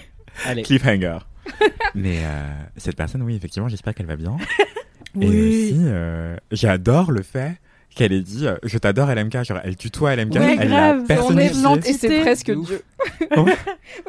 Allez. 0.44 0.62
Cliffhanger. 0.62 1.18
Mais 1.94 2.18
euh, 2.24 2.52
cette 2.76 2.96
personne, 2.96 3.22
oui, 3.22 3.36
effectivement, 3.36 3.68
j'espère 3.68 3.94
qu'elle 3.94 4.06
va 4.06 4.16
bien. 4.16 4.36
Et 5.20 5.28
aussi, 5.28 5.76
euh, 5.84 6.36
j'adore 6.50 7.12
le 7.12 7.22
fait 7.22 7.56
qu'elle 7.94 8.12
ait 8.12 8.20
dit 8.20 8.46
euh, 8.46 8.56
Je 8.62 8.78
t'adore 8.78 9.08
LMK. 9.14 9.44
Genre, 9.44 9.60
elle 9.64 9.76
tutoie 9.76 10.16
LMK. 10.16 10.34
Ouais, 10.34 10.56
elle 10.60 10.68
grave. 10.68 10.96
l'a 10.96 11.02
On 11.02 11.06
personnifié. 11.06 11.50
est 11.58 11.62
lente. 11.62 11.86
Et 11.86 11.92
c'est 11.92 12.20
presque 12.20 12.52
ouf. 12.56 12.66
Dieu. 12.66 12.82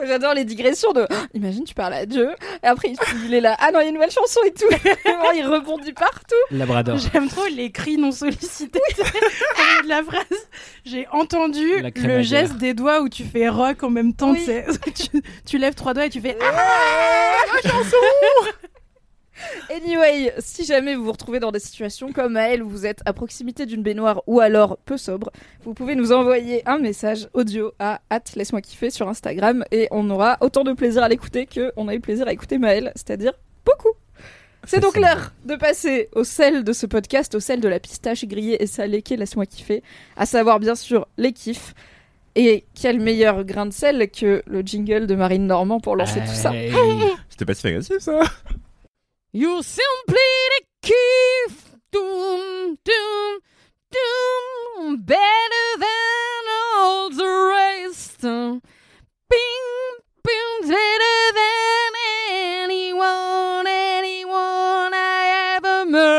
J'adore 0.06 0.34
les 0.34 0.45
digressions 0.45 0.93
de 0.93 1.06
Oh, 1.10 1.15
imagine 1.34 1.63
tu 1.65 1.74
parles 1.74 1.93
à 1.93 2.06
Dieu 2.06 2.30
et 2.63 2.67
après 2.67 2.93
il, 3.26 3.34
est 3.34 3.41
là 3.41 3.56
ah 3.60 3.71
non 3.71 3.80
il 3.80 3.84
y 3.84 3.86
a 3.88 3.89
une 3.89 3.95
nouvelle 3.95 4.12
chanson 4.12 4.39
et 4.45 4.52
tout 4.52 4.65
il 5.36 5.45
rebondit 5.45 5.93
partout 5.93 6.36
Labrador. 6.52 6.98
J'aime 6.98 7.28
trop 7.28 7.45
les 7.54 7.71
cris 7.71 7.98
non 7.98 8.12
sollicités 8.12 8.80
de 9.84 9.89
la 9.89 10.02
phrase. 10.02 10.24
J'ai 10.86 11.08
entendu 11.12 11.65
le 11.95 12.21
geste 12.21 12.58
des 12.58 12.74
doigts 12.74 13.02
où 13.02 13.10
tu 13.10 13.24
fais 13.24 13.50
rock 13.50 13.84
en 13.84 13.89
même 13.89 14.13
temps. 14.13 14.32
Oui. 14.32 14.48
tu 15.45 15.58
lèves 15.58 15.76
trois 15.76 15.93
doigts 15.93 16.06
et 16.06 16.10
tu 16.10 16.21
fais 16.21 16.38
Anyway, 19.70 20.34
si 20.40 20.66
jamais 20.66 20.96
vous 20.96 21.06
vous 21.06 21.12
retrouvez 21.12 21.40
dans 21.40 21.52
des 21.52 21.60
situations 21.60 22.12
comme 22.12 22.38
à 22.38 22.50
elle, 22.50 22.64
où 22.64 22.70
vous 22.70 22.86
êtes 22.86 23.02
à 23.06 23.14
proximité 23.14 23.66
d'une 23.66 23.84
baignoire 23.84 24.22
ou 24.28 24.40
alors 24.40 24.78
peu 24.86 24.98
sobre, 24.98 25.32
vous 25.64 25.74
pouvez 25.74 25.96
nous 25.96 26.12
envoyer 26.12 26.68
un 26.68 26.78
message 26.78 27.30
audio 27.34 27.72
à 27.80 28.00
laisse-moi 28.36 28.62
kiffer 28.62 28.90
sur 28.90 29.08
Instagram 29.08 29.64
et 29.72 29.88
on 29.92 30.10
aura 30.10 30.38
autant 30.42 30.64
de 30.64 30.74
plaisir 30.74 31.04
à 31.04 31.10
l'écouter 31.10 31.46
que 31.46 31.72
on 31.76 31.88
a 31.88 31.96
eu 31.96 32.00
plaisir 32.00 32.28
à 32.28 32.34
écouter 32.34 32.58
Maëlle, 32.58 32.92
c'est-à-dire 32.96 33.34
beaucoup. 33.66 33.92
C'est 34.66 34.80
donc 34.80 34.98
l'heure 34.98 35.32
de 35.46 35.56
passer 35.56 36.10
au 36.14 36.24
sel 36.24 36.64
de 36.64 36.74
ce 36.74 36.86
podcast, 36.88 37.36
au 37.36 37.40
sel 37.40 37.62
de 37.62 37.68
la 37.68 37.80
pistache 37.80 38.26
grillée 38.26 38.62
et 38.64 38.68
salée 38.68 39.02
qu'est 39.02 39.16
Laisse-moi 39.16 39.46
kiffer, 39.46 39.84
à 40.18 40.26
savoir 40.26 40.60
bien 40.60 40.76
sûr 40.76 41.08
les 41.18 41.34
kiffs. 41.34 41.74
Et 42.38 42.66
quel 42.74 43.00
meilleur 43.00 43.46
grain 43.46 43.66
de 43.66 43.72
sel 43.72 44.10
que 44.10 44.44
le 44.46 44.62
jingle 44.62 45.08
de 45.08 45.16
Marine 45.16 45.48
Normand 45.48 45.80
pour 45.80 45.96
lancer 45.96 46.20
tout 46.20 46.34
ça. 46.34 46.52
C'était 47.30 47.46
pas 47.46 47.54
si 47.54 47.68
agressif, 47.68 48.00
ça. 48.00 48.20
You 49.38 49.62
simply 49.63 50.15
the 50.54 50.62
key. 50.82 51.48
Doom, 51.91 52.78
doom, 52.86 53.41
doom. 53.91 55.04
Better 55.04 55.78
than 55.78 56.48
all 56.74 57.10
the 57.10 57.28
rest. 57.52 58.21
Bing, 58.21 58.62
bing 60.24 60.62
better 60.62 61.34
than 61.34 61.91
anyone, 62.32 63.67
anyone 63.67 64.93
I 64.93 65.58
ever 65.58 65.86
met. 65.86 66.15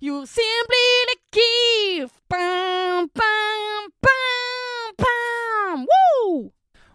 You 0.00 0.24
simply 0.24 0.88
the 1.10 1.16
key. 1.32 2.06
Bam, 2.28 3.10
bam, 3.12 3.88
bam, 4.00 4.94
bam. 4.98 5.86
Woo! 5.90 6.52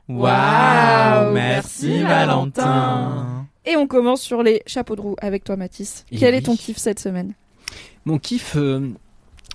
Wow. 0.07 0.54
Saint-Valentin. 1.85 3.47
Et 3.65 3.75
on 3.75 3.87
commence 3.87 4.21
sur 4.21 4.43
les 4.43 4.61
chapeaux 4.67 4.95
de 4.95 5.01
roue 5.01 5.15
avec 5.21 5.43
toi, 5.43 5.55
Mathis. 5.55 6.05
Et 6.11 6.17
Quel 6.17 6.33
oui. 6.33 6.37
est 6.39 6.43
ton 6.43 6.55
kiff 6.55 6.77
cette 6.77 6.99
semaine? 6.99 7.33
Mon 8.05 8.19
kiff 8.19 8.55
euh, 8.55 8.91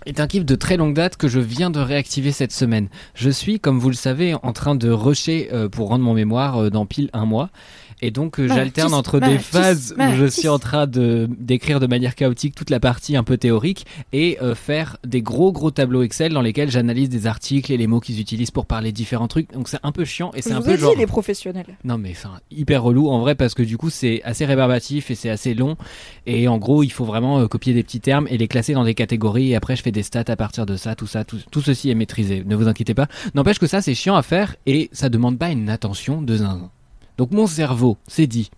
est 0.06 0.18
un 0.18 0.26
kiff 0.26 0.44
de 0.44 0.54
très 0.56 0.76
longue 0.76 0.94
date 0.94 1.16
que 1.16 1.28
je 1.28 1.38
viens 1.38 1.70
de 1.70 1.78
réactiver 1.78 2.32
cette 2.32 2.52
semaine. 2.52 2.88
Je 3.14 3.30
suis, 3.30 3.60
comme 3.60 3.78
vous 3.78 3.88
le 3.90 3.94
savez, 3.94 4.34
en 4.42 4.52
train 4.52 4.74
de 4.74 4.90
rusher 4.90 5.50
euh, 5.52 5.68
pour 5.68 5.88
rendre 5.88 6.04
mon 6.04 6.14
mémoire 6.14 6.56
euh, 6.58 6.70
dans 6.70 6.86
pile 6.86 7.10
un 7.12 7.24
mois. 7.26 7.50
Et 8.02 8.10
donc 8.10 8.40
euh, 8.40 8.48
j'alterne 8.48 8.94
entre 8.94 9.20
des 9.20 9.38
phases 9.38 9.94
où 9.98 10.16
je 10.16 10.26
suis 10.26 10.48
en 10.48 10.58
train 10.58 10.86
de 10.86 11.28
d'écrire 11.38 11.80
de 11.80 11.86
manière 11.86 12.14
chaotique 12.14 12.54
toute 12.54 12.70
la 12.70 12.80
partie 12.80 13.16
un 13.16 13.24
peu 13.24 13.36
théorique 13.36 13.86
et 14.12 14.38
euh, 14.42 14.54
faire 14.54 14.96
des 15.06 15.22
gros 15.22 15.52
gros 15.52 15.70
tableaux 15.70 16.02
Excel 16.02 16.32
dans 16.32 16.40
lesquels 16.40 16.70
j'analyse 16.70 17.08
des 17.08 17.26
articles 17.26 17.72
et 17.72 17.76
les 17.76 17.86
mots 17.86 18.00
qu'ils 18.00 18.20
utilisent 18.20 18.50
pour 18.50 18.66
parler 18.66 18.92
différents 18.92 19.28
trucs. 19.28 19.52
Donc 19.52 19.68
c'est 19.68 19.78
un 19.82 19.92
peu 19.92 20.04
chiant 20.04 20.30
et 20.34 20.42
c'est 20.42 20.52
un 20.52 20.62
peu 20.62 20.76
genre 20.76 20.94
les 20.96 21.06
professionnels. 21.06 21.76
non 21.84 21.98
mais 21.98 22.14
c'est 22.14 22.28
hyper 22.50 22.82
relou 22.82 23.08
en 23.08 23.20
vrai 23.20 23.34
parce 23.34 23.54
que 23.54 23.62
du 23.62 23.76
coup 23.76 23.90
c'est 23.90 24.22
assez 24.24 24.44
rébarbatif 24.44 25.10
et 25.10 25.14
c'est 25.14 25.30
assez 25.30 25.54
long 25.54 25.76
et 26.26 26.48
en 26.48 26.58
gros 26.58 26.82
il 26.82 26.90
faut 26.90 27.04
vraiment 27.04 27.40
euh, 27.40 27.48
copier 27.48 27.74
des 27.74 27.82
petits 27.82 28.00
termes 28.00 28.26
et 28.30 28.38
les 28.38 28.48
classer 28.48 28.72
dans 28.72 28.84
des 28.84 28.94
catégories 28.94 29.50
et 29.50 29.56
après 29.56 29.76
je 29.76 29.82
fais 29.82 29.92
des 29.92 30.02
stats 30.02 30.24
à 30.28 30.36
partir 30.36 30.66
de 30.66 30.76
ça, 30.76 30.94
tout 30.94 31.06
ça, 31.06 31.24
tout, 31.24 31.38
tout 31.50 31.60
ceci 31.60 31.90
est 31.90 31.94
maîtrisé, 31.94 32.44
ne 32.46 32.56
vous 32.56 32.68
inquiétez 32.68 32.94
pas. 32.94 33.08
N'empêche 33.34 33.58
que 33.58 33.66
ça 33.66 33.82
c'est 33.82 33.94
chiant 33.94 34.16
à 34.16 34.22
faire 34.22 34.56
et 34.66 34.88
ça 34.92 35.08
demande 35.08 35.38
pas 35.38 35.50
une 35.50 35.68
attention 35.68 36.22
de 36.22 36.36
zinzin. 36.36 36.70
Donc 37.20 37.32
mon 37.32 37.46
cerveau 37.46 37.98
s'est 38.08 38.26
dit, 38.26 38.50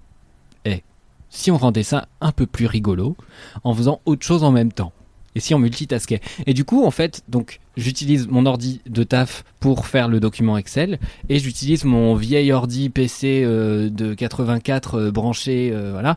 eh, 0.66 0.84
si 1.30 1.50
on 1.50 1.58
rendait 1.58 1.82
ça 1.82 2.06
un 2.20 2.30
peu 2.30 2.46
plus 2.46 2.66
rigolo 2.66 3.16
en 3.64 3.74
faisant 3.74 4.00
autre 4.04 4.24
chose 4.24 4.44
en 4.44 4.52
même 4.52 4.70
temps 4.70 4.92
et 5.34 5.40
si 5.40 5.52
on 5.52 5.58
multitaskait. 5.58 6.20
Et 6.46 6.54
du 6.54 6.64
coup 6.64 6.84
en 6.84 6.92
fait 6.92 7.24
donc 7.26 7.58
j'utilise 7.76 8.28
mon 8.28 8.46
ordi 8.46 8.80
de 8.88 9.02
taf 9.02 9.44
pour 9.60 9.86
faire 9.86 10.08
le 10.08 10.20
document 10.20 10.58
Excel 10.58 10.98
et 11.28 11.38
j'utilise 11.38 11.84
mon 11.84 12.14
vieil 12.14 12.52
ordi 12.52 12.90
PC 12.90 13.42
euh, 13.44 13.88
de 13.88 14.12
84 14.12 14.94
euh, 14.94 15.10
branché 15.10 15.70
euh, 15.72 15.92
voilà 15.92 16.16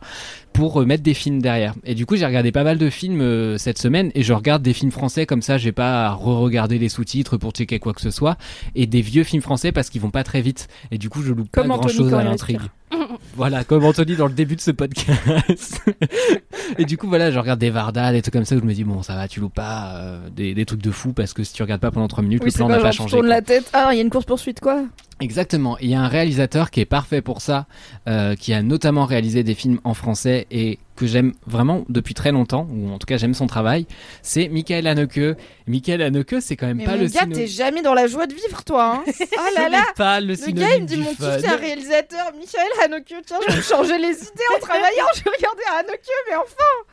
pour 0.52 0.86
mettre 0.86 1.02
des 1.02 1.12
films 1.12 1.42
derrière. 1.42 1.74
Et 1.84 1.94
du 1.94 2.06
coup, 2.06 2.16
j'ai 2.16 2.24
regardé 2.24 2.50
pas 2.50 2.64
mal 2.64 2.78
de 2.78 2.88
films 2.88 3.58
cette 3.58 3.76
semaine 3.76 4.10
et 4.14 4.22
je 4.22 4.32
regarde 4.32 4.62
des 4.62 4.72
films 4.72 4.90
français 4.90 5.26
comme 5.26 5.42
ça, 5.42 5.58
j'ai 5.58 5.70
pas 5.70 6.06
à 6.06 6.12
re-regarder 6.14 6.78
les 6.78 6.88
sous-titres 6.88 7.36
pour 7.36 7.50
checker 7.50 7.78
quoi 7.78 7.92
que 7.92 8.00
ce 8.00 8.10
soit 8.10 8.38
et 8.74 8.86
des 8.86 9.02
vieux 9.02 9.22
films 9.22 9.42
français 9.42 9.70
parce 9.70 9.90
qu'ils 9.90 10.00
vont 10.00 10.08
pas 10.08 10.24
très 10.24 10.40
vite 10.40 10.68
et 10.90 10.96
du 10.96 11.10
coup, 11.10 11.22
je 11.22 11.34
loupe 11.34 11.50
Comme 11.52 11.68
pas 11.68 11.76
grand-chose 11.76 12.14
à 12.14 12.24
l'intrigue. 12.24 12.60
Voilà, 13.34 13.64
comme 13.64 13.84
Anthony 13.84 14.16
dans 14.16 14.28
le 14.28 14.32
début 14.32 14.56
de 14.56 14.60
ce 14.60 14.70
podcast. 14.70 15.82
et 16.78 16.84
du 16.84 16.96
coup, 16.96 17.08
voilà, 17.08 17.30
je 17.30 17.38
regarde 17.38 17.58
des 17.60 17.68
Varda, 17.68 18.12
des 18.12 18.22
trucs 18.22 18.32
comme 18.32 18.44
ça 18.44 18.56
où 18.56 18.60
je 18.60 18.64
me 18.64 18.72
dis 18.72 18.84
bon, 18.84 19.02
ça 19.02 19.14
va, 19.14 19.28
tu 19.28 19.40
loupes 19.40 19.54
pas 19.54 20.20
des, 20.34 20.54
des 20.54 20.64
trucs 20.64 20.80
de 20.80 20.90
fou 20.90 21.12
parce 21.12 21.34
que 21.34 21.42
si 21.46 21.54
tu 21.54 21.62
regardes 21.62 21.80
pas 21.80 21.90
pendant 21.90 22.08
3 22.08 22.22
minutes, 22.22 22.42
Oui, 22.44 22.50
le 22.50 22.56
plan 22.56 22.68
pas 22.68 22.76
n'a 22.76 22.82
pas 22.82 22.90
tu 22.90 22.98
changé. 22.98 23.10
tournes 23.12 23.26
quoi. 23.26 23.34
la 23.34 23.42
tête. 23.42 23.70
Ah, 23.72 23.88
il 23.92 23.96
y 23.96 23.98
a 23.98 24.02
une 24.02 24.10
course 24.10 24.26
poursuite 24.26 24.60
quoi 24.60 24.84
Exactement. 25.18 25.78
Il 25.78 25.88
y 25.88 25.94
a 25.94 26.00
un 26.00 26.08
réalisateur 26.08 26.70
qui 26.70 26.80
est 26.80 26.84
parfait 26.84 27.22
pour 27.22 27.40
ça, 27.40 27.64
euh, 28.06 28.34
qui 28.34 28.52
a 28.52 28.60
notamment 28.62 29.06
réalisé 29.06 29.42
des 29.44 29.54
films 29.54 29.80
en 29.82 29.94
français 29.94 30.46
et 30.50 30.78
que 30.94 31.06
j'aime 31.06 31.32
vraiment 31.46 31.84
depuis 31.88 32.12
très 32.12 32.32
longtemps, 32.32 32.66
ou 32.70 32.90
en 32.90 32.98
tout 32.98 33.06
cas 33.06 33.16
j'aime 33.16 33.32
son 33.32 33.46
travail. 33.46 33.86
C'est 34.20 34.48
Michael 34.48 34.86
Haneke. 34.86 35.38
Michael 35.66 36.02
Haneke, 36.02 36.36
c'est 36.40 36.56
quand 36.56 36.66
même 36.66 36.76
Mais 36.78 36.84
pas 36.84 36.96
mon 36.96 37.02
le 37.02 37.08
gars, 37.08 37.26
t'es 37.32 37.46
jamais 37.46 37.80
dans 37.80 37.94
la 37.94 38.06
joie 38.08 38.26
de 38.26 38.34
vivre, 38.34 38.62
toi. 38.64 38.96
Hein 38.96 39.04
oh 39.20 39.40
là 39.56 39.70
là 39.70 39.84
pas 39.96 40.20
le, 40.20 40.34
Le 40.34 40.52
gars, 40.52 40.76
il 40.76 40.82
me 40.82 40.86
dit 40.86 40.96
mon 40.98 41.14
fun. 41.14 41.38
c'est 41.40 41.48
un 41.48 41.56
réalisateur, 41.56 42.32
Michael 42.38 42.68
Haneke. 42.84 43.14
Tiens, 43.26 43.38
je 43.46 43.52
vais 43.52 43.56
me 43.58 43.62
changer 43.62 43.98
les 43.98 44.12
idées 44.18 44.48
en 44.54 44.60
travaillant. 44.60 45.06
Je 45.14 45.20
regarder 45.20 45.62
Haneke, 45.78 46.08
mais 46.28 46.36
enfin. 46.36 46.85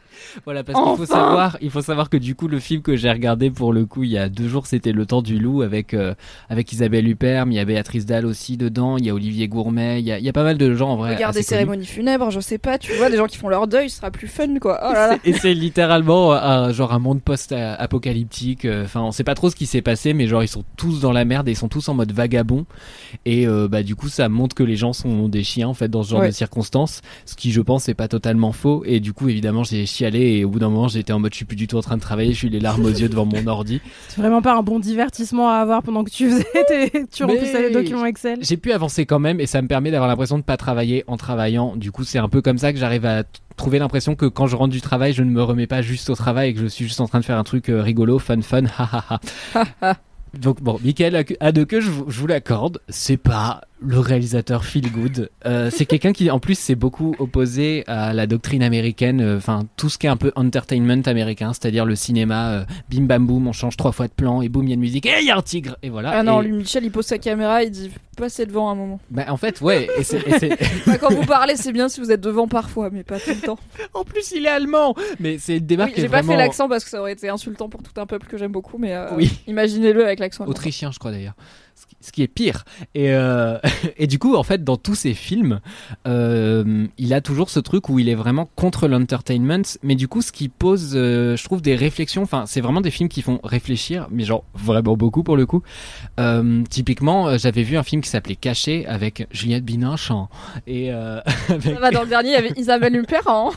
Voilà, 0.46 0.64
parce 0.64 0.80
qu'il 0.82 0.98
faut 0.98 1.06
savoir, 1.06 1.58
il 1.62 1.70
faut 1.70 1.82
savoir 1.82 2.10
que 2.10 2.18
du 2.18 2.36
coup, 2.36 2.48
le 2.48 2.60
film 2.60 2.82
que 2.82 2.96
j'ai 2.96 3.12
regardé 3.12 3.50
pour 3.52 3.74
le 3.74 3.86
coup 3.86 4.04
il 4.04 4.12
y 4.12 4.18
a 4.18 4.30
deux 4.30 4.48
jours, 4.48 4.68
c'était 4.68 4.92
Le 4.92 5.06
Temps 5.06 5.22
du 5.22 5.40
Loup 5.40 5.62
avec 5.62 5.94
euh, 5.94 6.14
avec 6.50 6.72
Isabelle 6.72 7.08
Huppert, 7.08 7.46
mais 7.46 7.56
il 7.56 7.58
y 7.58 7.62
a 7.62 7.66
Béatrice 7.66 8.06
Dalle 8.06 8.26
aussi 8.26 8.58
dedans, 8.58 8.98
il 8.98 9.06
y 9.06 9.10
a 9.10 9.14
Olivier 9.14 9.48
Gourmet, 9.48 10.00
il 10.00 10.06
y 10.06 10.12
a, 10.12 10.20
il 10.20 10.26
y 10.26 10.30
a 10.30 10.34
pas 10.34 10.44
mal 10.44 10.58
de 10.58 10.74
gens 10.74 10.92
en 10.92 10.96
vrai. 10.98 11.16
Regarde 11.16 11.34
des 11.34 11.40
connus. 11.40 11.48
cérémonies 11.48 11.86
funèbres, 11.86 12.30
je 12.32 12.40
sais 12.40 12.58
pas, 12.58 12.78
tu 12.78 12.94
vois, 12.94 13.10
des 13.10 13.18
gens 13.18 13.28
qui 13.28 13.38
font 13.38 13.50
leur 13.50 13.68
deuil, 13.68 13.90
ce 13.90 13.98
sera 13.98 14.12
plus 14.12 14.28
fun, 14.28 14.60
quoi. 14.60 14.80
Oh 14.90 14.94
là 14.94 15.08
là. 15.10 15.18
Et 15.26 15.34
c'est 15.34 15.54
littéralement 15.54 16.34
un, 16.34 16.72
genre 16.72 16.94
un 16.94 17.00
monde 17.00 17.22
post-apocalyptique. 17.22 18.66
euh, 18.66 18.84
Enfin, 18.86 19.02
on 19.02 19.12
sait 19.12 19.24
pas 19.24 19.36
trop 19.36 19.50
ce 19.50 19.56
qui 19.56 19.66
s'est 19.66 19.82
passé, 19.82 20.14
mais 20.14 20.28
genre 20.28 20.44
ils 20.44 20.48
sont 20.48 20.64
tous 20.78 21.00
dans 21.00 21.12
la 21.12 21.26
merde 21.26 21.48
et 21.48 21.52
ils 21.52 21.58
sont 21.58 21.68
tous 21.70 21.88
en 21.90 21.94
mode 21.94 22.12
vagabond. 22.12 22.66
Et 23.26 23.48
euh, 23.48 23.68
bah 23.68 23.84
du 23.84 23.96
coup, 23.96 24.10
ça 24.10 24.30
montre 24.30 24.56
que 24.56 24.64
les 24.64 24.76
gens 24.76 24.94
sont 24.94 25.28
des 25.30 25.44
chiens 25.44 25.68
en 25.68 25.74
fait 25.74 25.88
dans 25.90 26.04
ce 26.04 26.10
genre 26.12 26.20
Ouais. 26.22 26.28
de 26.28 26.34
circonstances, 26.34 27.02
ce 27.26 27.36
qui 27.36 27.52
je 27.52 27.60
pense 27.60 27.90
est 27.90 27.94
pas 27.96 28.08
totalement 28.08 28.52
faux. 28.52 28.84
Et 28.86 29.00
du 29.00 29.14
coup, 29.14 29.30
évidemment, 29.30 29.64
j'ai 29.64 29.86
chialé 30.04 30.38
et 30.40 30.46
au 30.46 30.50
bout 30.50 30.60
d'un 30.60 30.70
moment, 30.70 30.88
j'étais 30.90 31.14
en 31.14 31.20
mode 31.20 31.32
je 31.32 31.38
suis 31.38 31.46
plus 31.46 31.56
du 31.56 31.68
tout 31.68 31.78
en 31.78 31.82
train 31.82 31.96
de 31.96 32.02
travailler, 32.02 32.34
je 32.34 32.38
suis 32.38 32.50
les 32.50 32.60
larmes 32.60 32.84
aux 32.86 32.90
yeux 32.90 33.08
devant 33.08 33.26
mon 33.26 33.48
ordi. 33.48 33.80
C'est 34.10 34.20
vraiment 34.22 34.42
pas 34.42 34.54
un 34.56 34.62
bon 34.64 34.80
divertissement 34.80 35.50
à 35.50 35.56
avoir 35.56 35.82
pendant 35.82 36.04
que 36.04 36.10
tu 36.12 36.30
faisais 36.30 36.46
tes... 36.68 37.06
tu 37.08 37.24
remplissais 37.24 37.70
les 37.70 37.72
documents 37.74 38.06
Excel. 38.06 38.40
J'ai 38.42 38.58
pu 38.58 38.72
avancer 38.74 39.06
quand 39.06 39.20
même 39.20 39.40
et 39.40 39.46
ça 39.46 39.62
me 39.62 39.68
permet 39.68 39.92
d'avoir 39.92 40.10
l'impression 40.10 40.38
de 40.38 40.44
pas 40.44 40.58
travailler 40.58 41.04
en 41.08 41.16
travaillant. 41.18 41.76
Du 41.76 41.92
coup, 41.92 42.04
c'est 42.04 42.20
un 42.20 42.28
peu 42.30 42.42
comme 42.42 42.58
ça 42.58 42.74
que 42.74 42.80
j'arrive 42.80 43.06
à 43.06 43.24
trouver 43.56 43.80
l'impression 43.80 44.16
que 44.16 44.26
quand 44.26 44.48
je 44.48 44.56
rentre 44.56 44.72
du 44.74 44.82
travail, 44.82 45.14
je 45.14 45.24
ne 45.24 45.30
me 45.30 45.42
remets 45.42 45.68
pas 45.68 45.82
juste 45.82 46.10
au 46.10 46.16
travail 46.16 46.50
et 46.50 46.54
que 46.54 46.60
je 46.60 46.66
suis 46.68 46.86
juste 46.86 47.00
en 47.00 47.08
train 47.08 47.20
de 47.20 47.26
faire 47.26 47.38
un 47.38 47.44
truc 47.44 47.70
euh, 47.70 47.82
rigolo, 47.82 48.20
fun, 48.20 48.42
fun, 48.42 48.64
ha 48.78 48.90
ha 49.10 49.20
ha. 49.84 49.94
Donc 50.34 50.62
bon, 50.64 50.80
Michael 50.84 51.24
Haneke, 51.40 51.80
je, 51.80 51.90
vous- 51.92 52.06
je 52.10 52.20
vous 52.20 52.26
l'accorde, 52.28 52.82
c'est 52.90 53.18
pas 53.18 53.62
le 53.86 54.00
réalisateur 54.00 54.64
feel 54.66 54.92
good. 54.92 55.30
Euh, 55.46 55.70
c'est 55.72 55.86
quelqu'un 55.86 56.14
qui, 56.14 56.32
en 56.32 56.40
plus, 56.40 56.58
s'est 56.58 56.76
beaucoup 56.76 57.16
opposé 57.20 57.84
à 57.88 58.14
la 58.14 58.28
doctrine 58.28 58.64
américaine, 58.64 59.22
euh, 59.22 59.38
enfin 59.38 59.64
tout 59.78 59.90
ce 59.90 59.98
qui 59.98 60.08
est 60.08 60.10
un 60.10 60.18
peu 60.18 60.32
entertainment 60.36 61.02
américain, 61.06 61.52
c'est-à-dire 61.54 61.86
le 61.86 61.96
cinéma, 61.96 62.52
euh, 62.52 62.66
bim 62.90 63.04
bam 63.04 63.26
boum, 63.28 63.48
on 63.48 63.52
change 63.52 63.76
trois 63.78 63.92
fois 63.92 64.08
de 64.08 64.14
plan 64.14 64.42
et 64.42 64.50
boum, 64.50 64.64
il 64.66 64.70
y 64.70 64.74
a 64.74 64.76
une 64.76 64.80
musique 64.80 65.06
et 65.06 65.14
il 65.22 65.28
y 65.28 65.32
a 65.32 65.38
un 65.38 65.42
tigre 65.42 65.76
et 65.84 65.90
voilà. 65.90 66.12
Ah 66.12 66.24
non, 66.24 66.42
Et- 66.42 66.46
lui, 66.46 66.54
Michel, 66.54 66.84
il 66.86 66.92
pose 66.92 67.06
sa 67.06 67.18
caméra, 67.18 67.64
il 67.64 67.72
dit 67.72 67.92
passez 68.16 68.46
devant 68.46 68.70
un 68.70 68.76
moment. 68.76 69.00
bah, 69.10 69.26
en 69.30 69.38
fait, 69.38 69.60
ouais. 69.62 69.88
Et 69.98 70.04
c'est- 70.04 70.26
et 70.28 70.40
c'est- 70.40 70.58
Bah, 70.88 70.98
quand 71.00 71.12
vous 71.14 71.26
parlez, 71.26 71.56
c'est 71.56 71.72
bien 71.74 71.90
si 71.90 72.00
vous 72.00 72.12
êtes 72.12 72.22
devant 72.22 72.48
parfois, 72.48 72.90
mais 72.92 73.04
pas 73.04 73.20
tout 73.20 73.32
le 73.32 73.42
temps. 73.42 73.60
en 73.94 74.04
plus, 74.04 74.32
il 74.36 74.46
est 74.46 74.50
allemand. 74.50 74.96
Mais 75.20 75.38
c'est 75.40 75.58
une 75.58 75.66
démarque 75.66 75.90
Oui, 75.90 75.94
qui 75.96 76.00
est 76.02 76.04
J'ai 76.04 76.10
pas 76.10 76.24
fait 76.24 76.38
l'accent 76.38 76.70
parce 76.70 76.84
que 76.84 76.90
ça 76.90 77.00
aurait 77.02 77.14
été 77.14 77.28
insultant 77.30 77.70
pour 77.70 77.82
tout 77.84 78.00
un 78.00 78.06
peuple 78.06 78.28
que 78.28 78.38
j'aime 78.38 78.52
beaucoup, 78.52 78.78
mais 78.78 78.96
Oui. 79.16 79.32
imaginez-le 79.48 80.06
avec 80.06 80.20
l'accent. 80.20 80.46
autrichien, 80.46 80.92
je 80.92 81.00
crois 81.00 81.12
d'ailleurs. 81.12 81.34
Ce 82.04 82.12
qui- 82.12 82.22
est 82.24 82.28
pire. 82.28 82.64
Et, 82.96 83.12
euh, 83.14 83.58
et 83.98 84.08
du 84.08 84.20
coup, 84.20 84.36
en 84.36 84.44
fait, 84.44 84.64
dans 84.64 84.78
tous 84.78 84.96
ses 84.96 85.14
films, 85.14 85.60
euh, 86.08 86.88
il 86.98 87.14
a 87.14 87.22
toujours 87.22 87.50
ce 87.50 87.60
truc 87.60 87.90
où 87.90 88.00
il 88.00 88.10
est 88.10 88.16
vraiment 88.16 88.50
contre 88.56 88.88
l'entertainment. 88.88 89.64
Mais 89.84 89.96
du 89.96 90.08
coup, 90.08 90.22
ce 90.22 90.32
qui 90.32 90.50
pose, 90.50 90.94
euh, 90.96 91.36
je 91.36 91.44
trouve, 91.44 91.62
des 91.62 91.76
réflexions. 91.76 92.22
Enfin, 92.24 92.46
c'est 92.46 92.62
vraiment 92.62 92.82
des 92.82 92.92
films 92.92 93.10
qui 93.10 93.22
font 93.22 93.40
réfléchir, 93.44 94.08
mais 94.12 94.24
genre 94.24 94.44
vraiment 94.54 94.96
beaucoup 94.96 95.24
pour 95.24 95.38
le 95.38 95.46
coup. 95.46 95.64
Typiquement, 96.70 97.38
j'avais 97.38 97.64
vu 97.64 97.78
un 97.78 97.84
film 97.84 98.02
qui 98.02 98.10
s'appelait 98.10 98.36
Caché 98.36 98.86
avec 98.88 99.28
Juliette 99.32 99.66
Binoche 99.66 100.12
en- 100.12 100.30
et 100.68 100.92
avec... 100.92 101.62
Ça 101.74 101.80
va, 101.80 101.92
dans 101.92 102.04
le 102.04 102.10
dernier, 102.10 102.30
il 102.30 102.34
y 102.34 102.36
avait 102.38 102.54
Isabelle 102.58 102.96
Huppert. 102.96 103.28
Hein. 103.28 103.50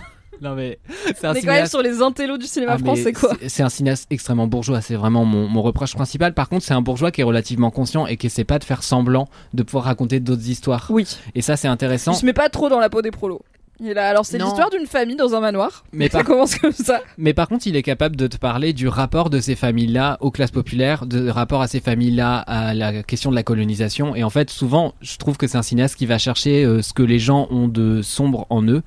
Non 0.43 0.55
mais 0.55 0.79
c'est 1.07 1.25
un 1.25 1.29
quand 1.29 1.35
même 1.35 1.41
cinéaste 1.41 1.71
sur 1.71 1.83
les 1.83 2.03
intellos 2.03 2.37
du 2.39 2.47
cinéma 2.47 2.73
Ah, 2.75 2.79
français, 2.79 3.13
quoi. 3.13 3.33
c'est- 3.41 3.49
C'est 3.49 3.63
un 3.63 3.69
cinéaste 3.69 4.07
extrêmement 4.11 4.47
bourgeois, 4.47 4.81
c'est 4.81 4.95
vraiment 4.97 5.25
mon, 5.25 5.49
mon 5.49 5.63
reproche 5.63 5.95
principal. 5.95 6.35
Par 6.35 6.49
contre, 6.49 6.65
c'est 6.65 6.75
un 6.75 6.83
bourgeois 6.83 7.11
qui 7.11 7.21
est 7.23 7.25
relativement 7.25 7.71
conscient 7.71 8.07
et 8.07 8.17
qui 8.17 8.27
essaie 8.27 8.45
pas 8.45 8.59
de 8.59 8.65
faire 8.65 8.83
semblant 8.83 9.29
de 9.55 9.63
pouvoir 9.63 9.85
raconter 9.85 10.21
d'autres 10.21 10.49
histoires. 10.49 10.87
Oui. 10.91 11.07
Et 11.35 11.43
ça, 11.43 11.57
c'est 11.57 11.69
intéressant. 11.69 12.13
Il 12.13 12.17
se 12.17 12.27
met 12.27 12.33
pas 12.33 12.49
trop 12.49 12.69
dans 12.69 12.81
la 12.81 12.89
peau 12.91 13.03
des 13.03 13.11
prolos. 13.11 13.43
Il 13.81 13.89
là. 13.93 14.09
Alors, 14.09 14.25
c'est 14.25 14.39
Non. 14.39 14.47
l'histoire 14.47 14.71
d'une 14.71 14.87
famille 14.87 15.17
dans 15.17 15.35
un 15.35 15.41
manoir. 15.41 15.85
Mais 15.93 16.09
Ça 16.09 16.19
par, 16.19 16.27
commence 16.27 16.55
comme 16.57 16.73
ça. 16.73 17.03
mais 17.19 17.35
par 17.35 17.47
contre, 17.49 17.67
il 17.67 17.77
est 17.77 17.83
capable 17.83 18.17
de 18.17 18.27
te 18.27 18.37
parler 18.39 18.73
du 18.73 18.89
rapport 18.89 19.29
de 19.29 19.39
ces 19.41 19.55
familles-là 19.55 20.17
aux 20.21 20.31
classes 20.31 20.51
populaires, 20.51 21.05
de 21.07 21.29
rapport 21.29 21.61
à 21.61 21.69
ces 21.69 21.81
familles-là 21.81 22.39
à 22.39 22.73
la 22.75 23.03
question 23.03 23.31
de 23.31 23.37
la 23.37 23.43
colonisation. 23.43 24.17
Et 24.17 24.25
en 24.25 24.31
fait, 24.31 24.49
souvent, 24.51 24.95
je 25.03 25.17
trouve 25.19 25.37
que 25.37 25.47
c'est 25.47 25.59
un 25.59 25.63
cinéaste 25.63 25.97
qui 25.97 26.07
va 26.07 26.17
chercher 26.19 26.65
euh, 26.65 26.81
ce 26.81 26.93
que 26.95 27.03
les 27.03 27.19
gens 27.19 27.49
ont 27.51 27.69
de 27.69 28.01
sombre 28.03 28.47
en 28.51 28.63
eux 28.67 28.83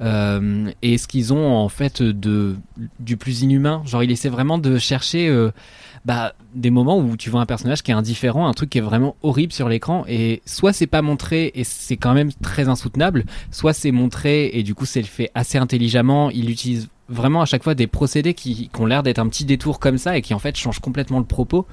euh, 0.00 0.70
et 0.82 0.98
ce 0.98 1.06
qu'ils 1.06 1.32
ont 1.32 1.54
en 1.56 1.68
fait 1.68 2.02
de 2.02 2.56
du 2.98 3.16
plus 3.16 3.42
inhumain. 3.42 3.82
Genre, 3.86 4.02
il 4.02 4.10
essaie 4.10 4.28
vraiment 4.28 4.58
de 4.58 4.78
chercher 4.78 5.28
euh, 5.28 5.50
bah, 6.04 6.34
des 6.54 6.70
moments 6.70 6.98
où 6.98 7.16
tu 7.16 7.30
vois 7.30 7.40
un 7.40 7.46
personnage 7.46 7.82
qui 7.82 7.92
est 7.92 7.94
indifférent, 7.94 8.48
un 8.48 8.52
truc 8.52 8.70
qui 8.70 8.78
est 8.78 8.82
vraiment 8.82 9.16
horrible 9.22 9.52
sur 9.52 9.68
l'écran, 9.68 10.04
et 10.08 10.42
soit 10.46 10.72
c'est 10.72 10.86
pas 10.86 11.02
montré 11.02 11.52
et 11.54 11.64
c'est 11.64 11.96
quand 11.96 12.14
même 12.14 12.32
très 12.32 12.68
insoutenable, 12.68 13.24
soit 13.50 13.72
c'est 13.72 13.92
montré 13.92 14.50
et 14.52 14.62
du 14.62 14.74
coup 14.74 14.84
c'est 14.84 15.02
fait 15.02 15.30
assez 15.34 15.58
intelligemment. 15.58 16.30
Il 16.30 16.50
utilise 16.50 16.88
vraiment 17.08 17.42
à 17.42 17.44
chaque 17.44 17.62
fois 17.62 17.74
des 17.74 17.86
procédés 17.86 18.34
qui, 18.34 18.68
qui 18.68 18.80
ont 18.80 18.86
l'air 18.86 19.02
d'être 19.02 19.18
un 19.18 19.28
petit 19.28 19.44
détour 19.44 19.78
comme 19.78 19.98
ça 19.98 20.16
et 20.16 20.22
qui 20.22 20.34
en 20.34 20.38
fait 20.38 20.56
changent 20.56 20.80
complètement 20.80 21.18
le 21.18 21.24
propos. 21.24 21.66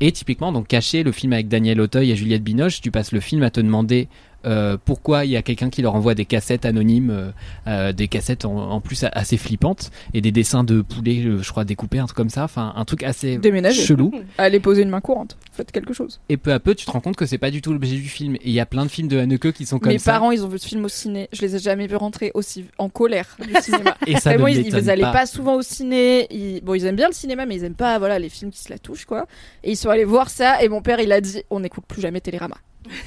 Et 0.00 0.12
typiquement, 0.12 0.52
donc 0.52 0.68
Caché, 0.68 1.02
le 1.02 1.12
film 1.12 1.32
avec 1.32 1.48
Daniel 1.48 1.80
Auteuil 1.80 2.10
et 2.10 2.16
Juliette 2.16 2.42
Binoche, 2.42 2.80
tu 2.80 2.90
passes 2.90 3.12
le 3.12 3.20
film 3.20 3.42
à 3.42 3.50
te 3.50 3.60
demander 3.60 4.08
euh, 4.46 4.76
pourquoi 4.84 5.24
il 5.24 5.30
y 5.30 5.36
a 5.36 5.42
quelqu'un 5.42 5.70
qui 5.70 5.82
leur 5.82 5.94
envoie 5.94 6.14
des 6.14 6.24
cassettes 6.24 6.64
anonymes, 6.64 7.10
euh, 7.10 7.30
euh, 7.66 7.92
des 7.92 8.08
cassettes 8.08 8.44
en, 8.44 8.70
en 8.70 8.80
plus 8.80 9.04
assez 9.12 9.36
flippantes 9.36 9.90
et 10.14 10.20
des 10.20 10.32
dessins 10.32 10.64
de 10.64 10.80
poulets, 10.82 11.22
je 11.40 11.50
crois 11.50 11.64
découpés, 11.64 11.98
un 11.98 12.06
truc 12.06 12.16
comme 12.16 12.30
ça, 12.30 12.44
enfin 12.44 12.72
un 12.76 12.84
truc 12.84 13.02
assez 13.02 13.36
Déménager. 13.38 13.82
chelou. 13.82 14.12
Allez 14.38 14.60
poser 14.60 14.82
une 14.82 14.90
main 14.90 15.00
courante. 15.00 15.36
Faites 15.52 15.72
quelque 15.72 15.92
chose. 15.92 16.20
Et 16.28 16.36
peu 16.36 16.52
à 16.52 16.60
peu, 16.60 16.74
tu 16.74 16.86
te 16.86 16.90
rends 16.90 17.00
compte 17.00 17.16
que 17.16 17.26
c'est 17.26 17.38
pas 17.38 17.50
du 17.50 17.60
tout 17.62 17.72
l'objet 17.72 17.96
du 17.96 18.08
film. 18.08 18.36
Et 18.36 18.40
il 18.46 18.52
y 18.52 18.60
a 18.60 18.66
plein 18.66 18.84
de 18.84 18.90
films 18.90 19.08
de 19.08 19.18
Haneke 19.18 19.52
qui 19.52 19.66
sont 19.66 19.78
comme 19.78 19.92
Mes 19.92 19.98
ça. 19.98 20.12
parents, 20.12 20.30
ils 20.30 20.44
ont 20.44 20.48
vu 20.48 20.58
ce 20.58 20.66
film 20.68 20.84
au 20.84 20.88
ciné. 20.88 21.28
Je 21.32 21.42
les 21.42 21.56
ai 21.56 21.58
jamais 21.58 21.86
vus 21.86 21.96
rentrer 21.96 22.30
aussi 22.34 22.64
en 22.78 22.88
colère 22.88 23.36
du 23.40 23.52
cinéma. 23.62 23.96
Et 24.06 24.16
ça 24.16 24.30
ne 24.32 24.38
Vraiment, 24.38 24.48
ils, 24.48 24.66
ils 24.66 24.90
allaient 24.90 25.02
pas. 25.02 25.12
pas. 25.12 25.26
souvent 25.26 25.54
au 25.56 25.62
ciné. 25.62 26.26
Ils... 26.30 26.60
Bon, 26.62 26.74
ils 26.74 26.84
aiment 26.86 26.96
bien 26.96 27.08
le 27.08 27.14
cinéma, 27.14 27.46
mais 27.46 27.56
ils 27.56 27.64
aiment 27.64 27.74
pas 27.74 27.98
voilà 27.98 28.18
les 28.18 28.28
films 28.28 28.50
qui 28.50 28.60
se 28.60 28.70
la 28.70 28.78
touchent 28.78 29.04
quoi. 29.04 29.26
Et 29.64 29.72
ils 29.72 29.76
sont 29.76 29.90
allés 29.90 30.04
voir 30.04 30.30
ça. 30.30 30.62
Et 30.62 30.68
mon 30.68 30.80
père, 30.82 31.00
il 31.00 31.12
a 31.12 31.20
dit, 31.20 31.42
on 31.50 31.60
n'écoute 31.60 31.84
plus 31.86 32.00
jamais 32.00 32.20
Télérama. 32.20 32.56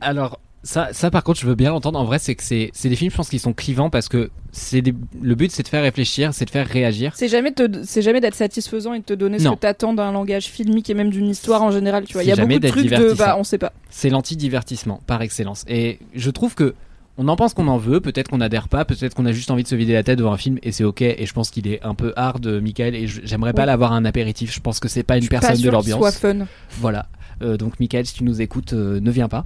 Alors, 0.00 0.38
Ça, 0.62 0.88
ça 0.92 1.12
par 1.12 1.22
contre, 1.22 1.38
je 1.40 1.46
veux 1.46 1.54
bien 1.54 1.70
l'entendre. 1.70 1.96
En 1.98 2.04
vrai, 2.04 2.18
c'est 2.18 2.34
que 2.34 2.42
c'est 2.42 2.70
des 2.82 2.96
films, 2.96 3.10
je 3.12 3.16
pense, 3.16 3.28
qui 3.28 3.38
sont 3.38 3.52
clivants 3.52 3.88
parce 3.88 4.08
que 4.08 4.30
c'est 4.50 4.82
le 5.22 5.34
but, 5.36 5.52
c'est 5.52 5.62
de 5.62 5.68
faire 5.68 5.82
réfléchir, 5.82 6.34
c'est 6.34 6.44
de 6.44 6.50
faire 6.50 6.66
réagir. 6.66 7.12
C'est 7.14 7.28
jamais, 7.28 7.54
c'est 7.84 8.02
jamais 8.02 8.20
d'être 8.20 8.34
satisfaisant 8.34 8.92
et 8.94 8.98
de 8.98 9.04
te 9.04 9.12
donner 9.12 9.38
ce 9.38 9.48
que 9.48 9.54
t'attends 9.54 9.94
d'un 9.94 10.10
langage 10.10 10.46
filmique 10.46 10.90
et 10.90 10.94
même 10.94 11.10
d'une 11.10 11.28
histoire 11.28 11.62
en 11.62 11.70
général. 11.70 12.04
Tu 12.04 12.14
vois, 12.14 12.24
il 12.24 12.28
y 12.28 12.32
a 12.32 12.36
beaucoup 12.36 12.58
de 12.58 12.68
trucs 12.68 12.86
de 12.90 13.12
bah 13.14 13.36
on 13.38 13.44
sait 13.44 13.58
pas. 13.58 13.72
C'est 13.90 14.10
l'anti-divertissement 14.10 15.00
par 15.06 15.22
excellence. 15.22 15.64
Et 15.68 15.98
je 16.14 16.30
trouve 16.30 16.54
que 16.56 16.74
on 17.18 17.28
en 17.28 17.36
pense 17.36 17.54
qu'on 17.54 17.68
en 17.68 17.78
veut, 17.78 18.00
peut-être 18.00 18.28
qu'on 18.28 18.38
n'adhère 18.38 18.68
pas, 18.68 18.84
peut-être 18.84 19.14
qu'on 19.14 19.24
a 19.24 19.32
juste 19.32 19.50
envie 19.50 19.62
de 19.62 19.68
se 19.68 19.74
vider 19.76 19.94
la 19.94 20.02
tête 20.02 20.18
devant 20.18 20.32
un 20.32 20.36
film 20.36 20.58
et 20.62 20.72
c'est 20.72 20.84
ok. 20.84 21.00
Et 21.00 21.24
je 21.26 21.32
pense 21.32 21.50
qu'il 21.50 21.66
est 21.68 21.80
un 21.82 21.94
peu 21.94 22.12
hard, 22.16 22.44
euh, 22.46 22.60
Michael, 22.60 22.94
et 22.94 23.06
j'aimerais 23.06 23.54
pas 23.54 23.62
Ouais. 23.62 23.66
l'avoir 23.66 23.92
un 23.92 24.04
apéritif. 24.04 24.52
Je 24.52 24.60
pense 24.60 24.80
que 24.80 24.88
c'est 24.88 25.02
pas 25.02 25.14
Je 25.18 25.22
une 25.22 25.28
pas 25.28 25.38
personne 25.40 25.62
de 25.62 25.70
l'ambiance. 25.70 25.98
soit 26.00 26.12
fun. 26.12 26.46
Voilà. 26.80 27.06
Euh, 27.42 27.56
donc 27.56 27.78
Michael, 27.80 28.06
si 28.06 28.14
tu 28.14 28.24
nous 28.24 28.40
écoutes, 28.40 28.72
euh, 28.72 29.00
ne 29.00 29.10
viens 29.10 29.28
pas. 29.28 29.44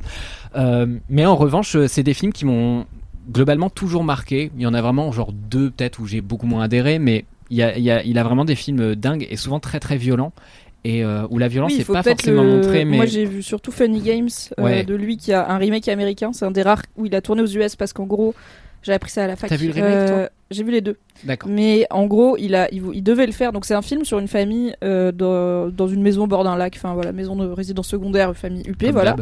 Euh, 0.57 0.87
mais 1.09 1.27
en 1.27 1.37
revanche, 1.37 1.77
c'est 1.87 2.03
des 2.03 2.15
films 2.15 2.33
qui 2.33 2.45
m'ont 2.45 2.87
globalement 3.33 3.71
toujours 3.71 4.05
marqué. 4.05 4.51
Il 4.57 4.63
y 4.63 4.67
en 4.67 4.75
a 4.75 4.81
vraiment 4.83 5.11
genre 5.13 5.33
deux 5.33 5.71
peut-être 5.71 5.99
où 6.01 6.07
j'ai 6.07 6.21
beaucoup 6.21 6.47
moins 6.47 6.63
adhéré, 6.65 6.99
mais 6.99 7.25
il, 7.51 7.57
y 7.59 7.63
a, 7.63 7.77
il, 7.77 7.83
y 7.85 7.91
a, 7.91 8.03
il 8.05 8.19
a 8.19 8.23
vraiment 8.23 8.45
des 8.45 8.55
films 8.55 8.95
dingues 8.95 9.27
et 9.31 9.37
souvent 9.37 9.61
très 9.61 9.81
très 9.81 9.97
violents. 9.97 10.33
Et 10.83 11.05
euh, 11.05 11.27
où 11.29 11.37
la 11.37 11.49
violence 11.49 11.77
n'est 11.77 11.85
pas 11.85 12.03
forcément 12.03 12.43
le- 12.43 12.49
montrée, 12.57 12.87
mais 12.87 12.97
Moi 12.97 13.05
j'ai 13.07 13.27
vu 13.27 13.43
surtout 13.43 13.71
Funny 13.71 14.01
Games 14.01 14.31
euh, 14.59 14.63
Ouais. 14.65 14.83
de 14.83 14.95
lui 14.95 15.19
qui 15.19 15.31
a 15.31 15.51
un 15.51 15.59
remake 15.59 15.89
américain. 15.89 16.33
C'est 16.33 16.47
un 16.47 16.51
des 16.51 16.63
rares 16.63 16.83
où 16.97 17.05
il 17.05 17.15
a 17.15 17.21
tourné 17.21 17.43
aux 17.43 17.47
US 17.47 17.77
parce 17.77 17.93
qu'en 17.93 18.07
gros, 18.07 18.35
j'ai 18.83 18.95
appris 18.95 19.11
ça 19.11 19.25
à 19.25 19.27
la 19.27 19.37
fac. 19.37 19.51
T'as 19.51 19.57
vu 19.57 19.67
le 19.67 19.75
remake, 19.75 20.09
toi? 20.09 20.31
J'ai 20.51 20.65
vu 20.65 20.73
les 20.73 20.81
deux. 20.81 20.97
d'accord. 21.23 21.49
Mais 21.49 21.87
en 21.91 22.07
gros, 22.07 22.37
il, 22.37 22.57
a, 22.57 22.69
il, 22.73 22.83
il 22.93 23.03
devait 23.03 23.27
le 23.27 23.33
faire. 23.33 23.53
Donc 23.53 23.65
c'est 23.65 23.75
un 23.75 23.83
film 23.83 24.05
sur 24.05 24.19
une 24.19 24.27
famille 24.27 24.75
euh, 24.83 25.13
dans, 25.13 25.69
dans 25.69 25.87
une 25.87 26.03
maison 26.03 26.25
au 26.25 26.27
bord 26.27 26.43
d'un 26.43 26.57
lac. 26.57 26.75
Enfin 26.77 26.95
voilà, 26.95 27.13
maison 27.13 27.37
de 27.37 27.47
résidence 27.49 27.87
secondaire, 27.87 28.37
famille 28.37 28.63
UP, 28.67 28.81
Comme 28.81 28.91
voilà. 28.91 29.17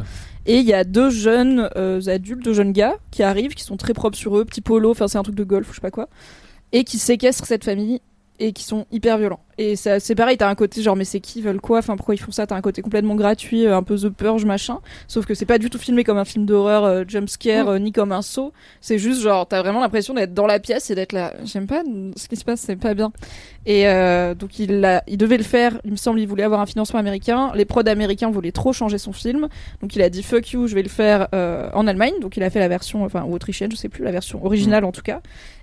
Et 0.46 0.56
il 0.56 0.64
y 0.64 0.72
a 0.72 0.84
deux 0.84 1.10
jeunes 1.10 1.68
euh, 1.76 2.00
adultes, 2.06 2.42
deux 2.42 2.54
jeunes 2.54 2.72
gars 2.72 2.96
qui 3.10 3.22
arrivent, 3.22 3.54
qui 3.54 3.62
sont 3.64 3.76
très 3.76 3.92
propres 3.92 4.16
sur 4.16 4.38
eux, 4.38 4.44
petit 4.46 4.62
polo, 4.62 4.90
enfin 4.90 5.06
c'est 5.06 5.18
un 5.18 5.22
truc 5.22 5.34
de 5.34 5.44
golf 5.44 5.68
ou 5.68 5.72
je 5.72 5.76
sais 5.76 5.82
pas 5.82 5.90
quoi, 5.90 6.08
et 6.72 6.84
qui 6.84 6.98
séquestrent 6.98 7.44
cette 7.44 7.64
famille 7.64 8.00
et 8.38 8.52
qui 8.52 8.64
sont 8.64 8.86
hyper 8.90 9.18
violents. 9.18 9.40
Et 9.60 9.74
ça- 9.74 9.98
c'est 9.98 10.14
pareil, 10.14 10.36
t'as 10.36 10.48
un 10.48 10.54
côté 10.54 10.82
genre 10.82 10.94
mais 10.94 11.04
c'est 11.04 11.18
qui, 11.18 11.40
ils 11.40 11.42
veulent 11.42 11.60
quoi, 11.60 11.78
enfin 11.80 11.96
pourquoi 11.96 12.14
ils 12.14 12.18
font 12.18 12.30
ça, 12.30 12.46
t'as 12.46 12.54
un 12.54 12.60
côté 12.60 12.80
complètement 12.80 13.16
gratuit, 13.16 13.66
euh, 13.66 13.76
un 13.76 13.82
peu 13.82 13.96
The 13.96 14.08
Purge 14.08 14.44
machin, 14.44 14.78
sauf 15.08 15.26
que 15.26 15.34
c'est 15.34 15.46
pas 15.46 15.58
du 15.58 15.68
tout 15.68 15.78
filmé 15.78 16.04
comme 16.04 16.16
un 16.16 16.24
film 16.24 16.46
d'horreur 16.46 16.84
euh, 16.84 17.02
jumpscare 17.06 17.66
Mm. 17.66 17.68
euh, 17.68 17.78
ni 17.80 17.90
comme 17.90 18.12
un 18.12 18.22
saut, 18.22 18.52
c'est 18.80 18.98
juste 18.98 19.20
genre 19.20 19.48
t'as 19.48 19.60
vraiment 19.60 19.80
l'impression 19.80 20.14
d'être 20.14 20.32
dans 20.32 20.46
la 20.46 20.60
pièce 20.60 20.90
et 20.90 20.94
d'être 20.94 21.12
là, 21.12 21.34
j'aime 21.44 21.66
pas 21.66 21.82
ce 22.16 22.28
qui 22.28 22.36
se 22.36 22.44
passe, 22.44 22.60
c'est 22.60 22.76
pas 22.76 22.94
bien. 22.94 23.12
Et 23.66 23.88
euh, 23.88 24.34
donc 24.34 24.60
il, 24.60 24.84
a, 24.84 25.02
il 25.08 25.18
devait 25.18 25.36
le 25.36 25.42
faire, 25.42 25.80
il 25.84 25.90
me 25.90 25.96
semble, 25.96 26.20
il 26.20 26.28
voulait 26.28 26.44
avoir 26.44 26.60
un 26.60 26.66
financement 26.66 27.00
américain, 27.00 27.50
les 27.56 27.64
prods 27.64 27.80
américains 27.88 28.30
voulaient 28.30 28.52
trop 28.52 28.72
changer 28.72 28.98
son 28.98 29.12
film, 29.12 29.48
donc 29.82 29.96
il 29.96 30.02
a 30.02 30.08
dit 30.08 30.22
fuck 30.22 30.50
you, 30.52 30.68
je 30.68 30.74
vais 30.76 30.82
le 30.84 30.88
faire 30.88 31.26
en 31.32 31.86
Allemagne. 31.88 32.14
Donc 32.20 32.36
il 32.36 32.42
a 32.44 32.50
fait 32.50 32.60
la 32.60 32.68
version, 32.68 33.04
enfin 33.04 33.24
ou 33.24 33.34
autrichienne, 33.34 33.70
je 33.72 33.76
sais 33.76 33.88
plus, 33.88 34.04
la 34.04 34.12
version 34.12 34.44
originale 34.44 34.84
en 34.84 34.92
tout 34.92 35.02
cas. 35.02 35.20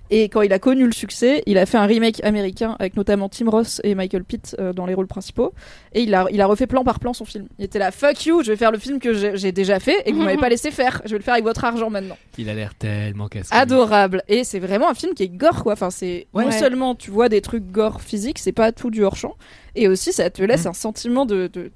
Et 0.08 0.28
quand 0.28 0.42
il 0.42 0.52
a 0.52 0.60
connu 0.60 0.86
le 0.86 0.92
succès, 0.92 1.42
il 1.46 1.58
a 1.58 1.66
fait 1.66 1.78
un 1.78 1.86
remake 1.86 2.22
américain 2.22 2.76
avec 2.78 2.96
notamment 2.96 3.28
Tim 3.28 3.50
Ross 3.50 3.80
et 3.86 3.94
Michael 3.94 4.24
Pitt 4.24 4.56
euh, 4.58 4.72
dans 4.72 4.84
les 4.86 4.94
rôles 4.94 5.06
principaux. 5.06 5.52
Et 5.92 6.02
il 6.02 6.14
a, 6.14 6.26
il 6.30 6.40
a 6.40 6.46
refait 6.46 6.66
plan 6.66 6.84
par 6.84 6.98
plan 6.98 7.12
son 7.12 7.24
film. 7.24 7.46
Il 7.58 7.64
était 7.64 7.78
là, 7.78 7.90
fuck 7.92 8.26
you, 8.26 8.42
je 8.42 8.50
vais 8.50 8.56
faire 8.56 8.72
le 8.72 8.78
film 8.78 8.98
que 8.98 9.12
j'ai 9.36 9.52
déjà 9.52 9.78
fait 9.80 10.02
et 10.04 10.10
que 10.10 10.16
vous 10.16 10.22
m'avez 10.22 10.36
pas 10.36 10.48
laissé 10.48 10.70
faire. 10.70 11.00
Je 11.04 11.12
vais 11.12 11.18
le 11.18 11.22
faire 11.22 11.34
avec 11.34 11.44
votre 11.44 11.64
argent 11.64 11.88
maintenant. 11.88 12.18
Il 12.36 12.50
a 12.50 12.54
l'air 12.54 12.74
tellement 12.74 13.28
casse 13.28 13.48
Adorable. 13.52 14.22
Et 14.28 14.44
c'est 14.44 14.58
vraiment 14.58 14.90
un 14.90 14.94
film 14.94 15.14
qui 15.14 15.22
est 15.22 15.28
gore, 15.28 15.62
quoi. 15.62 15.74
Enfin, 15.74 15.90
c'est 15.90 16.26
non 16.34 16.50
seulement 16.50 16.94
tu 16.94 17.10
vois 17.10 17.28
des 17.28 17.40
trucs 17.40 17.70
gore 17.70 18.00
physiques, 18.00 18.38
c'est 18.38 18.52
pas 18.52 18.72
tout 18.72 18.90
du 18.90 19.04
hors 19.04 19.16
champ. 19.16 19.36
Et 19.74 19.88
aussi, 19.88 20.12
ça 20.12 20.28
te 20.30 20.42
laisse 20.42 20.64
Mm. 20.64 20.68
un 20.68 20.72
sentiment 20.72 21.26
de, 21.26 21.48
de, 21.52 21.70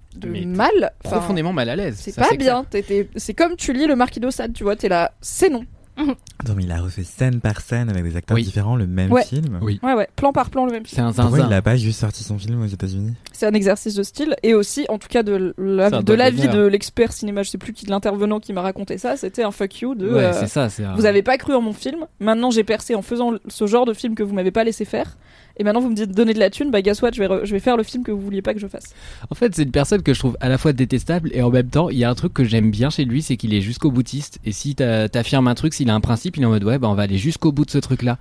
mal. 0.47 0.93
Enfin, 1.05 1.19
Profondément 1.19 1.53
mal 1.53 1.69
à 1.69 1.77
l'aise. 1.77 1.97
c'est 2.01 2.17
pas 2.17 2.35
bien. 2.35 2.65
C'est 3.17 3.35
comme 3.35 3.57
tu 3.57 3.73
lis 3.73 3.87
le 3.87 3.95
Marquis 3.95 4.21
de 4.21 4.31
Sade, 4.31 4.53
tu 4.53 4.65
vois, 4.65 4.75
t'es 4.77 4.89
là, 4.89 5.13
c'est 5.21 5.51
non. 5.51 5.65
Attends, 6.38 6.55
mais 6.57 6.64
il 6.64 6.72
a 6.72 6.80
refait 6.80 7.05
scène 7.05 7.41
par 7.41 7.61
scène 7.61 7.91
avec 7.91 8.03
des 8.05 8.16
acteurs 8.16 8.36
Oui. 8.36 8.43
différents 8.45 8.76
le 8.76 8.86
même 8.86 9.12
Ouais. 9.12 9.24
film. 9.24 9.59
Oui. 9.62 9.78
Ouais, 9.82 9.93
ouais, 9.95 10.09
plan 10.16 10.32
par 10.32 10.49
plan, 10.51 10.64
le 10.66 10.72
même 10.72 10.86
film. 10.86 10.95
C'est 10.97 11.03
un 11.03 11.12
Pourquoi 11.12 11.38
zinzin. 11.38 11.51
il 11.51 11.55
a 11.55 11.62
pas 11.62 11.76
juste 11.76 12.01
sorti 12.01 12.24
son 12.24 12.38
film 12.38 12.62
aux 12.62 12.66
États-Unis? 12.66 13.14
C'est 13.41 13.47
un 13.47 13.53
exercice 13.55 13.95
de 13.95 14.03
style. 14.03 14.36
Et 14.43 14.53
aussi, 14.53 14.84
en 14.91 14.99
tout 14.99 15.09
cas, 15.09 15.22
de 15.22 15.55
de 15.57 16.12
l'avis 16.14 16.43
doigt 16.43 16.53
de 16.53 16.66
l'expert 16.66 17.11
cinéma, 17.11 17.43
je 17.43 17.49
sais 17.49 17.57
plus 17.57 17.72
qui 17.72 17.86
de 17.86 17.91
l'intervenant 17.91 18.38
qui 18.38 18.53
m'a 18.53 18.61
raconté 18.61 18.99
ça, 18.99 19.16
c'était 19.16 19.43
un 19.43 19.51
fuck 19.51 19.80
you 19.80 19.95
de. 19.95 20.11
Ouais, 20.11 20.24
euh, 20.24 20.32
c'est 20.34 20.47
ça. 20.47 20.68
un- 20.84 20.95
vous 20.95 21.07
avez 21.07 21.22
pas 21.22 21.38
cru 21.38 21.55
en 21.55 21.62
mon 21.62 21.72
film, 21.72 22.05
maintenant 22.18 22.51
j'ai 22.51 22.64
percé 22.64 22.95
en 22.95 23.01
faisant 23.01 23.32
ce 23.49 23.66
genre 23.66 23.86
de 23.86 23.95
film 23.95 24.14
que 24.14 24.22
vous 24.22 24.34
m'avez 24.34 24.51
pas 24.51 24.62
laissé 24.62 24.84
faire. 24.84 25.16
Et 25.57 25.64
maintenant 25.64 25.80
vous 25.80 25.88
me 25.88 25.95
dites 25.95 26.12
donner 26.12 26.34
de 26.34 26.38
la 26.38 26.51
thune, 26.51 26.70
bah 26.70 26.82
guess 26.82 27.01
what, 27.01 27.12
je 27.14 27.20
vais, 27.20 27.28
re- 27.28 27.45
je 27.45 27.53
vais 27.53 27.61
faire 27.61 27.78
le 27.78 27.82
film 27.82 28.03
que 28.05 28.11
vous 28.12 28.20
vouliez 28.20 28.43
pas 28.43 28.53
que 28.53 28.61
je 28.61 28.66
fasse. 28.66 28.95
En 29.30 29.34
fait, 29.34 29.55
c'est 29.55 29.62
une 29.62 29.70
personne 29.72 30.03
que 30.03 30.12
je 30.12 30.18
trouve 30.18 30.36
à 30.41 30.51
la 30.51 30.59
fois 30.59 30.72
détestable 30.74 31.30
et 31.32 31.43
en 31.43 31.49
même 31.51 31.68
temps, 31.70 31.88
il 31.88 31.97
y 31.99 32.05
a 32.05 32.11
un 32.11 32.14
truc 32.14 32.34
que 32.34 32.45
j'aime 32.45 32.70
bien 32.70 32.91
chez 32.91 33.07
lui, 33.07 33.22
c'est 33.22 33.38
qu'il 33.38 33.55
est 33.55 33.62
jusqu'au 33.62 33.91
boutiste. 33.91 34.38
Et 34.45 34.53
si 34.53 34.74
t'a- 34.74 35.09
t'affirmes 35.09 35.49
un 35.49 35.55
truc, 35.55 35.72
s'il 35.72 35.88
a 35.88 35.95
un 35.95 36.01
principe, 36.01 36.36
il 36.36 36.43
est 36.43 36.47
en 36.47 36.51
mode 36.51 36.64
ouais, 36.64 36.78
bah 36.78 36.88
on 36.91 36.95
va 36.95 37.05
aller 37.05 37.16
jusqu'au 37.18 37.53
bout 37.53 37.64
de 37.64 37.70
ce 37.70 37.78
truc-là. 37.78 38.18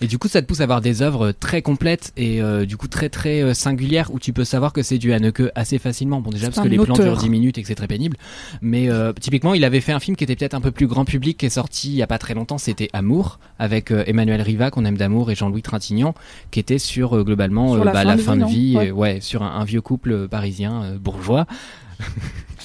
Et 0.00 0.06
du 0.06 0.18
coup, 0.18 0.28
ça 0.28 0.40
te 0.40 0.46
pousse 0.46 0.60
à 0.60 0.64
avoir 0.64 0.80
des 0.80 1.02
œuvres 1.02 1.32
très 1.32 1.62
complètes 1.62 2.12
et 2.16 2.40
euh, 2.42 2.64
du 2.64 2.76
coup 2.76 2.88
très 2.88 3.08
très 3.08 3.42
euh, 3.42 3.54
singulières 3.54 4.12
où 4.14 4.18
tu 4.18 4.32
peux 4.32 4.44
savoir 4.44 4.72
que 4.72 4.82
c'est 4.82 4.98
du 4.98 5.12
Haneke 5.12 5.42
assez 5.54 5.78
facilement. 5.78 6.20
Bon 6.20 6.30
déjà 6.30 6.46
parce 6.48 6.60
que 6.60 6.68
les 6.68 6.76
plans 6.76 6.94
auteur. 6.94 7.06
durent 7.14 7.16
10 7.18 7.28
minutes 7.30 7.58
et 7.58 7.62
que 7.62 7.68
c'est 7.68 7.74
très 7.74 7.86
pénible. 7.86 8.16
Mais 8.62 8.88
euh, 8.88 9.12
typiquement, 9.12 9.54
il 9.54 9.64
avait 9.64 9.80
fait 9.80 9.92
un 9.92 10.00
film 10.00 10.16
qui 10.16 10.24
était 10.24 10.36
peut-être 10.36 10.54
un 10.54 10.60
peu 10.60 10.70
plus 10.70 10.86
grand 10.86 11.04
public, 11.04 11.38
qui 11.38 11.46
est 11.46 11.50
sorti 11.50 11.88
il 11.90 11.96
y 11.96 12.02
a 12.02 12.06
pas 12.06 12.18
très 12.18 12.34
longtemps. 12.34 12.58
C'était 12.58 12.88
Amour 12.92 13.38
avec 13.58 13.90
euh, 13.90 14.04
Emmanuel 14.06 14.40
Riva 14.42 14.70
qu'on 14.70 14.84
aime 14.84 14.96
d'amour 14.96 15.30
et 15.30 15.34
Jean-Louis 15.34 15.62
Trintignant, 15.62 16.14
qui 16.50 16.60
était 16.60 16.78
sur 16.78 17.16
euh, 17.16 17.24
globalement 17.24 17.74
Sur 17.74 17.84
la 17.84 17.92
bah, 17.92 18.02
fin 18.02 18.08
la 18.08 18.16
de 18.16 18.20
fin 18.22 18.34
vie, 18.36 18.40
de 18.40 18.46
vie, 18.46 18.76
Ouais. 18.76 18.90
ouais, 18.90 19.18
sur 19.20 19.42
un, 19.42 19.50
un 19.60 19.64
vieux 19.64 19.80
couple 19.80 20.28
parisien 20.28 20.94
bourgeois. 21.00 21.46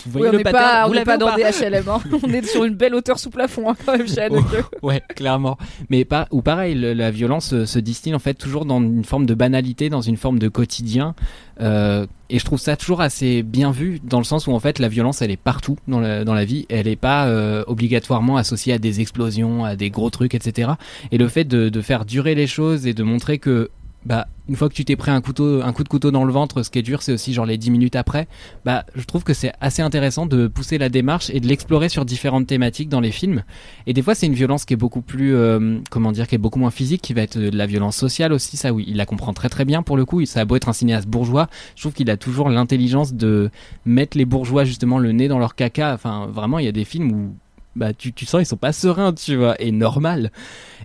Vous 0.07 0.19
Oui, 0.19 0.27
on 0.31 0.33
n'est 0.33 0.43
pas, 0.43 1.17
dans 1.17 1.35
des 1.35 1.41
HLM, 1.43 1.89
hein. 1.89 1.99
on 2.23 2.29
est 2.29 2.45
sur 2.45 2.63
une 2.63 2.75
belle 2.75 2.93
hauteur 2.93 3.17
sous 3.17 3.31
plafond 3.31 3.71
hein, 3.71 3.75
quand 3.85 3.97
même 3.97 4.07
chez 4.07 4.21
Haneke. 4.21 4.43
Ouais, 4.83 5.01
clairement. 5.15 5.57
Mais 5.89 6.05
pas, 6.05 6.27
ou 6.29 6.43
pareil, 6.43 6.75
le- 6.75 6.93
la 6.93 7.09
violence 7.09 7.53
euh, 7.53 7.65
se 7.65 7.79
distille 7.79 8.13
en 8.13 8.19
fait 8.19 8.35
toujours 8.35 8.65
dans 8.65 8.79
une 8.79 9.03
forme 9.03 9.25
de 9.25 9.33
banalité, 9.33 9.89
dans 9.89 10.01
une 10.01 10.17
forme 10.17 10.37
de 10.37 10.47
quotidien. 10.47 11.15
Euh, 11.59 12.05
et 12.29 12.37
je 12.37 12.45
trouve 12.45 12.59
ça 12.59 12.77
toujours 12.77 13.01
assez 13.01 13.41
bien 13.41 13.71
vu 13.71 13.99
dans 14.03 14.19
le 14.19 14.25
sens 14.25 14.45
où 14.45 14.51
en 14.51 14.59
fait 14.59 14.77
la 14.77 14.89
violence 14.89 15.23
elle 15.23 15.31
est 15.31 15.37
partout 15.41 15.77
dans 15.87 15.99
la, 16.01 16.23
dans 16.23 16.35
la 16.35 16.45
vie. 16.45 16.67
Elle 16.69 16.85
n'est 16.85 16.95
pas 16.95 17.25
euh, 17.25 17.63
obligatoirement 17.65 18.37
associée 18.37 18.73
à 18.73 18.77
des 18.77 19.01
explosions, 19.01 19.65
à 19.65 19.75
des 19.75 19.89
gros 19.89 20.11
trucs, 20.11 20.35
etc. 20.35 20.73
Et 21.11 21.17
le 21.17 21.27
fait 21.29 21.45
de, 21.45 21.69
de 21.69 21.81
faire 21.81 22.05
durer 22.05 22.35
les 22.35 22.45
choses 22.47 22.85
et 22.85 22.93
de 22.93 23.01
montrer 23.01 23.39
que 23.39 23.71
bah 24.05 24.27
une 24.47 24.55
fois 24.55 24.69
que 24.69 24.75
tu 24.75 24.85
t'es 24.85 24.95
pris 24.95 25.09
un 25.09 25.21
couteau 25.21 25.63
un 25.63 25.73
coup 25.73 25.83
de 25.83 25.89
couteau 25.89 26.11
dans 26.11 26.23
le 26.23 26.31
ventre 26.31 26.61
ce 26.61 26.69
qui 26.69 26.77
est 26.77 26.83
dur 26.83 27.01
c'est 27.01 27.11
aussi 27.11 27.33
genre 27.33 27.45
les 27.45 27.57
10 27.57 27.71
minutes 27.71 27.95
après. 27.95 28.27
Bah 28.63 28.85
je 28.95 29.03
trouve 29.03 29.23
que 29.23 29.33
c'est 29.33 29.51
assez 29.59 29.81
intéressant 29.81 30.27
de 30.27 30.47
pousser 30.47 30.77
la 30.77 30.89
démarche 30.89 31.31
et 31.31 31.39
de 31.39 31.47
l'explorer 31.47 31.89
sur 31.89 32.05
différentes 32.05 32.45
thématiques 32.45 32.89
dans 32.89 32.99
les 32.99 33.11
films. 33.11 33.43
Et 33.87 33.93
des 33.93 34.01
fois 34.01 34.13
c'est 34.13 34.27
une 34.27 34.33
violence 34.33 34.65
qui 34.65 34.73
est 34.73 34.77
beaucoup 34.77 35.01
plus 35.01 35.35
euh, 35.35 35.79
comment 35.89 36.11
dire 36.11 36.27
qui 36.27 36.35
est 36.35 36.39
beaucoup 36.39 36.59
moins 36.59 36.71
physique 36.71 37.01
qui 37.01 37.13
va 37.13 37.21
être 37.21 37.39
de 37.39 37.55
la 37.55 37.65
violence 37.65 37.97
sociale 37.97 38.33
aussi 38.33 38.57
ça 38.57 38.71
oui. 38.71 38.85
Il 38.87 38.97
la 38.97 39.05
comprend 39.05 39.33
très 39.33 39.49
très 39.49 39.65
bien 39.65 39.81
pour 39.81 39.97
le 39.97 40.05
coup. 40.05 40.23
Ça 40.25 40.41
a 40.41 40.45
beau 40.45 40.55
être 40.55 40.69
un 40.69 40.73
cinéaste 40.73 41.07
bourgeois 41.07 41.49
je 41.75 41.81
trouve 41.81 41.93
qu'il 41.93 42.09
a 42.09 42.17
toujours 42.17 42.49
l'intelligence 42.49 43.13
de 43.13 43.49
mettre 43.85 44.17
les 44.17 44.25
bourgeois 44.25 44.63
justement 44.65 44.99
le 44.99 45.11
nez 45.11 45.27
dans 45.27 45.39
leur 45.39 45.55
caca. 45.55 45.93
Enfin 45.93 46.27
vraiment 46.31 46.59
il 46.59 46.65
y 46.65 46.69
a 46.69 46.71
des 46.73 46.85
films 46.85 47.11
où 47.11 47.35
bah 47.75 47.93
tu, 47.93 48.13
tu 48.13 48.25
sens 48.25 48.41
ils 48.41 48.45
sont 48.45 48.55
pas 48.55 48.71
sereins 48.71 49.13
tu 49.13 49.35
vois 49.35 49.59
et 49.59 49.71
normal. 49.71 50.31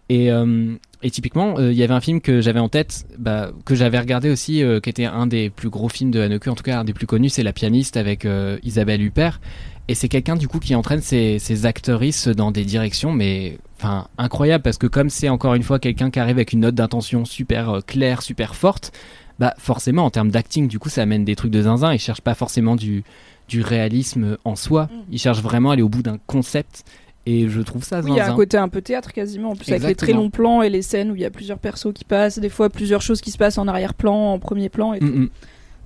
Et 0.09 0.33
euh, 0.33 0.75
et 1.03 1.11
typiquement, 1.11 1.59
euh, 1.59 1.73
il 1.73 1.79
y 1.79 1.83
avait 1.83 1.95
un 1.95 2.01
film 2.01 2.21
que 2.21 2.41
j'avais 2.41 2.61
en 2.61 2.69
tête, 2.69 3.07
bah, 3.19 3.53
que 3.65 3.75
j'avais 3.75 3.99
regardé 3.99 4.29
aussi, 4.29 4.63
euh, 4.63 4.81
qui 4.81 4.91
était 4.91 5.07
un 5.07 5.27
des 5.27 5.49
plus 5.49 5.71
gros 5.71 5.89
films 5.89 6.11
de 6.11 6.21
Haneke, 6.21 6.49
en 6.49 6.55
tout 6.55 6.63
cas 6.63 6.81
un 6.81 6.85
des 6.85 6.93
plus 6.93 7.07
connus, 7.07 7.31
c'est 7.31 7.43
La 7.43 7.53
pianiste 7.53 7.97
avec 7.97 8.25
euh, 8.25 8.59
Isabelle 8.63 9.03
Huppert. 9.03 9.41
Et 9.89 9.95
c'est 9.95 10.09
quelqu'un 10.09 10.37
du 10.37 10.47
coup 10.47 10.61
qui 10.61 10.75
entraîne 10.75 11.01
ses, 11.01 11.39
ses 11.39 11.67
actrices 11.67 12.29
dans 12.29 12.53
des 12.53 12.65
directions, 12.65 13.13
mais 13.13 13.59
enfin 13.77 14.07
incroyable 14.19 14.63
parce 14.63 14.79
que 14.79 14.87
comme 14.87 15.11
c'est 15.11 15.29
encore 15.29 15.55
une 15.55 15.65
fois 15.65 15.81
quelqu'un 15.81 16.11
qui 16.11 16.21
arrive 16.21 16.37
avec 16.37 16.53
une 16.53 16.61
note 16.61 16.77
d'intention 16.77 17.25
super 17.25 17.81
claire, 17.85 18.23
super 18.23 18.55
forte, 18.55 18.93
bah 19.41 19.53
forcément 19.59 20.05
en 20.05 20.11
termes 20.11 20.31
d'acting, 20.31 20.69
du 20.69 20.79
coup 20.79 20.91
ça 20.91 21.03
amène 21.03 21.25
des 21.25 21.35
trucs 21.35 21.51
de 21.51 21.63
zinzin. 21.63 21.93
Il 21.93 21.99
cherche 21.99 22.21
pas 22.21 22.35
forcément 22.35 22.77
du 22.77 23.03
du 23.49 23.63
réalisme 23.63 24.37
en 24.45 24.55
soi. 24.55 24.89
Il 25.11 25.19
cherche 25.19 25.41
vraiment 25.41 25.71
à 25.71 25.73
aller 25.73 25.83
au 25.83 25.89
bout 25.89 26.03
d'un 26.03 26.19
concept. 26.27 26.85
Et 27.31 27.49
je 27.49 27.61
trouve 27.61 27.85
ça 27.85 28.01
Oui, 28.01 28.11
il 28.11 28.17
y 28.17 28.21
a 28.21 28.31
un 28.31 28.35
côté 28.35 28.57
un 28.57 28.69
peu 28.69 28.83
théâtre 28.83 29.13
quasiment, 29.13 29.51
en 29.51 29.57
plus 29.57 29.71
avec 29.71 29.85
les 29.85 29.95
très 29.95 30.13
longs 30.13 30.31
plans 30.31 30.63
et 30.63 30.69
les 30.69 30.83
scènes 30.83 31.13
où 31.13 31.15
il 31.15 31.23
y 31.23 31.25
a 31.25 31.31
plusieurs 31.31 31.59
persos 31.59 31.93
qui 31.95 32.05
passent, 32.05 32.41
des 32.41 32.49
fois 32.49 32.69
plusieurs 32.71 33.03
choses 33.03 33.21
qui 33.21 33.31
se 33.31 33.39
passent 33.39 33.59
en 33.59 33.69
arrière-plan, 33.69 34.33
en 34.33 34.39
premier 34.41 34.69
plan. 34.69 34.95
Et 34.95 34.99
tout. 34.99 35.07
Mm, 35.07 35.23
mm. 35.23 35.29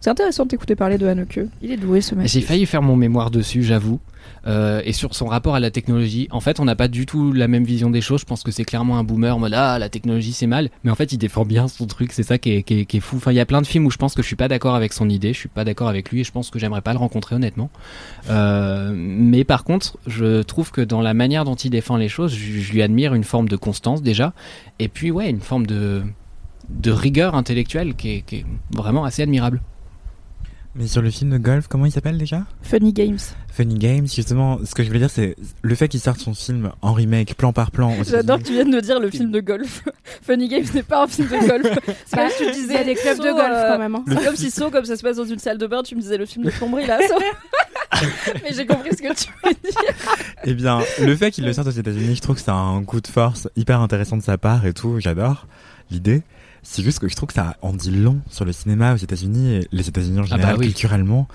C'est 0.05 0.11
intéressant 0.11 0.43
de 0.45 0.51
t'écouter 0.51 0.77
parler 0.77 0.99
de 0.99 1.07
Haneke. 1.07 1.41
Il 1.63 1.73
est 1.73 1.79
doué 1.79 2.03
ce 2.03 2.15
mec. 2.15 2.29
J'ai 2.29 2.43
failli 2.43 2.67
faire 2.67 2.83
mon 2.83 2.95
mémoire 2.95 3.31
dessus, 3.31 3.63
j'avoue. 3.63 4.01
Euh, 4.47 4.83
et 4.85 4.93
sur 4.93 5.15
son 5.15 5.25
rapport 5.25 5.55
à 5.55 5.61
la 5.61 5.71
technologie, 5.71 6.29
en 6.31 6.41
fait, 6.41 6.61
on 6.61 6.67
n'a 6.67 6.77
pas 6.77 6.89
du 6.89 7.07
tout 7.07 7.33
la 7.33 7.49
même 7.49 7.65
vision 7.65 7.89
des 7.89 8.03
choses. 8.03 8.21
Je 8.21 8.27
pense 8.27 8.43
que 8.43 8.51
c'est 8.51 8.65
clairement 8.67 8.99
un 8.99 9.03
boomer, 9.03 9.35
en 9.35 9.39
mode 9.39 9.55
ah 9.55 9.79
la 9.79 9.89
technologie 9.89 10.35
c'est 10.35 10.47
mal. 10.47 10.69
Mais 10.85 10.91
en 10.91 10.95
fait, 10.95 11.13
il 11.15 11.17
défend 11.17 11.47
bien 11.47 11.69
son 11.69 11.87
truc. 11.87 12.13
C'est 12.13 12.23
ça 12.23 12.37
qui 12.37 12.51
est, 12.53 12.63
qui 12.65 12.81
est- 12.81 12.85
qui 12.85 12.99
est 12.99 13.01
fou. 13.01 13.17
Enfin, 13.17 13.33
il 13.33 13.37
y 13.37 13.41
a 13.41 13.47
plein 13.47 13.63
de 13.63 13.67
films 13.67 13.87
où 13.87 13.91
je 13.91 13.97
pense 13.97 14.13
que 14.15 14.21
je 14.21 14.27
suis 14.27 14.37
pas 14.37 14.47
d'accord 14.47 14.75
avec 14.75 14.93
son 14.93 15.09
idée, 15.09 15.33
je 15.33 15.39
suis 15.39 15.49
pas 15.49 15.65
d'accord 15.65 15.89
avec 15.89 16.11
lui, 16.11 16.21
et 16.21 16.25
je 16.25 16.33
pense 16.33 16.51
que 16.51 16.59
j'aimerais 16.59 16.83
pas 16.83 16.93
le 16.93 16.99
rencontrer 16.99 17.37
honnêtement. 17.37 17.71
Euh, 18.29 18.93
mais 18.95 19.45
par 19.45 19.65
contre, 19.65 19.97
je 20.07 20.43
trouve 20.43 20.71
que 20.71 20.83
dans 20.83 21.01
la 21.01 21.15
manière 21.15 21.47
dont 21.47 21.55
il 21.55 21.71
défend 21.71 21.97
les 21.97 22.11
choses, 22.11 22.35
je, 22.35 22.61
je 22.61 22.73
lui 22.75 22.83
admire 22.83 23.15
une 23.15 23.25
forme 23.25 23.49
de 23.49 23.57
constance 23.57 24.03
déjà, 24.03 24.35
et 24.79 24.89
puis 24.89 25.11
ouais, 25.11 25.31
une 25.31 25.41
forme 25.41 25.67
de 25.67 26.03
de 26.69 26.91
rigueur 26.91 27.35
intellectuelle 27.35 27.95
qui 27.95 28.11
est, 28.11 28.21
qui 28.23 28.37
est 28.37 28.47
vraiment 28.71 29.05
assez 29.05 29.23
admirable. 29.23 29.63
Mais 30.77 30.89
sur 30.89 31.03
le 31.03 31.11
film 31.11 31.31
de 31.31 31.39
golf, 31.39 31.69
comment 31.69 31.87
il 31.87 31.93
s'appelle 31.93 32.19
déjà? 32.19 32.43
Funny 32.63 32.93
Games. 32.93 33.19
Funny 33.53 33.77
Games, 33.79 34.09
justement, 34.09 34.59
ce 34.65 34.75
que 34.75 34.83
je 34.83 34.89
voulais 34.89 34.99
dire, 34.99 35.11
c'est 35.11 35.37
le 35.63 35.75
fait 35.77 35.87
qu'il 35.87 36.01
sorte 36.01 36.19
son 36.19 36.35
film 36.35 36.73
en 36.83 36.93
remake, 36.93 37.35
plan 37.37 37.53
par 37.53 37.71
plan. 37.71 37.95
J'adore 38.03 38.39
que 38.39 38.43
tu 38.43 38.55
viennes 38.55 38.73
de 38.73 38.81
dire 38.81 38.99
le 38.99 39.09
film 39.11 39.31
de 39.31 39.39
golf. 39.39 39.85
Funny 40.23 40.49
Games 40.49 40.65
n'est 40.75 40.83
pas 40.83 41.05
un 41.05 41.07
film 41.07 41.29
de 41.29 41.47
golf. 41.49 41.79
C'est 42.07 42.17
comme 42.17 42.29
si 42.31 42.37
tu 42.45 42.49
y 42.49 42.53
disais 42.53 42.85
des 42.85 42.97
clubs 42.97 43.19
de 43.19 43.23
golf 43.31 43.39
euh, 43.53 43.69
quand 43.73 43.79
même. 43.79 43.95
hein. 43.95 44.05
C'est 44.09 44.25
comme 44.25 44.37
si 44.37 44.51
saut, 44.51 44.71
comme 44.71 44.85
ça 44.85 44.97
se 44.97 45.03
passe 45.03 45.17
dans 45.17 45.25
une 45.25 45.39
salle 45.39 45.59
de 45.59 45.67
bain, 45.69 45.83
tu 45.85 45.95
me 45.95 46.01
disais 46.01 46.17
le 46.19 46.27
film 46.27 46.45
de 46.45 46.51
plomberie 46.51 46.87
là. 46.87 46.99
Saut. 47.07 47.23
Mais 48.43 48.53
j'ai 48.53 48.67
compris 48.67 48.91
ce 48.91 49.03
que 49.03 49.15
tu 49.15 49.31
veux 49.45 49.53
dire. 49.53 49.81
Eh 50.45 50.55
bien, 50.55 50.81
le 51.01 51.15
fait 51.15 51.31
qu'il 51.31 51.45
le 51.45 51.53
sorte 51.53 51.69
aux 51.69 51.71
États-Unis, 51.71 52.17
je 52.17 52.21
trouve 52.21 52.35
que 52.35 52.43
c'est 52.43 52.51
un 52.51 52.83
coup 52.85 53.01
de 53.01 53.07
force 53.07 53.49
hyper 53.55 53.81
intéressant 53.81 54.17
de 54.17 54.23
sa 54.25 54.39
part 54.39 54.67
et 54.67 54.73
tout. 54.73 54.99
J'adore 54.99 55.47
l'idée. 55.93 56.23
C'est 56.65 56.83
juste 56.83 56.99
que 56.99 57.09
je 57.09 57.15
trouve 57.15 57.29
que 57.29 57.35
ça 57.35 57.57
en 57.63 57.73
dit 57.73 57.91
long 57.91 58.21
sur 58.31 58.45
le 58.45 58.53
cinéma 58.53 58.95
aux 58.95 58.97
États-Unis 58.97 59.55
et 59.55 59.69
les 59.71 59.89
États-Unis 59.89 60.19
en 60.19 60.23
Ah 60.23 60.29
bah 60.31 60.37
général, 60.37 60.57
oui. 60.59 60.67
culturellement. 60.67 61.29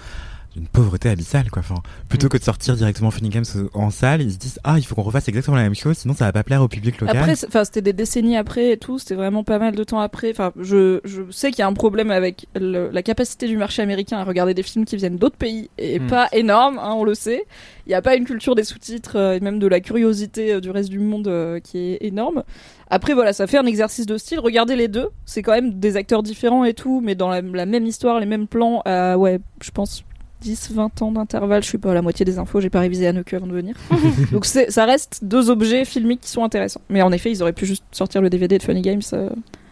Une 0.56 0.66
pauvreté 0.68 1.10
abyssale, 1.10 1.50
quoi. 1.52 1.60
Enfin, 1.60 1.76
plutôt 2.10 2.26
Mm. 2.26 2.30
que 2.30 2.38
de 2.38 2.44
sortir 2.44 2.76
directement 2.76 3.12
Funny 3.12 3.30
Games 3.30 3.46
en 3.74 3.92
salle, 3.92 4.22
ils 4.22 4.32
se 4.34 4.38
disent 4.38 4.60
ah 4.64 4.76
il 4.78 4.84
faut 4.84 4.96
qu'on 4.96 5.04
refasse 5.04 5.28
exactement 5.30 5.56
la 5.56 5.64
même 5.64 5.76
chose, 5.76 5.98
sinon 5.98 6.16
ça 6.16 6.26
va 6.26 6.32
pas 6.34 6.44
plaire 6.44 6.62
au 6.64 6.68
public 6.68 7.00
local. 7.00 7.16
Après, 7.18 7.34
enfin, 7.48 7.64
c'était 7.64 7.82
des 7.84 7.94
décennies 7.94 8.36
après 8.36 8.72
et 8.72 8.78
tout. 8.78 8.98
C'était 9.00 9.16
vraiment 9.16 9.44
pas 9.44 9.60
mal 9.60 9.76
de 9.76 9.84
temps 9.84 10.00
après. 10.00 10.32
Enfin, 10.32 10.52
je, 10.60 11.00
je 11.06 11.22
sais 11.32 11.52
qu'il 11.52 11.60
y 11.60 11.62
a 11.62 11.68
un 11.68 11.74
problème 11.74 12.10
avec 12.12 12.48
le- 12.60 12.90
la 12.92 13.04
capacité 13.04 13.48
du 13.48 13.58
marché 13.58 13.82
américain 13.84 14.18
à 14.18 14.24
regarder 14.24 14.54
des 14.56 14.64
films 14.64 14.86
qui 14.86 14.96
viennent 14.98 15.18
d'autres 15.18 15.38
pays 15.38 15.70
et 15.78 16.00
Hmm. 16.00 16.08
pas 16.08 16.28
énorme, 16.34 16.80
hein, 16.80 16.94
on 16.96 17.04
le 17.04 17.14
sait. 17.14 17.46
Il 17.86 17.90
n'y 17.90 17.96
a 17.96 18.02
pas 18.02 18.16
une 18.16 18.26
culture 18.26 18.56
des 18.56 18.64
sous-titres 18.64 19.18
euh, 19.18 19.34
et 19.36 19.40
même 19.40 19.60
de 19.60 19.68
la 19.68 19.80
curiosité 19.80 20.54
euh, 20.54 20.62
du 20.62 20.72
reste 20.72 20.90
du 20.90 21.00
monde 21.00 21.28
euh, 21.28 21.60
qui 21.60 21.78
est 21.78 21.98
énorme. 22.02 22.44
Après, 22.90 23.14
voilà, 23.14 23.34
ça 23.34 23.46
fait 23.46 23.58
un 23.60 23.66
exercice 23.68 24.08
de 24.08 24.18
style. 24.18 24.40
Regardez 24.40 24.76
les 24.76 24.88
deux. 24.88 25.10
C'est 25.26 25.44
quand 25.44 25.52
même 25.54 25.80
des 25.80 25.96
acteurs 25.96 26.24
différents 26.24 26.66
et 26.66 26.74
tout, 26.74 27.02
mais 27.04 27.14
dans 27.14 27.30
la, 27.30 27.42
la 27.42 27.66
même 27.68 27.86
histoire, 27.86 28.20
les 28.20 28.26
mêmes 28.26 28.48
plans. 28.48 28.82
ouais, 29.16 29.40
je 29.62 29.70
pense 29.72 30.04
10, 30.42 30.72
20 30.74 31.02
ans 31.02 31.12
d'intervalle. 31.12 31.64
Je 31.64 31.68
suis 31.68 31.78
pas 31.78 31.92
à 31.92 31.94
la 31.94 32.02
moitié 32.02 32.26
des 32.26 32.40
infos. 32.40 32.62
J'ai 32.62 32.70
pas 32.70 32.80
révisé 32.80 33.08
Anneke 33.08 33.34
avant 33.34 33.48
de 33.48 33.54
venir. 33.54 33.76
Donc 34.32 34.46
c'est- 34.46 34.72
ça 34.72 34.86
reste 34.86 35.20
deux 35.24 35.50
objets 35.50 35.86
filmiques 35.86 36.22
qui 36.22 36.30
sont 36.30 36.44
intéressants. 36.44 36.82
Mais 36.90 37.02
en 37.02 37.12
effet, 37.12 37.32
ils 37.32 37.42
auraient 37.42 37.54
pu 37.54 37.66
juste 37.66 37.84
sortir 37.92 38.22
le 38.22 38.30
DVD 38.30 38.58
de 38.58 38.64
Funny 38.64 38.82
Games 38.82 39.02
euh, 39.14 39.30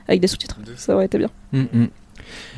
avec 0.08 0.20
des 0.22 0.28
sous-titres. 0.28 0.58
Ça 0.76 0.96
aurait 0.96 1.06
été 1.06 1.18
bien. 1.18 1.30
Mm, 1.54 1.62
mm. 1.74 1.88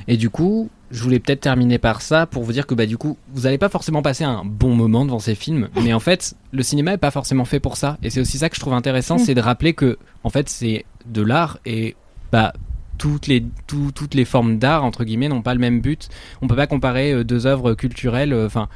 Et 0.07 0.17
du 0.17 0.29
coup, 0.31 0.69
je 0.89 1.03
voulais 1.03 1.19
peut-être 1.19 1.41
terminer 1.41 1.77
par 1.77 2.01
ça 2.01 2.25
pour 2.25 2.41
vous 2.43 2.51
dire 2.53 2.65
que 2.65 2.73
bah 2.73 2.87
du 2.87 2.97
coup, 2.97 3.17
vous 3.33 3.41
n'allez 3.41 3.59
pas 3.59 3.69
forcément 3.69 4.01
passer 4.01 4.23
un 4.23 4.41
bon 4.43 4.73
moment 4.73 5.05
devant 5.05 5.19
ces 5.19 5.35
films, 5.35 5.69
mais 5.83 5.93
en 5.93 5.99
fait, 5.99 6.33
le 6.51 6.63
cinéma 6.63 6.93
est 6.93 6.97
pas 6.97 7.11
forcément 7.11 7.45
fait 7.45 7.59
pour 7.59 7.77
ça. 7.77 7.97
Et 8.01 8.09
c'est 8.09 8.19
aussi 8.21 8.39
ça 8.39 8.49
que 8.49 8.55
je 8.55 8.59
trouve 8.61 8.73
intéressant, 8.73 9.17
Mm. 9.17 9.19
c'est 9.19 9.35
de 9.35 9.41
rappeler 9.41 9.73
que 9.73 9.99
en 10.23 10.29
fait, 10.31 10.49
c'est 10.49 10.85
de 11.05 11.21
l'art 11.21 11.59
et 11.65 11.95
bah 12.31 12.53
toutes 12.99 13.25
les 13.25 13.43
tout- 13.65 13.91
toutes 13.95 14.13
les 14.13 14.25
formes 14.25 14.59
d'art 14.59 14.83
entre 14.85 15.03
guillemets 15.03 15.29
n'ont 15.29 15.41
pas 15.41 15.55
le 15.55 15.59
même 15.59 15.81
but. 15.81 16.07
On 16.43 16.47
peut 16.47 16.55
pas 16.55 16.67
comparer 16.67 17.11
euh, 17.13 17.23
deux 17.23 17.47
œuvres 17.47 17.73
culturelles. 17.73 18.33
euh, 18.33 18.45
Enfin, 18.45 18.67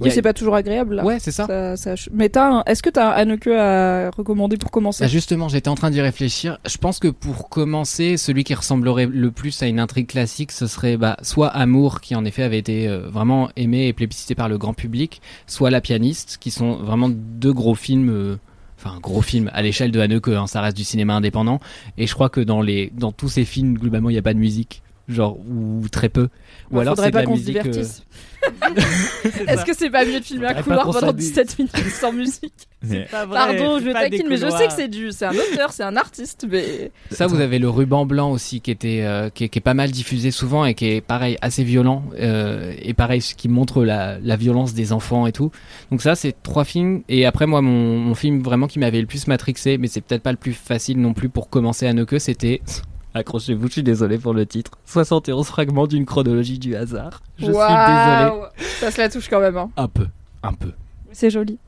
Oui, 0.00 0.08
a- 0.08 0.10
c'est 0.10 0.22
pas 0.22 0.32
toujours 0.32 0.54
agréable. 0.56 0.94
Là. 0.96 1.04
ouais, 1.04 1.18
c'est 1.20 1.30
ça. 1.30 1.46
Ça- 1.46 1.76
ça 1.76 1.96
ch- 1.96 2.08
Mais 2.12 2.34
un- 2.36 2.62
est-ce 2.66 2.82
que 2.82 2.90
t'as 2.90 3.08
un 3.10 3.12
Anneke 3.12 3.46
à 3.48 4.10
recommander 4.10 4.56
pour 4.56 4.70
commencer? 4.70 5.04
Ah, 5.04 5.06
justement, 5.06 5.48
j'étais 5.48 5.68
en 5.68 5.74
train 5.74 5.90
d'y 5.90 6.00
réfléchir. 6.00 6.58
Je 6.66 6.76
pense 6.78 6.98
que 6.98 7.08
pour 7.08 7.48
commencer, 7.50 8.16
celui 8.16 8.42
qui 8.42 8.54
ressemblerait 8.54 9.06
le 9.06 9.30
plus 9.30 9.62
à 9.62 9.66
une 9.66 9.78
intrigue 9.78 10.06
classique, 10.08 10.50
ce 10.50 10.66
serait 10.66 10.96
bah, 10.96 11.16
soit 11.22 11.48
Amour, 11.48 12.00
qui 12.00 12.14
en 12.16 12.24
effet 12.24 12.42
avait 12.42 12.58
été 12.58 12.88
euh, 12.88 13.08
vraiment 13.08 13.50
aimé 13.56 13.86
et 13.86 13.92
plébiscité 13.92 14.34
par 14.34 14.48
le 14.48 14.58
grand 14.58 14.74
public, 14.74 15.20
soit 15.46 15.70
La 15.70 15.80
pianiste, 15.80 16.38
qui 16.40 16.50
sont 16.50 16.74
vraiment 16.76 17.10
deux 17.10 17.52
gros 17.52 17.74
films. 17.74 18.08
euh, 18.10 18.36
Enfin, 18.84 18.98
gros 19.00 19.22
films 19.22 19.48
à 19.52 19.62
l'échelle 19.62 19.92
de 19.92 20.00
Haneke, 20.00 20.28
hein, 20.28 20.48
ça 20.48 20.60
reste 20.60 20.76
du 20.76 20.82
cinéma 20.82 21.14
indépendant. 21.14 21.60
Et 21.98 22.08
je 22.08 22.14
crois 22.14 22.28
que 22.28 22.40
dans, 22.40 22.60
les, 22.60 22.90
dans 22.96 23.12
tous 23.12 23.28
ces 23.28 23.44
films, 23.44 23.78
globalement, 23.78 24.10
il 24.10 24.14
n'y 24.14 24.18
a 24.18 24.22
pas 24.22 24.34
de 24.34 24.40
musique. 24.40 24.82
Genre, 25.08 25.36
ou 25.38 25.82
très 25.90 26.08
peu. 26.08 26.28
Ou 26.70 26.78
alors 26.80 26.94
faudrait 26.94 27.06
c'est 27.06 27.10
de 27.10 27.14
pas 27.16 27.20
la 27.20 27.26
qu'on 27.26 27.34
se 27.36 27.40
musique. 27.40 27.56
euh, 27.56 27.62
divertisse. 27.62 28.02
Est-ce 29.46 29.64
que 29.64 29.74
c'est 29.74 29.90
pas 29.90 30.04
mieux 30.04 30.18
de 30.20 30.24
filmer 30.24 30.46
un 30.48 30.54
pas 30.54 30.62
couloir 30.62 30.86
pendant 30.86 31.00
s'amuse. 31.00 31.16
17 31.32 31.58
minutes 31.58 31.76
sans 32.00 32.12
musique 32.12 32.68
Mais- 32.82 33.06
Pardon, 33.10 33.78
je 33.78 33.92
taquine, 33.92 34.26
mais 34.28 34.36
je 34.36 34.48
sais 34.48 34.66
que 34.66 34.72
c'est 34.72 34.88
du, 34.88 35.12
c'est 35.12 35.26
un 35.26 35.32
auteur, 35.32 35.72
c'est 35.72 35.82
un 35.84 35.96
artiste, 35.96 36.46
mais 36.50 36.90
Ça, 37.10 37.26
vous 37.26 37.40
avez 37.40 37.58
le 37.58 37.68
ruban 37.68 38.04
blanc 38.06 38.30
aussi 38.32 38.60
qui 38.60 38.70
était, 38.70 39.02
euh, 39.02 39.30
qui, 39.30 39.44
est, 39.44 39.48
qui 39.48 39.58
est 39.58 39.62
pas 39.62 39.74
mal 39.74 39.90
diffusé 39.90 40.30
souvent 40.30 40.64
et 40.64 40.74
qui 40.74 40.86
est 40.86 41.00
pareil 41.00 41.36
assez 41.40 41.62
violent 41.64 42.02
euh, 42.18 42.72
et 42.80 42.94
pareil 42.94 43.20
ce 43.20 43.34
qui 43.34 43.48
montre 43.48 43.84
la, 43.84 44.18
la 44.20 44.36
violence 44.36 44.74
des 44.74 44.92
enfants 44.92 45.26
et 45.26 45.32
tout. 45.32 45.50
Donc 45.90 46.02
ça, 46.02 46.14
c'est 46.14 46.34
trois 46.42 46.64
films. 46.64 47.02
Et 47.08 47.26
après 47.26 47.46
moi, 47.46 47.60
mon, 47.62 47.98
mon 47.98 48.14
film 48.14 48.40
vraiment 48.42 48.66
qui 48.66 48.78
m'avait 48.78 49.00
le 49.00 49.06
plus 49.06 49.26
matrixé, 49.28 49.78
mais 49.78 49.86
c'est 49.86 50.00
peut-être 50.00 50.22
pas 50.22 50.32
le 50.32 50.38
plus 50.38 50.52
facile 50.54 51.00
non 51.00 51.12
plus 51.14 51.28
pour 51.28 51.48
commencer 51.48 51.86
à 51.86 51.92
que 52.04 52.18
c'était. 52.18 52.60
Accrochez-vous, 53.14 53.66
je 53.66 53.72
suis 53.72 53.82
désolé 53.82 54.18
pour 54.18 54.32
le 54.32 54.46
titre. 54.46 54.72
71 54.86 55.46
fragments 55.46 55.86
d'une 55.86 56.06
chronologie 56.06 56.58
du 56.58 56.74
hasard. 56.74 57.22
Je 57.38 57.44
suis 57.44 57.52
désolé. 57.52 58.48
Ça 58.80 58.90
se 58.90 58.98
la 58.98 59.08
touche 59.08 59.28
quand 59.28 59.40
même. 59.40 59.56
Hein. 59.56 59.70
Un 59.76 59.88
peu, 59.88 60.06
un 60.42 60.52
peu. 60.54 60.72
C'est 61.12 61.30
joli. 61.30 61.58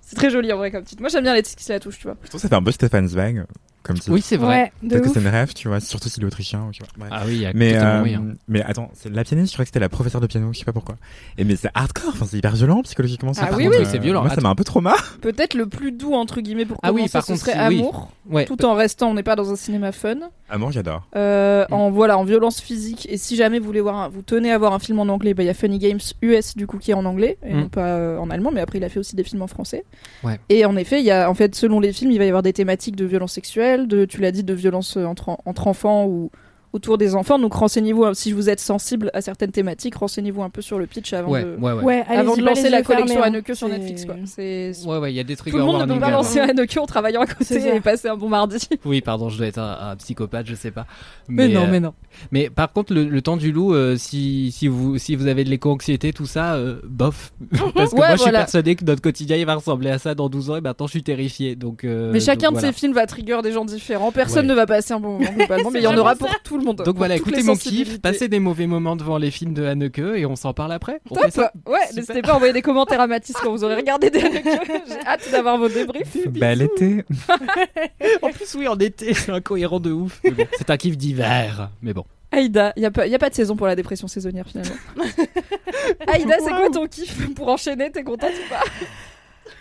C'est 0.00 0.16
très 0.16 0.30
joli 0.30 0.52
en 0.52 0.56
vrai 0.56 0.70
comme 0.70 0.84
titre. 0.84 1.00
Moi 1.00 1.08
j'aime 1.08 1.22
bien 1.24 1.34
les 1.34 1.42
titres 1.42 1.58
qui 1.58 1.64
se 1.64 1.72
la 1.72 1.80
touchent, 1.80 1.98
tu 1.98 2.04
vois. 2.04 2.16
Je 2.22 2.28
trouve 2.28 2.38
que 2.38 2.42
ça 2.42 2.48
fait 2.48 2.54
un 2.54 2.62
peu 2.62 2.72
Stefan 2.72 3.06
Zweig 3.06 3.44
comme 3.82 3.96
titre. 3.98 4.12
Oui, 4.12 4.20
c'est 4.22 4.36
vrai. 4.36 4.72
Ouais, 4.82 4.88
Peut-être 4.88 5.02
que 5.04 5.08
c'est 5.10 5.20
une 5.20 5.28
rêve, 5.28 5.52
tu 5.54 5.68
vois, 5.68 5.80
surtout 5.80 6.08
s'il 6.08 6.22
est 6.22 6.26
autrichien. 6.26 6.68
Tu 6.72 6.82
vois. 6.82 6.88
Bref. 6.96 7.10
Ah 7.12 7.22
oui, 7.26 7.34
il 7.36 7.40
y 7.42 7.46
a 7.46 7.52
Mais, 7.54 7.76
euh, 7.76 7.98
moyen. 8.00 8.22
mais 8.48 8.62
attends, 8.62 8.90
c'est 8.94 9.10
la 9.12 9.24
pianiste, 9.24 9.48
je 9.52 9.56
crois 9.56 9.64
que 9.64 9.68
c'était 9.68 9.80
la 9.80 9.88
professeure 9.88 10.20
de 10.20 10.26
piano, 10.26 10.50
je 10.52 10.58
sais 10.58 10.64
pas 10.64 10.72
pourquoi. 10.72 10.96
Et 11.38 11.44
mais 11.44 11.56
c'est 11.56 11.70
hardcore, 11.74 12.10
enfin 12.14 12.26
c'est 12.28 12.38
hyper 12.38 12.54
violent 12.54 12.82
psychologiquement. 12.82 13.32
ça, 13.34 13.48
Ah 13.50 13.54
oui, 13.56 13.64
contre, 13.64 13.78
oui, 13.80 13.86
c'est 13.90 13.98
violent. 13.98 14.22
Moi 14.22 14.34
ça 14.34 14.40
m'a 14.40 14.48
un 14.50 14.54
peu 14.54 14.64
trauma. 14.64 14.94
Peut-être 15.20 15.54
le 15.54 15.66
plus 15.66 15.92
doux 15.92 16.14
entre 16.14 16.40
guillemets 16.40 16.64
pour 16.66 16.78
Ah 16.82 16.88
commencer, 16.88 17.04
oui, 17.04 17.10
par 17.10 17.22
ce 17.24 17.32
contre, 17.32 17.40
serait 17.44 17.68
oui. 17.68 17.78
Amour, 17.80 18.10
Ouais. 18.30 18.44
tout 18.44 18.64
en 18.64 18.74
restant, 18.74 19.10
on 19.10 19.14
n'est 19.14 19.22
pas 19.24 19.34
dans 19.36 19.50
un 19.50 19.56
cinéma 19.56 19.90
fun. 19.92 20.14
Moi 20.56 20.70
j'adore. 20.70 21.08
Euh, 21.16 21.64
Mm. 21.70 21.72
en 21.74 21.90
voilà 21.90 22.18
en 22.18 22.24
violence 22.24 22.60
physique 22.60 23.06
et 23.10 23.16
si 23.16 23.36
jamais 23.36 23.58
vous 23.58 23.64
voulez 23.64 23.80
voir 23.80 23.96
un- 23.96 24.08
vous 24.08 24.20
tenez 24.20 24.52
à 24.52 24.58
voir 24.58 24.74
un 24.74 24.78
film 24.78 24.98
en 24.98 25.04
anglais 25.08 25.32
bah 25.32 25.42
il 25.42 25.46
y 25.46 25.48
a 25.48 25.54
Funny 25.54 25.78
Games 25.78 25.98
US 26.20 26.56
du 26.56 26.66
coup 26.66 26.76
qui 26.78 26.90
est 26.90 26.94
en 26.94 27.04
anglais 27.06 27.38
et 27.46 27.54
Mm. 27.54 27.60
non 27.60 27.68
pas 27.68 27.86
euh, 27.86 28.18
en 28.18 28.28
allemand 28.28 28.50
mais 28.52 28.60
après 28.60 28.76
il 28.78 28.84
a 28.84 28.90
fait 28.90 28.98
aussi 28.98 29.16
des 29.16 29.24
films 29.24 29.40
en 29.40 29.46
français 29.46 29.84
Ouais. 30.22 30.38
et 30.50 30.66
en 30.66 30.76
effet 30.76 31.00
il 31.00 31.06
y 31.06 31.10
a 31.10 31.30
en 31.30 31.34
fait 31.34 31.54
selon 31.54 31.80
les 31.80 31.92
films 31.94 32.10
il 32.10 32.18
va 32.18 32.24
y 32.24 32.28
avoir 32.28 32.42
des 32.42 32.52
thématiques 32.52 32.96
de 32.96 33.06
violence 33.06 33.32
sexuelle 33.32 33.71
de 33.78 34.04
tu 34.04 34.20
l'as 34.20 34.30
dit 34.32 34.44
de 34.44 34.54
violence 34.54 34.96
euh, 34.96 35.04
entre 35.04 35.38
entre 35.44 35.66
enfants 35.66 36.06
ou 36.06 36.30
autour 36.72 36.98
des 36.98 37.14
enfants 37.14 37.38
donc 37.38 37.52
renseignez-vous 37.54 38.14
si 38.14 38.32
vous 38.32 38.48
êtes 38.48 38.60
sensible 38.60 39.10
à 39.14 39.20
certaines 39.20 39.50
thématiques 39.52 39.94
renseignez-vous 39.94 40.42
un 40.42 40.50
peu 40.50 40.62
sur 40.62 40.78
le 40.78 40.86
pitch 40.86 41.12
avant 41.12 41.30
Ouais, 41.30 41.44
de 41.44 41.56
ouais, 41.56 41.72
ouais. 41.72 41.82
Ouais, 41.82 42.04
avant 42.08 42.32
allez-y, 42.32 42.40
de 42.40 42.44
pas 42.44 42.50
lancer 42.54 42.70
la 42.70 42.82
collection 42.82 43.20
hein. 43.22 43.26
Haneke 43.26 43.54
sur 43.54 43.68
Netflix 43.68 44.04
quoi 44.06 44.14
Ouais, 44.16 44.98
ouais, 44.98 45.12
il 45.12 45.16
y 45.16 45.20
a 45.20 45.24
des 45.24 45.36
trucs 45.36 45.52
tout 45.52 45.58
le 45.58 45.64
monde 45.64 45.86
ne 45.86 45.94
peut 45.94 46.00
pas 46.00 46.10
lancer 46.10 46.40
Haneke 46.40 46.76
en 46.78 46.86
travaillant 46.86 47.20
à 47.22 47.26
côté 47.26 47.74
et 47.76 47.80
passer 47.80 48.08
un 48.08 48.16
bon 48.16 48.28
mardi 48.28 48.58
Oui, 48.84 49.00
pardon, 49.00 49.28
je 49.28 49.38
dois 49.38 49.46
être 49.46 49.58
un, 49.58 49.90
un 49.90 49.96
psychopathe, 49.96 50.46
je 50.46 50.54
sais 50.54 50.70
pas. 50.70 50.86
mais, 51.28 51.48
non 51.48 51.62
euh, 51.64 51.66
mais 51.70 51.80
non 51.80 51.94
Mais 52.30 52.50
par 52.50 52.72
contre, 52.72 52.94
le, 52.94 53.04
le 53.04 53.22
temps 53.22 53.36
du 53.36 53.52
loup, 53.52 53.74
euh, 53.74 53.96
si, 53.96 54.50
si, 54.52 54.68
vous, 54.68 54.98
si 54.98 55.14
vous 55.14 55.26
avez 55.26 55.44
de 55.44 55.50
l'éco-anxiété, 55.50 56.12
tout 56.12 56.26
ça, 56.26 56.54
euh, 56.54 56.80
bof. 56.84 57.32
Parce 57.74 57.90
que 57.90 57.96
Ouais, 57.96 58.06
moi, 58.08 58.16
je 58.16 58.22
suis 58.22 58.30
persuadé 58.30 58.74
que 58.76 58.84
notre 58.84 59.02
quotidien, 59.02 59.36
il 59.36 59.46
va 59.46 59.54
ressembler 59.56 59.90
à 59.90 59.98
ça 59.98 60.14
dans 60.14 60.28
12 60.28 60.50
ans, 60.50 60.56
et 60.56 60.60
maintenant, 60.60 60.86
je 60.86 60.92
suis 60.92 61.02
terrifié. 61.02 61.54
Donc, 61.56 61.84
euh, 61.84 62.10
Mais 62.12 62.20
chacun 62.20 62.48
donc 62.48 62.56
de 62.56 62.60
voilà. 62.60 62.72
ces 62.72 62.78
films 62.78 62.92
va 62.94 63.06
trigger 63.06 63.40
des 63.42 63.52
gens 63.52 63.64
différents. 63.64 64.10
Personne 64.12 64.46
Ouais. 64.46 64.50
ne 64.50 64.54
va 64.54 64.66
passer 64.66 64.92
un 64.94 65.00
bon 65.00 65.18
moment 65.18 65.32
globalement, 65.36 65.70
mais 65.72 65.80
il 65.80 65.84
y 65.84 65.86
en 65.86 65.96
aura 65.96 66.16
pour 66.16 66.28
tout 66.42 66.58
le 66.58 66.61
monde. 66.62 66.82
Donc 66.84 66.96
voilà, 66.96 67.16
écoutez 67.16 67.42
mon 67.42 67.56
kiff, 67.56 68.00
passez 68.00 68.28
des 68.28 68.38
mauvais 68.40 68.66
moments 68.66 68.96
devant 68.96 69.18
les 69.18 69.30
films 69.30 69.54
de 69.54 69.64
Haneke 69.64 69.98
et 69.98 70.26
on 70.26 70.36
s'en 70.36 70.52
parle 70.54 70.72
après. 70.72 71.00
On 71.10 71.14
Top 71.14 71.24
fait 71.24 71.30
ça 71.30 71.52
Ouais, 71.66 71.78
n'hésitez 71.94 72.22
pas 72.22 72.32
à 72.32 72.36
envoyer 72.36 72.52
des 72.52 72.62
commentaires 72.62 73.00
à 73.00 73.06
Mathis 73.06 73.36
quand 73.42 73.50
vous 73.50 73.64
aurez 73.64 73.76
regardé 73.76 74.10
des 74.10 74.20
Haneke. 74.20 74.44
J'ai 74.88 75.06
hâte 75.06 75.28
d'avoir 75.30 75.58
vos 75.58 75.68
débriefs. 75.68 76.28
Bel 76.28 76.62
été. 76.62 77.04
En 78.22 78.30
plus, 78.30 78.54
oui, 78.56 78.68
en 78.68 78.76
été, 78.78 79.14
c'est 79.14 79.32
incohérent 79.32 79.80
de 79.80 79.90
ouf. 79.92 80.20
Bon, 80.24 80.46
c'est 80.56 80.70
un 80.70 80.76
kiff 80.76 80.96
d'hiver, 80.96 81.70
mais 81.82 81.92
bon. 81.92 82.04
Aïda, 82.30 82.72
il 82.76 82.80
n'y 82.80 82.86
a, 82.86 82.90
pas- 82.90 83.06
y 83.06 83.14
a 83.14 83.18
pas 83.18 83.28
de 83.30 83.34
saison 83.34 83.56
pour 83.56 83.66
la 83.66 83.76
dépression 83.76 84.08
saisonnière 84.08 84.46
finalement. 84.46 84.74
Aïda, 86.06 86.36
c'est 86.38 86.50
quoi 86.50 86.70
ton 86.70 86.86
kiff 86.86 87.34
pour 87.34 87.48
enchaîner? 87.48 87.90
T'es 87.90 88.02
contente 88.04 88.30
ou 88.30 88.48
pas? 88.48 88.62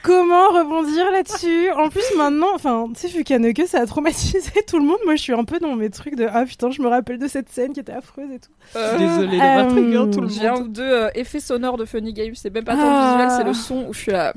Comment 0.04 0.50
rebondir 0.50 1.12
là-dessus 1.12 1.70
En 1.78 1.90
plus, 1.90 2.04
maintenant, 2.18 2.48
enfin, 2.56 2.88
tu 2.96 3.02
sais, 3.02 3.08
vu 3.16 3.24
qu'Anneke, 3.24 3.64
ça 3.68 3.82
a 3.82 3.86
traumatisé 3.86 4.50
tout 4.68 4.80
le 4.80 4.86
monde. 4.86 4.98
Moi, 5.06 5.16
je 5.16 5.22
suis 5.22 5.34
un 5.34 5.44
peu 5.44 5.60
dans 5.60 5.76
mes 5.76 5.90
trucs 5.90 6.16
de 6.16 6.28
Ah 6.32 6.44
putain, 6.46 6.72
je 6.72 6.82
me 6.82 6.88
rappelle 6.88 7.20
de 7.20 7.28
cette 7.28 7.50
scène 7.50 7.74
qui 7.74 7.80
était 7.82 7.92
affreuse 7.94 8.32
et 8.32 8.40
tout. 8.40 8.50
Euh, 8.76 8.98
Désolé 8.98 9.40
euh, 9.40 9.70
trigger 9.70 10.04
tout 10.12 10.22
le 10.22 10.30
J'ai 10.30 10.48
un 10.48 10.54
monde. 10.54 10.64
ou 10.64 10.68
deux 10.70 10.82
euh, 10.92 11.10
effets 11.14 11.40
sonores 11.40 11.78
de 11.78 11.86
Funny 11.86 12.14
Games. 12.14 12.34
C'est 12.36 12.52
même 12.54 12.64
pas 12.64 12.76
tant 12.76 12.82
Ah. 12.84 13.16
le 13.18 13.24
visuel, 13.26 13.38
c'est 13.38 13.48
le 13.48 13.54
son 13.54 13.86
où 13.90 13.94
je 13.94 14.00
suis 14.00 14.12
là. 14.12 14.34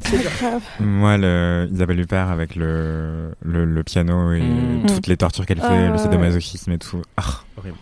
C'est. 0.00 0.16
Grave. 0.22 0.62
Moi, 0.80 1.16
le 1.16 1.68
Isabelle 1.72 2.00
Huppert 2.00 2.30
avec 2.30 2.56
le, 2.56 3.30
le, 3.42 3.64
le 3.64 3.82
piano 3.84 4.32
et 4.32 4.40
Mm. 4.42 4.86
toutes 4.86 5.06
les 5.06 5.16
tortures 5.16 5.46
qu'elle 5.46 5.60
fait, 5.60 5.66
Ah, 5.68 5.86
le 5.86 5.92
ouais. 5.92 5.98
sadomasochisme 5.98 6.72
et 6.72 6.78
tout. 6.78 7.00
Ah, 7.16 7.22
horrible. 7.56 7.76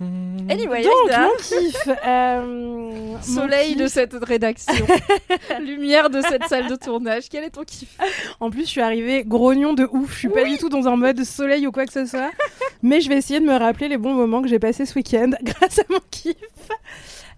Anyway, 0.00 0.82
Donc, 0.84 0.92
Aïda. 1.10 1.22
mon 1.22 1.36
kiff. 1.36 1.88
euh, 2.06 2.42
mon 2.46 3.22
Soleil 3.22 3.72
kiff- 3.74 3.78
de 3.82 3.86
cette 3.88 4.14
rédaction, 4.24 4.86
lumière 5.60 6.08
de 6.08 6.20
cette 6.20 6.44
salle 6.44 6.68
de 6.68 6.76
tournage. 6.76 7.24
Quel 7.28 7.42
est 7.44 7.50
ton 7.50 7.64
kiff? 7.64 7.98
En 8.38 8.50
plus, 8.50 8.62
je 8.62 8.68
suis 8.68 8.80
arrivée 8.80 9.24
grognon 9.26 9.74
de 9.74 9.88
ouf. 9.90 10.12
Je 10.14 10.18
suis 10.18 10.28
pas 10.28 10.44
du 10.44 10.56
tout 10.56 10.68
dans 10.68 10.86
un 10.86 10.96
mode 10.96 11.22
soleil 11.24 11.66
ou 11.66 11.72
quoi 11.72 11.84
que 11.84 11.92
ce 11.92 12.06
soit. 12.06 12.30
Mais 12.82 13.00
je 13.00 13.08
vais 13.08 13.16
essayer 13.16 13.40
de 13.40 13.44
me 13.44 13.56
rappeler 13.56 13.88
les 13.88 13.98
bons 13.98 14.14
moments 14.14 14.40
que 14.40 14.48
j'ai 14.48 14.60
passés 14.60 14.86
ce 14.86 14.94
week-end 14.94 15.30
grâce 15.42 15.80
à 15.80 15.82
mon 15.90 15.98
kiff. 16.10 16.36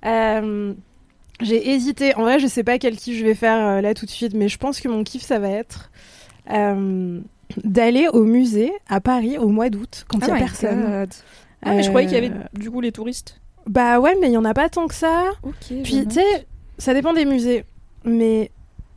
Euh, 0.04 0.74
j'ai 1.40 1.70
hésité. 1.70 2.14
En 2.16 2.22
vrai, 2.22 2.38
je 2.40 2.46
sais 2.46 2.62
pas 2.64 2.78
quel 2.78 2.96
kiff 2.96 3.18
je 3.18 3.24
vais 3.24 3.34
faire 3.34 3.56
euh, 3.66 3.80
là 3.80 3.94
tout 3.94 4.04
de 4.04 4.10
suite, 4.10 4.34
mais 4.34 4.48
je 4.48 4.58
pense 4.58 4.80
que 4.80 4.88
mon 4.88 5.02
kiff, 5.02 5.22
ça 5.22 5.38
va 5.38 5.48
être 5.48 5.90
euh, 6.50 7.20
d'aller 7.64 8.08
au 8.12 8.24
musée 8.24 8.72
à 8.88 9.00
Paris 9.00 9.38
au 9.38 9.48
mois 9.48 9.70
d'août 9.70 10.04
quand 10.08 10.18
il 10.18 10.28
y 10.28 10.30
a 10.30 10.36
personne. 10.36 11.06
Ah, 11.62 11.74
mais 11.74 11.82
je 11.82 11.88
croyais 11.88 12.06
qu'il 12.06 12.14
y 12.16 12.18
avait 12.18 12.30
Euh, 12.34 12.58
du 12.58 12.70
coup 12.70 12.80
les 12.80 12.92
touristes. 12.92 13.40
Bah 13.66 14.00
ouais, 14.00 14.16
mais 14.20 14.28
il 14.28 14.32
y 14.32 14.36
en 14.36 14.44
a 14.44 14.54
pas 14.54 14.68
tant 14.68 14.88
que 14.88 14.94
ça. 14.94 15.24
Ok. 15.42 15.54
Puis, 15.84 16.06
tu 16.06 16.14
sais, 16.14 16.46
ça 16.78 16.94
dépend 16.94 17.12
des 17.12 17.24
musées. 17.24 17.64
Mais 18.04 18.50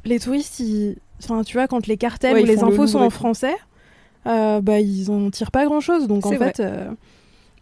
les 0.05 0.19
touristes, 0.19 0.59
ils... 0.59 0.97
enfin, 1.21 1.43
tu 1.43 1.57
vois, 1.57 1.67
quand 1.67 1.85
les 1.87 1.97
cartels 1.97 2.33
Ouais, 2.35 2.43
ou 2.43 2.45
les 2.45 2.55
le 2.55 2.63
infos 2.63 2.87
sont 2.87 2.99
en 2.99 3.09
français, 3.09 3.55
euh, 4.25 4.61
bah, 4.61 4.79
ils 4.79 5.11
en 5.11 5.29
tirent 5.29 5.51
pas 5.51 5.65
grand 5.65 5.81
chose. 5.81 6.07
Donc, 6.07 6.25
en 6.25 6.31
fait, 6.31 6.61
euh, 6.61 6.89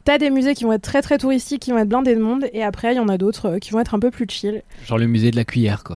t'as 0.04 0.20
des 0.20 0.30
musées 0.30 0.54
qui 0.54 0.64
vont 0.64 0.74
être 0.74 0.84
très 0.84 1.02
très 1.02 1.18
touristiques, 1.18 1.64
qui 1.64 1.72
vont 1.72 1.80
être 1.80 1.89
blindés 1.89 2.16
de 2.16 2.22
monde. 2.22 2.45
Et 2.54 2.64
après, 2.64 2.93
il 2.93 2.97
y 2.97 2.99
en 2.99 3.10
a 3.10 3.18
d'autres 3.18 3.47
euh, 3.47 3.60
qui 3.60 3.72
vont 3.72 3.80
être 3.80 3.95
un 3.95 3.99
peu 3.99 4.12
plus 4.12 4.28
chill. 4.30 4.62
Genre 4.86 4.99
le 4.99 5.08
musée 5.08 5.32
de 5.32 5.36
la 5.36 5.45
cuillère, 5.45 5.84
quoi. 5.84 5.95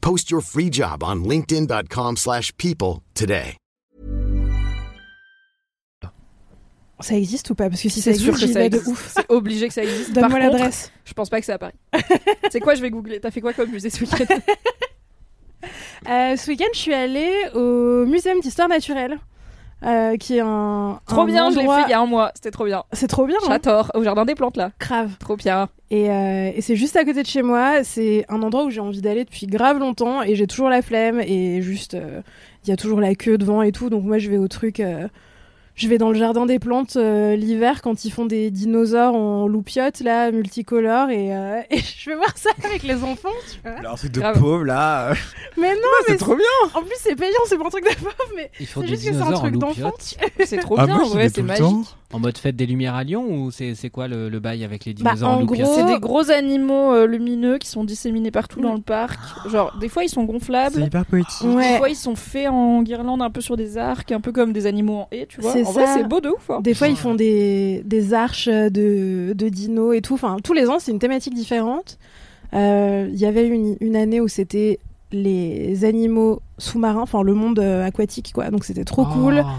Post 0.00 0.30
your 0.30 0.42
free 0.42 0.70
job 0.70 1.02
on 1.02 1.24
linkedin.com/people 1.24 2.16
slash 2.16 2.52
people 2.56 3.02
today. 3.14 3.56
Ça 7.02 7.14
existe 7.16 7.48
ou 7.48 7.54
pas? 7.54 7.70
Parce 7.70 7.80
que 7.80 7.88
si 7.88 8.02
ça 8.02 8.12
C'est 8.12 8.18
sûr 8.18 8.34
existe, 8.34 8.40
que 8.42 8.46
j'y 8.48 8.52
ça 8.52 8.58
vais 8.60 8.68
de 8.68 8.76
existe. 8.76 8.92
ouf. 8.92 9.12
C'est 9.16 9.30
obligé 9.30 9.68
que 9.68 9.72
ça 9.74 9.82
existe. 9.82 10.12
Donne-moi 10.12 10.38
l'adresse. 10.38 10.92
Je 11.06 11.14
pense 11.14 11.30
pas 11.30 11.40
que 11.40 11.46
c'est 11.46 11.52
à 11.52 11.58
Paris. 11.58 11.72
c'est 12.50 12.60
quoi 12.60 12.74
Je 12.74 12.82
vais 12.82 12.90
googler. 12.90 13.20
T'as 13.20 13.30
fait 13.30 13.40
quoi 13.40 13.54
comme 13.54 13.70
musée 13.70 13.88
ce 13.88 14.00
week-end? 14.04 14.26
Euh, 16.08 16.36
ce 16.36 16.50
week-end, 16.50 16.68
je 16.74 16.78
suis 16.78 16.92
allée 16.94 17.32
au 17.54 18.04
Muséum 18.06 18.40
d'histoire 18.40 18.68
naturelle, 18.68 19.18
euh, 19.84 20.16
qui 20.16 20.36
est 20.36 20.40
un. 20.40 21.00
Trop 21.06 21.22
un 21.22 21.26
bien, 21.26 21.50
je 21.50 21.54
l'ai 21.56 21.60
endroit- 21.62 21.78
fait 21.78 21.84
il 21.88 21.90
y 21.90 21.94
a 21.94 22.00
un 22.00 22.06
mois. 22.06 22.30
C'était 22.34 22.50
trop 22.50 22.64
bien. 22.64 22.84
C'est 22.92 23.06
trop 23.06 23.26
bien, 23.26 23.36
hein 23.42 23.46
J'adore. 23.48 23.90
Au 23.94 24.02
jardin 24.02 24.24
des 24.24 24.34
plantes 24.34 24.56
là. 24.56 24.70
Grave. 24.80 25.10
Trop 25.18 25.36
bien. 25.36 25.68
Et, 25.90 26.10
euh, 26.10 26.50
et 26.54 26.60
c'est 26.60 26.76
juste 26.76 26.96
à 26.96 27.04
côté 27.04 27.22
de 27.22 27.26
chez 27.26 27.42
moi. 27.42 27.82
C'est 27.82 28.24
un 28.28 28.42
endroit 28.42 28.64
où 28.64 28.70
j'ai 28.70 28.80
envie 28.80 29.00
d'aller 29.00 29.24
depuis 29.24 29.46
grave 29.46 29.78
longtemps 29.78 30.22
et 30.22 30.34
j'ai 30.36 30.46
toujours 30.46 30.68
la 30.68 30.82
flemme 30.82 31.20
et 31.20 31.62
juste 31.62 31.94
euh, 31.94 32.20
il 32.64 32.70
y 32.70 32.72
a 32.72 32.76
toujours 32.76 33.00
la 33.00 33.14
queue 33.14 33.38
devant 33.38 33.62
et 33.62 33.72
tout. 33.72 33.90
Donc 33.90 34.04
moi 34.04 34.18
je 34.18 34.30
vais 34.30 34.38
au 34.38 34.48
truc. 34.48 34.80
Je 35.80 35.88
vais 35.88 35.96
dans 35.98 36.10
le 36.10 36.18
jardin 36.18 36.44
des 36.46 36.58
plantes 36.58 36.96
euh, 36.96 37.34
l'hiver 37.36 37.80
quand 37.82 38.04
ils 38.04 38.10
font 38.10 38.26
des 38.26 38.50
dinosaures 38.50 39.14
en 39.14 39.46
loupiote 39.48 40.00
là 40.00 40.30
multicolores 40.30 41.08
et, 41.10 41.34
euh, 41.34 41.60
et 41.70 41.78
je 41.78 42.10
vais 42.10 42.16
voir 42.16 42.36
ça 42.36 42.50
avec 42.64 42.82
les 42.82 43.02
enfants. 43.02 43.28
Tu 43.50 43.58
vois. 43.62 43.78
Alors, 43.78 43.92
un 43.94 43.96
truc 43.96 44.12
de 44.12 44.20
Grave. 44.20 44.38
pauvre 44.38 44.64
là. 44.64 45.12
Mais 45.56 45.74
non, 45.74 45.80
c'est 46.06 46.12
mais 46.12 46.18
trop 46.18 46.36
bien. 46.36 46.44
en 46.74 46.82
plus 46.82 46.96
c'est 46.98 47.16
payant, 47.16 47.38
c'est 47.46 47.56
pas 47.56 47.66
un 47.66 47.70
truc 47.70 47.84
de 47.84 47.94
pauvre, 47.94 48.14
mais 48.36 48.50
Ils 48.60 48.66
font 48.66 48.82
c'est 48.82 48.88
des 48.88 48.92
juste 48.96 49.08
que 49.08 49.14
c'est 49.14 49.22
un 49.22 49.32
en 49.32 49.38
truc 49.40 49.56
d'enfant. 49.56 49.92
C'est 50.44 50.58
trop 50.58 50.76
Ah, 50.78 50.86
bien. 50.86 50.96
moi, 50.98 51.08
ouais, 51.14 51.22
vais 51.22 51.28
c'est 51.30 51.42
magique. 51.42 51.64
En 52.12 52.18
mode 52.18 52.36
fête 52.38 52.56
des 52.56 52.66
Lumières 52.66 52.96
à 52.96 53.04
Lyon 53.04 53.24
ou 53.30 53.52
c'est 53.52 53.76
c'est 53.76 53.88
quoi 53.88 54.08
le, 54.08 54.28
le 54.28 54.40
bail 54.40 54.64
avec 54.64 54.84
les 54.84 54.94
Bah, 54.94 55.10
dinosaures 55.14 55.28
en 55.30 55.40
en 55.42 55.44
gros- 55.44 55.74
C'est 55.76 55.84
des 55.86 56.00
gros 56.00 56.28
animaux 56.30 56.92
euh, 56.92 57.06
lumineux 57.06 57.58
qui 57.58 57.68
sont 57.68 57.84
disséminés 57.84 58.32
partout 58.32 58.60
dans 58.60 58.74
le 58.74 58.80
parc. 58.80 59.20
Genre, 59.48 59.76
des 59.80 59.88
fois 59.88 60.02
ils 60.02 60.08
sont 60.08 60.22
C'est 60.22 60.32
gonflables. 60.32 60.82
hyper 60.82 61.06
poétique. 61.06 61.46
Des 61.46 61.76
fois 61.78 61.88
ils 61.88 61.94
sont 61.94 62.16
faits 62.16 62.48
en 62.48 62.82
guirlande 62.82 63.22
un 63.22 63.30
peu 63.30 63.40
sur 63.40 63.56
des 63.56 63.78
arcs, 63.78 64.10
un 64.10 64.20
peu 64.20 64.32
comme 64.32 64.52
des 64.52 64.66
animaux 64.66 64.96
en 64.96 65.08
haie, 65.12 65.26
tu 65.28 65.40
vois. 65.40 65.52
C'est 65.52 65.62
vrai, 65.62 65.86
ça. 65.86 65.94
c'est 65.98 66.04
beau 66.08 66.20
de 66.20 66.30
ouf. 66.30 66.50
hein. 66.50 66.60
Des 66.62 66.74
fois, 66.74 66.88
ils 66.88 66.96
font 66.96 67.14
des, 67.14 67.82
des 67.84 68.12
arches 68.12 68.48
de, 68.48 69.32
de 69.32 69.48
dinos 69.48 69.94
et 69.94 70.00
tout. 70.02 70.14
Enfin, 70.14 70.38
tous 70.42 70.52
les 70.52 70.68
ans, 70.68 70.78
c'est 70.80 70.90
une 70.90 70.98
thématique 70.98 71.34
différente. 71.34 71.96
Euh, 72.54 73.08
Il 73.12 73.18
y 73.20 73.24
avait 73.26 73.46
une, 73.46 73.76
une 73.80 73.94
année 73.94 74.20
où 74.20 74.26
c'était 74.26 74.80
les 75.12 75.84
animaux 75.84 76.40
sous-marins, 76.58 77.02
enfin 77.02 77.22
le 77.22 77.34
monde 77.34 77.58
euh, 77.60 77.84
aquatique, 77.86 78.32
quoi. 78.34 78.50
Donc 78.50 78.64
c'était 78.64 78.84
trop 78.84 79.04
cool. 79.04 79.42
Oh. 79.44 79.46
Euh, 79.46 79.52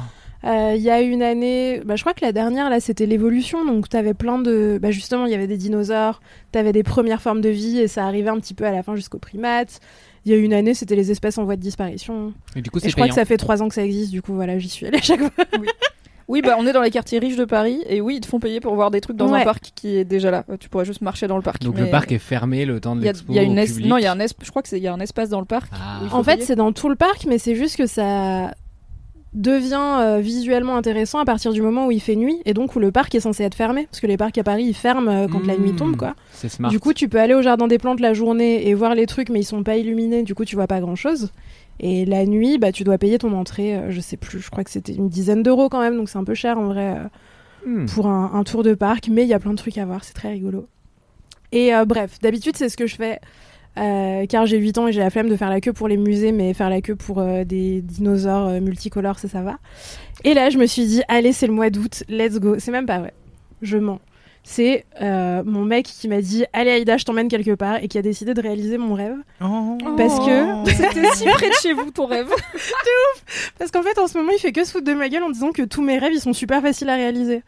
Il 0.43 0.81
y 0.81 0.89
a 0.89 1.01
une 1.01 1.21
année, 1.21 1.81
bah, 1.85 1.95
je 1.95 2.01
crois 2.01 2.13
que 2.13 2.25
la 2.25 2.31
dernière, 2.31 2.69
là, 2.69 2.79
c'était 2.79 3.05
l'évolution. 3.05 3.63
Donc 3.65 3.89
t'avais 3.89 4.13
plein 4.13 4.39
de. 4.39 4.79
Bah, 4.81 4.91
justement, 4.91 5.25
il 5.25 5.31
y 5.31 5.35
avait 5.35 5.47
des 5.47 5.57
dinosaures, 5.57 6.21
t'avais 6.51 6.71
des 6.71 6.83
premières 6.83 7.21
formes 7.21 7.41
de 7.41 7.49
vie 7.49 7.79
et 7.79 7.87
ça 7.87 8.05
arrivait 8.05 8.29
un 8.29 8.39
petit 8.39 8.53
peu 8.53 8.65
à 8.65 8.71
la 8.71 8.81
fin 8.83 8.95
jusqu'aux 8.95 9.19
primates. 9.19 9.79
Il 10.25 10.31
y 10.31 10.35
a 10.35 10.37
une 10.37 10.53
année, 10.53 10.73
c'était 10.75 10.95
les 10.95 11.09
espèces 11.11 11.37
en 11.39 11.43
voie 11.45 11.55
de 11.55 11.61
disparition. 11.61 12.33
Et 12.55 12.61
du 12.61 12.69
coup, 12.69 12.77
Et 12.77 12.81
c'est 12.81 12.89
je 12.89 12.93
crois 12.95 13.05
payant. 13.05 13.15
que 13.15 13.19
ça 13.21 13.25
fait 13.25 13.37
trois 13.37 13.61
ans 13.63 13.67
que 13.69 13.73
ça 13.75 13.83
existe, 13.83 14.11
du 14.11 14.21
coup, 14.21 14.33
voilà, 14.35 14.57
j'y 14.59 14.69
suis 14.69 14.85
allée 14.85 14.97
à 14.99 15.01
chaque 15.01 15.19
fois. 15.21 15.45
Oui, 16.27 16.41
bah 16.41 16.55
on 16.57 16.65
est 16.65 16.71
dans 16.71 16.81
les 16.81 16.91
quartiers 16.91 17.19
riches 17.19 17.35
de 17.35 17.43
Paris 17.43 17.83
et 17.89 17.99
oui, 17.99 18.15
ils 18.17 18.21
te 18.21 18.27
font 18.27 18.39
payer 18.39 18.61
pour 18.61 18.73
voir 18.75 18.89
des 18.89 19.01
trucs 19.01 19.17
dans 19.17 19.29
Ouais. 19.33 19.41
un 19.41 19.43
parc 19.43 19.71
qui 19.75 19.97
est 19.97 20.05
déjà 20.05 20.31
là. 20.31 20.45
Tu 20.61 20.69
pourrais 20.69 20.85
juste 20.85 21.01
marcher 21.01 21.27
dans 21.27 21.35
le 21.35 21.41
parc. 21.41 21.61
Donc 21.61 21.75
mais 21.75 21.81
le 21.81 21.89
parc 21.89 22.11
est 22.13 22.19
fermé 22.19 22.63
le 22.65 22.79
temps 22.79 22.95
de 22.95 23.01
l'expo 23.01 23.25
il 23.33 23.35
y 23.35 23.39
a 23.39 23.43
une 23.43 23.57
es- 23.57 23.67
non, 23.85 23.97
il 23.97 24.03
y 24.03 24.05
a 24.05 24.13
un 24.13 24.19
es- 24.19 24.27
je 24.41 24.49
crois 24.49 24.61
que 24.61 24.69
c'est 24.69 24.77
il 24.77 24.83
y 24.83 24.87
a 24.87 24.93
un 24.93 24.99
espace 25.01 25.27
dans 25.27 25.39
le 25.41 25.45
parc. 25.45 25.69
Ah. 25.73 25.99
En 26.11 26.23
fait, 26.23 26.41
c'est 26.43 26.55
dans 26.55 26.71
tout 26.71 26.87
le 26.87 26.95
parc, 26.95 27.25
mais 27.27 27.37
c'est 27.37 27.55
juste 27.55 27.75
que 27.75 27.85
ça 27.85 28.53
devient 29.33 29.97
euh, 30.01 30.19
visuellement 30.19 30.75
intéressant 30.75 31.19
à 31.19 31.25
partir 31.25 31.53
du 31.53 31.61
moment 31.61 31.87
où 31.87 31.91
il 31.91 32.01
fait 32.01 32.15
nuit 32.17 32.41
et 32.45 32.53
donc 32.53 32.75
où 32.75 32.79
le 32.79 32.91
parc 32.91 33.15
est 33.15 33.21
censé 33.21 33.43
être 33.43 33.55
fermé. 33.55 33.85
Parce 33.89 34.01
que 34.01 34.07
les 34.07 34.17
parcs 34.17 34.37
à 34.37 34.43
Paris, 34.43 34.65
ils 34.65 34.73
ferment 34.73 35.09
euh, 35.09 35.27
quand 35.31 35.45
la 35.45 35.57
nuit 35.57 35.71
Mmh. 35.71 35.75
tombe, 35.77 35.95
quoi. 35.95 36.15
Smart. 36.33 36.69
Du 36.69 36.79
coup, 36.79 36.93
tu 36.93 37.07
peux 37.07 37.19
aller 37.19 37.33
au 37.33 37.41
jardin 37.41 37.67
des 37.67 37.77
plantes 37.77 38.01
la 38.01 38.13
journée 38.13 38.67
et 38.67 38.73
voir 38.73 38.93
les 38.93 39.05
trucs, 39.05 39.29
mais 39.29 39.39
ils 39.39 39.45
sont 39.45 39.63
pas 39.63 39.77
illuminés, 39.77 40.23
du 40.23 40.35
coup, 40.35 40.43
tu 40.43 40.55
vois 40.55 40.67
pas 40.67 40.81
grand 40.81 40.95
chose. 40.95 41.31
Et 41.79 42.05
la 42.05 42.25
nuit, 42.25 42.57
bah, 42.57 42.71
tu 42.73 42.83
dois 42.83 42.97
payer 42.97 43.17
ton 43.19 43.31
entrée, 43.33 43.75
euh, 43.75 43.89
je 43.89 44.01
sais 44.01 44.17
plus, 44.17 44.39
je 44.41 44.49
crois 44.51 44.63
que 44.63 44.69
c'était 44.71 44.93
une 44.93 45.07
dizaine 45.07 45.43
d'euros 45.43 45.69
quand 45.69 45.79
même, 45.79 45.95
donc 45.97 46.09
c'est 46.09 46.17
un 46.17 46.23
peu 46.25 46.35
cher 46.35 46.57
en 46.59 46.65
vrai 46.65 46.97
Hmm. 47.65 47.85
pour 47.85 48.07
un, 48.07 48.31
un 48.33 48.43
tour 48.43 48.63
de 48.63 48.73
parc, 48.73 49.07
mais 49.07 49.21
il 49.21 49.27
y 49.27 49.35
a 49.35 49.39
plein 49.39 49.51
de 49.51 49.55
trucs 49.55 49.77
à 49.77 49.85
voir, 49.85 50.03
c'est 50.03 50.13
très 50.13 50.29
rigolo. 50.31 50.65
Et 51.51 51.71
bref, 51.85 52.17
d'habitude, 52.19 52.55
c'est 52.57 52.69
ce 52.69 52.77
que 52.77 52.87
je 52.87 52.95
fais. 52.95 53.19
Euh, 53.77 54.25
car 54.27 54.45
j'ai 54.45 54.57
8 54.57 54.77
ans 54.79 54.87
et 54.87 54.91
j'ai 54.91 54.99
la 54.99 55.09
flemme 55.09 55.29
de 55.29 55.35
faire 55.35 55.49
la 55.49 55.61
queue 55.61 55.73
pour 55.73 55.87
les 55.87 55.97
musées, 55.97 56.31
mais 56.31 56.53
faire 56.53 56.69
la 56.69 56.81
queue 56.81 56.95
pour 56.95 57.19
euh, 57.19 57.43
des 57.43 57.81
dinosaures 57.81 58.47
euh, 58.49 58.59
multicolores, 58.59 59.19
ça, 59.19 59.27
ça 59.27 59.41
va. 59.41 59.57
Et 60.23 60.33
là, 60.33 60.49
je 60.49 60.57
me 60.57 60.65
suis 60.65 60.85
dit, 60.85 61.01
allez, 61.07 61.31
c'est 61.33 61.47
le 61.47 61.53
mois 61.53 61.69
d'août, 61.69 62.03
let's 62.09 62.39
go. 62.39 62.55
C'est 62.59 62.71
même 62.71 62.85
pas 62.85 62.99
vrai, 62.99 63.13
je 63.61 63.77
mens. 63.77 63.99
C'est 64.43 64.85
mon 64.99 65.63
mec 65.65 65.85
qui 65.85 66.07
m'a 66.07 66.19
dit, 66.19 66.45
allez 66.51 66.71
Aïda, 66.71 66.97
je 66.97 67.05
t'emmène 67.05 67.27
quelque 67.27 67.53
part, 67.53 67.75
et 67.83 67.87
qui 67.87 67.99
a 67.99 68.01
décidé 68.01 68.33
de 68.33 68.41
réaliser 68.41 68.79
mon 68.79 68.95
rêve. 68.95 69.15
Parce 69.97 70.19
que- 70.19 70.71
c'était 70.71 71.07
si 71.13 71.25
près 71.25 71.49
de 71.49 71.53
chez 71.61 71.73
vous 71.73 71.91
ton 71.91 72.07
rêve. 72.07 72.27
Parce 73.59 73.69
qu'en 73.71 73.83
fait, 73.83 73.99
en 73.99 74.07
ce 74.07 74.17
moment, 74.17 74.31
il 74.35 74.39
fait 74.39 74.51
que 74.51 74.63
se 74.63 74.71
foutre 74.71 74.85
de 74.85 74.93
ma 74.93 75.09
gueule 75.09 75.23
en 75.23 75.29
disant 75.29 75.51
que 75.51 75.61
tous 75.61 75.81
mes 75.83 75.97
rêves, 75.99 76.13
ils 76.13 76.19
sont 76.21 76.33
super 76.33 76.61
faciles 76.61 76.89
à 76.89 76.95
réaliser. 76.95 77.43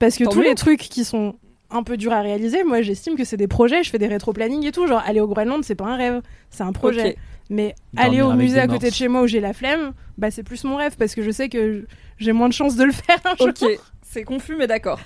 Parce 0.00 0.16
que 0.16 0.24
Tant 0.24 0.30
tous 0.30 0.40
mieux. 0.40 0.48
les 0.48 0.54
trucs 0.56 0.80
qui 0.80 1.04
sont 1.04 1.36
un 1.72 1.82
peu 1.82 1.96
durs 1.96 2.12
à 2.12 2.20
réaliser, 2.20 2.64
moi, 2.64 2.82
j'estime 2.82 3.16
que 3.16 3.24
c'est 3.24 3.36
des 3.36 3.48
projets. 3.48 3.82
Je 3.82 3.90
fais 3.90 3.98
des 3.98 4.06
rétro-planning 4.06 4.66
et 4.66 4.72
tout. 4.72 4.86
Genre, 4.86 5.02
aller 5.04 5.20
au 5.20 5.26
Groenland, 5.26 5.64
c'est 5.64 5.74
pas 5.74 5.86
un 5.86 5.96
rêve, 5.96 6.22
c'est 6.50 6.62
un 6.62 6.72
projet. 6.72 7.16
Mais 7.50 7.74
Dormir 7.92 8.06
aller 8.06 8.22
au 8.22 8.32
musée 8.32 8.60
à 8.60 8.66
côté 8.66 8.88
de 8.88 8.94
chez 8.94 9.08
moi 9.08 9.22
où 9.22 9.26
j'ai 9.26 9.40
la 9.40 9.52
flemme, 9.52 9.92
bah, 10.16 10.30
c'est 10.30 10.42
plus 10.42 10.64
mon 10.64 10.76
rêve 10.76 10.96
parce 10.96 11.14
que 11.14 11.22
je 11.22 11.30
sais 11.30 11.48
que 11.48 11.86
j'ai 12.18 12.32
moins 12.32 12.48
de 12.48 12.54
chances 12.54 12.76
de 12.76 12.84
le 12.84 12.92
faire 12.92 13.18
un 13.24 13.36
jour. 13.36 13.48
Ok, 13.48 13.78
c'est 14.02 14.24
confus 14.24 14.56
mais 14.56 14.66
d'accord. 14.66 14.98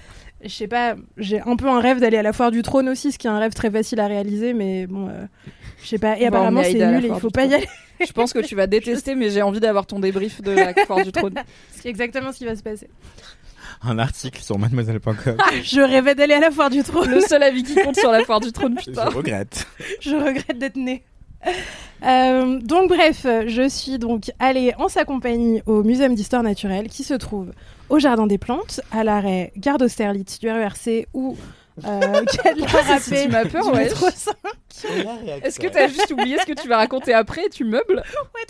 Je 0.45 0.51
sais 0.51 0.69
pas, 0.69 0.97
j'ai 1.17 1.41
un 1.41 1.57
peu 1.57 1.67
un 1.67 1.81
rêve 1.81 1.99
d'aller 1.99 2.19
à 2.19 2.23
la 2.23 2.33
foire 2.33 2.51
du 2.51 2.63
trône 2.63 2.89
aussi, 2.89 3.11
ce 3.11 3.19
qui 3.19 3.27
est 3.27 3.31
un 3.31 3.39
rêve 3.39 3.55
très 3.55 3.71
facile 3.71 4.01
à 4.01 4.07
réaliser, 4.07 4.53
mais 4.53 4.87
bon, 4.87 5.09
euh, 5.09 5.25
je 5.83 5.89
sais 5.89 5.99
pas. 5.99 6.19
Et 6.19 6.23
va 6.23 6.29
apparemment, 6.29 6.63
c'est 6.63 6.75
nul 6.75 7.07
et 7.07 7.09
il 7.09 7.21
faut 7.21 7.31
pas 7.31 7.47
y 7.47 7.55
aller. 7.55 7.69
Je 7.99 8.13
pense 8.13 8.33
que 8.33 8.41
tu 8.41 8.55
vas 8.55 8.67
détester 8.67 9.15
mais 9.15 9.31
j'ai 9.31 9.43
envie 9.43 9.61
d'avoir 9.61 9.87
ton 9.87 9.99
débrief 9.99 10.43
de 10.43 10.53
la 10.53 10.75
foire 10.75 11.03
du 11.03 11.13
trône. 11.13 11.35
C'est 11.73 11.89
exactement 11.89 12.33
ce 12.33 12.39
qui 12.39 12.45
va 12.45 12.55
se 12.55 12.63
passer. 12.63 12.89
Un 13.83 13.99
article 13.99 14.43
sur 14.43 14.59
mademoiselle.com. 14.59 15.37
Je 15.63 15.81
rêvais 15.81 16.15
d'aller 16.15 16.35
à 16.35 16.41
la 16.41 16.51
foire 16.51 16.71
du 16.71 16.83
trône. 16.83 17.11
Le 17.11 17.21
seul 17.21 17.43
avis 17.43 17.63
qui 17.63 17.75
compte 17.75 17.97
sur 17.97 18.11
la 18.11 18.25
foire 18.25 18.41
du 18.41 18.53
trône, 18.53 18.77
Je 18.85 18.91
putain. 18.91 19.05
regrette. 19.11 19.67
je 20.01 20.15
regrette 20.17 20.59
d'être 20.59 20.77
née. 20.77 21.03
Euh, 22.05 22.59
donc 22.61 22.89
bref, 22.89 23.25
je 23.47 23.69
suis 23.69 23.99
donc 23.99 24.31
allée 24.39 24.73
en 24.79 24.89
sa 24.89 25.05
compagnie 25.05 25.63
au 25.67 25.83
Muséum 25.83 26.15
d'histoire 26.15 26.43
naturelle 26.43 26.89
qui 26.89 27.05
se 27.05 27.15
trouve 27.15 27.53
au 27.89 27.99
Jardin 27.99 28.27
des 28.27 28.39
Plantes, 28.39 28.81
à 28.91 29.05
l'arrêt 29.05 29.53
Gare 29.57 29.79
d'Austerlitz 29.79 30.41
du 30.41 30.51
RERC 30.51 31.07
ou 31.15 31.37
euh, 31.85 32.01
Râpée 32.73 33.23
Tu 33.25 33.29
m'as 33.29 33.45
peur, 33.45 33.67
ouais. 33.69 33.85
métro 33.85 34.07
5. 34.11 34.35
Est-ce 35.43 35.59
que 35.61 35.67
t'as 35.67 35.89
juste 35.89 36.11
oublié 36.11 36.39
ce 36.39 36.47
que 36.47 36.53
tu 36.61 36.69
vas 36.69 36.77
raconter 36.77 37.13
après 37.13 37.47
et 37.47 37.49
tu 37.51 37.65
meubles 37.65 38.03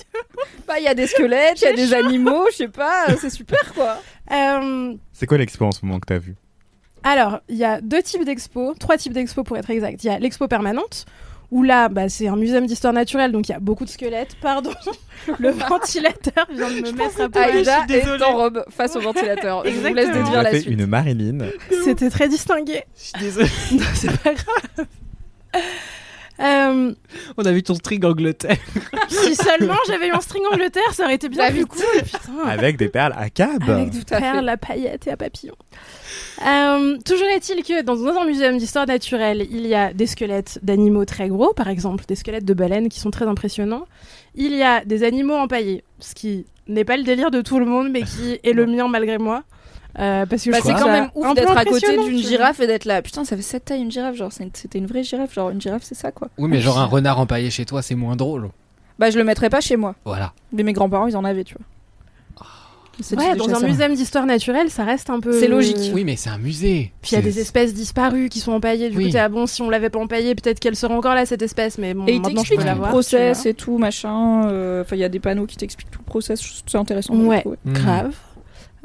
Bah, 0.66 0.78
il 0.78 0.84
y 0.84 0.88
a 0.88 0.94
des 0.94 1.06
squelettes, 1.06 1.60
il 1.60 1.64
y 1.64 1.68
a 1.68 1.72
des 1.72 1.94
animaux, 1.94 2.46
je 2.50 2.56
sais 2.56 2.68
pas, 2.68 3.06
c'est 3.20 3.30
super 3.30 3.72
quoi. 3.74 4.00
Euh, 4.32 4.94
C'est 5.12 5.26
quoi 5.26 5.38
l'expo 5.38 5.64
en 5.64 5.72
ce 5.72 5.84
moment 5.84 5.98
que 6.00 6.06
t'as 6.06 6.18
vu? 6.18 6.34
alors, 7.02 7.38
il 7.48 7.56
y 7.56 7.64
a 7.64 7.80
deux 7.80 8.02
types 8.02 8.24
d'expos, 8.24 8.76
trois 8.80 8.96
types 8.98 9.12
d'expos 9.12 9.44
pour 9.44 9.56
être 9.56 9.70
exact. 9.70 10.02
Il 10.02 10.08
y 10.08 10.10
a 10.10 10.18
l'expo 10.18 10.48
permanente, 10.48 11.04
où 11.50 11.62
là, 11.62 11.88
bah, 11.88 12.08
c'est 12.08 12.28
un 12.28 12.36
muséum 12.36 12.66
d'histoire 12.66 12.92
naturelle, 12.92 13.32
donc 13.32 13.48
il 13.48 13.52
y 13.52 13.54
a 13.54 13.60
beaucoup 13.60 13.84
de 13.84 13.90
squelettes. 13.90 14.36
Pardon, 14.40 14.70
le 15.38 15.50
ventilateur 15.50 16.46
vient 16.52 16.68
de 16.70 16.80
me 16.82 16.92
mettre 16.92 17.20
à 17.20 17.28
poil. 17.28 17.44
Aïda 17.50 17.84
est 17.88 18.22
en 18.22 18.36
robe 18.36 18.64
face 18.70 18.96
au 18.96 19.00
ventilateur. 19.00 19.62
Je 19.64 19.70
vous 19.70 19.94
laisse 19.94 20.08
Exactement. 20.08 20.24
déduire 20.24 20.26
Tu 20.26 20.32
la 20.44 20.48
as 20.48 20.50
fait 20.52 20.60
suite. 20.60 20.72
une 20.78 20.86
Marilyn. 20.86 21.38
C'était 21.84 22.10
très 22.10 22.28
distingué. 22.28 22.82
Je 22.96 23.02
suis 23.02 23.12
désolé. 23.20 23.48
Non, 23.72 23.84
c'est 23.94 24.20
pas 24.22 24.34
grave. 24.34 24.86
Euh, 26.40 26.92
On 27.36 27.44
a 27.44 27.52
vu 27.52 27.62
ton 27.62 27.74
string 27.74 28.04
Angleterre. 28.04 28.58
si 29.08 29.34
seulement 29.34 29.76
j'avais 29.86 30.08
eu 30.08 30.12
un 30.12 30.20
string 30.20 30.44
Angleterre, 30.52 30.92
ça 30.92 31.04
aurait 31.04 31.14
été 31.14 31.28
bien 31.28 31.50
plus 31.50 31.66
cool. 31.66 31.82
Putain. 32.04 32.46
Avec 32.46 32.76
des 32.76 32.88
perles 32.88 33.14
à 33.16 33.30
cab. 33.30 33.62
Avec 33.68 33.90
du 33.90 34.04
Tout 34.04 34.14
à 34.14 34.16
fait. 34.16 34.22
perles, 34.22 34.48
à 34.48 34.56
paillettes 34.56 35.06
et 35.06 35.10
à 35.12 35.16
papillons. 35.16 35.56
Euh, 36.46 36.98
toujours 37.04 37.26
est-il 37.28 37.62
que 37.62 37.82
dans 37.82 38.04
un 38.06 38.24
muséum 38.26 38.58
d'histoire 38.58 38.86
naturelle, 38.86 39.46
il 39.50 39.66
y 39.66 39.74
a 39.74 39.92
des 39.92 40.06
squelettes 40.06 40.58
d'animaux 40.62 41.04
très 41.04 41.28
gros, 41.28 41.54
par 41.54 41.68
exemple 41.68 42.04
des 42.06 42.14
squelettes 42.14 42.44
de 42.44 42.54
baleines 42.54 42.88
qui 42.88 43.00
sont 43.00 43.10
très 43.10 43.26
impressionnants. 43.26 43.86
Il 44.34 44.54
y 44.54 44.62
a 44.62 44.84
des 44.84 45.02
animaux 45.02 45.34
empaillés, 45.36 45.82
ce 45.98 46.14
qui 46.14 46.44
n'est 46.68 46.84
pas 46.84 46.96
le 46.98 47.04
délire 47.04 47.30
de 47.30 47.40
tout 47.40 47.58
le 47.58 47.64
monde, 47.64 47.88
mais 47.90 48.02
qui 48.02 48.38
est 48.42 48.52
le 48.52 48.66
mien 48.66 48.88
malgré 48.88 49.16
moi. 49.18 49.44
Euh, 49.98 50.26
parce 50.26 50.44
que 50.44 50.50
Bah, 50.50 50.58
c'est 50.62 50.72
quand 50.72 50.78
ça 50.80 50.86
même 50.92 51.08
ouf 51.14 51.34
d'être 51.34 51.56
à 51.56 51.64
côté 51.64 51.96
d'une 51.96 52.18
girafe 52.18 52.60
et 52.60 52.66
d'être 52.66 52.84
là. 52.84 53.00
Putain, 53.00 53.24
ça 53.24 53.34
fait 53.36 53.42
cette 53.42 53.64
taille 53.64 53.80
une 53.80 53.90
girafe. 53.90 54.14
Genre, 54.16 54.30
c'était 54.32 54.78
une 54.78 54.86
vraie 54.86 55.02
girafe. 55.02 55.32
Genre, 55.34 55.50
une 55.50 55.60
girafe, 55.60 55.82
c'est 55.84 55.94
ça 55.94 56.12
quoi. 56.12 56.28
Oui, 56.38 56.48
mais 56.50 56.60
genre 56.60 56.78
un 56.78 56.84
renard 56.84 57.18
empaillé 57.18 57.48
chez 57.50 57.64
toi, 57.64 57.80
c'est 57.82 57.94
moins 57.94 58.16
drôle. 58.16 58.50
Bah, 58.98 59.10
je 59.10 59.18
le 59.18 59.24
mettrais 59.24 59.48
pas 59.50 59.60
chez 59.60 59.76
moi. 59.76 59.94
Voilà. 60.04 60.32
Mais 60.52 60.62
mes 60.62 60.72
grands-parents, 60.74 61.06
ils 61.06 61.16
en 61.16 61.24
avaient, 61.24 61.44
tu 61.44 61.54
vois. 61.54 61.64
C'est 62.98 63.14
Ouais, 63.18 63.34
dans 63.36 63.44
un 63.44 63.48
chasseurs. 63.54 63.68
muséum 63.68 63.94
d'histoire 63.94 64.24
naturelle, 64.24 64.70
ça 64.70 64.82
reste 64.84 65.10
un 65.10 65.20
peu. 65.20 65.38
C'est 65.38 65.48
logique. 65.48 65.90
Oui, 65.92 66.02
mais 66.04 66.16
c'est 66.16 66.30
un 66.30 66.38
musée. 66.38 66.92
Puis 67.02 67.10
il 67.12 67.14
y 67.16 67.18
a 67.18 67.20
des 67.22 67.40
espèces 67.40 67.74
disparues 67.74 68.30
qui 68.30 68.40
sont 68.40 68.52
empaillées. 68.52 68.88
Du 68.88 68.96
Oui. 68.96 69.04
coup, 69.06 69.10
t'es 69.12 69.18
ah 69.18 69.28
bon, 69.28 69.46
si 69.46 69.60
on 69.60 69.68
l'avait 69.68 69.90
pas 69.90 69.98
empaillée, 69.98 70.34
peut-être 70.34 70.60
qu'elle 70.60 70.76
serait 70.76 70.94
encore 70.94 71.14
là, 71.14 71.26
cette 71.26 71.42
espèce. 71.42 71.76
Mais 71.76 71.92
bon, 71.92 72.06
Et 72.06 72.12
ils 72.12 72.22
maintenant, 72.22 72.30
je 72.30 72.36
t'expliquent 72.36 72.60
peux 72.60 72.64
la 72.64 72.72
le 72.72 72.78
voir. 72.78 72.88
process 72.90 73.44
et 73.44 73.52
tout, 73.52 73.76
machin. 73.76 74.48
euh, 74.48 74.80
Enfin, 74.80 74.96
il 74.96 75.00
y 75.00 75.04
a 75.04 75.10
des 75.10 75.20
panneaux 75.20 75.44
qui 75.44 75.58
t'expliquent 75.58 75.90
tout 75.90 75.98
le 75.98 76.06
process. 76.06 76.40
C'est 76.66 76.78
intéressant. 76.78 77.14
Ouais, 77.16 77.40
trouve. 77.42 77.56
Mm. 77.66 77.72
grave. 77.74 78.14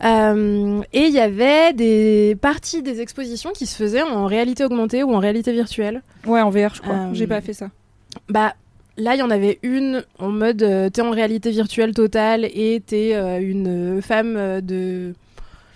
Euh, 0.03 0.81
et 0.93 1.01
il 1.01 1.13
y 1.13 1.19
avait 1.19 1.73
des 1.73 2.35
parties 2.39 2.81
des 2.81 3.01
expositions 3.01 3.51
qui 3.51 3.65
se 3.65 3.75
faisaient 3.75 4.01
en 4.01 4.25
réalité 4.25 4.63
augmentée 4.63 5.03
ou 5.03 5.13
en 5.13 5.19
réalité 5.19 5.51
virtuelle. 5.51 6.01
Ouais, 6.25 6.41
en 6.41 6.49
VR, 6.49 6.73
je 6.73 6.81
crois. 6.81 6.95
Euh, 6.95 7.13
J'ai 7.13 7.27
pas 7.27 7.41
fait 7.41 7.53
ça. 7.53 7.69
Bah, 8.29 8.55
là, 8.97 9.15
il 9.15 9.19
y 9.19 9.21
en 9.21 9.29
avait 9.29 9.59
une 9.63 10.03
en 10.19 10.29
mode 10.29 10.63
euh, 10.63 10.89
t'es 10.89 11.01
en 11.01 11.11
réalité 11.11 11.51
virtuelle 11.51 11.93
totale 11.93 12.45
et 12.45 12.81
t'es 12.85 13.13
une 13.41 14.01
femme 14.01 14.61
de. 14.61 15.13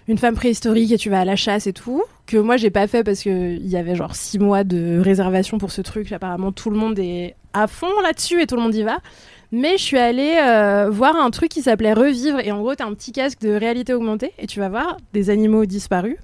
Une 0.08 0.20
femme 0.20 0.36
préhistorique 0.36 0.92
et 0.92 1.00
tu 1.00 1.10
vas 1.10 1.22
à 1.22 1.26
la 1.26 1.36
chasse 1.36 1.66
et 1.66 1.74
tout. 1.74 2.04
Que 2.28 2.38
moi, 2.38 2.58
j'ai 2.58 2.70
pas 2.70 2.86
fait 2.86 3.04
parce 3.04 3.22
qu'il 3.22 3.66
y 3.66 3.76
avait 3.76 3.96
genre 3.96 4.16
six 4.16 4.38
mois 4.38 4.64
de 4.64 5.00
réservation 5.00 5.58
pour 5.58 5.72
ce 5.72 5.82
truc. 5.82 6.12
Apparemment, 6.12 6.52
tout 6.52 6.70
le 6.70 6.78
monde 6.78 7.00
est 7.00 7.36
à 7.54 7.66
fond 7.66 7.90
là-dessus 8.04 8.40
et 8.40 8.46
tout 8.46 8.56
le 8.56 8.62
monde 8.62 8.76
y 8.76 8.84
va. 8.84 9.00
Mais 9.52 9.78
je 9.78 9.84
suis 9.84 9.98
allée 9.98 10.38
euh, 10.42 10.90
voir 10.90 11.16
un 11.16 11.30
truc 11.30 11.50
qui 11.50 11.62
s'appelait 11.62 11.94
Revivre. 11.94 12.40
Et 12.40 12.52
en 12.52 12.60
gros, 12.62 12.76
t'as 12.76 12.86
un 12.86 12.94
petit 12.94 13.12
casque 13.12 13.40
de 13.42 13.52
réalité 13.54 13.94
augmentée 13.94 14.34
et 14.40 14.48
tu 14.48 14.60
vas 14.60 14.70
voir 14.70 14.98
des 15.14 15.30
animaux 15.30 15.66
disparus 15.66 16.18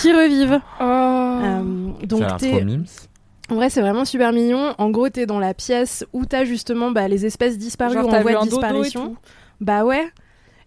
qui 0.00 0.12
revivent. 0.12 0.60
Oh. 0.80 0.84
Euh, 0.84 2.06
donc, 2.06 2.36
t'es- 2.38 2.64
en 3.50 3.56
vrai, 3.56 3.68
c'est 3.68 3.80
vraiment 3.80 4.04
super 4.04 4.32
mignon. 4.32 4.74
En 4.78 4.90
gros, 4.90 5.08
t'es 5.08 5.26
dans 5.26 5.40
la 5.40 5.54
pièce 5.54 6.04
où 6.12 6.24
t'as 6.24 6.44
justement 6.44 6.92
bah, 6.92 7.08
les 7.08 7.26
espèces 7.26 7.58
disparues 7.58 7.94
Genre, 7.94 8.06
en 8.14 8.20
voie 8.20 8.34
de 8.44 8.48
disparition. 8.48 9.16
Bah 9.60 9.84
ouais. 9.84 10.06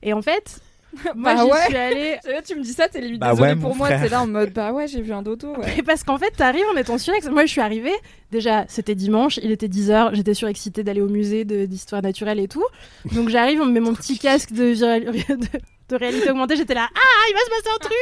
Et 0.02 0.12
en 0.12 0.22
fait, 0.22 0.60
moi 1.16 1.34
Bah 1.36 1.44
j'y 1.44 1.52
ouais. 1.52 1.66
suis 1.68 1.76
allée. 1.78 2.18
Tu 2.46 2.56
me 2.56 2.62
dis 2.62 2.74
ça, 2.74 2.88
t'es 2.90 3.02
limite 3.02 3.20
Bah 3.20 3.32
désolée 3.32 3.50
ouais, 3.52 3.56
pour 3.56 3.76
moi. 3.76 3.90
T'es 3.90 4.10
là 4.10 4.22
en 4.22 4.28
mode, 4.28 4.52
bah 4.54 4.72
ouais, 4.74 4.88
j'ai 4.88 5.02
vu 5.02 5.12
un 5.14 5.22
dodo. 5.22 5.56
Ouais. 5.56 5.74
Mais 5.78 5.84
parce 5.84 6.04
qu'en 6.04 6.18
fait, 6.18 6.32
t'arrives 6.32 6.66
en 6.74 6.78
étant 6.78 6.98
surex. 6.98 7.28
Moi, 7.30 7.46
je 7.46 7.52
suis 7.52 7.62
arrivée. 7.62 7.94
Déjà, 8.32 8.66
c'était 8.68 8.96
dimanche, 8.96 9.40
il 9.44 9.52
était 9.52 9.68
10h. 9.68 10.14
J'étais 10.16 10.34
surexcitée 10.34 10.84
d'aller 10.84 11.02
au 11.02 11.10
musée 11.10 11.46
de- 11.46 11.66
d'histoire 11.66 12.02
naturelle 12.02 12.40
et 12.40 12.48
tout. 12.48 12.66
Donc, 13.14 13.30
j'arrive, 13.30 13.62
on 13.62 13.66
me 13.66 13.72
met 13.72 13.80
mon 13.80 13.94
petit 13.94 14.18
casque 14.20 14.52
de, 14.54 14.74
de 14.74 15.96
réalité 15.96 16.30
augmentée. 16.32 16.56
J'étais 16.56 16.74
là, 16.74 16.88
ah, 16.94 17.26
il 17.30 17.34
va 17.34 17.40
se 17.40 17.50
passer 17.50 17.76
un 17.76 17.80
truc. 17.80 17.98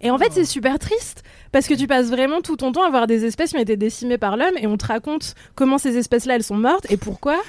Et 0.00 0.10
en 0.12 0.18
fait, 0.18 0.28
c'est 0.32 0.44
super 0.44 0.78
triste 0.78 1.24
parce 1.50 1.66
que 1.66 1.74
tu 1.74 1.86
passes 1.88 2.06
vraiment 2.08 2.40
tout 2.40 2.56
ton 2.56 2.70
temps 2.72 2.84
à 2.84 2.90
voir 2.90 3.06
des 3.08 3.24
espèces 3.24 3.50
qui 3.50 3.56
ont 3.56 3.60
été 3.60 3.76
décimées 3.76 4.18
par 4.18 4.36
l'homme 4.36 4.54
et 4.60 4.66
on 4.68 4.76
te 4.76 4.86
raconte 4.86 5.34
comment 5.56 5.76
ces 5.78 5.96
espèces-là 5.98 6.36
elles 6.36 6.44
sont 6.44 6.56
mortes 6.56 6.86
et 6.90 6.96
pourquoi. 6.96 7.40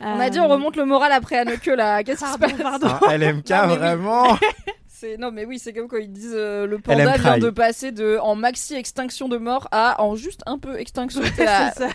On 0.00 0.20
a 0.20 0.30
dit, 0.30 0.38
on 0.40 0.48
remonte 0.48 0.76
le 0.76 0.84
moral 0.84 1.12
après 1.12 1.38
à 1.38 1.44
nos 1.44 1.56
queues 1.56 1.76
là. 1.76 2.02
Qu'est-ce 2.04 2.24
qui 2.24 2.30
se 2.32 2.38
passe 2.38 2.52
pardon. 2.54 2.88
Un 3.08 3.16
LMK, 3.18 3.50
Non, 3.50 3.66
vraiment 3.76 4.38
C'est 4.86 5.16
non 5.16 5.30
mais 5.30 5.44
oui 5.44 5.60
c'est 5.60 5.72
comme 5.72 5.86
quand 5.86 5.96
ils 5.98 6.10
disent 6.12 6.34
euh, 6.34 6.66
le 6.66 6.80
panda 6.80 7.04
LM 7.04 7.20
vient 7.20 7.32
cry. 7.34 7.40
de 7.40 7.50
passer 7.50 7.92
de 7.92 8.18
en 8.20 8.34
maxi 8.34 8.74
extinction 8.74 9.28
de 9.28 9.36
mort 9.36 9.68
à 9.70 10.02
en 10.02 10.16
juste 10.16 10.42
un 10.46 10.58
peu 10.58 10.76
extinction. 10.80 11.20
T'es 11.36 11.44
là, 11.44 11.70
ça. 11.70 11.86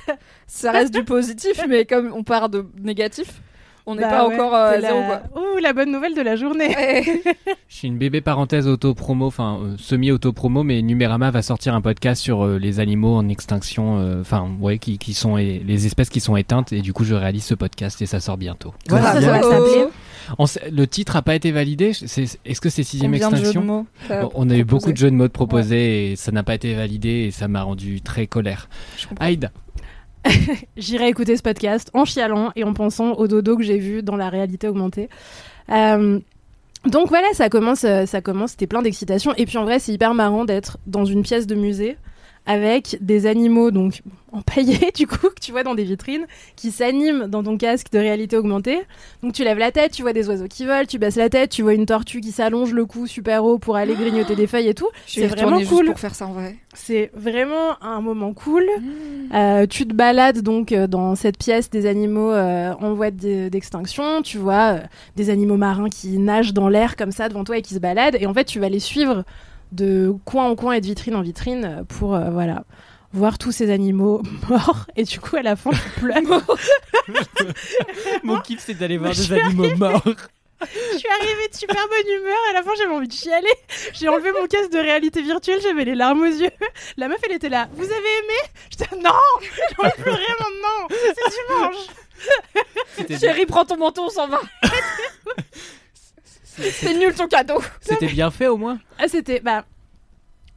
ça 0.47 0.71
reste 0.71 0.93
du 0.93 1.03
positif 1.03 1.59
mais 1.67 1.83
comme 1.83 2.13
on 2.13 2.23
part 2.23 2.47
de 2.47 2.65
négatif, 2.81 3.41
on 3.85 3.95
n'est 3.95 4.01
Bah 4.01 4.09
pas 4.09 4.27
ouais, 4.27 4.35
encore 4.35 4.55
euh, 4.55 4.71
à 4.77 4.81
zéro 4.81 4.99
quoi. 5.03 5.21
Ouh, 5.35 5.59
la 5.61 5.73
bonne 5.73 5.91
nouvelle 5.91 6.15
de 6.15 6.21
la 6.21 6.35
journée. 6.35 6.75
Ouais. 6.75 7.03
Je 7.67 7.75
suis 7.79 7.87
une 7.87 7.97
bébé 7.97 8.21
parenthèse 8.21 8.67
auto-promo, 8.67 9.25
enfin 9.25 9.57
euh, 9.61 9.75
semi-auto-promo, 9.77 10.63
mais 10.63 10.81
Numérama 10.81 11.31
va 11.31 11.41
sortir 11.41 11.73
un 11.75 11.81
podcast 11.81 12.21
sur 12.21 12.45
euh, 12.45 12.57
les 12.59 12.79
animaux 12.79 13.15
en 13.15 13.27
extinction, 13.29 13.97
euh, 13.99 14.21
enfin 14.21 14.47
ouais, 14.59 14.77
qui, 14.77 14.97
qui 14.97 15.13
sont 15.13 15.37
et- 15.37 15.61
les 15.65 15.85
espèces 15.85 16.09
qui 16.09 16.19
sont 16.19 16.35
éteintes, 16.37 16.71
et 16.71 16.81
du 16.81 16.93
coup 16.93 17.03
je 17.03 17.15
réalise 17.15 17.43
ce 17.43 17.55
podcast 17.55 18.01
et 18.01 18.05
ça 18.05 18.19
sort 18.19 18.37
bientôt. 18.37 18.73
Voilà, 18.89 19.13
ça, 19.13 19.21
ça 19.21 19.31
va 19.31 19.39
Oh. 19.43 19.49
s'appeler. 19.51 19.85
On 20.37 20.45
sait- 20.45 20.69
le 20.71 20.87
titre 20.87 21.15
a 21.17 21.21
pas 21.21 21.35
été 21.35 21.51
validé, 21.51 21.91
c'est- 21.93 22.39
est-ce 22.45 22.61
que 22.61 22.69
c'est 22.69 22.83
sixième 22.83 23.11
Combien 23.11 23.29
de 23.31 23.35
jeux 23.35 23.41
de 23.41 23.47
extinction 23.47 23.63
mots 23.73 23.85
t'as 24.07 24.21
Bon, 24.21 24.31
On 24.35 24.49
a 24.49 24.55
eu 24.55 24.63
beaucoup 24.63 24.91
de 24.91 24.97
jeux 24.97 25.11
de 25.11 25.15
mots 25.15 25.27
proposés 25.29 26.11
et 26.11 26.15
ça 26.15 26.31
n'a 26.31 26.43
pas 26.43 26.55
été 26.55 26.73
validé 26.75 27.09
et 27.27 27.31
ça 27.31 27.47
m'a 27.47 27.63
rendu 27.63 28.01
très 28.01 28.27
colère. 28.27 28.69
Aïda, 29.19 29.49
J'irai 30.77 31.09
écouter 31.09 31.37
ce 31.37 31.43
podcast 31.43 31.89
en 31.93 32.05
chialant 32.05 32.51
et 32.55 32.63
en 32.63 32.73
pensant 32.73 33.13
au 33.13 33.27
dodo 33.27 33.57
que 33.57 33.63
j'ai 33.63 33.77
vu 33.77 34.03
dans 34.03 34.15
la 34.15 34.29
réalité 34.29 34.67
augmentée. 34.67 35.09
Euh, 35.69 36.19
donc 36.85 37.07
voilà, 37.09 37.27
ça 37.33 37.49
commence, 37.49 37.85
euh, 37.85 38.05
ça 38.05 38.21
commence, 38.21 38.51
c'était 38.51 38.67
plein 38.67 38.81
d'excitation. 38.81 39.33
Et 39.37 39.45
puis 39.45 39.57
en 39.57 39.63
vrai, 39.63 39.79
c'est 39.79 39.93
hyper 39.93 40.13
marrant 40.13 40.45
d'être 40.45 40.77
dans 40.87 41.05
une 41.05 41.23
pièce 41.23 41.47
de 41.47 41.55
musée 41.55 41.97
avec 42.45 42.97
des 43.01 43.25
animaux 43.25 43.71
donc 43.71 44.01
empaillés 44.31 44.91
du 44.95 45.07
coup 45.07 45.29
que 45.29 45.39
tu 45.39 45.51
vois 45.51 45.63
dans 45.63 45.75
des 45.75 45.83
vitrines 45.83 46.25
qui 46.55 46.71
s'animent 46.71 47.27
dans 47.27 47.43
ton 47.43 47.57
casque 47.57 47.91
de 47.91 47.99
réalité 47.99 48.35
augmentée. 48.35 48.81
Donc 49.21 49.33
tu 49.33 49.43
lèves 49.43 49.59
la 49.59 49.71
tête, 49.71 49.91
tu 49.91 50.01
vois 50.01 50.13
des 50.13 50.27
oiseaux 50.27 50.47
qui 50.47 50.65
volent, 50.65 50.85
tu 50.87 50.97
baisses 50.99 51.15
la 51.15 51.29
tête, 51.29 51.51
tu 51.51 51.61
vois 51.61 51.73
une 51.73 51.85
tortue 51.85 52.19
qui 52.19 52.31
s'allonge 52.31 52.73
le 52.73 52.85
cou 52.85 53.07
super 53.07 53.45
haut 53.45 53.59
pour 53.59 53.75
aller 53.75 53.95
grignoter 53.95 54.35
des 54.35 54.47
feuilles 54.47 54.69
et 54.69 54.73
tout. 54.73 54.89
C'est 55.05 55.27
vraiment 55.27 55.59
juste 55.59 55.71
cool. 55.71 55.85
pour 55.85 55.99
faire 55.99 56.15
ça 56.15 56.27
en 56.27 56.33
vrai. 56.33 56.55
C'est 56.73 57.11
vraiment 57.13 57.81
un 57.81 58.01
moment 58.01 58.33
cool. 58.33 58.65
Euh, 59.33 59.67
tu 59.67 59.87
te 59.87 59.93
balades 59.93 60.41
donc 60.41 60.71
euh, 60.71 60.87
dans 60.87 61.15
cette 61.15 61.37
pièce 61.37 61.69
des 61.69 61.85
animaux 61.85 62.31
euh, 62.31 62.73
en 62.79 62.93
voie 62.93 63.11
de- 63.11 63.49
d'extinction. 63.49 64.21
Tu 64.23 64.37
vois 64.37 64.73
euh, 64.73 64.79
des 65.15 65.29
animaux 65.29 65.57
marins 65.57 65.89
qui 65.89 66.17
nagent 66.17 66.53
dans 66.53 66.69
l'air 66.69 66.95
comme 66.95 67.11
ça 67.11 67.29
devant 67.29 67.43
toi 67.43 67.57
et 67.57 67.61
qui 67.61 67.75
se 67.75 67.79
baladent. 67.79 68.17
Et 68.19 68.25
en 68.25 68.33
fait, 68.33 68.45
tu 68.45 68.59
vas 68.59 68.69
les 68.69 68.79
suivre 68.79 69.23
de 69.73 70.13
coin 70.25 70.45
en 70.45 70.55
coin 70.55 70.73
et 70.73 70.81
de 70.81 70.85
vitrine 70.85 71.15
en 71.15 71.21
vitrine 71.21 71.85
pour 71.87 72.15
euh, 72.15 72.29
voilà 72.29 72.63
voir 73.11 73.37
tous 73.37 73.51
ces 73.51 73.71
animaux 73.71 74.21
morts. 74.49 74.85
Et 74.95 75.03
du 75.03 75.19
coup, 75.19 75.35
à 75.35 75.41
la 75.41 75.55
fin, 75.55 75.71
tu 75.71 75.99
pleures. 75.99 76.21
mon 78.23 78.39
kiff 78.39 78.59
c'est 78.59 78.73
d'aller 78.73 78.97
voir 78.97 79.13
Je 79.13 79.23
des 79.23 79.33
animaux 79.33 79.75
morts. 79.77 80.03
Je 80.61 80.97
suis 80.97 81.09
arrivée 81.09 81.49
de 81.49 81.55
super 81.55 81.87
bonne 81.89 82.19
humeur. 82.19 82.37
À 82.49 82.53
la 82.53 82.63
fin, 82.63 82.71
j'avais 82.77 82.93
envie 82.93 83.07
de 83.07 83.13
chialer. 83.13 83.53
J'ai 83.93 84.07
enlevé 84.07 84.31
mon 84.31 84.47
casque 84.47 84.71
de 84.71 84.79
réalité 84.79 85.21
virtuelle. 85.21 85.59
J'avais 85.61 85.83
les 85.83 85.95
larmes 85.95 86.21
aux 86.21 86.25
yeux. 86.25 86.51
La 86.95 87.09
meuf, 87.09 87.19
elle 87.25 87.33
était 87.33 87.49
là. 87.49 87.67
Vous 87.73 87.83
avez 87.83 87.93
aimé? 87.93 88.39
J'étais 88.69 88.95
non. 88.95 89.11
J'ai 89.41 89.75
envie 89.77 89.91
de 89.97 90.01
pleurer 90.01 90.23
maintenant. 90.39 90.87
C'est 90.89 91.13
dimanche. 93.09 93.19
Chérie, 93.19 93.45
prends 93.45 93.65
ton 93.65 93.77
manteau, 93.77 94.03
on 94.03 94.09
s'en 94.09 94.27
va. 94.27 94.39
C'est 96.57 96.93
nul 96.97 97.13
ton 97.13 97.27
cadeau. 97.27 97.59
c'était 97.81 98.07
bien 98.07 98.29
fait 98.31 98.47
au 98.47 98.57
moins 98.57 98.79
Ah, 98.99 99.07
c'était 99.07 99.39
bah, 99.39 99.65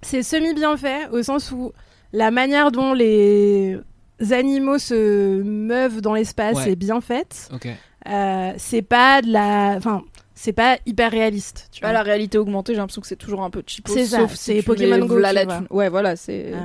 c'est 0.03 0.23
semi 0.23 0.55
bien 0.55 0.77
fait 0.77 1.09
au 1.11 1.23
sens 1.23 1.51
où 1.53 1.73
la 2.13 2.31
manière 2.31 2.71
dont 2.71 2.93
les 2.93 3.79
animaux 4.31 4.79
se 4.79 5.43
meuvent 5.43 6.01
dans 6.01 6.15
l'espace 6.15 6.57
Ouais. 6.57 6.73
est 6.73 6.77
bien 6.77 7.01
faite. 7.01 7.51
Euh, 8.09 8.53
c'est 8.57 8.83
pas 8.83 9.21
de 9.23 9.33
la, 9.33 9.75
enfin, 9.77 10.03
c'est 10.39 10.53
pas 10.53 10.77
hyper 10.85 11.11
réaliste. 11.11 11.69
Tu 11.73 11.79
Tu 11.81 11.85
vois, 11.85 11.93
la 11.95 12.03
réalité 12.03 12.37
augmentée, 12.37 12.75
j'ai 12.75 12.79
l'impression 12.79 13.01
que 13.01 13.07
c'est 13.09 13.17
toujours 13.17 13.43
un 13.43 13.49
peu 13.51 13.63
cheapo. 13.67 13.91
C'est 13.93 14.05
ça, 14.05 14.19
sauf 14.19 14.35
si 14.35 14.57
c'est 14.57 14.63
Pokémon 14.63 14.99
Go, 15.07 15.19
la. 15.19 15.33
Ouais, 15.71 15.89
voilà, 15.89 16.15
c'est 16.15 16.53
Euh, 16.53 16.59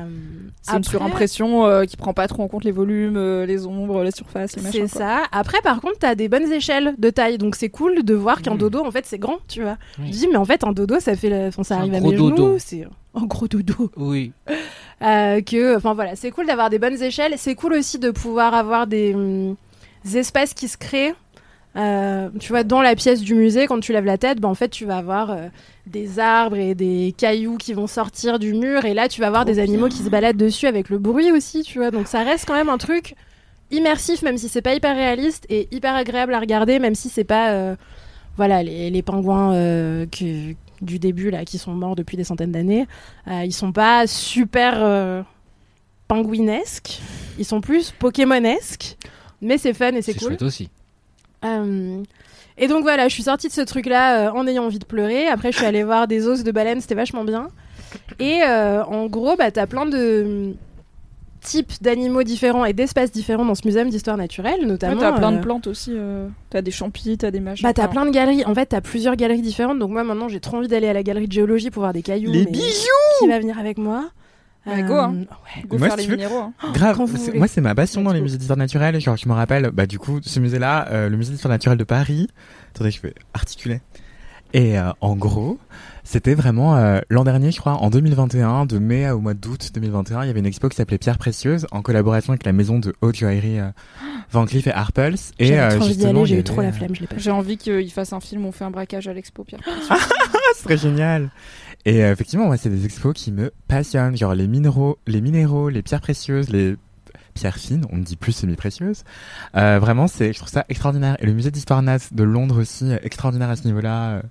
c'est 0.61 0.71
une 0.73 0.77
après- 0.79 0.89
surimpression 0.91 1.65
euh, 1.65 1.85
qui 1.85 1.95
prend 1.95 2.13
pas 2.13 2.27
trop 2.27 2.43
en 2.43 2.47
compte 2.49 2.65
les 2.65 2.71
volumes, 2.71 3.15
euh, 3.15 3.45
les 3.45 3.65
ombres, 3.65 4.03
les 4.03 4.11
surfaces, 4.11 4.55
les 4.57 4.61
machins. 4.61 4.87
C'est 4.89 4.97
ça. 4.99 5.23
Après, 5.31 5.59
par 5.63 5.79
contre, 5.79 5.97
t'as 5.99 6.15
des 6.15 6.27
bonnes 6.27 6.51
échelles 6.51 6.93
de 6.97 7.09
taille, 7.09 7.37
donc 7.37 7.55
c'est 7.55 7.69
cool 7.69 8.03
de 8.03 8.13
voir 8.13 8.41
qu'un 8.41 8.55
Mm. 8.55 8.57
dodo, 8.59 8.85
en 8.85 8.91
fait, 8.91 9.05
c'est 9.05 9.17
grand, 9.19 9.37
tu 9.47 9.61
vois. 9.61 9.77
Oui. 9.99 10.07
Je 10.07 10.11
dis, 10.17 10.27
mais 10.27 10.35
en 10.37 10.45
fait, 10.45 10.63
un 10.65 10.73
dodo, 10.73 10.99
ça 10.99 11.15
fait, 11.15 11.29
la- 11.29 11.47
enfin, 11.47 11.63
ça 11.63 11.77
arrive 11.77 11.93
à 11.93 11.99
gros 11.99 12.11
mes 12.11 12.17
genoux, 12.17 12.55
c'est 12.59 12.85
un 13.15 13.25
gros 13.25 13.47
dodo. 13.47 13.89
Oui. 13.95 14.33
Euh, 15.03 15.41
que, 15.41 15.75
enfin 15.77 15.95
voilà, 15.95 16.15
c'est 16.15 16.29
cool 16.29 16.45
d'avoir 16.45 16.69
des 16.69 16.77
bonnes 16.77 17.01
échelles. 17.01 17.33
C'est 17.37 17.55
cool 17.55 17.73
aussi 17.73 17.97
de 17.97 18.11
pouvoir 18.11 18.53
avoir 18.53 18.85
des, 18.85 19.15
hum, 19.15 19.55
des 20.05 20.17
espaces 20.19 20.53
qui 20.53 20.67
se 20.67 20.77
créent. 20.77 21.15
Euh, 21.77 22.29
tu 22.39 22.49
vois, 22.49 22.63
dans 22.63 22.81
la 22.81 22.95
pièce 22.95 23.21
du 23.21 23.33
musée, 23.33 23.65
quand 23.67 23.79
tu 23.79 23.93
lèves 23.93 24.03
la 24.05 24.17
tête, 24.17 24.39
ben, 24.41 24.49
en 24.49 24.55
fait, 24.55 24.67
tu 24.69 24.85
vas 24.85 24.97
avoir 24.97 25.31
euh, 25.31 25.47
des 25.87 26.19
arbres 26.19 26.57
et 26.57 26.75
des 26.75 27.13
cailloux 27.17 27.57
qui 27.57 27.73
vont 27.73 27.87
sortir 27.87 28.39
du 28.39 28.53
mur. 28.53 28.83
Et 28.83 28.93
là, 28.93 29.07
tu 29.07 29.21
vas 29.21 29.27
avoir 29.27 29.45
des 29.45 29.59
animaux 29.59 29.87
qui 29.87 30.03
se 30.03 30.09
baladent 30.09 30.35
dessus 30.37 30.67
avec 30.67 30.89
le 30.89 30.97
bruit 30.97 31.31
aussi, 31.31 31.63
tu 31.63 31.77
vois. 31.79 31.89
Donc, 31.91 32.07
ça 32.07 32.23
reste 32.23 32.45
quand 32.45 32.55
même 32.55 32.67
un 32.69 32.77
truc 32.77 33.15
immersif, 33.71 34.21
même 34.21 34.37
si 34.37 34.49
c'est 34.49 34.61
pas 34.61 34.75
hyper 34.75 34.95
réaliste 34.95 35.45
et 35.49 35.69
hyper 35.71 35.95
agréable 35.95 36.33
à 36.33 36.39
regarder, 36.41 36.77
même 36.79 36.93
si 36.95 37.07
c'est 37.07 37.23
pas, 37.23 37.51
euh, 37.51 37.75
voilà, 38.35 38.63
les, 38.63 38.89
les 38.89 39.01
pingouins 39.01 39.53
que- 40.07 40.53
du 40.81 40.97
début 40.99 41.29
là, 41.29 41.45
qui 41.45 41.57
sont 41.57 41.71
morts 41.73 41.95
depuis 41.95 42.17
des 42.17 42.23
centaines 42.25 42.51
d'années. 42.51 42.85
Ils 43.27 43.53
sont 43.53 43.71
pas 43.71 44.07
super 44.07 45.23
pingouinesques. 46.07 46.99
Ils 47.39 47.45
sont 47.45 47.61
plus 47.61 47.91
Pokémonesques. 47.91 48.97
Mais 49.41 49.57
c'est 49.57 49.73
fun 49.73 49.89
et 49.93 50.01
c'est 50.01 50.13
C'est 50.13 50.19
cool. 50.19 50.27
chouette 50.29 50.41
aussi. 50.41 50.69
Euh, 51.43 52.01
et 52.57 52.67
donc 52.67 52.83
voilà, 52.83 53.07
je 53.07 53.13
suis 53.13 53.23
sortie 53.23 53.47
de 53.47 53.53
ce 53.53 53.61
truc-là 53.61 54.27
euh, 54.27 54.31
en 54.31 54.45
ayant 54.47 54.65
envie 54.65 54.79
de 54.79 54.85
pleurer. 54.85 55.27
Après, 55.27 55.51
je 55.51 55.57
suis 55.57 55.65
allée 55.65 55.83
voir 55.83 56.07
des 56.07 56.27
os 56.27 56.43
de 56.43 56.51
baleine, 56.51 56.81
c'était 56.81 56.95
vachement 56.95 57.23
bien. 57.23 57.49
Et 58.19 58.41
euh, 58.47 58.83
en 58.85 59.07
gros, 59.07 59.35
bah, 59.35 59.51
t'as 59.51 59.67
plein 59.67 59.85
de 59.85 60.53
types 61.41 61.73
d'animaux 61.81 62.21
différents 62.21 62.65
et 62.65 62.73
d'espaces 62.73 63.11
différents 63.11 63.45
dans 63.45 63.55
ce 63.55 63.65
musée 63.65 63.83
d'histoire 63.85 64.15
naturelle, 64.17 64.67
notamment. 64.67 64.93
Ouais, 65.01 65.09
t'as 65.09 65.17
plein 65.17 65.31
de 65.31 65.39
plantes 65.39 65.65
aussi. 65.65 65.91
euh, 65.95 66.27
T'as 66.51 66.61
des 66.61 66.69
champis, 66.69 67.17
t'as 67.17 67.31
des 67.31 67.39
machins. 67.39 67.63
Bah, 67.63 67.73
t'as 67.73 67.87
plein 67.87 68.05
de 68.05 68.11
galeries. 68.11 68.45
En 68.45 68.53
fait, 68.53 68.67
t'as 68.67 68.81
plusieurs 68.81 69.15
galeries 69.15 69.41
différentes. 69.41 69.79
Donc, 69.79 69.89
moi, 69.89 70.03
maintenant, 70.03 70.29
j'ai 70.29 70.39
trop 70.39 70.57
envie 70.57 70.67
d'aller 70.67 70.87
à 70.87 70.93
la 70.93 71.01
galerie 71.01 71.27
de 71.27 71.31
géologie 71.33 71.71
pour 71.71 71.81
voir 71.81 71.93
des 71.93 72.03
cailloux. 72.03 72.31
Les 72.31 72.45
mais 72.45 72.51
bijoux 72.51 73.19
Qui 73.19 73.27
va 73.27 73.39
venir 73.39 73.57
avec 73.57 73.79
moi 73.79 74.05
Bah, 74.65 74.81
go, 74.83 74.93
hein. 74.93 75.15
ouais. 75.19 75.63
Go 75.67 75.77
Moi, 75.79 75.87
faire 75.87 75.97
si 75.97 76.03
les 76.03 76.09
veux- 76.09 76.15
minéraux. 76.17 76.37
hein. 76.39 76.53
Grave, 76.73 76.97
c'est- 77.15 77.27
voulez. 77.27 77.37
moi 77.39 77.47
c'est 77.47 77.61
ma 77.61 77.73
passion 77.75 78.03
dans 78.03 78.13
les 78.13 78.21
musées 78.21 78.37
d'histoire 78.37 78.57
naturelle. 78.57 78.99
Genre 78.99 79.17
je 79.17 79.27
me 79.27 79.33
rappelle, 79.33 79.71
bah 79.71 79.85
du 79.87 79.97
coup 79.99 80.19
ce 80.21 80.39
musée-là, 80.39 80.87
euh, 80.91 81.09
le 81.09 81.17
musée 81.17 81.31
d'histoire 81.31 81.51
naturelle 81.51 81.77
de 81.79 81.83
Paris. 81.83 82.27
Attendez, 82.75 82.91
je 82.91 83.01
vais 83.01 83.13
articuler. 83.33 83.81
Et 84.53 84.77
euh, 84.77 84.91
en 84.99 85.15
gros, 85.15 85.57
c'était 86.03 86.33
vraiment 86.35 86.75
euh, 86.75 86.99
l'an 87.09 87.23
dernier, 87.23 87.51
je 87.51 87.59
crois, 87.61 87.75
en 87.75 87.89
2021, 87.89 88.65
de 88.65 88.79
mai 88.79 89.09
au 89.09 89.19
mois 89.21 89.33
d'août 89.33 89.71
2021, 89.73 90.23
il 90.23 90.27
y 90.27 90.29
avait 90.29 90.41
une 90.41 90.45
expo 90.45 90.67
qui 90.67 90.75
s'appelait 90.75 90.97
Pierre 90.97 91.17
Précieuse 91.17 91.67
en 91.71 91.81
collaboration 91.81 92.33
avec 92.33 92.43
la 92.45 92.51
maison 92.51 92.77
de 92.77 92.93
haute 93.01 93.15
joaillerie 93.15 93.59
euh, 93.59 93.69
Van 94.29 94.45
Cleef 94.45 94.67
et 94.67 94.73
Arpels. 94.73 95.15
Et 95.39 95.57
euh, 95.57 95.79
justement, 95.79 96.25
j'ai 96.25 96.37
eu 96.37 96.43
trop 96.43 96.61
la 96.61 96.67
euh, 96.67 96.71
flemme, 96.73 96.93
je 96.93 96.99
l'ai 96.99 97.07
pas. 97.07 97.15
J'ai 97.17 97.31
envie 97.31 97.55
qu'il 97.57 97.89
fasse 97.91 98.11
un 98.11 98.19
film 98.19 98.43
où 98.45 98.49
on 98.49 98.51
fait 98.51 98.65
un 98.65 98.71
braquage 98.71 99.07
à 99.07 99.13
l'expo, 99.13 99.45
Pierre. 99.45 99.61
Ah, 99.89 100.53
ce 100.57 100.63
serait 100.63 100.77
génial. 100.77 101.29
Et 101.85 102.03
euh, 102.03 102.11
effectivement, 102.11 102.45
moi, 102.45 102.57
c'est 102.57 102.69
des 102.69 102.85
expos 102.85 103.13
qui 103.13 103.31
me 103.31 103.51
passionnent, 103.67 104.15
genre 104.15 104.35
les 104.35 104.47
minéraux, 104.47 104.99
les 105.07 105.21
minéraux, 105.21 105.69
les 105.69 105.81
pierres 105.81 106.01
précieuses, 106.01 106.49
les 106.49 106.75
pierres 107.33 107.57
fines, 107.57 107.85
on 107.91 107.97
ne 107.97 108.03
dit 108.03 108.17
plus 108.17 108.33
semi-précieuses. 108.33 109.03
Euh, 109.55 109.79
vraiment, 109.79 110.07
c'est, 110.07 110.33
je 110.33 110.37
trouve 110.37 110.49
ça 110.51 110.65
extraordinaire. 110.69 111.15
Et 111.19 111.25
le 111.25 111.33
musée 111.33 111.49
d'histoire 111.49 111.81
nat 111.81 111.97
de 112.11 112.23
Londres 112.23 112.59
aussi, 112.61 112.91
extraordinaire 113.03 113.49
à 113.49 113.55
ce 113.55 113.65
niveau-là. 113.65 114.09
euh, 114.09 114.21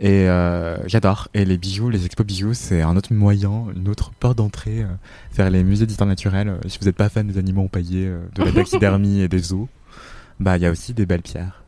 Et 0.00 0.28
euh, 0.28 0.78
j'adore. 0.88 1.28
Et 1.34 1.44
les 1.44 1.58
bijoux, 1.58 1.90
les 1.90 2.06
expos 2.06 2.26
bijoux, 2.26 2.54
c'est 2.54 2.80
un 2.80 2.96
autre 2.96 3.12
moyen, 3.12 3.66
une 3.76 3.88
autre 3.88 4.12
porte 4.18 4.38
d'entrée 4.38 4.82
euh, 4.82 4.86
vers 5.34 5.50
les 5.50 5.62
musées 5.62 5.84
d'histoire 5.86 6.08
naturelle. 6.08 6.58
Si 6.66 6.78
vous 6.80 6.86
n'êtes 6.86 6.96
pas 6.96 7.10
fan 7.10 7.26
des 7.26 7.36
animaux 7.38 7.64
empaillés, 7.64 8.10
de 8.34 8.42
la 8.42 8.52
taxidermie 8.52 9.20
et 9.20 9.28
des 9.28 9.52
os, 9.52 9.68
bah 10.40 10.56
il 10.56 10.62
y 10.62 10.66
a 10.66 10.70
aussi 10.70 10.94
des 10.94 11.04
belles 11.04 11.20
pierres. 11.22 11.59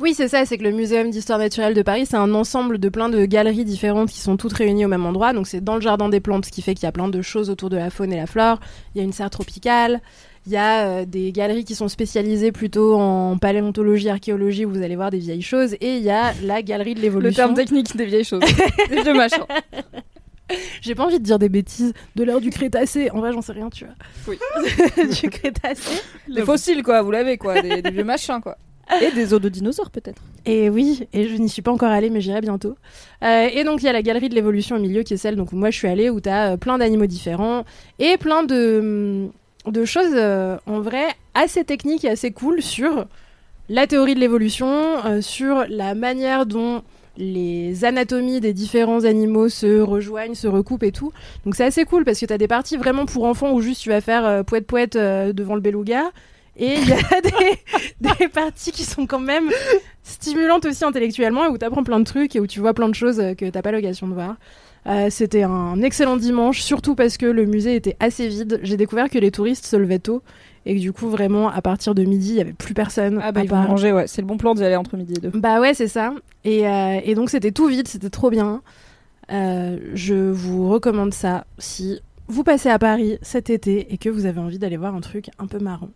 Oui, 0.00 0.14
c'est 0.14 0.28
ça, 0.28 0.44
c'est 0.44 0.58
que 0.58 0.64
le 0.64 0.72
Muséum 0.72 1.10
d'histoire 1.10 1.38
naturelle 1.38 1.74
de 1.74 1.82
Paris, 1.82 2.06
c'est 2.06 2.16
un 2.16 2.34
ensemble 2.34 2.78
de 2.78 2.88
plein 2.88 3.08
de 3.08 3.24
galeries 3.24 3.64
différentes 3.64 4.10
qui 4.10 4.18
sont 4.18 4.36
toutes 4.36 4.52
réunies 4.54 4.84
au 4.84 4.88
même 4.88 5.06
endroit. 5.06 5.32
Donc 5.32 5.46
c'est 5.46 5.62
dans 5.62 5.76
le 5.76 5.80
jardin 5.80 6.08
des 6.08 6.20
plantes, 6.20 6.46
ce 6.46 6.50
qui 6.50 6.62
fait 6.62 6.74
qu'il 6.74 6.84
y 6.84 6.88
a 6.88 6.92
plein 6.92 7.08
de 7.08 7.22
choses 7.22 7.50
autour 7.50 7.70
de 7.70 7.76
la 7.76 7.90
faune 7.90 8.12
et 8.12 8.16
la 8.16 8.26
flore. 8.26 8.58
Il 8.94 8.98
y 8.98 9.00
a 9.00 9.04
une 9.04 9.12
serre 9.12 9.30
tropicale, 9.30 10.00
il 10.46 10.52
y 10.52 10.56
a 10.56 10.86
euh, 10.88 11.04
des 11.04 11.30
galeries 11.30 11.64
qui 11.64 11.76
sont 11.76 11.86
spécialisées 11.88 12.50
plutôt 12.50 12.96
en 12.98 13.38
paléontologie, 13.38 14.08
archéologie, 14.08 14.64
où 14.64 14.70
vous 14.70 14.82
allez 14.82 14.96
voir 14.96 15.10
des 15.10 15.18
vieilles 15.18 15.40
choses. 15.42 15.74
Et 15.74 15.96
il 15.98 16.02
y 16.02 16.10
a 16.10 16.32
la 16.42 16.62
galerie 16.62 16.94
de 16.94 16.98
Le 16.98 17.04
l'évolution. 17.04 17.36
terme 17.44 17.54
technique 17.54 17.96
des 17.96 18.06
vieilles 18.06 18.24
choses. 18.24 18.42
des 18.90 19.02
vieux 19.02 19.14
machins. 19.14 19.44
J'ai 20.82 20.94
pas 20.94 21.04
envie 21.04 21.18
de 21.18 21.24
dire 21.24 21.38
des 21.38 21.48
bêtises 21.48 21.94
de 22.16 22.24
l'heure 22.24 22.40
du 22.40 22.50
Crétacé. 22.50 23.10
En 23.10 23.20
vrai, 23.20 23.32
j'en 23.32 23.40
sais 23.40 23.52
rien, 23.52 23.70
tu 23.70 23.84
vois. 23.86 23.94
Oui. 24.26 24.38
du 25.22 25.30
Crétacé. 25.30 26.02
Des 26.28 26.42
fossiles, 26.42 26.82
quoi, 26.82 27.00
vous 27.02 27.10
l'avez, 27.12 27.38
quoi. 27.38 27.62
Des, 27.62 27.80
des 27.80 27.90
vieux 27.90 28.04
machins, 28.04 28.40
quoi. 28.42 28.58
Et 29.00 29.10
des 29.12 29.32
os 29.32 29.40
de 29.40 29.48
dinosaures, 29.48 29.90
peut-être. 29.90 30.20
Et 30.44 30.68
oui, 30.68 31.06
et 31.12 31.28
je 31.28 31.36
n'y 31.36 31.48
suis 31.48 31.62
pas 31.62 31.70
encore 31.70 31.90
allée, 31.90 32.10
mais 32.10 32.20
j'irai 32.20 32.40
bientôt. 32.40 32.76
Euh, 33.22 33.48
et 33.52 33.64
donc 33.64 33.82
il 33.82 33.86
y 33.86 33.88
a 33.88 33.92
la 33.92 34.02
galerie 34.02 34.28
de 34.28 34.34
l'évolution 34.34 34.76
au 34.76 34.80
milieu, 34.80 35.02
qui 35.02 35.14
est 35.14 35.18
celle 35.18 35.36
donc 35.36 35.52
où 35.52 35.56
moi 35.56 35.70
je 35.70 35.78
suis 35.78 35.88
allée, 35.88 36.10
où 36.10 36.20
tu 36.20 36.28
as 36.28 36.56
plein 36.56 36.78
d'animaux 36.78 37.06
différents 37.06 37.64
et 37.98 38.16
plein 38.16 38.42
de, 38.42 39.28
de 39.66 39.84
choses 39.84 40.12
euh, 40.14 40.58
en 40.66 40.80
vrai 40.80 41.06
assez 41.34 41.64
techniques 41.64 42.04
et 42.04 42.10
assez 42.10 42.32
cool 42.32 42.60
sur 42.60 43.06
la 43.68 43.86
théorie 43.86 44.14
de 44.14 44.20
l'évolution, 44.20 44.66
euh, 45.06 45.20
sur 45.20 45.64
la 45.68 45.94
manière 45.94 46.44
dont 46.44 46.82
les 47.16 47.84
anatomies 47.84 48.40
des 48.40 48.52
différents 48.52 49.04
animaux 49.04 49.48
se 49.48 49.80
rejoignent, 49.80 50.34
se 50.34 50.48
recoupent 50.48 50.82
et 50.82 50.92
tout. 50.92 51.12
Donc 51.44 51.54
c'est 51.54 51.64
assez 51.64 51.84
cool 51.84 52.04
parce 52.04 52.18
que 52.18 52.26
tu 52.26 52.32
as 52.32 52.38
des 52.38 52.48
parties 52.48 52.76
vraiment 52.76 53.06
pour 53.06 53.24
enfants 53.24 53.52
où 53.52 53.60
juste 53.60 53.82
tu 53.82 53.90
vas 53.90 54.00
faire 54.00 54.24
euh, 54.26 54.42
poète 54.42 54.66
poète 54.66 54.96
euh, 54.96 55.32
devant 55.32 55.54
le 55.54 55.60
beluga. 55.60 56.10
Et 56.56 56.74
il 56.74 56.88
y 56.88 56.92
a 56.92 57.20
des, 57.20 58.18
des 58.18 58.28
parties 58.28 58.72
qui 58.72 58.84
sont 58.84 59.06
quand 59.06 59.20
même 59.20 59.48
stimulantes 60.02 60.64
aussi 60.66 60.84
intellectuellement 60.84 61.46
où 61.48 61.58
tu 61.58 61.64
apprends 61.64 61.82
plein 61.84 61.98
de 62.00 62.04
trucs 62.04 62.36
et 62.36 62.40
où 62.40 62.46
tu 62.46 62.60
vois 62.60 62.74
plein 62.74 62.88
de 62.88 62.94
choses 62.94 63.16
que 63.38 63.48
t'as 63.50 63.62
pas 63.62 63.72
l'occasion 63.72 64.06
de 64.08 64.14
voir. 64.14 64.36
Euh, 64.86 65.08
C'était 65.10 65.44
un 65.44 65.80
excellent 65.80 66.16
dimanche, 66.16 66.60
surtout 66.60 66.94
parce 66.94 67.16
que 67.16 67.26
le 67.26 67.46
musée 67.46 67.76
était 67.76 67.96
assez 68.00 68.28
vide. 68.28 68.60
J'ai 68.62 68.76
découvert 68.76 69.08
que 69.08 69.18
les 69.18 69.30
touristes 69.30 69.64
se 69.64 69.76
levaient 69.76 70.00
tôt 70.00 70.22
et 70.66 70.74
que 70.76 70.80
du 70.80 70.92
coup, 70.92 71.08
vraiment, 71.08 71.48
à 71.48 71.62
partir 71.62 71.94
de 71.94 72.02
midi, 72.04 72.30
il 72.30 72.36
y 72.36 72.40
avait 72.40 72.52
plus 72.52 72.74
personne. 72.74 73.20
Ah, 73.22 73.32
bah, 73.32 73.40
à 73.40 73.44
ils 73.44 73.48
vont 73.48 73.56
part- 73.56 73.68
manger, 73.68 73.92
ouais. 73.92 74.06
C'est 74.06 74.20
le 74.22 74.26
bon 74.26 74.36
plan 74.36 74.54
d'y 74.54 74.64
aller 74.64 74.76
entre 74.76 74.96
midi 74.96 75.14
et 75.16 75.20
deux. 75.20 75.30
bah 75.38 75.60
ouais, 75.60 75.72
c'est 75.74 75.88
ça. 75.88 76.12
Et, 76.44 76.66
euh, 76.68 77.00
et 77.04 77.14
donc 77.14 77.30
c'était 77.30 77.52
tout 77.52 77.66
vide, 77.68 77.86
c'était 77.88 78.10
trop 78.10 78.28
bien. 78.30 78.60
Euh, 79.30 79.78
je 79.94 80.14
vous 80.30 80.68
recommande 80.68 81.14
ça 81.14 81.46
si 81.58 82.00
vous 82.28 82.42
passez 82.44 82.68
à 82.68 82.78
Paris 82.78 83.18
cet 83.22 83.50
été 83.50 83.92
et 83.92 83.98
que 83.98 84.08
vous 84.08 84.26
avez 84.26 84.40
envie 84.40 84.58
d'aller 84.58 84.76
voir 84.76 84.94
un 84.94 85.00
truc 85.00 85.30
un 85.38 85.46
peu 85.46 85.58
marrant. 85.58 85.90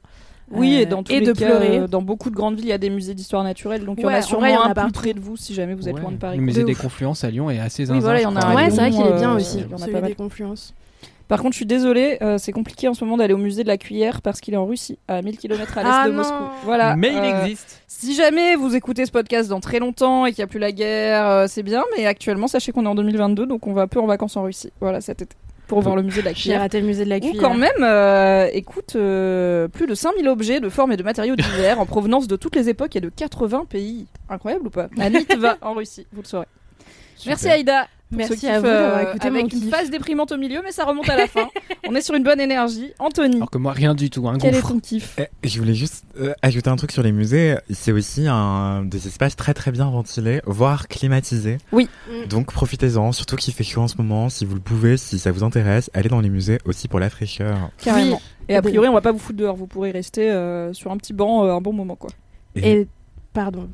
Oui, 0.51 0.77
Euh, 0.77 0.81
et 0.83 0.87
dans 0.87 1.03
tous 1.03 1.13
et 1.13 1.21
les 1.21 1.27
de 1.27 1.33
cas, 1.33 1.47
pleurer. 1.47 1.79
euh, 1.81 1.87
dans 1.89 2.03
beaucoup 2.03 2.31
de 2.31 2.35
grandes 2.37 2.55
villes, 2.57 2.67
il 2.67 2.69
y 2.69 2.73
a 2.73 2.79
des 2.79 2.91
musées 2.91 3.15
d'histoire 3.15 3.43
naturelle, 3.43 3.85
donc 3.85 3.97
il 3.99 4.03
y 4.03 4.05
en 4.05 4.09
Ouais, 4.09 4.15
a 4.15 4.19
en 4.19 4.23
sûrement 4.23 4.41
vrai, 4.43 4.51
il 4.51 4.55
y 4.55 4.57
en 4.57 4.61
a 4.61 4.65
un 4.65 4.69
plus 4.69 4.75
partout. 4.75 4.93
près 4.93 5.13
de 5.15 5.21
vous 5.21 5.37
si 5.37 5.55
jamais 5.55 5.75
vous 5.75 5.89
êtes 5.89 5.97
Ouais. 5.97 6.01
loin 6.01 6.13
de 6.13 6.17
Paris. 6.17 6.37
Le 6.37 6.43
musée 6.45 6.61
De 6.63 6.67
des 6.67 6.73
ouf. 6.73 6.83
Confluences 6.83 7.25
à 7.25 7.31
Lyon 7.31 7.51
est 7.51 7.59
assez 7.59 7.85
zinzin. 7.87 7.95
Oui, 7.97 8.01
voilà, 8.01 8.21
il 8.21 8.23
y 8.23 8.27
en 8.27 8.37
a 8.37 8.55
ouais, 8.55 8.71
c'est 8.71 8.77
vrai 8.77 8.91
Lyon, 8.91 9.03
qu'il 9.03 9.13
est 9.13 9.19
bien 9.19 9.33
euh, 9.33 9.37
aussi, 9.37 9.59
il 9.59 9.71
y 9.71 9.73
en 9.73 9.77
a 9.77 9.79
celui 9.79 9.93
pas 9.93 10.01
mal. 10.01 10.11
des 10.11 10.15
confluences. 10.15 10.73
Par 11.27 11.41
contre, 11.43 11.55
je 11.55 11.57
suis 11.57 11.67
désolée, 11.67 12.19
euh, 12.23 12.39
c'est 12.39 12.53
compliqué 12.53 12.87
en 12.87 12.95
ce 12.95 13.05
moment 13.05 13.17
d'aller 13.17 13.35
au 13.35 13.39
musée 13.39 13.65
de 13.65 13.69
la 13.69 13.79
cuillère 13.79 14.23
parce 14.23 14.41
qu'il 14.41 14.55
est 14.55 14.57
en 14.59 14.65
Russie, 14.67 14.97
à 15.09 15.23
1000 15.23 15.37
km 15.39 15.77
à 15.79 15.83
l'est 15.83 15.89
Ah 15.93 16.07
de 16.07 16.13
non. 16.13 16.19
Moscou. 16.19 16.35
Voilà. 16.65 16.95
Mais 16.95 17.11
il 17.11 17.19
euh, 17.19 17.43
existe. 17.43 17.83
Si 17.89 18.15
jamais 18.15 18.55
vous 18.55 18.77
écoutez 18.77 19.05
ce 19.07 19.11
podcast 19.11 19.49
dans 19.49 19.59
très 19.59 19.81
longtemps 19.81 20.25
et 20.27 20.31
qu'il 20.33 20.43
n'y 20.43 20.45
a 20.45 20.47
plus 20.47 20.61
la 20.61 20.71
guerre, 20.71 21.27
euh, 21.27 21.47
c'est 21.49 21.65
bien, 21.65 21.83
mais 21.97 22.07
actuellement, 22.07 22.47
sachez 22.47 22.71
qu'on 22.71 22.85
est 22.85 22.89
en 22.89 22.95
2022, 22.95 23.47
donc 23.47 23.67
on 23.67 23.73
va 23.73 23.83
un 23.83 23.87
peu 23.89 23.99
en 23.99 24.07
vacances 24.07 24.37
en 24.37 24.45
Russie. 24.45 24.71
Voilà, 24.81 25.01
cet 25.01 25.23
été. 25.23 25.35
Pour 25.69 25.81
voir 25.81 25.97
le 25.97 26.03
musée 26.03 26.21
de 26.21 26.27
la 26.27 26.33
J'ai 26.33 26.43
cuillère. 26.43 26.61
raté 26.61 26.81
le 26.81 26.87
musée 26.87 27.05
de 27.05 27.11
la 27.11 27.17
Ou 27.17 27.21
cuillère. 27.21 27.43
quand 27.43 27.55
même, 27.55 27.83
euh, 27.83 28.49
écoute, 28.53 28.95
euh, 28.95 29.67
plus 29.69 29.87
de 29.87 29.95
5000 29.97 30.29
objets 30.29 30.61
de 30.61 30.69
formes 30.69 30.93
et 30.93 30.97
de 30.97 31.03
matériaux 31.03 31.35
divers 31.37 31.81
en 31.81 31.87
provenance 31.87 32.29
de 32.29 32.37
toutes 32.37 32.55
les 32.55 32.69
époques 32.69 32.95
et 32.95 33.01
de 33.01 33.09
80 33.09 33.65
pays. 33.69 34.07
Incroyable 34.29 34.69
ou 34.69 34.71
pas? 34.71 34.89
À 34.99 35.11
Nitva, 35.11 35.57
en 35.63 35.75
Russie, 35.75 36.07
vous 36.13 36.23
le 36.23 36.27
saurez. 36.29 36.47
Merci 37.27 37.49
Aïda. 37.49 37.89
Merci 38.11 38.37
kiff, 38.37 38.49
à 38.49 38.59
vous 38.61 38.67
d'avoir 38.67 38.99
euh, 38.99 39.03
écouté 39.11 39.27
avec 39.27 39.43
mon 39.43 39.49
une 39.49 39.61
kiff. 39.63 39.71
phase 39.71 39.91
déprimante 39.91 40.31
au 40.33 40.37
milieu, 40.37 40.61
mais 40.63 40.71
ça 40.71 40.85
remonte 40.85 41.09
à 41.09 41.17
la 41.17 41.27
fin. 41.27 41.49
On 41.89 41.95
est 41.95 42.01
sur 42.01 42.15
une 42.15 42.23
bonne 42.23 42.41
énergie. 42.41 42.93
Anthony, 42.99 43.37
Alors 43.37 43.51
que 43.51 43.59
moi, 43.59 43.73
rien 43.73 43.95
du 43.95 44.11
tout. 44.11 44.29
Un 44.29 44.39
quel 44.39 44.55
est 44.55 44.63
ton 44.63 44.79
kiff 44.79 45.17
Eh, 45.19 45.49
Je 45.49 45.59
voulais 45.59 45.75
juste 45.75 46.05
euh, 46.21 46.33
ajouter 46.43 46.71
un 46.71 46.77
truc 46.77 46.93
sur 46.93 47.03
les 47.03 47.13
musées. 47.13 47.57
C'est 47.71 47.93
aussi 47.93 48.27
un 48.29 48.85
des 48.85 49.07
espaces 49.09 49.35
très 49.35 49.55
très 49.55 49.73
bien 49.73 49.91
ventilés, 49.91 50.41
voire 50.47 50.87
climatisés. 50.89 51.59
Oui. 51.73 51.89
Mm. 52.09 52.27
Donc 52.29 52.53
profitez-en, 52.53 53.11
surtout 53.13 53.37
qu'il 53.37 53.53
fait 53.53 53.65
chaud 53.65 53.83
en 53.83 53.89
ce 53.89 53.97
moment. 53.99 54.29
Si 54.29 54.45
vous 54.45 54.55
le 54.55 54.61
pouvez, 54.61 54.97
si 54.97 55.19
ça 55.19 55.33
vous 55.33 55.43
intéresse, 55.43 55.91
allez 55.95 56.09
dans 56.09 56.21
les 56.21 56.31
musées 56.31 56.59
aussi 56.65 56.87
pour 56.89 57.01
la 57.01 57.11
fraîcheur. 57.11 57.71
Carrément. 57.83 58.21
Et 58.49 58.55
a 58.55 58.63
priori, 58.63 58.87
on 58.89 58.93
va 58.93 59.01
pas 59.01 59.11
vous 59.13 59.19
foutre 59.19 59.39
dehors. 59.39 59.57
Vous 59.57 59.67
pourrez 59.67 59.91
rester 59.91 60.31
euh, 60.31 60.73
sur 60.73 60.93
un 60.93 60.97
petit 60.97 61.13
banc 61.13 61.45
euh, 61.45 61.53
un 61.55 61.61
bon 61.61 61.73
moment, 61.73 61.97
quoi. 61.97 62.11
Et 62.55 62.87
pardon. 63.33 63.69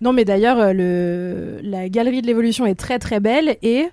Non, 0.00 0.12
mais 0.12 0.24
d'ailleurs, 0.24 0.58
euh, 0.60 1.60
la 1.62 1.88
galerie 1.88 2.22
de 2.22 2.26
l'évolution 2.26 2.66
est 2.66 2.74
très 2.74 2.98
très 2.98 3.20
belle 3.20 3.56
et 3.62 3.86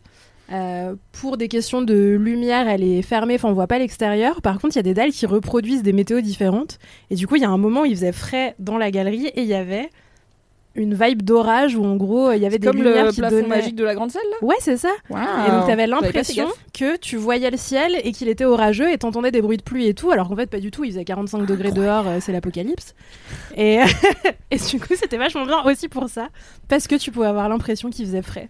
euh, 0.51 0.95
pour 1.11 1.35
des 1.37 1.49
questions 1.49 1.81
de 1.81 2.15
lumière, 2.15 2.69
elle 2.69 2.83
est 2.83 3.01
fermée, 3.01 3.35
enfin 3.35 3.49
on 3.49 3.53
voit 3.53 3.67
pas 3.67 3.79
l'extérieur. 3.79 4.41
Par 4.41 4.59
contre, 4.59 4.75
il 4.75 4.77
y 4.77 4.79
a 4.79 4.83
des 4.83 4.93
dalles 4.93 5.11
qui 5.11 5.25
reproduisent 5.25 5.83
des 5.83 5.93
météos 5.93 6.21
différentes. 6.21 6.79
Et 7.09 7.15
du 7.15 7.27
coup, 7.27 7.35
il 7.35 7.41
y 7.41 7.45
a 7.45 7.49
un 7.49 7.57
moment 7.57 7.81
où 7.81 7.85
il 7.85 7.95
faisait 7.95 8.13
frais 8.13 8.55
dans 8.59 8.77
la 8.77 8.91
galerie 8.91 9.27
et 9.27 9.41
il 9.41 9.47
y 9.47 9.53
avait 9.53 9.89
une 10.77 10.93
vibe 10.93 11.23
d'orage 11.23 11.75
où 11.75 11.83
en 11.83 11.95
gros 11.97 12.31
il 12.31 12.37
y 12.41 12.45
avait 12.45 12.59
des 12.59 12.67
Comme 12.67 12.77
lumières 12.77 13.05
le 13.07 13.11
qui 13.11 13.19
plafond 13.19 13.35
donnaient. 13.35 13.47
magique 13.47 13.75
de 13.75 13.83
la 13.83 13.95
grande 13.95 14.11
salle, 14.11 14.21
là? 14.31 14.47
Ouais, 14.47 14.55
c'est 14.59 14.77
ça. 14.77 14.91
Et 15.09 15.51
donc 15.51 15.65
t'avais 15.67 15.87
l'impression 15.87 16.47
que 16.73 16.95
tu 16.97 17.17
voyais 17.17 17.49
le 17.51 17.57
ciel 17.57 17.93
et 18.03 18.11
qu'il 18.11 18.29
était 18.29 18.45
orageux 18.45 18.89
et 18.91 18.97
t'entendais 18.97 19.31
des 19.31 19.41
bruits 19.41 19.57
de 19.57 19.63
pluie 19.63 19.87
et 19.87 19.93
tout, 19.93 20.11
alors 20.11 20.29
qu'en 20.29 20.35
fait 20.35 20.47
pas 20.49 20.59
du 20.59 20.71
tout, 20.71 20.83
il 20.85 20.91
faisait 20.91 21.03
45 21.03 21.45
degrés 21.45 21.71
dehors, 21.71 22.07
euh, 22.07 22.17
c'est 22.21 22.31
l'apocalypse. 22.31 22.93
Et, 23.55 23.79
et 24.51 24.57
du 24.57 24.79
coup 24.79 24.93
c'était 24.95 25.17
vachement 25.17 25.45
bien 25.45 25.63
aussi 25.65 25.89
pour 25.89 26.07
ça, 26.09 26.29
parce 26.69 26.87
que 26.87 26.95
tu 26.95 27.11
pouvais 27.11 27.27
avoir 27.27 27.49
l'impression 27.49 27.89
qu'il 27.89 28.05
faisait 28.05 28.21
frais. 28.21 28.49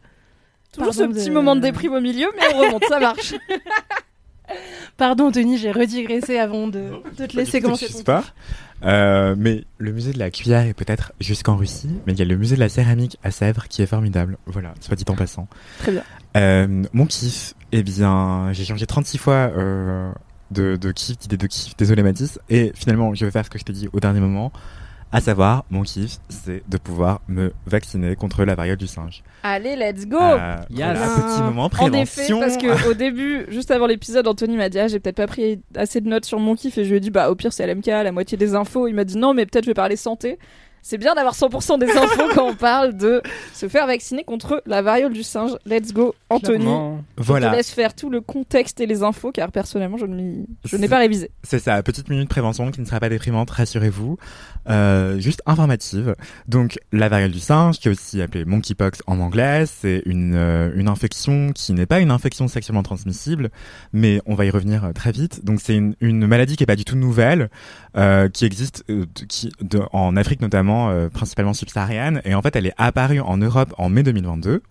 Toujours 0.74 0.94
ce 0.94 1.00
Pardon 1.00 1.14
petit 1.16 1.30
de- 1.30 1.34
moment 1.34 1.56
de 1.56 1.62
déprime 1.62 1.94
au 1.94 2.02
milieu, 2.02 2.28
mais 2.36 2.44
on 2.54 2.60
remonte, 2.60 2.84
ça 2.86 3.00
marche. 3.00 3.34
Pardon 4.98 5.32
Tony, 5.32 5.58
j'ai 5.58 5.72
redigressé 5.72 6.38
avant 6.40 6.68
de, 6.68 6.90
de 7.18 7.26
te 7.26 7.36
laisser 7.36 7.62
commencer 7.62 7.88
ton 7.92 8.04
pas. 8.04 8.24
Euh, 8.84 9.36
mais 9.38 9.66
le 9.80 9.92
musée 9.92 10.14
de 10.14 10.20
la 10.20 10.30
cuillère 10.30 10.66
est 10.66 10.74
peut-être 10.74 11.12
jusqu'en 11.20 11.56
Russie, 11.56 11.90
mais 12.06 12.14
il 12.14 12.20
y 12.20 12.22
a 12.22 12.26
le 12.26 12.38
musée 12.38 12.56
de 12.56 12.60
la 12.60 12.70
céramique 12.70 13.18
à 13.24 13.32
Sèvres 13.32 13.68
qui 13.68 13.82
est 13.82 13.88
formidable. 13.88 14.38
Voilà, 14.46 14.74
soit 14.82 14.96
dit 14.96 15.06
en 15.08 15.16
passant. 15.16 15.48
Très 15.80 15.92
bien. 15.92 16.04
Euh, 16.36 16.84
mon 16.94 17.06
kiff, 17.06 17.56
eh 17.72 17.84
bien, 17.84 18.50
j'ai 18.54 18.66
changé 18.66 18.86
36 18.86 19.18
fois 19.18 19.52
euh, 19.58 20.12
de, 20.52 20.76
de 20.76 20.92
kiff, 20.92 21.18
d'idée 21.18 21.38
de 21.38 21.48
kiff. 21.48 21.76
Désolé 21.78 22.04
Mathis. 22.04 22.40
Et 22.50 22.72
finalement, 22.76 23.14
je 23.16 23.26
vais 23.26 23.32
faire 23.32 23.46
ce 23.46 23.50
que 23.50 23.58
je 23.58 23.64
t'ai 23.64 23.74
dit 23.74 23.90
au 23.94 24.00
dernier 24.00 24.20
moment. 24.20 24.52
À 25.10 25.22
savoir, 25.22 25.64
mon 25.72 25.84
kiff, 25.84 26.18
c'est 26.28 26.64
de 26.68 26.78
pouvoir 26.78 27.22
me 27.30 27.54
vacciner 27.66 28.16
contre 28.18 28.44
la 28.44 28.56
variole 28.56 28.76
du 28.76 28.88
singe. 28.88 29.24
Allez, 29.42 29.78
let's 29.78 30.06
go 30.06 30.18
Euh, 30.20 30.58
Yes. 30.70 30.80
voilà, 30.98 31.08
petit 31.16 31.42
moment 31.44 31.64
En 31.66 31.70
prévention. 31.70 32.02
effet, 32.02 32.40
parce 32.40 32.58
que 32.58 32.90
au 32.90 32.94
début, 33.06 33.46
juste 33.48 33.72
avant 33.72 33.88
l'épisode, 33.88 34.28
Anthony 34.28 34.58
m'a 34.58 34.68
dit 34.68 34.80
ah, 34.80 34.88
j'ai 34.90 35.00
peut-être 35.00 35.16
pas 35.16 35.28
pris 35.28 35.62
assez 35.76 36.02
de 36.02 36.10
notes 36.10 36.26
sur 36.26 36.40
mon 36.40 36.56
kiff 36.56 36.78
et 36.78 36.84
je 36.84 36.90
lui 36.90 36.98
ai 36.98 37.00
dit 37.00 37.10
bah 37.10 37.30
au 37.32 37.36
pire 37.36 37.54
c'est 37.54 37.66
LMK, 37.66 37.86
la 37.88 38.12
moitié 38.12 38.38
des 38.38 38.54
infos. 38.54 38.88
Il 38.90 38.96
m'a 38.96 39.06
dit 39.06 39.18
non 39.18 39.34
mais 39.34 39.46
peut-être 39.46 39.64
je 39.64 39.70
vais 39.70 39.74
parler 39.76 39.96
santé. 39.96 40.40
C'est 40.90 40.98
bien 40.98 41.16
d'avoir 41.16 41.36
100% 41.36 41.80
des 41.80 41.92
infos 41.92 42.30
quand 42.34 42.48
on 42.48 42.56
parle 42.56 42.96
de 42.96 43.22
se 43.54 43.68
faire 43.68 43.88
vacciner 43.88 44.24
contre 44.24 44.64
la 44.66 44.82
variole 44.82 45.12
du 45.12 45.22
singe. 45.22 45.52
Let's 45.66 45.92
go, 45.92 46.16
Anthony. 46.30 46.60
Clairement. 46.60 47.04
Je 47.18 47.24
te 47.24 47.28
Voilà, 47.28 47.52
laisse 47.52 47.72
faire 47.72 47.94
tout 47.94 48.10
le 48.10 48.22
contexte 48.22 48.80
et 48.80 48.86
les 48.86 49.04
infos 49.04 49.34
car 49.34 49.52
personnellement 49.52 49.98
je 49.98 50.06
je 50.64 50.78
n'ai 50.78 50.88
pas 50.88 51.00
révisé. 51.00 51.30
c'est 51.44 51.60
ça, 51.60 51.84
petite 51.84 52.10
minute 52.10 52.30
prévention 52.30 52.72
qui 52.72 52.80
ne 52.80 52.86
sera 52.86 53.02
pas 53.02 53.10
déprimante, 53.10 53.50
rassurez-vous. 53.50 54.16
Euh, 54.70 55.20
juste 55.20 55.42
informative. 55.46 56.16
Donc, 56.48 56.78
la 56.92 57.10
variole 57.10 57.32
du 57.32 57.40
singe, 57.40 57.80
qui 57.80 57.88
est 57.88 57.92
aussi 57.92 58.22
appelée 58.22 58.44
monkeypox 58.46 59.02
en 59.08 59.20
anglais, 59.20 59.66
c'est 59.66 60.02
une, 60.06 60.36
euh, 60.36 60.72
une 60.76 60.88
infection 60.90 61.52
qui 61.54 61.74
n'est 61.74 61.86
pas 61.86 62.00
une 62.00 62.12
infection 62.12 62.48
sexuellement 62.48 62.84
transmissible, 62.84 63.50
mais 63.94 64.22
on 64.26 64.36
va 64.36 64.46
y 64.46 64.50
revenir 64.50 64.84
euh, 64.86 64.92
très 64.92 65.12
vite. 65.12 65.46
Donc, 65.46 65.62
c'est 65.62 65.76
une, 65.76 65.96
une 66.02 66.28
maladie 66.28 66.56
qui 66.58 66.64
est 66.64 66.68
pas 66.68 66.76
du 66.76 66.84
tout 66.86 66.98
nouvelle, 66.98 67.50
euh, 67.98 68.30
qui 68.30 68.46
existe 68.46 68.84
euh, 68.90 69.06
qui, 69.28 69.52
de- 69.62 69.82
en 69.92 70.16
Afrique 70.16 70.42
notamment, 70.42 70.90
euh, 70.90 71.10
principalement 71.10 71.54
subsaharienne, 71.54 72.22
et 72.26 72.36
en 72.36 72.42
fait, 72.42 72.56
elle 72.56 72.68
est 72.68 72.74
apparue 72.78 73.20
en 73.20 73.38
Europe 73.38 73.74
en 73.78 73.90
mai 73.90 74.04
2022. 74.04 74.62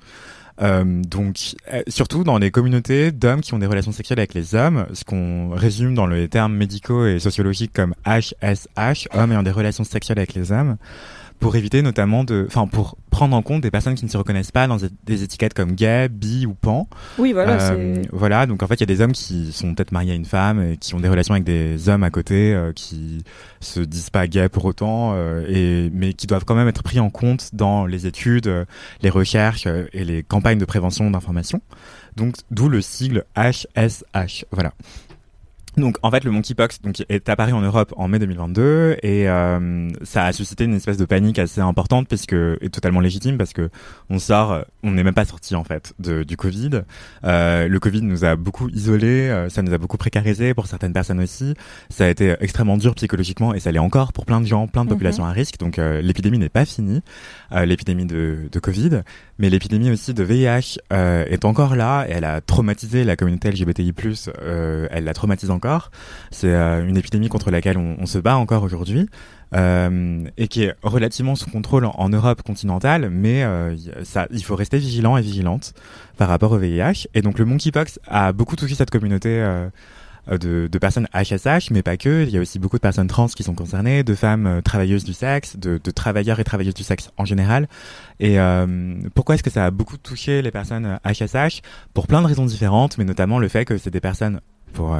Euh, 0.62 1.02
donc, 1.02 1.54
euh, 1.70 1.82
surtout 1.86 2.24
dans 2.24 2.38
les 2.38 2.50
communautés 2.50 3.12
d'hommes 3.12 3.42
qui 3.42 3.52
ont 3.52 3.58
des 3.58 3.66
relations 3.66 3.92
sexuelles 3.92 4.20
avec 4.20 4.32
les 4.32 4.54
hommes, 4.54 4.86
ce 4.94 5.04
qu'on 5.04 5.50
résume 5.50 5.94
dans 5.94 6.06
les 6.06 6.28
termes 6.28 6.54
médicaux 6.54 7.06
et 7.06 7.18
sociologiques 7.18 7.72
comme 7.74 7.94
HSH, 8.06 9.08
hommes 9.12 9.32
ayant 9.32 9.42
des 9.42 9.50
relations 9.50 9.84
sexuelles 9.84 10.18
avec 10.18 10.32
les 10.32 10.52
hommes, 10.52 10.76
pour 11.40 11.56
éviter 11.56 11.82
notamment 11.82 12.24
de, 12.24 12.44
enfin, 12.48 12.66
pour 12.66 12.96
prendre 13.10 13.34
en 13.36 13.42
compte 13.42 13.62
des 13.62 13.70
personnes 13.70 13.94
qui 13.94 14.04
ne 14.04 14.10
se 14.10 14.16
reconnaissent 14.16 14.50
pas 14.52 14.66
dans 14.66 14.76
des- 15.04 15.22
étiquettes 15.22 15.54
comme 15.54 15.72
gay, 15.72 16.08
bi 16.10 16.44
ou 16.46 16.54
pan. 16.54 16.88
Oui 17.18 17.32
voilà, 17.32 17.70
Euh, 17.72 18.02
voilà, 18.12 18.46
donc 18.46 18.62
en 18.62 18.66
fait, 18.66 18.74
il 18.74 18.80
y 18.80 18.82
a 18.82 18.86
des 18.86 19.00
hommes 19.00 19.12
qui 19.12 19.52
sont 19.52 19.74
peut-être 19.74 19.92
mariés 19.92 20.12
à 20.12 20.14
une 20.14 20.24
femme 20.26 20.60
et 20.62 20.76
qui 20.76 20.94
ont 20.94 21.00
des 21.00 21.08
relations 21.08 21.32
avec 21.34 21.44
des 21.44 21.88
hommes 21.88 22.02
à 22.02 22.10
côté 22.10 22.54
euh, 22.54 22.72
qui 22.74 23.22
se 23.60 23.80
disent 23.80 24.10
pas 24.10 24.26
gays 24.26 24.48
pour 24.50 24.64
autant, 24.66 25.12
euh, 25.14 25.44
et 25.48 25.90
mais 25.94 26.12
qui 26.12 26.26
doivent 26.26 26.44
quand 26.44 26.54
même 26.54 26.68
être 26.68 26.82
pris 26.82 27.00
en 27.00 27.08
compte 27.10 27.50
dans 27.54 27.86
les 27.86 28.06
études, 28.06 28.48
euh, 28.48 28.64
les 29.02 29.10
recherches 29.10 29.66
euh, 29.66 29.86
et 29.92 30.04
les 30.04 30.22
campagnes 30.22 30.58
de 30.58 30.64
prévention 30.66 31.10
d'information. 31.10 31.60
Donc, 32.16 32.34
d'où 32.50 32.68
le 32.68 32.80
sigle 32.80 33.24
HSH. 33.36 34.44
Voilà. 34.50 34.72
Donc 35.76 35.98
en 36.02 36.10
fait 36.10 36.24
le 36.24 36.30
monkeypox 36.30 36.80
donc 36.80 37.04
est 37.10 37.28
apparu 37.28 37.52
en 37.52 37.60
Europe 37.60 37.92
en 37.98 38.08
mai 38.08 38.18
2022 38.18 38.96
et 39.02 39.28
euh, 39.28 39.90
ça 40.02 40.24
a 40.24 40.32
suscité 40.32 40.64
une 40.64 40.74
espèce 40.74 40.96
de 40.96 41.04
panique 41.04 41.38
assez 41.38 41.60
importante 41.60 42.08
puisque 42.08 42.32
est 42.32 42.72
totalement 42.72 43.00
légitime 43.00 43.36
parce 43.36 43.52
que 43.52 43.68
on 44.08 44.18
sort 44.18 44.64
on 44.82 44.92
n'est 44.92 45.04
même 45.04 45.12
pas 45.12 45.26
sorti 45.26 45.54
en 45.54 45.64
fait 45.64 45.92
de, 45.98 46.22
du 46.22 46.38
Covid. 46.38 46.82
Euh, 47.24 47.68
le 47.68 47.78
Covid 47.78 48.00
nous 48.00 48.24
a 48.24 48.36
beaucoup 48.36 48.70
isolés, 48.70 49.28
euh, 49.28 49.50
ça 49.50 49.60
nous 49.60 49.74
a 49.74 49.78
beaucoup 49.78 49.98
précarisé 49.98 50.54
pour 50.54 50.66
certaines 50.66 50.94
personnes 50.94 51.20
aussi. 51.20 51.52
Ça 51.90 52.06
a 52.06 52.08
été 52.08 52.34
extrêmement 52.40 52.78
dur 52.78 52.94
psychologiquement 52.94 53.52
et 53.52 53.60
ça 53.60 53.70
l'est 53.70 53.78
encore 53.78 54.14
pour 54.14 54.24
plein 54.24 54.40
de 54.40 54.46
gens, 54.46 54.66
plein 54.68 54.84
de 54.84 54.88
Mhm. 54.88 54.94
populations 54.94 55.26
à 55.26 55.30
risque. 55.32 55.58
Donc 55.58 55.78
euh, 55.78 56.00
l'épidémie 56.00 56.38
n'est 56.38 56.48
pas 56.48 56.64
finie, 56.64 57.02
euh, 57.52 57.66
l'épidémie 57.66 58.06
de, 58.06 58.48
de 58.50 58.58
Covid, 58.60 59.02
mais 59.38 59.50
l'épidémie 59.50 59.90
aussi 59.90 60.14
de 60.14 60.22
VIH 60.22 60.78
euh, 60.92 61.26
est 61.26 61.44
encore 61.44 61.76
là 61.76 62.06
et 62.08 62.12
elle 62.12 62.24
a 62.24 62.40
traumatisé 62.40 63.04
la 63.04 63.14
communauté 63.16 63.50
LGBTI+. 63.50 63.92
Euh, 64.40 64.88
elle 64.90 65.04
la 65.04 65.12
traumatise 65.12 65.50
encore. 65.50 65.65
C'est 66.30 66.52
euh, 66.52 66.86
une 66.86 66.96
épidémie 66.96 67.28
contre 67.28 67.50
laquelle 67.50 67.78
on, 67.78 68.06
se 68.06 68.18
bat 68.18 68.36
encore 68.36 68.62
aujourd'hui. 68.62 69.08
euh, 69.54 70.24
et 70.36 70.48
qui 70.48 70.64
est 70.64 70.74
relativement 70.82 71.36
sous 71.36 71.48
contrôle 71.48 71.84
en, 71.86 72.08
Europe 72.08 72.42
continentale, 72.42 73.10
mais 73.10 73.44
euh, 73.44 73.76
ça, 74.02 74.26
il 74.32 74.42
faut 74.44 74.56
rester 74.56 74.78
vigilant 74.78 75.16
et 75.16 75.22
vigilante 75.22 75.72
par 76.16 76.28
rapport 76.28 76.52
au 76.52 76.58
VIH. 76.58 77.06
Et 77.14 77.22
donc 77.22 77.38
le 77.38 77.44
monkeypox 77.44 78.00
a 78.08 78.32
beaucoup 78.32 78.56
touché 78.56 78.74
cette 78.74 78.90
communauté 78.90 79.40
de, 80.28 80.78
personnes 80.78 81.06
HSH, 81.14 81.70
mais 81.70 81.82
pas 81.82 81.96
que. 81.96 82.24
Il 82.24 82.30
y 82.30 82.38
a 82.38 82.40
aussi 82.40 82.58
beaucoup 82.58 82.76
de 82.76 82.80
personnes 82.80 83.06
trans 83.06 83.28
qui 83.28 83.44
sont 83.44 83.54
concernées, 83.54 84.02
de 84.02 84.14
femmes 84.14 84.60
travailleuses 84.64 85.04
du 85.04 85.12
sexe, 85.12 85.56
de, 85.56 85.80
de 85.82 85.90
travailleurs 85.90 86.40
et 86.40 86.44
travailleuses 86.44 86.74
du 86.74 86.82
sexe 86.82 87.10
en 87.16 87.24
général. 87.24 87.68
Et 88.18 88.38
pourquoi 89.14 89.36
est-ce 89.36 89.42
que 89.42 89.50
ça 89.50 89.66
a 89.66 89.70
beaucoup 89.70 89.96
touché 89.96 90.42
les 90.42 90.50
personnes 90.50 90.98
HSH 91.04 91.62
Pour 91.94 92.06
plein 92.06 92.20
de 92.20 92.26
raisons 92.26 92.46
différentes, 92.46 92.98
mais 92.98 93.04
notamment 93.04 93.38
le 93.38 93.48
fait 93.48 93.64
que 93.64 93.78
c'est 93.78 93.90
des 93.90 94.00
personnes, 94.00 94.40
pour 94.72 94.96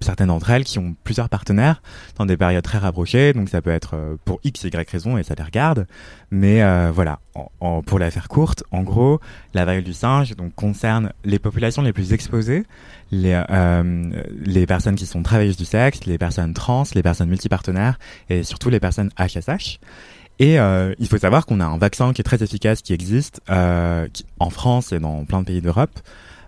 certaines 0.00 0.28
d'entre 0.28 0.50
elles, 0.50 0.64
qui 0.64 0.78
ont 0.78 0.94
plusieurs 1.04 1.28
partenaires 1.28 1.82
dans 2.16 2.26
des 2.26 2.36
périodes 2.36 2.64
très 2.64 2.78
rapprochées. 2.78 3.32
Donc 3.32 3.48
ça 3.48 3.62
peut 3.62 3.70
être 3.70 3.94
euh, 3.94 4.16
pour 4.24 4.40
x, 4.44 4.64
y 4.64 4.90
raison 4.90 5.18
et 5.18 5.22
ça 5.22 5.34
les 5.36 5.42
regarde. 5.42 5.86
Mais 6.30 6.62
euh, 6.62 6.90
voilà, 6.92 7.20
pour 7.86 7.98
la 7.98 8.10
faire 8.10 8.28
courte, 8.28 8.64
en 8.70 8.82
gros, 8.82 9.20
la 9.54 9.64
variole 9.64 9.84
du 9.84 9.92
singe 9.92 10.36
donc 10.36 10.54
concerne 10.54 11.12
les 11.24 11.38
populations 11.38 11.82
les 11.82 11.92
plus 11.92 12.12
exposées, 12.12 12.64
les, 13.10 13.42
euh, 13.50 14.10
les 14.44 14.66
personnes 14.66 14.94
qui 14.94 15.06
sont 15.06 15.22
travailleuses 15.22 15.56
du 15.56 15.64
sexe, 15.64 16.04
les 16.06 16.18
personnes 16.18 16.54
trans, 16.54 16.84
les 16.94 17.02
personnes 17.02 17.28
multipartenaires 17.28 17.98
et 18.28 18.42
surtout 18.42 18.70
les 18.70 18.80
personnes 18.80 19.10
HSH. 19.18 19.80
Et 20.38 20.54
il 20.54 21.06
faut 21.06 21.18
savoir 21.18 21.44
qu'on 21.44 21.60
a 21.60 21.66
un 21.66 21.76
vaccin 21.76 22.14
qui 22.14 22.22
est 22.22 22.24
très 22.24 22.42
efficace, 22.42 22.80
qui 22.80 22.94
existe 22.94 23.42
en 23.50 24.50
France 24.50 24.90
et 24.92 24.98
dans 24.98 25.26
plein 25.26 25.40
de 25.40 25.44
pays 25.44 25.60
d'Europe. 25.60 26.00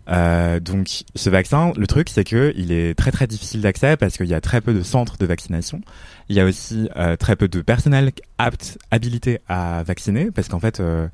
Euh, 0.08 0.58
donc 0.58 1.04
ce 1.14 1.30
vaccin, 1.30 1.72
le 1.76 1.86
truc 1.86 2.08
c'est 2.08 2.24
que 2.24 2.52
il 2.56 2.72
est 2.72 2.94
très 2.94 3.12
très 3.12 3.26
difficile 3.26 3.60
d'accès 3.60 3.96
parce 3.96 4.16
qu'il 4.16 4.26
y 4.26 4.34
a 4.34 4.40
très 4.40 4.60
peu 4.60 4.74
de 4.74 4.82
centres 4.82 5.16
de 5.18 5.26
vaccination. 5.26 5.80
Il 6.28 6.36
y 6.36 6.40
a 6.40 6.44
aussi 6.44 6.88
euh, 6.96 7.16
très 7.16 7.36
peu 7.36 7.48
de 7.48 7.60
personnel 7.60 8.12
apte, 8.38 8.78
habilité 8.90 9.40
à 9.48 9.82
vacciner 9.84 10.30
parce 10.30 10.48
qu'en 10.48 10.60
fait, 10.60 10.80
euh, 10.80 11.08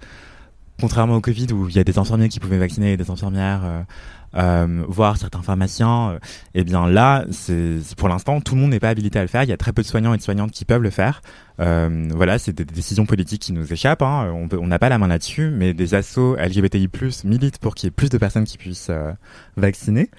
contrairement 0.81 1.17
au 1.17 1.21
Covid 1.21 1.53
où 1.53 1.69
il 1.69 1.77
y 1.77 1.79
a 1.79 1.85
des 1.85 1.99
infirmiers 1.99 2.29
qui 2.29 2.41
pouvaient 2.41 2.59
vacciner 2.59 2.93
et 2.93 2.97
des 2.97 3.11
infirmières, 3.11 3.85
euh, 4.37 4.85
voire 4.89 5.17
certains 5.17 5.43
pharmaciens, 5.43 6.11
euh, 6.11 6.19
eh 6.55 6.65
bien 6.65 6.87
là, 6.87 7.25
c'est 7.31 7.81
pour 7.97 8.09
l'instant 8.09 8.41
tout 8.41 8.55
le 8.55 8.61
monde 8.61 8.71
n'est 8.71 8.81
pas 8.81 8.91
habilité 8.91 9.19
à 9.19 9.23
le 9.23 9.29
faire. 9.29 9.43
Il 9.43 9.49
y 9.49 9.53
a 9.53 9.57
très 9.57 9.73
peu 9.73 9.83
de 9.83 9.87
soignants 9.87 10.15
et 10.15 10.17
de 10.17 10.23
soignantes 10.23 10.51
qui 10.51 10.65
peuvent 10.65 10.83
le 10.83 10.91
faire. 10.91 11.23
Euh, 11.61 12.09
voilà, 12.15 12.39
c'est 12.39 12.53
des, 12.53 12.65
décisions 12.65 13.07
politiques 13.07 13.43
qui 13.43 13.53
nous 13.53 13.73
échappent. 13.73 14.03
Hein. 14.03 14.33
On 14.53 14.67
n'a 14.67 14.79
pas 14.79 14.89
la 14.89 14.99
main 14.99 15.09
là-dessus, 15.09 15.51
mais 15.51 15.75
des 15.75 15.95
assos 15.95 16.37
LGBTI+ 16.37 16.89
militent 17.25 17.59
pour 17.59 17.75
qu'il 17.75 17.87
y 17.87 17.89
ait 17.89 17.93
plus 17.93 18.11
de 18.11 18.19
personnes 18.19 18.45
qui 18.45 18.59
puissent 18.59 18.91
euh, 18.91 19.13
vacciner. 19.57 20.11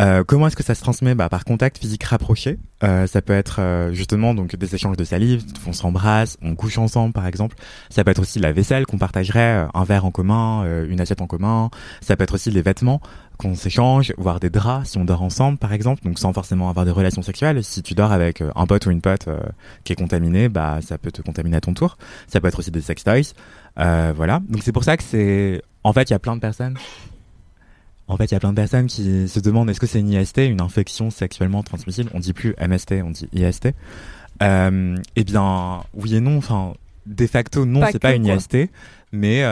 Euh, 0.00 0.22
comment 0.22 0.46
est-ce 0.46 0.56
que 0.56 0.62
ça 0.62 0.74
se 0.74 0.80
transmet? 0.80 1.14
Bah, 1.14 1.28
Par 1.28 1.44
contact 1.44 1.78
physique 1.78 2.04
rapproché. 2.04 2.58
Euh, 2.84 3.08
ça 3.08 3.20
peut 3.20 3.32
être 3.32 3.60
euh, 3.60 3.92
justement 3.92 4.34
donc 4.34 4.54
des 4.54 4.74
échanges 4.74 4.96
de 4.96 5.02
salive, 5.02 5.42
on 5.66 5.72
s'embrasse, 5.72 6.36
on 6.42 6.54
couche 6.54 6.78
ensemble 6.78 7.12
par 7.12 7.26
exemple. 7.26 7.56
Ça 7.90 8.04
peut 8.04 8.12
être 8.12 8.20
aussi 8.20 8.38
la 8.38 8.52
vaisselle 8.52 8.86
qu'on 8.86 8.98
partagerait, 8.98 9.64
euh, 9.64 9.66
un 9.74 9.82
verre 9.82 10.04
en 10.04 10.12
commun, 10.12 10.64
euh, 10.64 10.86
une 10.88 11.00
assiette 11.00 11.20
en 11.20 11.26
commun. 11.26 11.70
Ça 12.00 12.16
peut 12.16 12.22
être 12.22 12.34
aussi 12.34 12.52
les 12.52 12.62
vêtements 12.62 13.00
qu'on 13.38 13.54
s'échange, 13.54 14.12
voire 14.18 14.40
des 14.40 14.50
draps 14.50 14.90
si 14.90 14.98
on 14.98 15.04
dort 15.04 15.22
ensemble 15.22 15.58
par 15.58 15.72
exemple, 15.72 16.02
donc 16.04 16.18
sans 16.18 16.32
forcément 16.32 16.68
avoir 16.68 16.84
des 16.84 16.90
relations 16.90 17.22
sexuelles. 17.22 17.62
Si 17.64 17.82
tu 17.82 17.94
dors 17.94 18.12
avec 18.12 18.42
euh, 18.42 18.50
un 18.56 18.66
pote 18.66 18.84
ou 18.86 18.90
une 18.90 19.00
pote 19.00 19.28
euh, 19.28 19.38
qui 19.84 19.92
est 19.92 19.96
contaminé, 19.96 20.48
bah 20.48 20.80
ça 20.82 20.98
peut 20.98 21.12
te 21.12 21.22
contaminer 21.22 21.56
à 21.56 21.60
ton 21.60 21.72
tour. 21.72 21.96
Ça 22.26 22.40
peut 22.40 22.48
être 22.48 22.58
aussi 22.58 22.72
des 22.72 22.80
sex 22.80 23.04
toys. 23.04 23.34
Euh, 23.78 24.12
voilà. 24.14 24.40
Donc 24.48 24.62
c'est 24.62 24.72
pour 24.72 24.84
ça 24.84 24.96
que 24.96 25.04
c'est 25.04 25.62
en 25.84 25.92
fait 25.92 26.10
il 26.10 26.12
y 26.12 26.16
a 26.16 26.18
plein 26.18 26.34
de 26.34 26.40
personnes 26.40 26.76
en 28.08 28.16
fait, 28.16 28.24
il 28.24 28.32
y 28.32 28.36
a 28.36 28.40
plein 28.40 28.50
de 28.50 28.56
personnes 28.56 28.86
qui 28.86 29.28
se 29.28 29.38
demandent 29.38 29.68
est-ce 29.68 29.80
que 29.80 29.86
c'est 29.86 30.00
une 30.00 30.10
IST, 30.10 30.38
une 30.38 30.62
infection 30.62 31.10
sexuellement 31.10 31.62
transmissible? 31.62 32.10
On 32.14 32.20
dit 32.20 32.32
plus 32.32 32.54
MST, 32.58 33.02
on 33.04 33.10
dit 33.10 33.28
IST. 33.34 33.74
Euh, 34.42 34.96
eh 35.14 35.24
bien, 35.24 35.82
oui 35.92 36.14
et 36.14 36.20
non. 36.20 36.38
Enfin, 36.38 36.72
de 37.04 37.26
facto, 37.26 37.66
non, 37.66 37.86
c'est 37.92 37.98
pas 37.98 38.14
une 38.14 38.24
quoi. 38.24 38.36
IST, 38.36 38.70
mais 39.12 39.44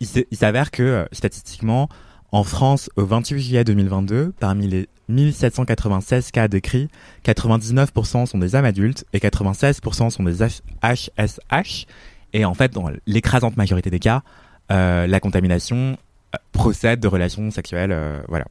il 0.00 0.36
s'avère 0.38 0.70
que 0.70 1.06
statistiquement, 1.12 1.90
en 2.32 2.44
France, 2.44 2.90
au 2.96 3.04
28 3.04 3.40
juillet 3.40 3.64
2022, 3.64 4.32
parmi 4.38 4.68
les 4.68 4.88
1796 5.08 6.30
cas 6.30 6.48
décrits, 6.48 6.88
99% 7.24 8.26
sont 8.26 8.38
des 8.38 8.54
hommes 8.54 8.64
adultes 8.64 9.04
et 9.12 9.18
96% 9.18 10.10
sont 10.10 10.22
des 10.22 10.36
HSH. 10.82 11.86
Et 12.32 12.44
en 12.44 12.54
fait, 12.54 12.72
dans 12.72 12.88
l'écrasante 13.06 13.56
majorité 13.56 13.90
des 13.90 13.98
cas, 13.98 14.22
euh, 14.70 15.06
la 15.08 15.18
contamination 15.18 15.96
euh, 16.34 16.38
procède 16.52 17.00
de 17.00 17.08
relations 17.08 17.50
sexuelles. 17.50 17.90
euh, 17.92 18.20
voilà. 18.28 18.44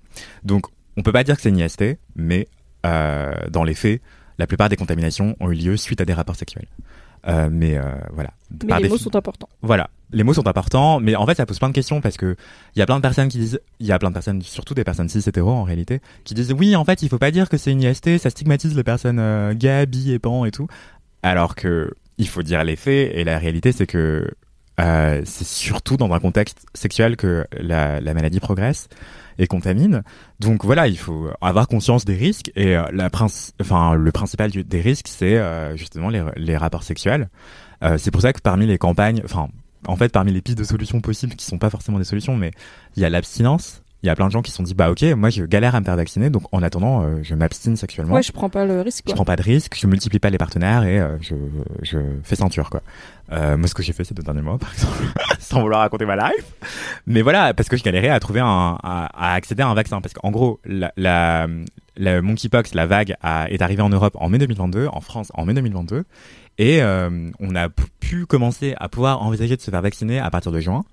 Donc, 0.44 0.66
on 0.98 1.02
peut 1.02 1.14
pas 1.14 1.24
dire 1.24 1.38
que 1.38 1.42
c'est 1.42 1.50
une 1.50 1.60
IST, 1.60 1.98
mais 2.18 2.48
euh, 2.86 3.32
dans 3.50 3.64
les 3.64 3.74
faits, 3.74 4.02
la 4.38 4.48
plupart 4.48 4.68
des 4.68 4.76
contaminations 4.76 5.36
ont 5.40 5.52
eu 5.52 5.56
lieu 5.56 5.78
suite 5.78 6.02
à 6.02 6.06
des 6.06 6.14
rapports 6.14 6.36
sexuels. 6.36 6.68
Euh, 7.28 7.50
mais 7.52 7.78
euh, 7.78 7.84
voilà. 8.14 8.32
Mais 8.66 8.80
les 8.80 8.90
mots 8.90 8.98
sont 8.98 9.16
importants. 9.16 9.50
voilà, 9.62 9.90
les 10.12 10.24
mots 10.24 10.34
sont 10.34 10.48
importants, 10.48 11.00
mais 11.00 11.16
en 11.16 11.26
fait 11.26 11.36
ça 11.36 11.46
pose 11.46 11.60
plein 11.60 11.70
de 11.70 11.74
questions 11.74 12.02
parce 12.02 12.18
que 12.18 12.36
il 12.76 12.80
y 12.80 12.82
a 12.82 12.86
plein 12.86 12.98
de 12.98 13.02
personnes 13.02 13.28
qui 13.28 13.38
disent, 13.38 13.60
il 13.80 13.86
y 13.86 13.92
a 13.92 14.00
plein 14.00 14.10
de 14.10 14.14
personnes, 14.14 14.42
surtout 14.42 14.74
des 14.74 14.84
personnes 14.84 15.10
cis 15.10 15.20
hétéros 15.28 15.52
en 15.52 15.64
réalité, 15.64 16.02
qui 16.24 16.34
disent 16.34 16.52
oui 16.52 16.76
en 16.76 16.86
fait 16.86 17.02
il 17.04 17.10
faut 17.10 17.18
pas 17.20 17.32
dire 17.32 17.50
que 17.50 17.58
c'est 17.58 17.72
une 17.72 17.82
IST, 17.82 18.18
ça 18.18 18.30
stigmatise 18.30 18.76
les 18.76 18.84
personnes 18.84 19.20
euh, 19.20 19.54
bi 19.86 20.12
et 20.12 20.20
pan 20.20 20.46
et 20.46 20.52
tout, 20.52 20.68
alors 21.24 21.56
que 21.56 21.92
il 22.18 22.28
faut 22.28 22.42
dire 22.44 22.64
les 22.64 22.76
faits 22.76 23.12
et 23.14 23.24
la 23.24 23.38
réalité 23.38 23.72
c'est 23.72 23.88
que 23.88 24.30
euh, 24.80 25.22
c'est 25.26 25.46
surtout 25.48 25.98
dans 25.98 26.12
un 26.14 26.20
contexte 26.20 26.66
sexuel 26.74 27.18
que 27.18 27.46
la, 27.60 28.00
la 28.00 28.14
maladie 28.14 28.40
progresse 28.40 28.88
et 29.38 29.46
contamine. 29.46 30.04
Donc 30.40 30.64
voilà, 30.64 30.88
il 30.88 30.98
faut 30.98 31.28
avoir 31.42 31.68
conscience 31.68 32.06
des 32.06 32.16
risques 32.16 32.52
et 32.56 32.78
euh, 32.78 32.84
la 32.94 33.10
princi- 33.10 33.52
enfin 33.62 33.94
le 33.94 34.12
principal 34.12 34.52
des 34.52 34.82
risques, 34.82 35.08
c'est 35.10 35.38
euh, 35.38 35.76
justement 35.76 36.10
les, 36.10 36.24
les 36.38 36.56
rapports 36.58 36.84
sexuels. 36.84 37.30
Euh, 37.84 37.98
c'est 37.98 38.12
pour 38.12 38.22
ça 38.22 38.32
que 38.34 38.40
parmi 38.42 38.68
les 38.68 38.78
campagnes, 38.78 39.22
enfin 39.26 39.50
en 39.88 39.96
fait 39.96 40.10
parmi 40.12 40.32
les 40.32 40.42
pistes 40.42 40.58
de 40.58 40.64
solutions 40.64 41.02
possibles 41.02 41.36
qui 41.36 41.46
sont 41.46 41.58
pas 41.58 41.70
forcément 41.70 41.98
des 41.98 42.04
solutions, 42.06 42.36
mais 42.36 42.52
il 42.96 43.02
y 43.02 43.06
a 43.06 43.10
l'abstinence. 43.10 43.82
Il 44.02 44.08
y 44.08 44.10
a 44.10 44.16
plein 44.16 44.28
de 44.28 44.32
gens 44.32 44.42
qui 44.42 44.50
se 44.52 44.56
sont 44.56 44.64
dit 44.64 44.74
bah 44.74 44.90
ok, 44.92 45.04
moi 45.18 45.30
je 45.30 45.44
galère 45.44 45.76
à 45.76 45.82
me 45.82 45.86
faire 45.86 45.98
vacciner, 45.98 46.30
donc 46.30 46.44
en 46.54 46.64
attendant 46.64 47.04
euh, 47.04 47.20
je 47.22 47.36
m'abstine 47.36 47.76
sexuellement. 47.76 48.14
Ouais, 48.16 48.24
je 48.24 48.32
prends 48.32 48.50
pas 48.50 48.64
le 48.66 48.80
risque. 48.80 49.00
Je 49.00 49.08
Quoi. 49.08 49.16
prends 49.16 49.26
pas 49.26 49.36
de 49.36 49.42
risque, 49.42 49.76
je 49.78 49.88
multiplie 49.88 50.20
pas 50.20 50.30
les 50.30 50.38
partenaires 50.38 50.84
et 50.84 51.00
euh, 51.02 51.18
je, 51.20 51.36
je 51.82 51.98
fais 52.24 52.38
ceinture 52.38 52.70
quoi. 52.70 52.82
Euh, 53.34 53.58
moi 53.58 53.68
ce 53.68 53.74
que 53.74 53.84
j'ai 53.84 53.92
fait 53.92 54.06
ces 54.06 54.14
deux 54.14 54.24
derniers 54.24 54.42
mois 54.42 54.58
par 54.60 54.72
exemple, 54.72 54.94
sans 55.40 55.60
vouloir 55.60 55.82
raconter 55.82 56.06
ma 56.06 56.16
life. 56.16 56.46
Mais 57.08 57.22
voilà, 57.22 57.54
parce 57.54 57.68
que 57.68 57.76
je 57.76 57.84
galérais 57.84 58.08
à 58.08 58.22
trouver 58.22 58.40
un, 58.40 58.78
à, 58.82 59.10
à 59.14 59.34
accéder 59.34 59.64
à 59.64 59.68
un 59.68 59.74
vaccin. 59.74 60.00
Parce 60.00 60.14
qu'en 60.14 60.32
gros, 60.32 60.62
la, 60.64 60.94
la, 60.96 61.48
la 61.98 62.22
monkeypox, 62.22 62.74
la 62.76 62.86
vague 62.86 63.16
a, 63.22 63.50
est 63.52 63.62
arrivée 63.62 63.82
en 63.82 63.90
Europe 63.90 64.16
en 64.18 64.30
mai 64.30 64.38
2022, 64.38 64.88
en 64.88 65.02
France 65.02 65.30
en 65.34 65.46
mai 65.46 65.54
2022. 65.54 66.06
Et 66.60 66.84
euh, 66.84 67.32
on 67.40 67.56
a 67.56 67.70
pu 67.70 68.28
commencer 68.28 68.76
à 68.78 68.90
pouvoir 68.90 69.24
envisager 69.24 69.56
de 69.56 69.62
se 69.62 69.72
faire 69.72 69.82
vacciner 69.82 70.20
à 70.20 70.30
partir 70.30 70.52
de 70.52 70.60
juin. 70.60 70.84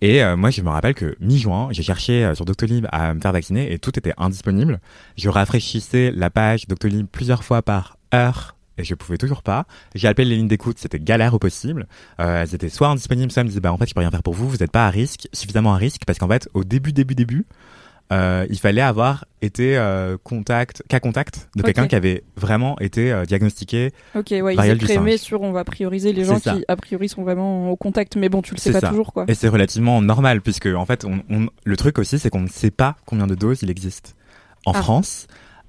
Et 0.00 0.22
euh, 0.22 0.36
moi, 0.36 0.50
je 0.50 0.60
me 0.60 0.68
rappelle 0.68 0.94
que 0.94 1.16
mi-juin, 1.20 1.68
j'ai 1.70 1.82
cherché 1.82 2.24
euh, 2.24 2.34
sur 2.34 2.44
Doctolib 2.44 2.86
à 2.90 3.14
me 3.14 3.20
faire 3.20 3.32
vacciner 3.32 3.72
et 3.72 3.78
tout 3.78 3.96
était 3.98 4.12
indisponible. 4.18 4.80
Je 5.16 5.30
rafraîchissais 5.30 6.12
la 6.14 6.28
page 6.28 6.66
Doctolib 6.66 7.06
plusieurs 7.06 7.44
fois 7.44 7.62
par 7.62 7.96
heure 8.12 8.56
et 8.76 8.84
je 8.84 8.94
pouvais 8.94 9.18
toujours 9.18 9.42
pas. 9.42 9.66
J'ai 9.94 10.08
appelé 10.08 10.28
les 10.28 10.36
lignes 10.36 10.48
d'écoute, 10.48 10.78
c'était 10.78 10.98
galère 10.98 11.34
au 11.34 11.38
possible. 11.38 11.86
Euh, 12.20 12.42
elles 12.42 12.54
étaient 12.54 12.68
soit 12.68 12.88
indisponibles, 12.88 13.30
soit 13.30 13.40
elles 13.40 13.46
me 13.46 13.50
disaient 13.50 13.60
bah 13.60 13.72
en 13.72 13.78
fait 13.78 13.88
je 13.88 13.94
peux 13.94 14.00
rien 14.00 14.10
faire 14.10 14.22
pour 14.22 14.34
vous, 14.34 14.48
vous 14.48 14.56
n'êtes 14.58 14.72
pas 14.72 14.86
à 14.86 14.90
risque, 14.90 15.28
suffisamment 15.32 15.74
à 15.74 15.76
risque 15.76 16.02
parce 16.06 16.18
qu'en 16.18 16.28
fait 16.28 16.48
au 16.54 16.64
début 16.64 16.92
début 16.92 17.14
début, 17.14 17.46
euh, 18.12 18.46
il 18.50 18.58
fallait 18.58 18.80
avoir 18.82 19.24
été 19.40 19.76
euh, 19.78 20.16
contact, 20.22 20.82
cas 20.88 21.00
contact 21.00 21.48
de 21.56 21.62
quelqu'un 21.62 21.86
qui 21.88 21.96
avait 21.96 22.22
vraiment 22.36 22.78
été 22.78 23.10
euh, 23.10 23.24
diagnostiqué. 23.24 23.92
Ok, 24.14 24.26
ouais, 24.30 24.54
Variole 24.54 24.76
écrivaient 24.76 25.12
singe. 25.16 25.20
sur 25.20 25.42
on 25.42 25.52
va 25.52 25.64
prioriser 25.64 26.12
les 26.12 26.24
gens 26.24 26.38
ça. 26.38 26.54
qui 26.54 26.64
a 26.68 26.76
priori 26.76 27.08
sont 27.08 27.22
vraiment 27.22 27.70
au 27.70 27.76
contact, 27.76 28.16
mais 28.16 28.28
bon, 28.28 28.42
tu 28.42 28.54
le 28.54 28.60
sais 28.60 28.72
pas 28.72 28.80
ça. 28.80 28.88
toujours 28.88 29.12
quoi. 29.12 29.24
Et 29.28 29.34
c'est 29.34 29.48
relativement 29.48 30.00
normal 30.02 30.42
puisque 30.42 30.66
en 30.66 30.84
fait 30.86 31.04
on, 31.04 31.22
on- 31.30 31.48
le 31.64 31.76
truc 31.76 31.98
aussi 31.98 32.18
c'est 32.18 32.30
qu'on 32.30 32.40
ne 32.42 32.48
sait 32.48 32.70
pas 32.70 32.96
combien 33.06 33.26
de 33.26 33.34
doses 33.34 33.60
il 33.62 33.70
existe 33.70 34.16
en 34.66 34.72
Ah. 34.72 34.82
France. 34.82 35.26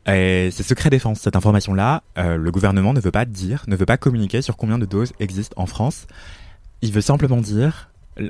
Et 0.08 0.50
c'est 0.52 0.62
secret 0.62 0.92
défense 0.92 1.20
cette 1.22 1.36
information-là. 1.36 2.04
le 2.18 2.52
gouvernement 2.52 2.94
ne 2.94 3.00
veut 3.00 3.12
pas 3.12 3.26
dire, 3.26 3.64
ne 3.68 3.76
veut 3.76 3.88
pas 3.88 3.98
communiquer 3.98 4.42
sur 4.44 4.56
combien 4.56 4.78
de 4.78 4.86
doses 4.86 5.14
existent 5.20 5.56
en 5.60 5.66
France. 5.66 6.06
Il 6.84 6.92
veut 6.92 7.02
simplement 7.02 7.38
dire, 7.38 7.90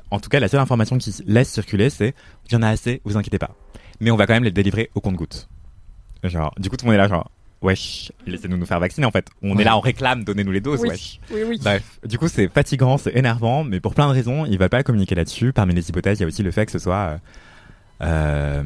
en 0.10 0.20
tout 0.22 0.30
cas 0.30 0.39
la 0.39 0.47
seule 0.47 0.62
information 0.62 0.97
qu'il 0.97 1.14
laisse 1.28 1.49
circuler 1.49 1.89
c'est 1.89 2.14
il 2.49 2.53
y 2.53 2.56
en 2.56 2.62
a 2.62 2.70
assez, 2.70 3.01
vous 3.03 3.18
inquiétez 3.18 3.39
pas. 3.39 3.56
Mais 3.99 4.11
on 4.11 4.15
va 4.15 4.27
quand 4.27 4.33
même 4.33 4.43
les 4.43 4.51
délivrer 4.51 4.89
au 4.95 5.01
compte-goutte. 5.01 5.47
Genre, 6.23 6.53
du 6.57 6.69
coup 6.69 6.77
tout 6.77 6.85
le 6.85 6.91
monde 6.91 6.95
est 6.95 7.01
là 7.03 7.07
genre 7.07 7.29
wesh, 7.61 8.11
laissez-nous 8.27 8.57
nous 8.57 8.65
faire 8.65 8.79
vacciner 8.79 9.05
en 9.07 9.11
fait. 9.11 9.27
On 9.41 9.55
Ouais. 9.55 9.61
est 9.61 9.65
là, 9.65 9.77
on 9.77 9.79
réclame, 9.79 10.23
donnez-nous 10.23 10.51
les 10.51 10.61
doses, 10.61 10.81
Oui. 10.81 10.89
wesh. 10.89 11.19
Oui, 11.31 11.41
oui. 11.47 11.59
Bref, 11.63 11.99
du 12.05 12.17
coup, 12.19 12.27
c'est 12.27 12.47
fatigant, 12.47 12.97
c'est 12.97 13.15
énervant, 13.15 13.63
mais 13.63 13.79
pour 13.79 13.95
plein 13.95 14.07
de 14.07 14.13
raisons, 14.13 14.45
ils 14.45 14.57
veulent 14.59 14.69
pas 14.69 14.83
communiquer 14.83 15.15
là-dessus. 15.15 15.51
Parmi 15.53 15.73
les 15.73 15.87
hypothèses, 15.89 16.19
il 16.19 16.21
y 16.21 16.25
a 16.25 16.27
aussi 16.27 16.43
le 16.43 16.51
fait 16.51 16.65
que 16.65 16.71
ce 16.71 16.79
soit. 16.79 17.19
Euh, 18.01 18.63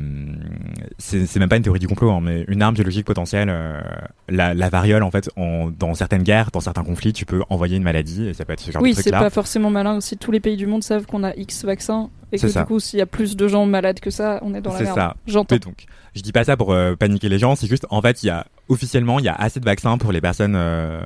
c'est 0.97 1.25
c'est 1.25 1.39
même 1.39 1.49
pas 1.49 1.57
une 1.57 1.63
théorie 1.63 1.79
du 1.79 1.87
complot, 1.87 2.11
hein, 2.11 2.19
mais 2.21 2.45
une 2.47 2.61
arme 2.61 2.73
biologique 2.75 3.05
potentielle. 3.05 3.49
euh, 3.49 3.79
la, 4.27 4.53
la 4.53 4.69
variole, 4.69 5.03
en 5.03 5.11
fait, 5.11 5.29
en- 5.35 5.69
dans 5.69 5.93
certaines 5.93 6.23
guerres, 6.23 6.49
dans 6.51 6.59
certains 6.59 6.83
conflits, 6.83 7.13
tu 7.13 7.25
peux 7.25 7.41
envoyer 7.49 7.77
une 7.77 7.83
maladie 7.83 8.27
et 8.27 8.33
ça 8.33 8.45
peut 8.45 8.53
être 8.53 8.59
ce 8.59 8.71
genre 8.71 8.81
oui, 8.81 8.91
de 8.91 8.95
c'est 8.95 9.03
truc-là. 9.03 9.19
pas 9.19 9.29
forcément 9.29 9.69
malin 9.69 9.97
aussi. 9.97 10.17
Tous 10.17 10.31
les 10.31 10.39
pays 10.39 10.57
du 10.57 10.65
monde 10.67 10.83
savent 10.83 11.05
qu'on 11.05 11.23
a 11.23 11.33
X 11.35 11.63
vaccins 11.65 12.09
et 12.31 12.37
que 12.37 12.41
C'est 12.41 12.49
ça. 12.53 12.61
du 12.61 12.67
coup, 12.67 12.79
s'il 12.79 12.99
y 12.99 13.01
a 13.01 13.05
plus 13.05 13.35
de 13.35 13.47
gens 13.47 13.65
malades 13.65 13.99
que 13.99 14.09
ça, 14.09 14.39
on 14.43 14.53
est 14.53 14.61
dans 14.61 14.71
la 14.71 14.77
C'est 14.77 14.83
merde. 14.85 14.95
ça. 14.97 15.15
J'entends. 15.27 15.55
Donc, 15.57 15.85
je 16.15 16.21
dis 16.21 16.31
pas 16.31 16.43
ça 16.43 16.57
pour 16.57 16.73
euh, 16.73 16.95
paniquer 16.95 17.29
les 17.29 17.39
gens, 17.39 17.55
c'est 17.55 17.67
juste, 17.67 17.85
en 17.89 18.01
fait, 18.01 18.23
il 18.23 18.27
y 18.27 18.29
a 18.29 18.45
officiellement, 18.69 19.19
il 19.19 19.25
y 19.25 19.29
a 19.29 19.33
assez 19.35 19.59
de 19.59 19.65
vaccins 19.65 19.97
pour 19.97 20.11
les 20.11 20.21
personnes 20.21 20.55
euh, 20.55 21.01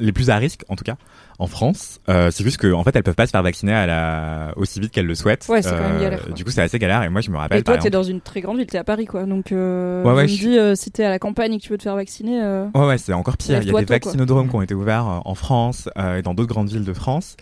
les 0.00 0.12
plus 0.12 0.30
à 0.30 0.36
risque, 0.36 0.64
en 0.68 0.76
tout 0.76 0.84
cas, 0.84 0.96
en 1.38 1.46
France. 1.46 2.00
Euh, 2.08 2.30
c'est 2.30 2.44
juste 2.44 2.56
que, 2.56 2.72
en 2.72 2.82
fait, 2.84 2.94
elles 2.96 3.02
peuvent 3.02 3.14
pas 3.14 3.26
se 3.26 3.32
faire 3.32 3.42
vacciner 3.42 3.74
à 3.74 3.86
la 3.86 4.52
aussi 4.56 4.80
vite 4.80 4.92
qu'elles 4.92 5.06
le 5.06 5.14
souhaitent. 5.14 5.46
Ouais, 5.48 5.60
c'est 5.60 5.70
quand 5.70 5.80
même 5.80 6.00
galère, 6.00 6.24
quoi. 6.24 6.32
Du 6.32 6.44
coup, 6.44 6.50
c'est 6.50 6.62
assez 6.62 6.78
galère. 6.78 7.02
Et 7.02 7.08
moi, 7.08 7.20
je 7.20 7.30
me 7.30 7.36
rappelle. 7.36 7.58
Et 7.58 7.62
toi, 7.62 7.76
t'es 7.78 7.90
dans 7.90 8.02
une 8.02 8.20
très 8.20 8.40
grande 8.40 8.56
ville, 8.58 8.66
t'es 8.66 8.78
à 8.78 8.84
Paris, 8.84 9.06
quoi. 9.06 9.24
Donc, 9.24 9.52
euh, 9.52 10.02
Ouais, 10.04 10.12
ouais, 10.12 10.28
je 10.28 10.34
me 10.34 10.38
dis, 10.38 10.58
euh, 10.58 10.74
si 10.74 10.90
t'es 10.90 11.04
à 11.04 11.10
la 11.10 11.18
campagne 11.18 11.52
et 11.52 11.58
que 11.58 11.62
tu 11.62 11.70
veux 11.70 11.78
te 11.78 11.82
faire 11.82 11.96
vacciner, 11.96 12.40
euh, 12.42 12.66
Ouais, 12.74 12.86
ouais, 12.86 12.98
c'est 12.98 13.12
encore 13.12 13.36
pire. 13.36 13.60
Il 13.62 13.66
y 13.66 13.70
a 13.76 13.80
des 13.80 13.86
quoi. 13.86 13.96
vaccinodromes 13.96 14.48
qui 14.48 14.54
ont 14.54 14.62
été 14.62 14.74
ouverts 14.74 15.08
euh, 15.08 15.18
en 15.24 15.34
France 15.34 15.88
euh, 15.98 16.16
et 16.18 16.22
dans 16.22 16.34
d'autres 16.34 16.48
grandes 16.48 16.70
villes 16.70 16.84
de 16.84 16.92
France. 16.94 17.36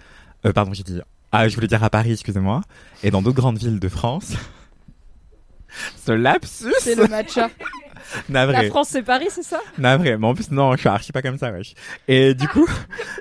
Euh, 0.45 0.53
pardon, 0.53 0.72
j'ai 0.72 0.82
dit. 0.82 1.01
Ah, 1.32 1.49
je 1.49 1.55
voulais 1.55 1.66
dire 1.66 1.82
à 1.84 1.91
Paris, 1.91 2.12
excusez-moi. 2.12 2.62
Et 3.03 3.11
dans 3.11 3.20
d'autres 3.20 3.37
grandes 3.37 3.59
villes 3.59 3.80
de 3.80 3.89
France. 3.89 4.32
Ce 6.07 6.12
lapsus 6.12 6.72
c'est 6.80 6.95
le 6.95 7.07
matcha. 7.07 7.51
La 8.29 8.47
Navré. 8.47 8.69
France, 8.69 8.89
c'est 8.91 9.03
Paris, 9.03 9.27
c'est 9.31 9.43
ça? 9.43 9.61
Navré. 9.79 10.17
Mais 10.17 10.27
en 10.27 10.35
plus, 10.35 10.51
non, 10.51 10.73
je 10.73 10.81
suis 10.81 10.89
archi 10.89 11.13
pas 11.13 11.23
comme 11.23 11.39
ça, 11.39 11.51
wesh. 11.53 11.75
Et 12.09 12.35
du 12.35 12.49
coup, 12.49 12.69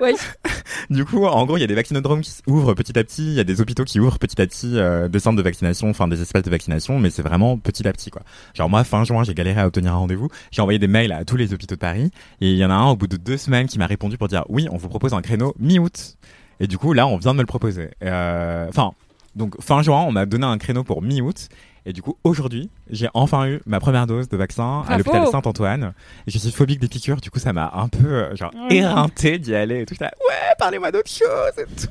du 0.90 1.04
coup, 1.04 1.24
en 1.24 1.44
gros, 1.46 1.56
il 1.56 1.60
y 1.60 1.64
a 1.64 1.66
des 1.66 1.74
vaccinodromes 1.74 2.20
qui 2.20 2.30
s'ouvrent 2.30 2.74
petit 2.74 2.98
à 2.98 3.04
petit. 3.04 3.26
Il 3.26 3.34
y 3.34 3.40
a 3.40 3.44
des 3.44 3.60
hôpitaux 3.60 3.84
qui 3.84 4.00
ouvrent 4.00 4.18
petit 4.18 4.40
à 4.40 4.46
petit 4.46 4.78
euh, 4.78 5.08
des 5.08 5.18
centres 5.18 5.36
de 5.36 5.42
vaccination, 5.42 5.88
enfin 5.90 6.08
des 6.08 6.20
espaces 6.22 6.42
de 6.42 6.50
vaccination, 6.50 6.98
mais 6.98 7.10
c'est 7.10 7.22
vraiment 7.22 7.58
petit 7.58 7.86
à 7.86 7.92
petit, 7.92 8.10
quoi. 8.10 8.22
Genre 8.54 8.68
moi, 8.68 8.84
fin 8.84 9.04
juin, 9.04 9.24
j'ai 9.24 9.34
galéré 9.34 9.60
à 9.60 9.66
obtenir 9.66 9.92
un 9.92 9.98
rendez-vous. 9.98 10.28
J'ai 10.50 10.62
envoyé 10.62 10.78
des 10.78 10.88
mails 10.88 11.12
à 11.12 11.24
tous 11.24 11.36
les 11.36 11.52
hôpitaux 11.52 11.74
de 11.74 11.80
Paris, 11.80 12.10
et 12.40 12.50
il 12.50 12.56
y 12.56 12.64
en 12.64 12.70
a 12.70 12.74
un 12.74 12.90
au 12.90 12.96
bout 12.96 13.06
de 13.06 13.16
deux 13.16 13.36
semaines 13.36 13.66
qui 13.66 13.78
m'a 13.78 13.86
répondu 13.86 14.18
pour 14.18 14.28
dire 14.28 14.44
oui, 14.48 14.68
on 14.70 14.76
vous 14.76 14.88
propose 14.88 15.14
un 15.14 15.22
créneau 15.22 15.54
mi-août. 15.58 16.16
Et 16.60 16.66
du 16.66 16.78
coup, 16.78 16.92
là, 16.92 17.06
on 17.06 17.18
vient 17.18 17.32
de 17.32 17.36
me 17.36 17.42
le 17.42 17.46
proposer. 17.46 17.90
Euh, 18.02 18.66
Enfin, 18.68 18.92
donc 19.34 19.60
fin 19.60 19.82
juin, 19.82 20.04
on 20.06 20.12
m'a 20.12 20.26
donné 20.26 20.46
un 20.46 20.58
créneau 20.58 20.82
pour 20.82 21.02
mi-août. 21.02 21.48
Et 21.88 21.92
du 21.92 22.02
coup, 22.02 22.16
aujourd'hui, 22.24 22.68
j'ai 22.90 23.08
enfin 23.14 23.46
eu 23.46 23.60
ma 23.64 23.78
première 23.78 24.08
dose 24.08 24.28
de 24.28 24.36
vaccin 24.36 24.82
à 24.88 24.98
l'hôpital 24.98 25.24
Saint-Antoine. 25.28 25.92
Je 26.26 26.36
suis 26.36 26.50
phobique 26.50 26.80
des 26.80 26.88
piqûres, 26.88 27.20
du 27.20 27.30
coup, 27.30 27.38
ça 27.38 27.52
m'a 27.52 27.70
un 27.76 27.86
peu, 27.86 28.08
euh, 28.08 28.34
genre, 28.34 28.50
Ouais. 28.68 28.78
éreinté 28.78 29.38
d'y 29.38 29.54
aller 29.54 29.82
et 29.82 29.86
tout. 29.86 29.94
Là, 30.00 30.10
ouais, 30.28 30.54
parlez-moi 30.58 30.90
d'autre 30.90 31.08
chose 31.08 31.52
et 31.58 31.64
tout. 31.80 31.86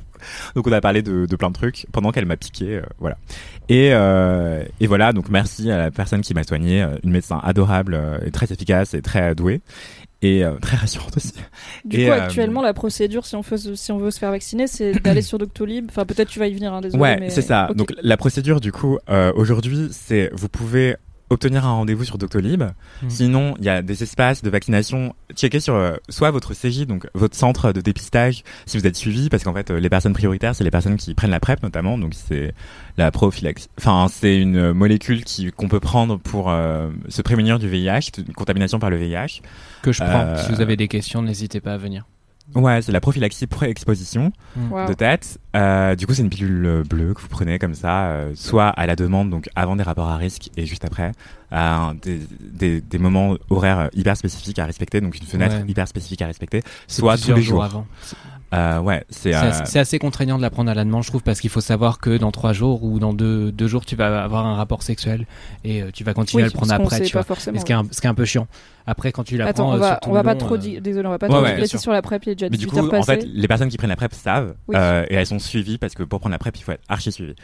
Donc, 0.54 0.66
on 0.66 0.72
a 0.72 0.82
parlé 0.82 1.00
de, 1.00 1.24
de 1.24 1.36
plein 1.36 1.48
de 1.48 1.54
trucs 1.54 1.86
pendant 1.92 2.12
qu'elle 2.12 2.26
m'a 2.26 2.36
piqué, 2.36 2.76
euh, 2.76 2.82
voilà. 2.98 3.16
Et, 3.70 3.90
euh, 3.94 4.64
et 4.80 4.86
voilà, 4.86 5.14
donc 5.14 5.30
merci 5.30 5.70
à 5.70 5.78
la 5.78 5.90
personne 5.90 6.20
qui 6.20 6.34
m'a 6.34 6.44
soigné, 6.44 6.82
euh, 6.82 6.98
une 7.02 7.10
médecin 7.10 7.40
adorable, 7.42 7.98
et 8.24 8.30
très 8.30 8.52
efficace 8.52 8.92
et 8.92 9.00
très 9.00 9.34
douée. 9.34 9.62
Et 10.22 10.44
euh, 10.44 10.52
très 10.60 10.76
rassurante 10.76 11.16
aussi. 11.16 11.34
Du 11.84 12.00
Et, 12.00 12.06
coup, 12.06 12.10
euh, 12.12 12.20
actuellement, 12.22 12.62
la 12.62 12.72
procédure, 12.72 13.26
si 13.26 13.36
on, 13.36 13.42
veut, 13.42 13.76
si 13.76 13.92
on 13.92 13.98
veut 13.98 14.10
se 14.10 14.18
faire 14.18 14.30
vacciner, 14.30 14.66
c'est 14.66 14.92
d'aller 15.02 15.22
sur 15.22 15.38
Doctolib. 15.38 15.86
Enfin, 15.90 16.06
peut-être 16.06 16.28
tu 16.28 16.38
vas 16.38 16.46
y 16.46 16.54
venir, 16.54 16.72
hein, 16.72 16.80
désolé. 16.80 17.02
Ouais, 17.02 17.20
mais- 17.20 17.30
c'est 17.30 17.42
ça. 17.42 17.68
Donc 17.74 17.92
la 18.02 18.16
procédure 18.16 18.60
du 18.60 18.72
coup 18.72 18.98
euh, 19.10 19.32
aujourd'hui, 19.36 19.88
c'est 19.92 20.30
vous 20.32 20.48
pouvez 20.48 20.96
obtenir 21.30 21.66
un 21.66 21.72
rendez-vous 21.72 22.04
sur 22.04 22.18
Doctolib. 22.18 22.62
Mhm. 23.02 23.10
Sinon, 23.10 23.54
il 23.58 23.64
y 23.64 23.68
a 23.68 23.82
des 23.82 24.02
espaces 24.02 24.42
de 24.42 24.50
vaccination. 24.50 25.14
Checkez 25.34 25.60
sur 25.60 25.74
euh, 25.74 25.96
soit 26.08 26.30
votre 26.30 26.54
CJ, 26.54 26.86
donc 26.86 27.08
votre 27.14 27.36
centre 27.36 27.72
de 27.72 27.80
dépistage, 27.80 28.44
si 28.66 28.78
vous 28.78 28.86
êtes 28.86 28.96
suivi, 28.96 29.28
parce 29.28 29.42
qu'en 29.44 29.52
fait, 29.54 29.70
euh, 29.70 29.80
les 29.80 29.90
personnes 29.90 30.12
prioritaires, 30.14 30.54
c'est 30.54 30.64
les 30.64 30.70
personnes 30.70 30.96
qui 30.96 31.14
prennent 31.14 31.30
la 31.30 31.40
PrEP 31.40 31.62
notamment. 31.62 31.98
Donc 31.98 32.14
c'est 32.14 32.54
la 32.96 33.10
prophylaxie. 33.10 33.68
Enfin, 33.78 34.06
c'est 34.10 34.36
une 34.38 34.72
molécule 34.72 35.24
qui 35.24 35.50
qu'on 35.52 35.68
peut 35.68 35.80
prendre 35.80 36.18
pour 36.18 36.50
euh, 36.50 36.90
se 37.08 37.22
prémunir 37.22 37.58
du 37.58 37.68
VIH, 37.68 38.10
une 38.18 38.34
contamination 38.34 38.78
par 38.78 38.90
le 38.90 38.96
VIH. 38.96 39.42
Que 39.82 39.92
je 39.92 40.02
prends. 40.02 40.20
Euh, 40.20 40.36
Si 40.44 40.52
vous 40.52 40.60
avez 40.60 40.76
des 40.76 40.88
questions, 40.88 41.22
n'hésitez 41.22 41.60
pas 41.60 41.74
à 41.74 41.76
venir. 41.78 42.04
Ouais, 42.54 42.80
c'est 42.80 42.92
la 42.92 43.00
prophylaxie 43.00 43.46
pré-exposition. 43.46 44.32
Wow. 44.70 44.86
de 44.88 44.94
tête. 44.94 45.38
Euh, 45.56 45.94
du 45.96 46.06
coup, 46.06 46.14
c'est 46.14 46.22
une 46.22 46.30
pilule 46.30 46.64
euh, 46.64 46.82
bleue 46.84 47.12
que 47.12 47.20
vous 47.20 47.28
prenez 47.28 47.58
comme 47.58 47.74
ça, 47.74 48.06
euh, 48.06 48.32
soit 48.34 48.68
à 48.68 48.86
la 48.86 48.96
demande, 48.96 49.30
donc 49.30 49.48
avant 49.56 49.76
des 49.76 49.82
rapports 49.82 50.08
à 50.08 50.16
risque 50.16 50.50
et 50.56 50.64
juste 50.64 50.84
après, 50.84 51.12
à 51.50 51.76
un- 51.76 51.94
des, 51.94 52.20
des, 52.40 52.80
des 52.80 52.98
moments 52.98 53.34
horaires 53.50 53.78
euh, 53.80 53.88
hyper 53.94 54.16
spécifiques 54.16 54.58
à 54.58 54.64
respecter, 54.64 55.00
donc 55.00 55.18
une 55.18 55.26
fenêtre 55.26 55.56
Ouais. 55.56 55.64
hyper 55.68 55.86
spécifique 55.88 56.22
à 56.22 56.26
respecter, 56.26 56.62
soit 56.86 57.18
tous 57.18 57.34
les 57.34 57.42
jours. 57.42 57.64
avant. 57.64 57.86
Euh, 58.56 58.80
ouais, 58.80 59.04
c'est 59.10 59.34
euh, 59.34 59.50
assez, 59.74 59.98
contraignant 59.98 60.36
de 60.36 60.42
la 60.42 60.50
prendre 60.50 60.70
à 60.70 60.74
la 60.74 60.84
demande, 60.84 61.02
je 61.02 61.08
trouve, 61.08 61.22
parce 61.22 61.40
qu'il 61.40 61.50
faut 61.50 61.60
savoir 61.60 61.98
que 61.98 62.16
dans 62.16 62.32
trois 62.32 62.52
jours 62.52 62.82
ou 62.84 62.98
dans 62.98 63.12
deux, 63.12 63.52
deux 63.52 63.66
jours, 63.66 63.84
tu 63.84 63.96
vas 63.96 64.22
avoir 64.22 64.46
un 64.46 64.54
rapport 64.54 64.82
sexuel 64.82 65.26
et 65.64 65.82
euh, 65.82 65.90
tu 65.92 66.04
vas 66.04 66.14
continuer 66.14 66.44
Oui, 66.44 66.48
à 66.48 66.52
le 66.52 66.56
prendre 66.56 66.72
après, 66.72 67.00
tu 67.00 67.12
pas 67.12 67.22
vois. 67.22 67.36
Et 67.36 67.58
ce, 67.58 67.64
qui 67.64 67.72
est 67.72 67.74
un, 67.74 67.84
ce 67.90 68.00
qui 68.00 68.06
est 68.06 68.10
un 68.10 68.14
peu 68.14 68.24
chiant. 68.24 68.46
Après, 68.86 69.10
quand 69.10 69.24
tu 69.24 69.36
la 69.36 69.46
Attends, 69.46 69.64
prends 69.64 69.72
on 69.72 69.76
euh, 69.76 69.78
va, 69.78 70.00
on 70.06 70.12
va 70.12 70.22
pas 70.22 70.36
trop 70.36 70.54
euh, 70.54 70.80
désolé, 70.80 71.06
on 71.08 71.10
va 71.10 71.18
pas 71.18 71.26
Ouais, 71.26 71.52
trop 71.54 71.60
ouais, 71.60 71.66
sur 71.66 71.92
la 71.92 72.02
PrEP, 72.02 72.26
il 72.26 72.30
est 72.30 72.34
déjà 72.36 72.48
Mais 72.48 72.56
du 72.56 72.66
18 72.66 72.88
coup, 72.88 72.94
en 72.94 73.02
fait, 73.02 73.26
les 73.26 73.48
personnes 73.48 73.68
qui 73.68 73.76
prennent 73.76 73.90
la 73.90 73.96
PrEP 73.96 74.14
savent, 74.14 74.54
Oui. 74.68 74.76
euh, 74.78 75.04
et 75.10 75.14
elles 75.14 75.26
sont 75.26 75.40
suivies 75.40 75.76
parce 75.76 75.94
que 75.94 76.04
pour 76.04 76.20
prendre 76.20 76.32
la 76.32 76.38
PrEP, 76.38 76.56
il 76.56 76.62
faut 76.62 76.72
être 76.72 76.84
archi 76.88 77.10
suivi. 77.10 77.34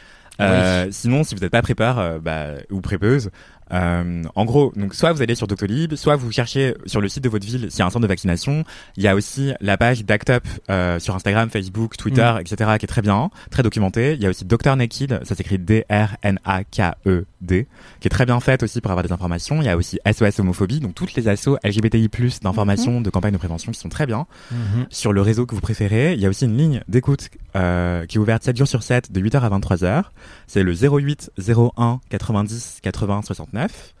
Euh, 0.41 0.87
Sinon, 0.91 1.23
si 1.23 1.35
vous 1.35 1.41
n'êtes 1.41 1.51
pas 1.51 1.61
prépeur 1.61 1.99
euh, 1.99 2.19
bah, 2.19 2.53
ou 2.71 2.81
prépeuse, 2.81 3.29
euh, 3.71 4.23
en 4.35 4.45
gros, 4.45 4.71
donc 4.75 4.93
soit 4.93 5.13
vous 5.13 5.21
allez 5.21 5.35
sur 5.35 5.47
Doctolib, 5.47 5.95
soit 5.95 6.15
vous 6.15 6.31
cherchez 6.31 6.75
sur 6.85 7.01
le 7.01 7.09
site 7.09 7.23
de 7.23 7.29
votre 7.29 7.45
ville 7.45 7.71
s'il 7.71 7.79
y 7.79 7.81
a 7.81 7.85
un 7.85 7.89
centre 7.89 8.03
de 8.03 8.07
vaccination. 8.07 8.63
Il 8.97 9.03
y 9.03 9.07
a 9.07 9.15
aussi 9.15 9.53
la 9.61 9.77
page 9.77 10.05
d'Act 10.05 10.29
Up 10.29 10.43
euh, 10.69 10.99
sur 10.99 11.15
Instagram, 11.15 11.49
Facebook, 11.49 11.97
Twitter, 11.97 12.33
etc. 12.39 12.71
qui 12.79 12.85
est 12.85 12.87
très 12.87 13.01
bien, 13.01 13.29
très 13.51 13.63
documentée. 13.63 14.13
Il 14.13 14.21
y 14.21 14.25
a 14.25 14.29
aussi 14.29 14.45
Dr 14.45 14.75
Naked, 14.75 15.21
ça 15.23 15.35
s'écrit 15.35 15.59
D-R-N-A-K-E-D, 15.59 17.25
D, 17.43 17.67
qui 17.99 18.07
est 18.07 18.09
très 18.09 18.25
bien 18.25 18.39
faite 18.39 18.63
aussi 18.63 18.81
pour 18.81 18.91
avoir 18.91 19.03
des 19.05 19.11
informations. 19.11 19.61
Il 19.61 19.65
y 19.65 19.69
a 19.69 19.77
aussi 19.77 19.99
SOS 20.11 20.39
homophobie, 20.39 20.79
donc 20.79 20.95
toutes 20.95 21.13
les 21.15 21.27
assos 21.27 21.57
LGBTI+ 21.63 22.09
d'informations, 22.41 23.01
de 23.01 23.09
campagnes 23.09 23.33
de 23.33 23.37
prévention 23.37 23.71
qui 23.71 23.79
sont 23.79 23.89
très 23.89 24.05
bien 24.05 24.25
Mhm. 24.51 24.85
sur 24.89 25.13
le 25.13 25.21
réseau 25.21 25.45
que 25.45 25.55
vous 25.55 25.61
préférez. 25.61 26.13
Il 26.13 26.19
y 26.19 26.25
a 26.25 26.29
aussi 26.29 26.45
une 26.45 26.57
ligne 26.57 26.81
d'écoute 26.87 27.29
euh, 27.55 28.05
qui 28.05 28.17
est 28.17 28.19
ouverte 28.19 28.43
7 28.43 28.57
jours 28.57 28.67
sur 28.67 28.83
7 28.83 29.11
de 29.11 29.19
8h 29.21 29.41
à 29.41 29.49
23h. 29.49 30.03
C'est 30.47 30.63
le 30.63 30.73
08 30.73 31.31
01 31.37 31.99
90 32.09 32.79
80 32.81 33.21
69. 33.23 33.93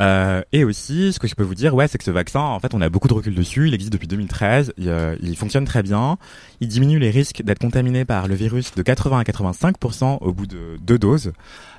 Euh, 0.00 0.42
et 0.52 0.64
aussi, 0.64 1.12
ce 1.12 1.18
que 1.18 1.26
je 1.26 1.34
peux 1.34 1.42
vous 1.42 1.54
dire, 1.54 1.74
ouais, 1.74 1.88
c'est 1.88 1.96
que 1.98 2.04
ce 2.04 2.10
vaccin, 2.10 2.40
en 2.40 2.60
fait, 2.60 2.74
on 2.74 2.80
a 2.82 2.88
beaucoup 2.90 3.08
de 3.08 3.14
recul 3.14 3.34
dessus. 3.34 3.68
Il 3.68 3.74
existe 3.74 3.92
depuis 3.92 4.06
2013. 4.08 4.74
Il, 4.76 4.88
euh, 4.88 5.16
il 5.22 5.36
fonctionne 5.36 5.64
très 5.64 5.82
bien. 5.82 6.18
Il 6.60 6.68
diminue 6.68 6.98
les 6.98 7.10
risques 7.10 7.42
d'être 7.42 7.60
contaminé 7.60 8.04
par 8.04 8.28
le 8.28 8.34
virus 8.34 8.74
de 8.74 8.82
80 8.82 9.18
à 9.20 9.22
85% 9.22 10.18
au 10.20 10.32
bout 10.32 10.46
de 10.46 10.76
deux 10.82 10.98
doses. 10.98 11.32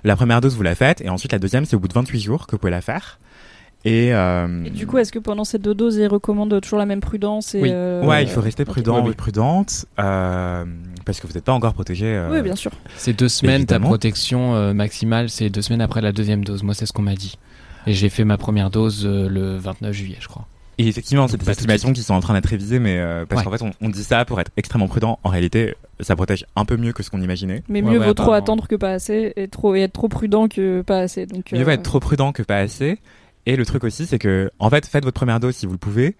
La 0.03 0.15
première 0.15 0.41
dose, 0.41 0.55
vous 0.55 0.63
la 0.63 0.73
faites, 0.75 1.01
et 1.01 1.09
ensuite 1.09 1.31
la 1.31 1.39
deuxième, 1.39 1.65
c'est 1.65 1.75
au 1.75 1.79
bout 1.79 1.87
de 1.87 1.93
28 1.93 2.19
jours 2.19 2.47
que 2.47 2.51
vous 2.53 2.57
pouvez 2.59 2.71
la 2.71 2.81
faire. 2.81 3.19
Et, 3.85 4.13
euh, 4.13 4.65
Et 4.65 4.71
du 4.71 4.87
coup, 4.87 4.97
est-ce 4.97 5.11
que 5.11 5.19
pendant 5.19 5.43
ces 5.45 5.59
deux 5.59 5.75
doses, 5.75 5.95
ils 5.97 6.07
recommandent 6.07 6.59
toujours 6.59 6.79
la 6.79 6.87
même 6.87 6.99
prudence 6.99 7.53
et 7.53 7.61
oui. 7.61 7.69
euh, 7.71 8.03
ouais, 8.03 8.23
il 8.23 8.29
faut 8.29 8.41
rester 8.41 8.65
prudent 8.65 9.07
et 9.07 9.13
prudente 9.13 9.85
euh, 9.99 10.65
parce 11.05 11.19
que 11.19 11.27
vous 11.27 11.33
n'êtes 11.33 11.43
pas 11.45 11.53
encore 11.53 11.73
protégé. 11.75 12.07
euh, 12.07 12.31
Oui, 12.31 12.41
bien 12.41 12.55
sûr. 12.55 12.71
C'est 12.97 13.13
deux 13.13 13.29
semaines, 13.29 13.65
ta 13.67 13.79
protection 13.79 14.55
euh, 14.55 14.73
maximale, 14.73 15.29
c'est 15.29 15.49
deux 15.51 15.61
semaines 15.61 15.81
après 15.81 16.01
la 16.01 16.11
deuxième 16.11 16.43
dose. 16.43 16.63
Moi, 16.63 16.73
c'est 16.73 16.87
ce 16.87 16.91
qu'on 16.91 17.03
m'a 17.03 17.13
dit. 17.15 17.37
Et 17.87 17.93
j'ai 17.93 18.09
fait 18.09 18.23
ma 18.25 18.37
première 18.37 18.69
dose 18.69 19.05
euh, 19.05 19.27
le 19.29 19.57
29 19.57 19.93
juillet, 19.93 20.17
je 20.19 20.27
crois. 20.27 20.45
Et 20.79 20.87
effectivement, 20.87 21.27
c'est 21.27 21.37
des 21.37 21.49
estimations 21.49 21.91
qui 21.91 22.03
sont 22.03 22.13
en 22.13 22.19
train 22.19 22.35
d'être 22.35 22.45
révisées, 22.45 22.77
mais 22.77 22.99
euh, 22.99 23.25
parce 23.25 23.39
Ouais. 23.41 23.45
qu'en 23.45 23.57
fait, 23.57 23.63
on, 23.63 23.71
on 23.81 23.89
dit 23.89 24.03
ça 24.03 24.25
pour 24.25 24.39
être 24.39 24.51
extrêmement 24.57 24.87
prudent. 24.87 25.17
En 25.23 25.29
réalité, 25.29 25.73
ça 26.01 26.15
protège 26.15 26.45
un 26.55 26.65
peu 26.65 26.77
mieux 26.77 26.93
que 26.93 27.01
ce 27.01 27.09
qu'on 27.09 27.21
imaginait. 27.21 27.63
Mais 27.67 27.81
mieux 27.81 27.97
ouais, 27.97 28.05
vaut 28.05 28.13
trop 28.13 28.33
attendre 28.33 28.67
que 28.67 28.75
pas 28.75 28.91
assez 28.91 29.33
et, 29.35 29.47
trop, 29.47 29.73
et 29.73 29.81
être 29.81 29.93
trop 29.93 30.07
prudent 30.07 30.47
que 30.47 30.83
pas 30.83 30.99
assez. 30.99 31.25
Donc, 31.25 31.51
Mieux 31.51 31.61
euh, 31.61 31.63
vaut 31.63 31.71
être 31.71 31.81
trop 31.81 31.99
prudent 31.99 32.31
que 32.31 32.43
pas 32.43 32.57
assez. 32.59 32.99
Et 33.47 33.55
le 33.55 33.65
truc 33.65 33.83
aussi, 33.85 34.05
c'est 34.05 34.19
que, 34.19 34.51
en 34.59 34.69
fait, 34.69 34.85
faites 34.85 35.03
votre 35.03 35.15
première 35.15 35.39
dose 35.39 35.55
si 35.55 35.65
vous 35.65 35.71
le 35.71 35.77
pouvez. 35.79 36.15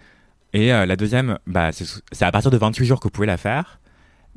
Et 0.53 0.73
euh, 0.73 0.87
la 0.87 0.95
deuxième, 0.95 1.37
bah, 1.45 1.71
c'est 1.71 1.85
c'est 2.11 2.25
à 2.25 2.31
partir 2.31 2.49
de 2.49 2.57
28 2.57 2.85
jours 2.85 2.99
que 2.99 3.03
vous 3.03 3.11
pouvez 3.11 3.27
la 3.27 3.37
faire. 3.37 3.79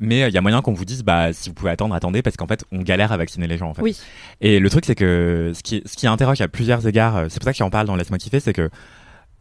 Mais 0.01 0.23
euh, 0.23 0.27
il 0.27 0.33
y 0.33 0.37
a 0.37 0.41
moyen 0.41 0.61
qu'on 0.61 0.73
vous 0.73 0.83
dise, 0.83 1.03
bah, 1.03 1.31
si 1.31 1.49
vous 1.49 1.55
pouvez 1.55 1.71
attendre, 1.71 1.95
attendez, 1.95 2.21
parce 2.21 2.35
qu'en 2.35 2.47
fait, 2.47 2.65
on 2.71 2.81
galère 2.81 3.11
à 3.13 3.17
vacciner 3.17 3.47
les 3.47 3.57
gens, 3.57 3.69
en 3.69 3.73
fait. 3.73 3.83
Oui. 3.83 3.97
Et 4.41 4.59
le 4.59 4.69
truc, 4.69 4.85
c'est 4.85 4.95
que 4.95 5.51
ce 5.55 5.63
qui, 5.63 5.83
ce 5.85 5.95
qui 5.95 6.07
interroge 6.07 6.41
à 6.41 6.47
plusieurs 6.47 6.85
égards, 6.87 7.15
euh, 7.15 7.25
c'est 7.29 7.39
pour 7.39 7.45
ça 7.45 7.53
que 7.53 7.57
j'en 7.57 7.69
parle 7.69 7.87
dans 7.87 7.95
Laisse-moi 7.95 8.17
kiffer, 8.17 8.39
c'est 8.39 8.51
que 8.51 8.69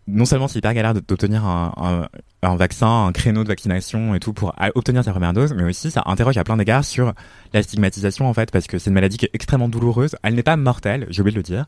non 0.07 0.25
seulement 0.25 0.49
c'est 0.49 0.59
hyper 0.59 0.75
galère 0.75 0.95
d'obtenir 0.95 1.45
un, 1.45 1.73
un, 1.77 2.49
un 2.49 2.57
vaccin, 2.57 3.07
un 3.07 3.13
créneau 3.13 3.45
de 3.45 3.49
vaccination 3.49 4.15
et 4.15 4.21
tout 4.21 4.33
pour 4.33 4.55
obtenir 4.75 5.05
sa 5.05 5.13
première 5.13 5.33
dose, 5.33 5.53
mais 5.55 5.63
aussi 5.63 5.91
ça 5.91 6.03
interroge 6.07 6.37
à 6.37 6.45
plein 6.45 6.57
d'égards 6.57 6.85
sur 6.85 7.13
la 7.53 7.63
stigmatisation 7.63 8.29
en 8.29 8.35
fait, 8.35 8.51
parce 8.51 8.67
que 8.67 8.79
c'est 8.79 8.91
une 8.91 8.95
maladie 8.95 9.19
qui 9.19 9.27
est 9.27 9.31
extrêmement 9.35 9.69
douloureuse. 9.69 10.17
Elle 10.23 10.35
n'est 10.35 10.43
pas 10.43 10.57
mortelle, 10.57 11.07
j'ai 11.11 11.21
oublié 11.21 11.35
de 11.35 11.39
le 11.39 11.43
dire. 11.45 11.67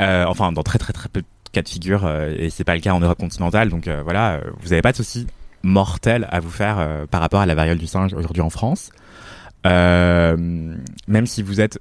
Euh, 0.00 0.24
enfin, 0.26 0.52
dans 0.52 0.62
très 0.62 0.78
très 0.78 0.92
très 0.92 1.08
peu 1.08 1.20
de 1.20 1.26
cas 1.52 1.62
de 1.62 1.68
figure, 1.68 2.04
euh, 2.04 2.34
et 2.36 2.50
c'est 2.50 2.64
pas 2.64 2.74
le 2.74 2.80
cas 2.80 2.92
en 2.92 3.00
Europe 3.00 3.18
continentale, 3.18 3.68
donc 3.70 3.86
euh, 3.86 4.02
voilà, 4.02 4.40
vous 4.60 4.70
n'avez 4.70 4.82
pas 4.82 4.92
de 4.92 4.96
souci 4.96 5.26
mortel 5.66 6.26
à 6.30 6.40
vous 6.40 6.50
faire 6.50 6.76
euh, 6.78 7.06
par 7.06 7.20
rapport 7.20 7.40
à 7.40 7.46
la 7.46 7.54
variole 7.54 7.78
du 7.78 7.86
singe 7.86 8.14
aujourd'hui 8.14 8.42
en 8.42 8.50
France. 8.50 8.90
Euh, 9.66 10.36
même 11.08 11.26
si 11.26 11.42
vous 11.42 11.60
êtes 11.60 11.80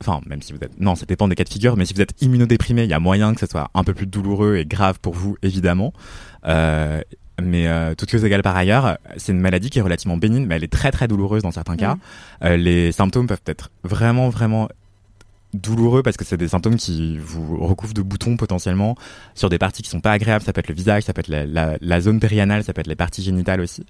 enfin 0.00 0.20
même 0.26 0.42
si 0.42 0.52
vous 0.52 0.58
êtes 0.60 0.78
non 0.78 0.94
ça 0.94 1.06
dépend 1.06 1.26
des 1.26 1.34
cas 1.34 1.44
de 1.44 1.48
figure 1.48 1.76
mais 1.76 1.86
si 1.86 1.94
vous 1.94 2.00
êtes 2.00 2.14
immunodéprimé 2.22 2.84
il 2.84 2.90
y 2.90 2.92
a 2.92 3.00
moyen 3.00 3.34
que 3.34 3.40
ce 3.40 3.46
soit 3.46 3.70
un 3.74 3.82
peu 3.82 3.94
plus 3.94 4.06
douloureux 4.06 4.56
et 4.56 4.64
grave 4.64 4.98
pour 5.00 5.14
vous 5.14 5.36
évidemment. 5.42 5.92
Euh, 6.46 7.00
mais 7.42 7.66
euh, 7.66 7.94
toutes 7.94 8.10
choses 8.10 8.24
égales 8.24 8.42
par 8.42 8.56
ailleurs 8.56 8.98
c'est 9.16 9.32
une 9.32 9.40
maladie 9.40 9.70
qui 9.70 9.78
est 9.78 9.82
relativement 9.82 10.16
bénigne 10.16 10.46
mais 10.46 10.56
elle 10.56 10.64
est 10.64 10.72
très 10.72 10.90
très 10.90 11.08
douloureuse 11.08 11.42
dans 11.42 11.50
certains 11.50 11.76
cas. 11.76 11.96
Euh, 12.44 12.56
les 12.56 12.92
symptômes 12.92 13.26
peuvent 13.26 13.40
être 13.46 13.70
vraiment 13.84 14.28
vraiment 14.28 14.68
douloureux 15.54 16.02
parce 16.02 16.16
que 16.16 16.24
c'est 16.24 16.36
des 16.36 16.48
symptômes 16.48 16.76
qui 16.76 17.18
vous 17.18 17.58
recouvrent 17.64 17.94
de 17.94 18.02
boutons 18.02 18.36
potentiellement 18.36 18.96
sur 19.34 19.48
des 19.48 19.58
parties 19.58 19.82
qui 19.82 19.90
sont 19.90 20.00
pas 20.00 20.12
agréables. 20.12 20.44
Ça 20.44 20.52
peut 20.52 20.60
être 20.60 20.68
le 20.68 20.74
visage 20.74 21.04
ça 21.04 21.12
peut 21.12 21.20
être 21.20 21.28
la, 21.28 22.00
zone 22.00 22.20
périanale 22.20 22.64
ça 22.64 22.72
peut 22.72 22.80
être 22.80 22.86
les 22.86 22.96
parties 22.96 23.22
génitales 23.22 23.60
aussi. 23.60 23.86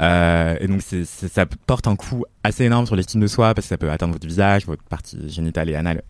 Euh, 0.00 0.56
et 0.60 0.68
donc 0.68 0.82
ça 0.82 1.46
porte 1.66 1.86
un 1.86 1.96
coup 1.96 2.24
assez 2.44 2.64
énorme 2.64 2.86
sur 2.86 2.96
l'estime 2.96 3.20
de 3.20 3.26
soi 3.26 3.54
parce 3.54 3.66
que 3.66 3.70
ça 3.70 3.78
peut 3.78 3.90
atteindre 3.90 4.12
votre 4.12 4.26
visage, 4.26 4.66
votre 4.66 4.84
partie 4.84 5.28
génitale 5.28 5.68
et 5.68 5.74
anale 5.74 6.02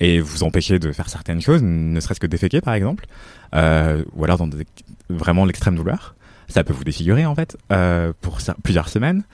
et 0.00 0.20
vous 0.20 0.42
empêcher 0.42 0.78
de 0.78 0.92
faire 0.92 1.08
certaines 1.08 1.40
choses, 1.40 1.62
ne 1.62 1.98
serait-ce 2.00 2.20
que 2.20 2.26
déféquer 2.26 2.60
par 2.60 2.74
exemple, 2.74 3.06
euh, 3.54 4.04
ou 4.14 4.24
alors 4.24 4.38
dans 4.38 4.50
vraiment 5.08 5.44
l'extrême 5.44 5.76
douleur. 5.76 6.14
Ça 6.48 6.62
peut 6.62 6.72
vous 6.72 6.84
défigurer 6.84 7.26
en 7.26 7.34
fait 7.34 7.56
euh, 7.72 8.12
pour 8.20 8.38
plusieurs 8.62 8.88
semaines, 8.88 9.24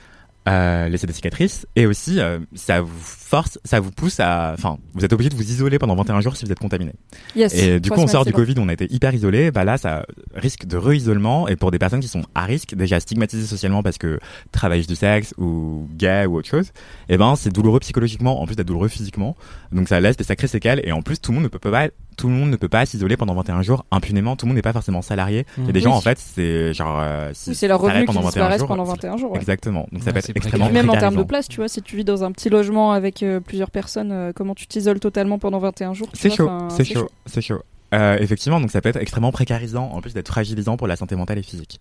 euh, 0.48 0.88
laisser 0.88 1.06
des 1.06 1.12
cicatrices 1.12 1.66
et 1.76 1.86
aussi 1.86 2.18
euh, 2.18 2.40
ça 2.54 2.80
vous 2.80 2.90
force, 2.98 3.60
ça 3.64 3.78
vous 3.78 3.92
pousse 3.92 4.18
à, 4.18 4.52
enfin 4.54 4.78
vous 4.92 5.04
êtes 5.04 5.12
obligé 5.12 5.30
de 5.30 5.36
vous 5.36 5.48
isoler 5.48 5.78
pendant 5.78 5.94
21 5.94 6.20
jours 6.20 6.36
si 6.36 6.44
vous 6.44 6.50
êtes 6.50 6.58
contaminé. 6.58 6.92
Yes. 7.36 7.54
Et 7.54 7.78
du 7.78 7.90
coup, 7.90 8.00
on 8.00 8.06
sort 8.08 8.24
du. 8.24 8.32
Covid, 8.32 8.54
on 8.58 8.68
a 8.68 8.72
été 8.72 8.92
hyper 8.92 9.14
isolé. 9.14 9.50
Bah 9.50 9.64
là, 9.64 9.78
ça 9.78 10.04
risque 10.34 10.66
de 10.66 10.76
re-isolement. 10.76 11.46
Et 11.48 11.54
pour 11.54 11.70
des 11.70 11.78
personnes 11.78 12.00
qui 12.00 12.08
sont 12.08 12.24
à 12.34 12.44
risque, 12.44 12.74
déjà 12.74 12.98
stigmatisées 12.98 13.46
socialement 13.46 13.82
parce 13.82 13.98
que 13.98 14.18
travaillent 14.50 14.86
du 14.86 14.96
sexe 14.96 15.32
ou 15.38 15.86
gay 15.96 16.26
ou 16.26 16.36
autre 16.36 16.48
chose, 16.48 16.72
et 17.08 17.16
ben 17.16 17.36
c'est 17.36 17.50
douloureux 17.50 17.80
psychologiquement, 17.80 18.42
en 18.42 18.46
plus 18.46 18.56
d'être 18.56 18.66
douloureux 18.66 18.88
physiquement. 18.88 19.36
Donc 19.70 19.88
ça 19.88 20.00
laisse 20.00 20.16
des 20.16 20.24
sacrées 20.24 20.48
séquelles. 20.48 20.80
Et 20.84 20.92
en 20.92 21.02
plus, 21.02 21.20
tout 21.20 21.30
le 21.30 21.36
monde 21.36 21.44
ne 21.44 21.48
peut 21.48 21.58
pas, 21.58 21.88
tout 22.22 22.28
le 22.28 22.34
monde 22.34 22.50
ne 22.50 22.56
peut 22.56 22.68
pas 22.68 22.86
s'isoler 22.86 23.16
pendant 23.16 23.34
21 23.34 23.62
jours 23.62 23.84
impunément. 23.90 24.36
Tout 24.36 24.46
le 24.46 24.50
monde 24.50 24.54
n'est 24.56 24.62
pas 24.62 24.72
forcément 24.72 25.02
salarié. 25.02 25.44
Il 25.58 25.66
y 25.66 25.68
a 25.70 25.72
des 25.72 25.80
Mhm. 25.80 25.84
gens, 25.86 25.90
Oui. 25.90 25.96
en 25.96 26.00
fait, 26.02 26.18
c'est 26.20 26.72
genre, 26.72 27.00
euh, 27.00 27.30
si 27.34 27.50
Oui, 27.50 27.56
c'est 27.56 27.66
leur 27.66 27.80
revenu 27.80 28.00
qui 28.02 28.06
pendant 28.06 28.20
21 28.20 28.30
disparaissent 28.30 28.58
jours, 28.60 28.68
pendant 28.68 28.84
c'est- 28.84 28.90
21 28.92 29.16
jours. 29.16 29.32
ouais. 29.32 29.38
Exactement. 29.38 29.88
Donc 29.90 30.02
ça 30.02 30.06
Ouais, 30.06 30.12
peut 30.12 30.18
être 30.20 30.30
extrêmement 30.36 30.70
même 30.70 30.88
en 30.88 30.92
termes 30.96 31.16
de 31.16 31.24
place, 31.24 31.48
tu 31.48 31.56
vois, 31.56 31.66
si 31.68 31.82
tu 31.82 31.96
vis 31.96 32.04
dans 32.04 32.22
un 32.22 32.30
petit 32.30 32.48
logement 32.48 32.92
avec 32.92 33.24
euh, 33.24 33.40
plusieurs 33.40 33.72
personnes, 33.72 34.12
euh, 34.12 34.32
comment 34.32 34.54
tu 34.54 34.68
t'isoles 34.68 35.00
totalement 35.00 35.40
pendant 35.40 35.58
21 35.58 35.94
jours 35.94 36.08
C'est 36.14 36.30
chaud, 36.30 36.48
c'est 36.68 36.84
chaud, 36.84 37.08
c'est 37.26 37.40
chaud. 37.42 37.60
Euh, 37.92 38.16
effectivement, 38.20 38.60
donc 38.60 38.70
ça 38.70 38.80
peut 38.80 38.88
être 38.88 38.96
extrêmement 38.98 39.32
précarisant, 39.32 39.90
en 39.92 40.00
plus 40.00 40.14
d'être 40.14 40.28
fragilisant 40.28 40.76
pour 40.76 40.86
la 40.86 40.94
santé 40.94 41.16
mentale 41.16 41.38
et 41.38 41.42
physique. 41.42 41.80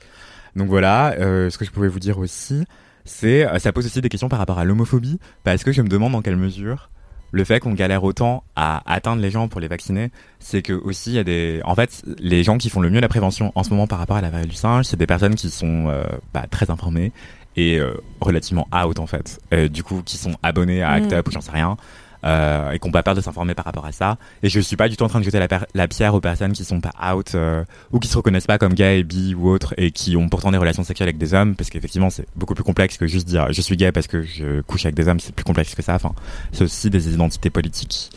Donc 0.55 0.68
voilà, 0.69 1.11
euh, 1.19 1.51
ce 1.51 1.57
que 1.59 1.65
je 1.65 1.72
pouvais 1.72 1.88
vous 1.88 1.99
dire 1.99 2.18
aussi, 2.18 2.65
c'est 3.05 3.45
euh, 3.45 3.59
ça 3.59 3.72
pose 3.72 3.85
aussi 3.85 4.01
des 4.01 4.09
questions 4.09 4.27
par 4.27 4.39
rapport 4.39 4.57
à 4.59 4.65
l'homophobie, 4.65 5.19
parce 5.43 5.63
que 5.63 5.72
je 5.72 5.81
me 5.84 5.88
demande 5.88 6.13
dans 6.13 6.22
quelle 6.23 6.35
mesure 6.35 6.89
le 7.32 7.44
fait 7.44 7.60
qu'on 7.60 7.74
galère 7.74 8.03
autant 8.03 8.44
à 8.56 8.82
atteindre 8.91 9.22
les 9.22 9.32
gens 9.32 9.48
pour 9.48 9.62
les 9.62 9.68
vacciner, 9.68 10.12
c'est 10.40 10.62
que 10.62 10.74
aussi 10.74 11.12
il 11.12 11.16
y 11.16 11.20
a 11.20 11.24
des, 11.24 11.62
en 11.64 11.76
fait, 11.76 12.03
les 12.20 12.44
gens 12.44 12.58
qui 12.58 12.70
font 12.70 12.82
le 12.82 12.90
mieux 12.90 12.99
la 12.99 13.08
prévention 13.08 13.52
en 13.56 13.64
ce 13.64 13.70
moment 13.70 13.88
par 13.88 13.99
rapport 13.99 14.18
à 14.18 14.22
la 14.22 14.30
variole 14.30 14.49
du 14.49 14.56
singe, 14.56 14.86
c'est 14.86 14.98
des 14.98 15.08
personnes 15.08 15.36
qui 15.36 15.49
sont 15.49 15.88
euh, 15.88 16.03
bah, 16.34 16.45
très 16.49 16.70
informées 16.70 17.12
et 17.56 17.78
euh, 17.80 17.94
relativement 18.22 18.68
out 18.74 18.99
en 18.99 19.08
fait, 19.08 19.40
Euh, 19.53 19.68
du 19.68 19.84
coup 19.84 20.02
qui 20.06 20.18
sont 20.18 20.36
abonnés 20.44 20.84
à 20.84 20.91
Mm. 20.99 21.03
ACT 21.03 21.14
UP 21.14 21.28
ou 21.28 21.32
j'en 21.32 21.41
sais 21.41 21.52
rien. 21.52 21.78
Euh, 22.23 22.72
et 22.72 22.80
n'ont 22.84 22.91
pas 22.91 23.03
peur 23.03 23.15
de 23.15 23.22
s'informer 23.22 23.56
par 23.56 23.65
rapport 23.65 23.85
à 23.85 23.91
ça. 23.91 24.18
Et 24.43 24.49
je 24.49 24.60
suis 24.60 24.76
pas 24.76 24.89
du 24.89 24.98
tout 24.98 25.03
en 25.03 25.07
train 25.07 25.19
de 25.19 25.26
jeter 25.26 25.39
la 25.73 25.88
pierre 25.88 26.14
aux 26.14 26.22
personnes 26.22 26.53
qui 26.53 26.64
sont 26.64 26.80
pas 26.80 26.91
out 27.14 27.34
euh, 27.34 27.64
ou 27.91 27.99
qui 27.99 28.07
se 28.07 28.18
reconnaissent 28.18 28.48
pas 28.48 28.57
comme 28.57 28.73
gay, 28.73 29.03
bi 29.03 29.34
ou 29.34 29.49
autres 29.49 29.73
et 29.77 29.91
qui 29.91 30.15
ont 30.15 30.30
pourtant 30.30 30.52
des 30.52 30.57
relations 30.57 30.84
sexuelles 30.84 31.10
avec 31.10 31.18
des 31.18 31.34
hommes 31.34 31.56
parce 31.56 31.69
qu'effectivement 31.69 32.10
c'est 32.10 32.27
beaucoup 32.35 32.53
plus 32.53 32.64
complexe 32.64 32.98
que 32.98 33.07
juste 33.07 33.27
dire 33.27 33.52
je 33.52 33.61
suis 33.61 33.76
gay 33.76 33.91
parce 33.91 34.07
que 34.07 34.22
je 34.22 34.61
couche 34.61 34.85
avec 34.85 34.95
des 34.95 35.07
hommes, 35.07 35.19
c'est 35.19 35.34
plus 35.34 35.43
complexe 35.43 35.73
que 35.73 35.81
ça. 35.81 35.95
Enfin, 35.95 36.14
c'est 36.52 36.64
aussi 36.64 36.89
des 36.89 37.14
identités 37.14 37.49
politiques. 37.49 38.11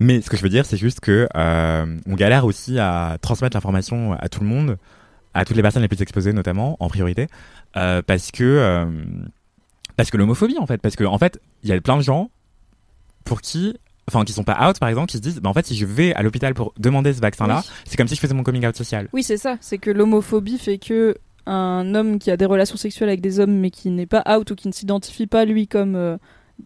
Mais 0.00 0.20
ce 0.20 0.30
que 0.30 0.36
je 0.36 0.42
veux 0.42 0.48
dire, 0.48 0.66
c'est 0.66 0.76
juste 0.76 1.00
que 1.00 1.28
euh, 1.36 1.98
on 2.06 2.14
galère 2.14 2.44
aussi 2.44 2.78
à 2.78 3.18
transmettre 3.20 3.56
l'information 3.56 4.14
à 4.14 4.28
tout 4.28 4.40
le 4.40 4.46
monde, 4.46 4.78
à 5.34 5.44
toutes 5.44 5.56
les 5.56 5.62
personnes 5.62 5.82
les 5.82 5.88
plus 5.88 6.02
exposées 6.02 6.32
notamment 6.32 6.76
en 6.80 6.88
priorité, 6.88 7.28
euh, 7.76 8.02
parce 8.04 8.30
que 8.32 8.42
euh, 8.42 8.86
parce 9.96 10.10
que 10.10 10.16
l'homophobie 10.16 10.58
en 10.58 10.66
fait, 10.66 10.78
parce 10.78 10.96
que 10.96 11.04
en 11.04 11.18
fait 11.18 11.40
il 11.62 11.70
y 11.70 11.72
a 11.72 11.80
plein 11.80 11.96
de 11.96 12.02
gens 12.02 12.30
pour 13.24 13.40
qui 13.40 13.76
enfin 14.08 14.24
qui 14.24 14.32
sont 14.32 14.42
pas 14.44 14.68
out 14.68 14.78
par 14.78 14.88
exemple 14.88 15.08
qui 15.10 15.16
se 15.16 15.22
disent 15.22 15.40
bah 15.40 15.48
en 15.50 15.54
fait 15.54 15.66
si 15.66 15.76
je 15.76 15.86
vais 15.86 16.12
à 16.14 16.22
l'hôpital 16.22 16.54
pour 16.54 16.74
demander 16.78 17.12
ce 17.14 17.20
vaccin 17.20 17.46
là 17.46 17.62
Oui. 17.64 17.70
c'est 17.86 17.96
comme 17.96 18.08
si 18.08 18.14
je 18.16 18.20
faisais 18.20 18.34
mon 18.34 18.42
coming 18.42 18.66
out 18.66 18.76
social 18.76 19.08
Oui, 19.12 19.22
c'est 19.22 19.36
ça. 19.36 19.56
C'est 19.60 19.78
que 19.78 19.90
l'homophobie 19.90 20.58
fait 20.58 20.78
que 20.78 21.16
un 21.46 21.94
homme 21.94 22.18
qui 22.18 22.30
a 22.30 22.36
des 22.36 22.44
relations 22.46 22.76
sexuelles 22.76 23.08
avec 23.08 23.20
des 23.20 23.40
hommes 23.40 23.54
mais 23.58 23.70
qui 23.70 23.90
n'est 23.90 24.06
pas 24.06 24.22
out 24.36 24.50
ou 24.50 24.54
qui 24.54 24.68
ne 24.68 24.72
s'identifie 24.72 25.26
pas 25.26 25.44
lui 25.44 25.66
comme 25.68 25.94
euh, 25.96 26.16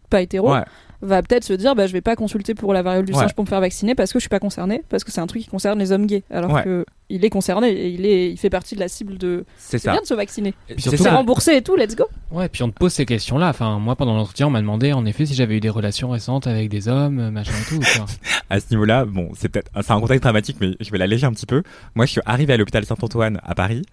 pas 0.09 0.21
hétéro 0.21 0.51
ouais 0.53 0.63
va 1.01 1.21
peut-être 1.21 1.43
se 1.43 1.53
dire 1.53 1.75
bah 1.75 1.85
je 1.87 1.93
vais 1.93 2.01
pas 2.01 2.15
consulter 2.15 2.55
pour 2.55 2.73
la 2.73 2.81
variole 2.81 3.05
du 3.05 3.13
Ouais. 3.13 3.19
singe 3.19 3.33
pour 3.35 3.43
me 3.45 3.49
faire 3.49 3.61
vacciner 3.61 3.93
parce 3.95 4.11
que 4.11 4.17
je 4.19 4.21
suis 4.23 4.29
pas 4.29 4.39
concerné 4.39 4.81
parce 4.89 5.03
que 5.03 5.11
c'est 5.11 5.21
un 5.21 5.27
truc 5.27 5.43
qui 5.43 5.47
concerne 5.47 5.77
les 5.77 5.91
hommes 5.91 6.05
gays 6.07 6.23
alors 6.31 6.51
Ouais. 6.51 6.63
que 6.63 6.85
il 7.09 7.23
est 7.23 7.29
concerné 7.29 7.69
et 7.69 7.87
il 7.89 8.05
est 8.05 8.31
il 8.31 8.37
fait 8.37 8.49
partie 8.49 8.73
de 8.75 8.79
la 8.79 8.87
cible 8.87 9.17
de 9.17 9.45
c'est 9.57 9.81
bien 9.83 10.01
de 10.01 10.05
se 10.07 10.13
vacciner 10.13 10.49
Et 10.69 10.73
C'est 10.73 10.81
surtout, 10.81 10.97
c'est 10.97 11.03
ça. 11.03 11.15
remboursé 11.15 11.55
et 11.57 11.61
tout 11.61 11.75
let's 11.75 11.95
go 11.95 12.05
Ouais, 12.31 12.49
puis 12.49 12.63
on 12.63 12.69
te 12.69 12.73
pose 12.77 12.91
ces 12.91 13.05
questions-là. 13.05 13.47
Enfin, 13.49 13.79
moi, 13.79 13.95
pendant 13.95 14.13
l'entretien, 14.15 14.47
on 14.47 14.49
m'a 14.49 14.59
demandé, 14.59 14.91
en 14.91 15.05
effet, 15.05 15.25
si 15.25 15.33
j'avais 15.33 15.55
eu 15.55 15.59
des 15.61 15.69
relations 15.69 16.09
récentes 16.09 16.45
avec 16.45 16.67
des 16.69 16.89
hommes, 16.89 17.19
euh, 17.19 17.31
machin 17.31 17.53
et 17.53 17.69
tout. 17.69 17.79
quoi. 17.79 18.05
à 18.49 18.59
ce 18.59 18.65
niveau-là, 18.71 19.05
bon, 19.05 19.29
c'est 19.37 19.47
peut-être, 19.47 19.71
c'est 19.81 19.91
un 19.91 19.99
contexte 20.01 20.23
dramatique, 20.23 20.57
mais 20.59 20.71
je 20.81 20.91
vais 20.91 20.97
l'alléger 20.97 21.25
un 21.25 21.31
petit 21.31 21.45
peu. 21.45 21.63
Moi, 21.95 22.05
je 22.05 22.11
suis 22.11 22.21
arrivé 22.25 22.51
à 22.51 22.57
l'hôpital 22.57 22.83
Saint-Antoine 22.83 23.39
à 23.45 23.55
Paris. 23.55 23.83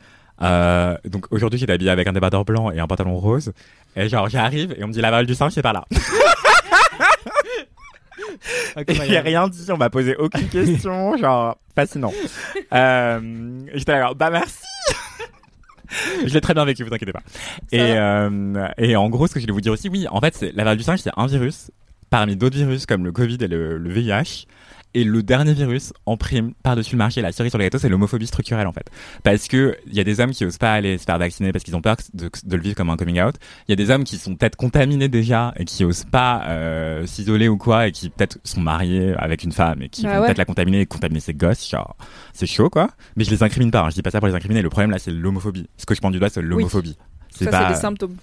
Euh, 0.42 0.96
donc 1.08 1.26
aujourd'hui, 1.30 1.60
j'étais 1.60 1.72
habillé 1.74 1.90
avec 1.90 2.08
un 2.08 2.12
débardeur 2.12 2.44
blanc 2.44 2.72
et 2.72 2.80
un 2.80 2.88
pantalon 2.88 3.16
rose. 3.16 3.52
Et 3.94 4.08
genre, 4.08 4.28
j'arrive 4.28 4.74
et 4.76 4.82
on 4.82 4.88
me 4.88 4.92
dit 4.92 5.00
la 5.00 5.12
valve 5.12 5.28
du 5.28 5.36
singe, 5.36 5.52
c'est 5.52 5.62
par 5.62 5.72
là. 5.74 5.84
J'ai 8.88 9.18
rien 9.20 9.48
dit, 9.48 9.66
on 9.70 9.76
m'a 9.76 9.90
posé 9.90 10.16
aucune 10.16 10.48
question, 10.48 11.16
genre 11.18 11.56
fascinant. 11.74 12.12
Euh, 12.72 13.60
J'étais 13.74 13.92
là, 13.92 14.02
genre, 14.02 14.14
bah 14.14 14.30
merci. 14.30 14.64
je 16.26 16.32
l'ai 16.32 16.40
très 16.40 16.54
bien 16.54 16.64
vécu, 16.64 16.84
vous 16.84 16.92
inquiétez 16.92 17.12
pas. 17.12 17.22
Et, 17.72 17.80
euh, 17.80 18.68
et 18.78 18.96
en 18.96 19.08
gros, 19.08 19.26
ce 19.26 19.34
que 19.34 19.40
je 19.40 19.44
voulais 19.44 19.52
vous 19.54 19.60
dire 19.60 19.72
aussi, 19.72 19.88
oui, 19.88 20.06
en 20.10 20.20
fait, 20.20 20.40
la 20.54 20.64
variole 20.64 20.78
du 20.78 20.84
singe, 20.84 21.00
c'est 21.00 21.12
un 21.16 21.26
virus 21.26 21.70
parmi 22.10 22.36
d'autres 22.36 22.56
virus 22.56 22.86
comme 22.86 23.04
le 23.04 23.12
Covid 23.12 23.38
et 23.40 23.48
le, 23.48 23.76
le 23.78 23.90
VIH. 23.92 24.46
Et 24.94 25.02
le 25.02 25.22
dernier 25.24 25.52
virus 25.54 25.92
en 26.06 26.16
prime 26.16 26.52
par-dessus 26.62 26.92
le 26.94 26.98
marché, 26.98 27.20
la 27.20 27.32
cerise 27.32 27.50
sur 27.50 27.58
le 27.58 27.64
gâteau, 27.64 27.78
c'est 27.78 27.88
l'homophobie 27.88 28.28
structurelle 28.28 28.66
en 28.68 28.72
fait. 28.72 28.86
Parce 29.24 29.48
que 29.48 29.76
il 29.88 29.94
y 29.94 30.00
a 30.00 30.04
des 30.04 30.20
hommes 30.20 30.30
qui 30.30 30.44
osent 30.44 30.56
pas 30.58 30.72
aller 30.72 30.98
se 30.98 31.04
faire 31.04 31.18
vacciner 31.18 31.50
parce 31.50 31.64
qu'ils 31.64 31.74
ont 31.74 31.80
peur 31.80 31.96
de, 32.14 32.30
de 32.44 32.56
le 32.56 32.62
vivre 32.62 32.76
comme 32.76 32.90
un 32.90 32.96
coming 32.96 33.20
out. 33.20 33.34
Il 33.66 33.72
y 33.72 33.74
a 33.74 33.76
des 33.76 33.90
hommes 33.90 34.04
qui 34.04 34.16
sont 34.18 34.36
peut-être 34.36 34.54
contaminés 34.56 35.08
déjà 35.08 35.52
et 35.58 35.64
qui 35.64 35.84
osent 35.84 36.04
pas 36.04 36.44
euh, 36.46 37.06
s'isoler 37.06 37.48
ou 37.48 37.56
quoi 37.58 37.88
et 37.88 37.92
qui 37.92 38.08
peut-être 38.08 38.38
sont 38.44 38.60
mariés 38.60 39.14
avec 39.18 39.42
une 39.42 39.52
femme 39.52 39.82
et 39.82 39.88
qui 39.88 40.04
Bah 40.04 40.14
vont 40.14 40.20
ouais. 40.20 40.26
peut-être 40.28 40.38
la 40.38 40.44
contaminer 40.44 40.80
et 40.82 40.86
contaminer 40.86 41.20
ses 41.20 41.34
gosses. 41.34 41.68
Genre, 41.68 41.96
c'est 42.32 42.46
chaud 42.46 42.70
quoi. 42.70 42.88
Mais 43.16 43.24
je 43.24 43.30
les 43.30 43.42
incrimine 43.42 43.72
pas. 43.72 43.80
hein. 43.82 43.90
Je 43.90 43.94
dis 43.96 44.02
pas 44.02 44.10
ça 44.12 44.20
pour 44.20 44.28
les 44.28 44.34
incriminer. 44.34 44.62
Le 44.62 44.70
problème 44.70 44.92
là, 44.92 44.98
c'est 45.00 45.10
l'homophobie. 45.10 45.68
Ce 45.76 45.86
que 45.86 45.94
je 45.96 46.00
prends 46.00 46.12
du 46.12 46.20
doigt, 46.20 46.28
c'est 46.28 46.40
l'homophobie. 46.42 46.96
Ça, 47.30 47.50
c'est 47.50 47.68
des 47.74 47.80
symptômes. 47.80 48.14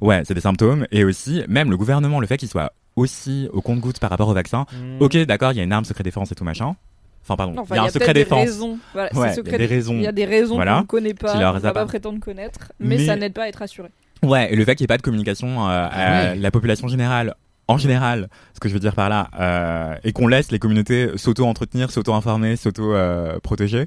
Ouais, 0.00 0.22
c'est 0.24 0.34
des 0.34 0.40
symptômes. 0.40 0.86
Et 0.92 1.02
aussi, 1.02 1.42
même 1.48 1.70
le 1.70 1.76
gouvernement, 1.76 2.20
le 2.20 2.28
fait 2.28 2.36
qu'il 2.36 2.48
soit 2.48 2.72
aussi 3.00 3.48
au 3.52 3.60
compte-goutte 3.60 3.98
par 3.98 4.10
rapport 4.10 4.28
au 4.28 4.34
vaccin. 4.34 4.66
Ok, 5.00 5.16
d'accord, 5.18 5.52
il 5.52 5.56
y 5.58 5.60
a 5.60 5.64
une 5.64 5.72
arme 5.72 5.84
secret 5.84 6.04
défense 6.04 6.30
et 6.30 6.34
tout 6.34 6.44
machin. 6.44 6.74
Enfin, 7.22 7.36
pardon, 7.36 7.52
Non, 7.54 7.62
enfin, 7.62 7.74
il 7.74 7.78
y 7.78 7.80
a 7.80 7.84
un 7.84 7.88
secret 7.90 8.14
des 8.14 8.20
défense. 8.24 8.40
raisons. 8.40 8.78
Voilà, 8.92 9.10
c'est 9.12 9.18
Ouais, 9.18 9.34
il 9.44 9.50
y 9.50 9.54
a 9.54 9.58
des 9.58 9.66
raisons. 9.66 9.94
Il 9.94 10.02
y 10.02 10.06
a 10.06 10.12
des 10.12 10.24
raisons 10.24 10.54
Voilà, 10.54 10.74
qu'on 10.76 10.80
ne 10.82 10.86
connaît 10.86 11.14
pas, 11.14 11.32
qu'on 11.52 11.58
va 11.58 11.72
pas 11.72 11.84
prétendre 11.86 12.18
connaître, 12.20 12.72
mais, 12.80 12.96
Mais- 12.96 13.06
ça 13.06 13.16
n'aide 13.16 13.34
pas 13.34 13.42
à 13.44 13.48
être 13.48 13.62
assuré. 13.62 13.88
Ouais, 14.22 14.52
et 14.52 14.56
le 14.56 14.64
fait 14.64 14.74
qu'il 14.74 14.84
n'y 14.84 14.86
ait 14.86 14.94
pas 14.94 14.96
de 14.98 15.02
communication 15.02 15.66
euh, 15.68 15.88
à 15.90 16.30
Ouais. 16.32 16.36
la 16.36 16.50
population 16.50 16.88
générale, 16.88 17.34
en 17.68 17.78
général, 17.78 18.28
ce 18.54 18.60
que 18.60 18.68
je 18.68 18.74
veux 18.74 18.80
dire 18.80 18.94
par 18.94 19.08
là, 19.08 19.28
euh, 19.38 19.94
et 20.04 20.12
qu'on 20.12 20.26
laisse 20.26 20.50
les 20.50 20.58
communautés 20.58 21.10
s'auto-entretenir, 21.16 21.90
s'auto-informer, 21.90 22.56
s'auto-protéger, 22.56 23.86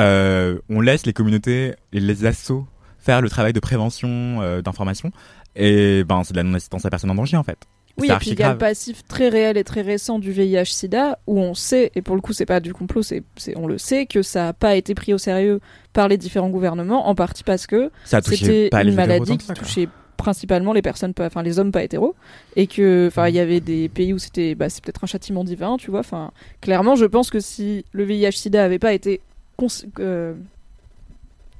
euh, 0.00 0.58
on 0.70 0.80
laisse 0.80 1.06
les 1.06 1.12
communautés 1.12 1.74
et 1.92 2.00
les 2.00 2.24
assos 2.26 2.66
faire 2.98 3.20
le 3.22 3.28
travail 3.30 3.52
de 3.52 3.60
prévention, 3.60 4.08
euh, 4.40 4.62
d'information, 4.62 5.10
et 5.54 6.04
ben 6.04 6.22
c'est 6.24 6.32
de 6.32 6.38
la 6.38 6.42
non-assistance 6.42 6.84
à 6.84 6.90
personne 6.90 7.10
en 7.10 7.14
danger 7.14 7.36
en 7.36 7.44
fait. 7.44 7.58
Oui, 7.98 8.08
et 8.10 8.16
puis 8.16 8.30
il 8.30 8.38
y 8.38 8.42
a 8.42 8.46
le 8.46 8.50
archi-grave. 8.52 8.58
passif 8.58 9.02
très 9.08 9.28
réel 9.30 9.56
et 9.56 9.64
très 9.64 9.80
récent 9.80 10.18
du 10.18 10.30
VIH-Sida 10.30 11.18
où 11.26 11.38
on 11.40 11.54
sait, 11.54 11.92
et 11.94 12.02
pour 12.02 12.14
le 12.14 12.20
coup 12.20 12.32
c'est 12.34 12.44
pas 12.46 12.60
du 12.60 12.72
complot, 12.74 13.02
c'est, 13.02 13.22
c'est- 13.36 13.56
on 13.56 13.66
le 13.66 13.78
sait, 13.78 14.04
que 14.06 14.20
ça 14.22 14.44
n'a 14.44 14.52
pas 14.52 14.76
été 14.76 14.94
pris 14.94 15.14
au 15.14 15.18
sérieux 15.18 15.60
par 15.92 16.08
les 16.08 16.18
différents 16.18 16.50
gouvernements, 16.50 17.08
en 17.08 17.14
partie 17.14 17.42
parce 17.44 17.66
que 17.66 17.90
c'était 18.36 18.68
une 18.90 18.94
maladie 18.94 19.38
qui 19.38 19.46
touchait 19.54 19.88
principalement 20.18 20.72
les 20.72 20.82
personnes, 20.82 21.12
pas, 21.14 21.26
enfin 21.26 21.42
les 21.42 21.58
hommes 21.58 21.72
pas 21.72 21.82
hétéros, 21.84 22.14
et 22.56 22.66
que, 22.66 23.06
enfin 23.08 23.28
il 23.28 23.34
y 23.34 23.38
avait 23.38 23.60
des 23.60 23.88
pays 23.88 24.12
où 24.12 24.18
c'était, 24.18 24.54
bah, 24.54 24.68
c'est 24.68 24.82
peut-être 24.84 25.04
un 25.04 25.06
châtiment 25.06 25.44
divin, 25.44 25.76
tu 25.78 25.90
vois. 25.90 26.00
Enfin, 26.00 26.32
clairement, 26.60 26.96
je 26.96 27.04
pense 27.06 27.30
que 27.30 27.38
si 27.40 27.84
le 27.92 28.04
VIH/SIDA 28.04 28.62
avait 28.64 28.78
pas 28.78 28.92
été 28.94 29.20
cons- 29.56 29.66
euh, 30.00 30.34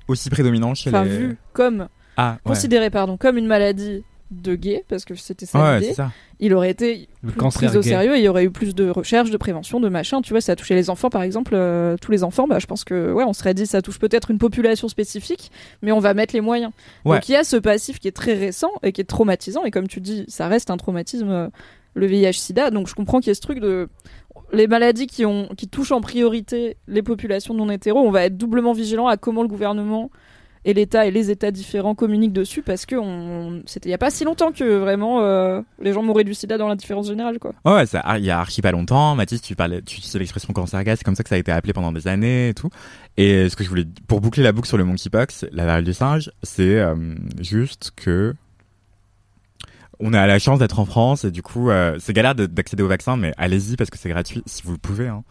Aussi 0.09 0.31
prédominant 0.31 0.75
chez 0.75 0.91
enfin 0.91 1.05
les... 1.05 1.11
vu 1.17 1.37
comme 1.53 1.89
Ah, 2.17 2.33
ouais. 2.33 2.39
considéré 2.53 2.91
pardon 2.91 3.17
comme 3.17 3.37
une 3.39 3.47
maladie 3.47 4.05
de 4.31 4.55
gay 4.57 4.85
parce 4.89 5.05
que 5.05 5.15
c'était 5.15 5.47
ça 5.47 5.62
Ouais, 5.62 5.81
l'idée, 5.81 5.94
il 6.40 6.53
aurait 6.55 6.70
été 6.70 7.09
Le 7.23 7.31
plus 7.31 7.39
cancer 7.39 7.69
pris 7.70 7.78
au 7.78 7.81
gay. 7.81 7.89
sérieux 7.90 8.16
et 8.16 8.19
il 8.19 8.24
y 8.24 8.28
aurait 8.28 8.44
eu 8.44 8.51
plus 8.51 8.74
de 8.74 8.90
recherche, 8.90 9.31
de 9.31 9.36
prévention, 9.36 9.78
de 9.81 9.89
machin. 9.89 10.20
Tu 10.20 10.32
vois, 10.32 10.40
ça 10.40 10.53
a 10.53 10.57
touché 10.57 10.74
les 10.74 10.90
enfants 10.90 11.11
par 11.11 11.23
exemple, 11.23 11.53
euh, 11.55 11.97
tous 12.01 12.11
les 12.11 12.24
enfants. 12.24 12.47
Bah, 12.48 12.59
je 12.59 12.66
pense 12.66 12.85
que 12.85 13.12
ouais, 13.12 13.24
on 13.24 13.32
serait 13.32 13.55
dit 13.55 13.66
ça 13.66 13.82
touche 13.82 13.98
peut-être 13.98 14.31
une 14.31 14.39
population 14.39 14.89
spécifique, 14.89 15.51
mais 15.82 15.93
on 15.93 16.01
va 16.01 16.12
mettre 16.15 16.35
les 16.35 16.40
moyens. 16.40 16.73
Ouais. 17.05 17.16
Donc 17.16 17.28
il 17.28 17.32
y 17.32 17.36
a 17.36 17.44
ce 17.44 17.57
passif 17.57 17.98
qui 18.01 18.09
est 18.09 18.12
très 18.16 18.35
récent 18.35 18.70
et 18.82 18.93
qui 18.93 19.01
est 19.01 19.05
traumatisant 19.05 19.65
et 19.65 19.70
comme 19.70 19.89
tu 19.89 20.01
dis, 20.01 20.24
ça 20.28 20.48
reste 20.48 20.70
un 20.70 20.77
traumatisme 20.77 21.31
euh, 21.31 21.48
le 21.94 22.07
VIH/SIDA. 22.07 22.70
Donc 22.70 22.89
je 22.89 22.94
comprends 22.94 23.20
qu'il 23.20 23.28
y 23.28 23.32
ait 23.32 23.35
ce 23.35 23.40
truc 23.40 23.61
de 23.61 23.89
les 24.53 24.66
maladies 24.66 25.07
qui 25.07 25.24
ont 25.24 25.48
qui 25.57 25.66
touchent 25.69 25.93
en 25.93 26.01
priorité 26.01 26.77
les 26.89 27.03
populations 27.03 27.55
non 27.55 27.70
hétéros, 27.70 28.01
on 28.01 28.11
va 28.11 28.24
être 28.24 28.36
doublement 28.36 28.73
vigilant 28.73 29.07
à 29.07 29.16
comment 29.16 29.43
le 29.43 29.48
gouvernement 29.48 30.11
et 30.66 30.74
l'État 30.74 31.06
et 31.06 31.10
les 31.12 31.30
États 31.30 31.52
différents 31.52 31.94
communiquent 31.94 32.32
dessus 32.34 32.60
parce 32.60 32.84
que 32.84 32.97
on... 32.97 33.62
c'était 33.66 33.88
il 33.88 33.93
y 33.93 33.94
a 33.94 33.98
pas 33.98 34.10
si 34.10 34.24
longtemps 34.24 34.51
que 34.51 34.76
vraiment 34.76 35.22
euh, 35.22 35.62
les 35.80 35.93
gens 35.93 36.02
mouraient 36.02 36.24
du 36.24 36.34
sida 36.34 36.59
dans 36.59 36.68
l'indifférence 36.68 37.06
générale 37.06 37.38
quoi. 37.38 37.52
Ouais, 37.64 37.72
ouais, 37.72 37.84
ah, 37.94 38.18
il 38.18 38.24
y 38.24 38.30
a 38.30 38.38
archi 38.38 38.60
pas 38.60 38.72
longtemps. 38.72 39.14
Mathis, 39.14 39.40
tu 39.40 39.55
parlais, 39.55 39.80
tu 39.80 39.97
utilisais 39.97 40.18
l'expression 40.18 40.52
cancer 40.52 40.82
gaz, 40.84 40.98
c'est 40.98 41.05
comme 41.05 41.14
ça 41.14 41.22
que 41.22 41.28
ça 41.28 41.36
a 41.36 41.38
été 41.38 41.52
appelé 41.52 41.72
pendant 41.72 41.93
des 41.93 42.09
années 42.09 42.48
et 42.48 42.55
tout. 42.55 42.68
Et 43.16 43.48
ce 43.48 43.56
que 43.56 43.64
je 43.64 43.68
voulais, 43.68 43.84
pour 44.09 44.20
boucler 44.20 44.43
la 44.43 44.52
boucle 44.52 44.68
sur 44.68 44.76
le 44.76 44.84
monkeypox, 44.84 45.47
la 45.52 45.64
variole 45.64 45.84
du 45.84 45.94
singe, 45.94 46.30
c'est 46.43 46.80
euh, 46.80 47.14
juste 47.40 47.93
que 47.97 48.34
on 50.01 50.12
a 50.12 50.26
la 50.26 50.38
chance 50.38 50.59
d'être 50.59 50.78
en 50.78 50.84
France 50.84 51.24
et 51.24 51.30
du 51.30 51.43
coup, 51.43 51.70
euh, 51.70 51.97
c'est 52.01 52.12
galère 52.12 52.34
de- 52.34 52.47
d'accéder 52.47 52.82
au 52.82 52.88
vaccin, 52.88 53.16
mais 53.16 53.32
allez-y 53.38 53.76
parce 53.76 53.88
que 53.88 53.97
c'est 53.97 54.10
gratuit 54.10 54.43
si 54.44 54.62
vous 54.64 54.72
le 54.72 54.78
pouvez. 54.78 55.06
Hein. 55.06 55.22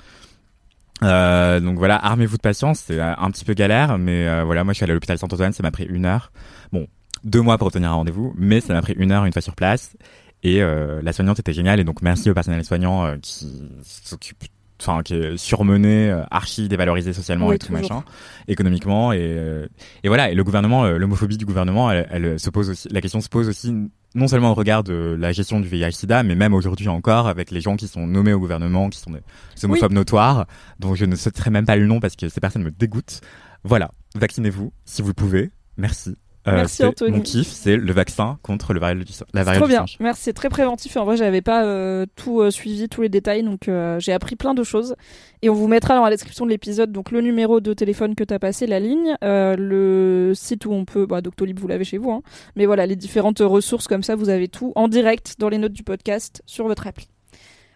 Euh, 1.03 1.59
donc 1.59 1.77
voilà, 1.77 1.97
armez-vous 1.97 2.37
de 2.37 2.41
patience, 2.41 2.79
c'est 2.79 2.99
euh, 2.99 3.13
un 3.17 3.29
petit 3.31 3.43
peu 3.45 3.53
galère, 3.53 3.97
mais 3.97 4.27
euh, 4.27 4.43
voilà, 4.43 4.63
moi 4.63 4.73
je 4.73 4.77
suis 4.77 4.83
allé 4.83 4.91
à 4.91 4.93
l'hôpital 4.93 5.17
Saint-Antoine, 5.17 5.53
ça 5.53 5.61
m'a 5.63 5.71
pris 5.71 5.85
une 5.85 6.05
heure. 6.05 6.31
Bon, 6.71 6.87
deux 7.23 7.41
mois 7.41 7.57
pour 7.57 7.67
obtenir 7.67 7.91
un 7.91 7.95
rendez-vous, 7.95 8.33
mais 8.37 8.61
ça 8.61 8.73
m'a 8.73 8.81
pris 8.81 8.93
une 8.93 9.11
heure 9.11 9.25
une 9.25 9.33
fois 9.33 9.41
sur 9.41 9.55
place. 9.55 9.95
Et 10.43 10.61
euh, 10.61 11.01
la 11.01 11.11
soignante 11.11 11.39
était 11.39 11.53
géniale, 11.53 11.79
et 11.79 11.83
donc 11.83 12.01
merci 12.01 12.29
au 12.29 12.33
personnel 12.33 12.63
soignant 12.63 13.05
euh, 13.05 13.17
qui 13.21 13.67
s'occupe, 13.83 14.43
enfin 14.85 15.03
qui 15.03 15.15
est 15.15 15.37
surmené, 15.37 16.09
euh, 16.09 16.23
archi 16.31 16.67
dévalorisé 16.67 17.13
socialement 17.13 17.47
Oui, 17.47 17.55
et 17.55 17.59
tout 17.59 17.67
toujours. 17.67 17.81
machin, 17.81 18.03
économiquement 18.47 19.11
et 19.13 19.19
euh, 19.21 19.67
et 20.03 20.07
voilà. 20.07 20.29
Et 20.31 20.35
le 20.35 20.43
gouvernement, 20.43 20.85
euh, 20.85 20.97
l'homophobie 20.97 21.37
du 21.37 21.45
gouvernement, 21.45 21.89
elle, 21.91 22.07
elle 22.11 22.39
se 22.39 22.49
pose 22.49 22.69
aussi, 22.69 22.87
la 22.89 23.01
question 23.01 23.21
se 23.21 23.29
pose 23.29 23.49
aussi 23.49 23.73
non 24.13 24.27
seulement 24.27 24.51
au 24.51 24.53
regard 24.53 24.83
de 24.83 25.15
la 25.19 25.31
gestion 25.31 25.59
du 25.59 25.67
VIH/SIDA, 25.67 26.23
mais 26.23 26.35
même 26.35 26.53
aujourd'hui 26.53 26.87
encore 26.87 27.27
avec 27.27 27.51
les 27.51 27.61
gens 27.61 27.75
qui 27.75 27.87
sont 27.87 28.07
nommés 28.07 28.33
au 28.33 28.39
gouvernement, 28.39 28.89
qui 28.89 28.99
sont 28.99 29.11
des 29.11 29.21
homophobes 29.63 29.91
notoires, 29.91 30.45
dont 30.79 30.95
je 30.95 31.05
ne 31.05 31.15
citerai 31.15 31.49
même 31.49 31.65
pas 31.65 31.75
le 31.75 31.85
nom 31.85 31.99
parce 31.99 32.15
que 32.15 32.29
ces 32.29 32.39
personnes 32.39 32.63
me 32.63 32.71
dégoûtent. 32.71 33.21
Voilà, 33.63 33.91
vaccinez-vous 34.15 34.71
si 34.85 35.01
vous 35.01 35.13
pouvez. 35.13 35.51
Merci. 35.77 36.15
Euh, 36.47 36.51
Merci, 36.53 36.83
Anthony. 36.83 37.17
Mon 37.17 37.21
kiff, 37.21 37.47
c'est 37.47 37.75
le 37.75 37.91
vaccin 37.91 38.37
contre 38.43 38.73
le 38.73 38.79
variole 38.79 39.03
du, 39.03 39.13
la 39.33 39.43
variole 39.43 39.61
trop 39.61 39.67
du 39.67 39.73
bien. 39.73 39.81
singe. 39.81 39.97
Merci, 39.99 40.23
c'est 40.23 40.33
très 40.33 40.49
préventif. 40.49 40.95
Et 40.95 40.99
en 40.99 41.05
vrai, 41.05 41.17
j'avais 41.17 41.41
pas 41.41 41.65
euh, 41.65 42.05
tout 42.15 42.41
euh, 42.41 42.51
suivi, 42.51 42.87
tous 42.87 43.01
les 43.01 43.09
détails, 43.09 43.43
donc 43.43 43.69
j'ai 43.99 44.13
appris 44.13 44.35
plein 44.35 44.53
de 44.53 44.63
choses. 44.63 44.95
Et 45.41 45.49
on 45.49 45.53
vous 45.53 45.67
mettra 45.67 45.95
dans 45.95 46.03
la 46.03 46.09
description 46.09 46.45
de 46.45 46.51
l'épisode 46.51 46.91
donc 46.91 47.11
le 47.11 47.21
numéro 47.21 47.59
de 47.59 47.73
téléphone 47.73 48.15
que 48.15 48.23
t'as 48.23 48.39
passé, 48.39 48.67
la 48.67 48.79
ligne, 48.79 49.15
le 49.21 50.33
site 50.33 50.65
où 50.65 50.71
on 50.71 50.85
peut, 50.85 51.05
bah, 51.05 51.21
Doctolib, 51.21 51.59
vous 51.59 51.67
l'avez 51.67 51.83
chez 51.83 51.97
vous, 51.97 52.11
hein. 52.11 52.21
mais 52.55 52.65
voilà, 52.65 52.85
les 52.85 52.95
différentes 52.95 53.39
ressources 53.39 53.87
comme 53.87 54.03
ça, 54.03 54.15
vous 54.15 54.29
avez 54.29 54.47
tout 54.47 54.73
en 54.75 54.87
direct 54.87 55.35
dans 55.39 55.49
les 55.49 55.57
notes 55.57 55.73
du 55.73 55.83
podcast 55.83 56.41
sur 56.45 56.67
votre 56.67 56.87
appli. 56.87 57.07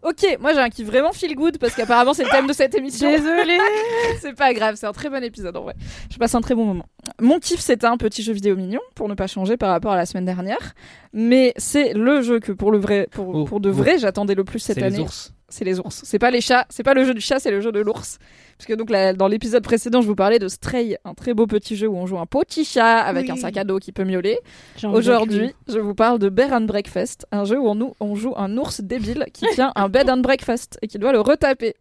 Ok, 0.04 0.38
moi 0.40 0.54
j'ai 0.54 0.60
un 0.60 0.70
kiff 0.70 0.88
vraiment 0.88 1.12
feel 1.12 1.36
good 1.36 1.58
parce 1.58 1.76
qu'apparemment 1.76 2.14
c'est 2.14 2.24
le 2.24 2.30
thème 2.30 2.48
de 2.48 2.54
cette 2.54 2.74
émission. 2.76 3.10
Désolée. 3.10 3.58
c'est 4.20 4.34
pas 4.34 4.54
grave, 4.54 4.76
c'est 4.78 4.86
un 4.88 4.94
très 4.94 5.10
bon 5.10 5.24
épisode 5.24 5.56
en 5.58 5.64
vrai. 5.64 5.76
Je 6.12 6.18
passe 6.18 6.34
un 6.36 6.42
très 6.42 6.56
bon 6.56 6.66
moment. 6.66 6.86
Mon 7.20 7.40
kiff, 7.40 7.60
c'est 7.60 7.84
un 7.84 7.98
petit 7.98 8.24
jeu 8.24 8.34
vidéo 8.34 8.56
mignon 8.56 8.82
pour 8.96 9.10
ne 9.10 9.14
pas 9.14 9.28
changer 9.28 9.58
par 9.58 9.70
rapport 9.70 9.92
à 9.92 9.98
la 9.98 10.06
semaine 10.06 10.26
dernière, 10.26 10.74
mais 11.14 11.54
c'est 11.58 11.94
le 11.94 12.22
jeu 12.22 12.40
que 12.40 12.52
pour 12.52 12.72
le 12.72 12.78
vrai, 12.78 13.08
pour, 13.12 13.28
Oh, 13.36 13.46
pour 13.46 13.60
de 13.60 13.70
oh. 13.70 13.74
vrai, 13.74 13.98
j'attendais 13.98 14.36
le 14.36 14.44
plus 14.44 14.60
cette 14.60 14.78
C'est 14.78 14.84
année. 14.84 14.98
les 14.98 15.04
ours. 15.04 15.34
C'est 15.50 15.66
les 15.66 15.80
ours. 15.80 16.02
C'est 16.04 16.20
pas 16.20 16.32
les 16.32 16.42
chats, 16.42 16.66
c'est 16.70 16.84
pas 16.84 16.94
le 16.94 17.04
jeu 17.04 17.14
du 17.14 17.22
chat, 17.22 17.40
c'est 17.40 17.52
le 17.52 17.60
jeu 17.60 17.72
de 17.72 17.80
l'ours. 17.80 18.20
Parce 18.60 18.68
que 18.68 18.73
donc 18.73 18.91
dans 19.18 19.30
l'épisode 19.30 19.64
précédent, 19.64 20.02
je 20.02 20.07
vous 20.07 20.15
parlais 20.15 20.38
de 20.38 20.49
Stray, 20.49 20.98
un 21.06 21.14
très 21.14 21.34
beau 21.34 21.48
petit 21.48 21.77
jeu 21.77 21.88
où 21.88 21.95
on 21.95 22.06
joue 22.06 22.19
un 22.19 22.26
petit 22.26 22.65
chat 22.65 22.98
avec 22.99 23.27
Oui. 23.27 23.31
un 23.31 23.36
sac 23.38 23.56
à 23.56 23.64
dos 23.64 23.80
qui 23.80 23.94
peut 23.94 24.03
miauler. 24.03 24.38
Aujourd'hui, 24.84 25.52
je 25.69 25.80
vous 25.80 25.95
parle 25.95 26.19
de 26.19 26.27
Bear 26.27 26.52
and 26.52 26.61
Breakfast, 26.65 27.26
un 27.31 27.45
jeu 27.45 27.57
où 27.57 27.73
on, 28.02 28.15
joue 28.15 28.34
un 28.36 28.57
ours 28.57 28.81
débile 28.81 29.27
qui 29.31 29.45
tient 29.53 29.72
un 29.77 29.88
bed 29.88 30.10
and 30.10 30.18
breakfast 30.18 30.77
et 30.81 30.88
qui 30.88 30.99
doit 30.99 31.14
le 31.14 31.22
retaper. 31.22 31.73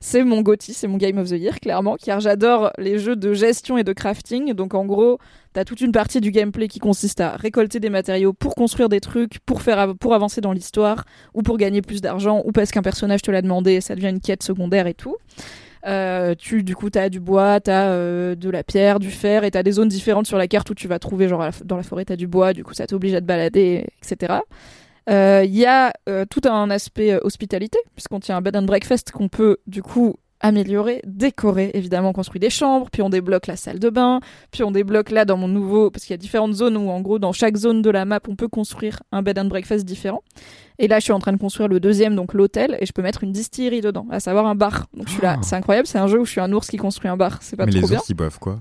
C'est 0.00 0.24
mon 0.24 0.42
GOTY, 0.42 0.74
c'est 0.74 0.88
mon 0.88 0.98
Game 0.98 1.16
of 1.16 1.28
the 1.30 1.38
Year, 1.40 1.58
clairement, 1.58 1.96
car 1.96 2.20
j'adore 2.20 2.70
les 2.76 2.98
jeux 2.98 3.16
de 3.16 3.32
gestion 3.32 3.78
et 3.78 3.82
de 3.84 3.94
crafting. 3.94 4.52
Donc 4.52 4.74
en 4.74 4.84
gros, 4.84 5.18
t'as 5.54 5.64
toute 5.64 5.80
une 5.80 5.92
partie 5.92 6.20
du 6.20 6.32
gameplay 6.32 6.68
qui 6.68 6.80
consiste 6.80 7.22
à 7.22 7.30
récolter 7.36 7.80
des 7.80 7.88
matériaux 7.88 8.34
pour 8.34 8.54
construire 8.56 8.90
des 8.90 9.00
trucs, 9.00 9.38
pour, 9.46 9.62
faire 9.62 9.78
av- 9.78 9.94
pour 9.94 10.12
avancer 10.12 10.42
dans 10.42 10.52
l'histoire, 10.52 11.06
ou 11.32 11.40
pour 11.40 11.56
gagner 11.56 11.80
plus 11.80 12.02
d'argent, 12.02 12.42
ou 12.44 12.52
parce 12.52 12.72
qu'un 12.72 12.82
personnage 12.82 13.22
te 13.22 13.30
l'a 13.30 13.40
demandé 13.40 13.72
et 13.72 13.80
ça 13.80 13.94
devient 13.94 14.10
une 14.10 14.20
quête 14.20 14.42
secondaire 14.42 14.86
et 14.86 14.92
tout. 14.92 15.16
Euh, 15.86 16.34
tu 16.36 16.64
du 16.64 16.74
coup 16.74 16.90
t'as 16.90 17.08
du 17.08 17.20
bois, 17.20 17.60
t'as 17.60 17.90
euh, 17.90 18.34
de 18.34 18.50
la 18.50 18.64
pierre, 18.64 18.98
du 18.98 19.10
fer 19.10 19.44
et 19.44 19.52
t'as 19.52 19.62
des 19.62 19.72
zones 19.72 19.88
différentes 19.88 20.26
sur 20.26 20.36
la 20.36 20.48
carte 20.48 20.68
où 20.70 20.74
tu 20.74 20.88
vas 20.88 20.98
trouver 20.98 21.28
genre 21.28 21.48
dans 21.64 21.76
la 21.76 21.84
forêt 21.84 22.04
t'as 22.04 22.16
du 22.16 22.26
bois, 22.26 22.52
du 22.52 22.64
coup 22.64 22.74
ça 22.74 22.86
t'oblige 22.86 23.14
à 23.14 23.20
te 23.20 23.26
balader, 23.26 23.86
etc. 24.02 24.40
Euh, 25.08 25.42
Il 25.44 25.54
y 25.54 25.64
a 25.64 25.92
euh, 26.08 26.24
tout 26.28 26.40
un 26.48 26.70
aspect 26.70 27.12
euh, 27.12 27.20
hospitalité 27.22 27.78
puisqu'on 27.94 28.18
tient 28.18 28.36
un 28.36 28.40
bed 28.40 28.56
and 28.56 28.62
breakfast 28.62 29.12
qu'on 29.12 29.28
peut 29.28 29.58
du 29.66 29.82
coup 29.82 30.16
améliorer, 30.40 31.00
décorer 31.04 31.70
évidemment 31.74 32.10
on 32.10 32.12
construit 32.12 32.40
des 32.40 32.50
chambres, 32.50 32.88
puis 32.90 33.02
on 33.02 33.08
débloque 33.08 33.46
la 33.46 33.56
salle 33.56 33.78
de 33.78 33.88
bain, 33.90 34.20
puis 34.50 34.62
on 34.62 34.70
débloque 34.70 35.10
là 35.10 35.24
dans 35.24 35.36
mon 35.36 35.48
nouveau 35.48 35.90
parce 35.90 36.04
qu'il 36.04 36.12
y 36.12 36.14
a 36.14 36.18
différentes 36.18 36.52
zones 36.52 36.76
où 36.76 36.90
en 36.90 37.00
gros 37.00 37.18
dans 37.18 37.32
chaque 37.32 37.56
zone 37.56 37.80
de 37.82 37.90
la 37.90 38.04
map 38.04 38.20
on 38.28 38.36
peut 38.36 38.48
construire 38.48 39.02
un 39.12 39.22
bed 39.22 39.38
and 39.38 39.46
breakfast 39.46 39.84
différent. 39.84 40.22
Et 40.78 40.88
là, 40.88 40.98
je 40.98 41.04
suis 41.04 41.12
en 41.14 41.18
train 41.20 41.32
de 41.32 41.38
construire 41.38 41.68
le 41.68 41.80
deuxième, 41.80 42.14
donc 42.14 42.34
l'hôtel, 42.34 42.76
et 42.80 42.84
je 42.84 42.92
peux 42.92 43.00
mettre 43.00 43.24
une 43.24 43.32
distillerie 43.32 43.80
dedans, 43.80 44.06
à 44.10 44.20
savoir 44.20 44.44
un 44.46 44.54
bar. 44.54 44.88
Donc 44.94 45.06
je 45.08 45.12
suis 45.14 45.22
là, 45.22 45.36
Oh. 45.38 45.42
c'est 45.42 45.56
incroyable, 45.56 45.86
c'est 45.86 45.96
un 45.98 46.06
jeu 46.06 46.20
où 46.20 46.26
je 46.26 46.30
suis 46.32 46.40
un 46.42 46.52
ours 46.52 46.68
qui 46.68 46.76
construit 46.76 47.08
un 47.10 47.16
bar, 47.16 47.38
c'est 47.40 47.56
pas 47.56 47.64
Mais 47.64 47.72
trop 47.72 47.80
les 47.80 47.86
bien. 47.88 47.98
ours, 47.98 48.08
ils 48.10 48.14
boivent 48.14 48.38
quoi? 48.38 48.58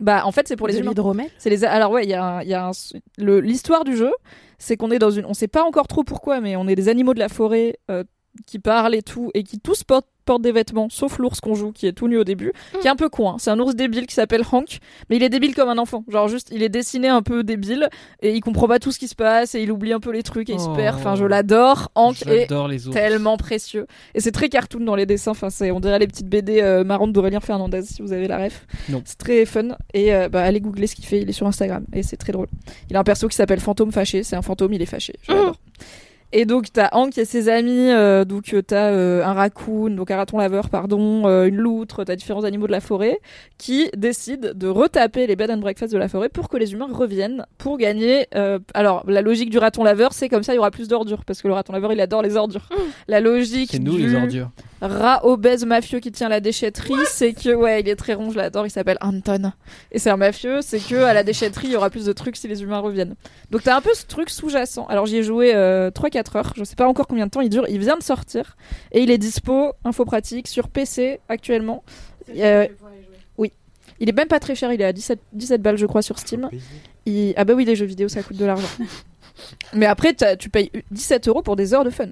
Bah, 0.00 0.26
en 0.26 0.32
fait, 0.32 0.48
c'est 0.48 0.56
pour 0.56 0.66
les 0.66 0.74
de 0.74 0.80
humains. 0.84 1.24
C'est 1.38 1.48
les. 1.48 1.64
Alors 1.64 1.90
ouais, 1.92 2.02
il 2.04 2.10
y 2.10 2.14
a, 2.14 2.42
y 2.44 2.52
a 2.52 2.66
un- 2.66 2.72
le- 3.16 3.40
l'histoire 3.40 3.84
du 3.84 3.96
jeu, 3.96 4.10
c'est 4.58 4.76
qu'on 4.76 4.90
est 4.90 4.98
dans 4.98 5.10
une. 5.10 5.24
On 5.24 5.32
sait 5.34 5.48
pas 5.48 5.62
encore 5.62 5.86
trop 5.86 6.02
pourquoi, 6.04 6.40
mais 6.40 6.54
on 6.56 6.66
est 6.68 6.74
des 6.74 6.88
animaux 6.88 7.14
de 7.14 7.18
la 7.20 7.28
forêt 7.30 7.78
euh, 7.90 8.04
qui 8.46 8.58
parlent 8.58 8.94
et 8.94 9.00
tout, 9.02 9.30
et 9.32 9.42
qui 9.42 9.58
tous 9.58 9.84
portent, 9.84 10.08
porte 10.26 10.42
des 10.42 10.52
vêtements, 10.52 10.88
sauf 10.90 11.18
l'ours 11.18 11.40
qu'on 11.40 11.54
joue, 11.54 11.72
qui 11.72 11.86
est 11.86 11.92
tout 11.92 12.08
nu 12.08 12.18
au 12.18 12.24
début, 12.24 12.52
qui 12.80 12.86
est 12.86 12.90
un 12.90 12.96
peu 12.96 13.08
con. 13.08 13.30
hein. 13.30 13.36
C'est 13.38 13.50
un 13.50 13.58
ours 13.58 13.74
débile 13.74 14.06
qui 14.06 14.14
s'appelle 14.14 14.42
Hank, 14.52 14.78
mais 15.08 15.16
il 15.16 15.22
est 15.22 15.28
débile 15.30 15.54
comme 15.54 15.68
un 15.70 15.78
enfant. 15.78 16.04
Genre 16.08 16.28
juste, 16.28 16.48
il 16.52 16.62
est 16.62 16.68
dessiné 16.68 17.08
un 17.08 17.22
peu 17.22 17.42
débile 17.44 17.88
et 18.20 18.34
il 18.34 18.40
comprend 18.40 18.68
pas 18.68 18.78
tout 18.78 18.92
ce 18.92 18.98
qui 18.98 19.08
se 19.08 19.14
passe 19.14 19.54
et 19.54 19.62
il 19.62 19.72
oublie 19.72 19.92
un 19.94 20.00
peu 20.00 20.10
les 20.10 20.22
trucs 20.22 20.50
et 20.50 20.52
il 20.52 20.60
se 20.60 20.66
Oh. 20.68 20.74
perd. 20.74 20.96
Enfin, 20.98 21.14
je 21.14 21.24
l'adore. 21.24 21.90
Hank 21.94 22.26
est 22.26 22.48
les 22.68 22.86
ours. 22.88 22.94
tellement 22.94 23.36
précieux. 23.36 23.86
Et 24.14 24.20
c'est 24.20 24.32
très 24.32 24.48
cartoon 24.48 24.80
dans 24.80 24.96
les 24.96 25.06
dessins. 25.06 25.30
Enfin, 25.30 25.48
c'est, 25.48 25.70
on 25.70 25.80
dirait 25.80 25.98
les 26.00 26.06
petites 26.08 26.28
BD 26.28 26.60
euh, 26.60 26.82
marrantes 26.84 27.12
d'Aurélien 27.12 27.40
Fernandez, 27.40 27.82
si 27.82 28.02
vous 28.02 28.12
avez 28.12 28.26
la 28.28 28.38
ref. 28.38 28.66
Non. 28.88 29.00
C'est 29.04 29.16
très 29.18 29.46
fun. 29.46 29.68
Et 29.94 30.12
euh, 30.12 30.28
bah, 30.28 30.42
allez 30.42 30.60
googler 30.60 30.86
ce 30.88 30.96
qu'il 30.96 31.04
fait. 31.06 31.20
Il 31.20 31.28
est 31.28 31.32
sur 31.32 31.46
Instagram. 31.46 31.84
Et 31.92 32.02
c'est 32.02 32.16
très 32.16 32.32
drôle. 32.32 32.48
Il 32.90 32.96
a 32.96 33.00
un 33.00 33.04
perso 33.04 33.28
qui 33.28 33.36
s'appelle 33.36 33.60
Fantôme 33.60 33.92
Fâché. 33.92 34.22
C'est 34.24 34.34
un 34.36 34.42
fantôme, 34.42 34.72
il 34.72 34.82
est 34.82 34.86
fâché. 34.86 35.14
Je 35.22 35.32
l'adore. 35.32 35.56
Et 36.32 36.44
donc, 36.44 36.66
t'as 36.72 36.88
Hank 36.92 37.16
et 37.18 37.24
ses 37.24 37.48
amis. 37.48 37.90
euh, 37.90 38.24
donc, 38.24 38.52
euh, 38.52 38.60
t'as 38.60 38.90
euh, 38.90 39.24
un 39.24 39.32
raccoon, 39.32 39.90
donc 39.90 40.10
un 40.10 40.16
raton 40.16 40.38
laveur, 40.38 40.68
pardon, 40.70 41.26
euh, 41.26 41.46
une 41.46 41.56
loutre. 41.56 42.04
T'as 42.04 42.16
différents 42.16 42.44
animaux 42.44 42.66
de 42.66 42.72
la 42.72 42.80
forêt 42.80 43.20
qui 43.58 43.88
décident 43.96 44.48
de 44.54 44.66
retaper 44.68 45.26
les 45.26 45.36
bed 45.36 45.50
and 45.50 45.58
breakfast 45.58 45.92
de 45.92 45.98
la 45.98 46.08
forêt 46.08 46.28
pour 46.28 46.48
que 46.48 46.56
les 46.56 46.72
humains 46.72 46.88
reviennent 46.92 47.46
pour 47.58 47.78
gagner. 47.78 48.26
euh, 48.34 48.58
alors, 48.74 49.04
la 49.06 49.22
logique 49.22 49.50
du 49.50 49.58
raton 49.58 49.84
laveur, 49.84 50.12
c'est 50.12 50.28
comme 50.28 50.42
ça, 50.42 50.52
il 50.52 50.56
y 50.56 50.58
aura 50.58 50.70
plus 50.70 50.88
d'ordures 50.88 51.24
parce 51.24 51.40
que 51.40 51.48
le 51.48 51.54
raton 51.54 51.72
laveur, 51.72 51.92
il 51.92 52.00
adore 52.00 52.22
les 52.22 52.36
ordures. 52.36 52.68
La 53.08 53.20
logique 53.20 53.70
C'est 53.72 53.78
nous 53.78 53.96
du 53.96 54.06
les 54.08 54.14
ordures. 54.14 54.50
Rat 54.82 55.24
obèse 55.24 55.64
mafieux 55.64 56.00
qui 56.00 56.12
tient 56.12 56.28
la 56.28 56.40
déchetterie, 56.40 56.92
c'est 57.10 57.32
que 57.32 57.54
ouais, 57.54 57.80
il 57.80 57.88
est 57.88 57.96
très 57.96 58.14
rond, 58.14 58.30
je 58.30 58.36
l'adore, 58.36 58.66
il 58.66 58.70
s'appelle 58.70 58.98
Anton. 59.00 59.52
Et 59.92 59.98
c'est 59.98 60.10
un 60.10 60.16
mafieux, 60.16 60.60
c'est 60.62 60.80
que 60.80 60.96
à 60.96 61.14
la 61.14 61.22
déchetterie, 61.22 61.68
il 61.68 61.72
y 61.72 61.76
aura 61.76 61.88
plus 61.90 62.04
de 62.04 62.12
trucs 62.12 62.36
si 62.36 62.46
les 62.48 62.62
humains 62.62 62.78
reviennent. 62.80 63.14
Donc 63.50 63.62
t'as 63.62 63.76
un 63.76 63.80
peu 63.80 63.94
ce 63.94 64.04
truc 64.06 64.28
sous-jacent. 64.30 64.86
Alors 64.88 65.06
j'y 65.06 65.16
ai 65.16 65.22
joué 65.22 65.54
euh, 65.54 65.90
3-4 65.90 66.36
heures, 66.36 66.52
je 66.56 66.64
sais 66.64 66.76
pas 66.76 66.86
encore 66.88 67.06
combien 67.06 67.26
de 67.26 67.30
temps 67.30 67.40
il 67.40 67.48
dure, 67.50 67.66
il 67.68 67.78
vient 67.78 67.96
de 67.96 68.02
sortir 68.02 68.56
et 68.92 69.02
il 69.02 69.10
est 69.10 69.18
dispo, 69.18 69.72
info 69.84 70.04
pratique, 70.04 70.48
sur 70.48 70.68
PC 70.68 71.20
actuellement. 71.28 71.82
Euh, 72.36 72.66
oui. 73.38 73.52
Il 74.00 74.08
est 74.08 74.12
même 74.12 74.28
pas 74.28 74.40
très 74.40 74.54
cher, 74.54 74.72
il 74.72 74.80
est 74.80 74.84
à 74.84 74.92
17, 74.92 75.18
17 75.32 75.62
balles 75.62 75.78
je 75.78 75.86
crois 75.86 76.02
sur 76.02 76.18
Steam. 76.18 76.48
Il- 77.06 77.32
Ah 77.36 77.44
bah 77.44 77.54
oui, 77.54 77.64
les 77.64 77.76
jeux 77.76 77.86
vidéo 77.86 78.08
ça 78.08 78.22
coûte 78.22 78.36
de 78.36 78.44
l'argent. 78.44 78.68
Mais 79.74 79.86
après, 79.86 80.14
tu 80.38 80.48
payes 80.50 80.70
17 80.90 81.28
euros 81.28 81.42
pour 81.42 81.56
des 81.56 81.72
heures 81.74 81.84
de 81.84 81.90
fun. 81.90 82.06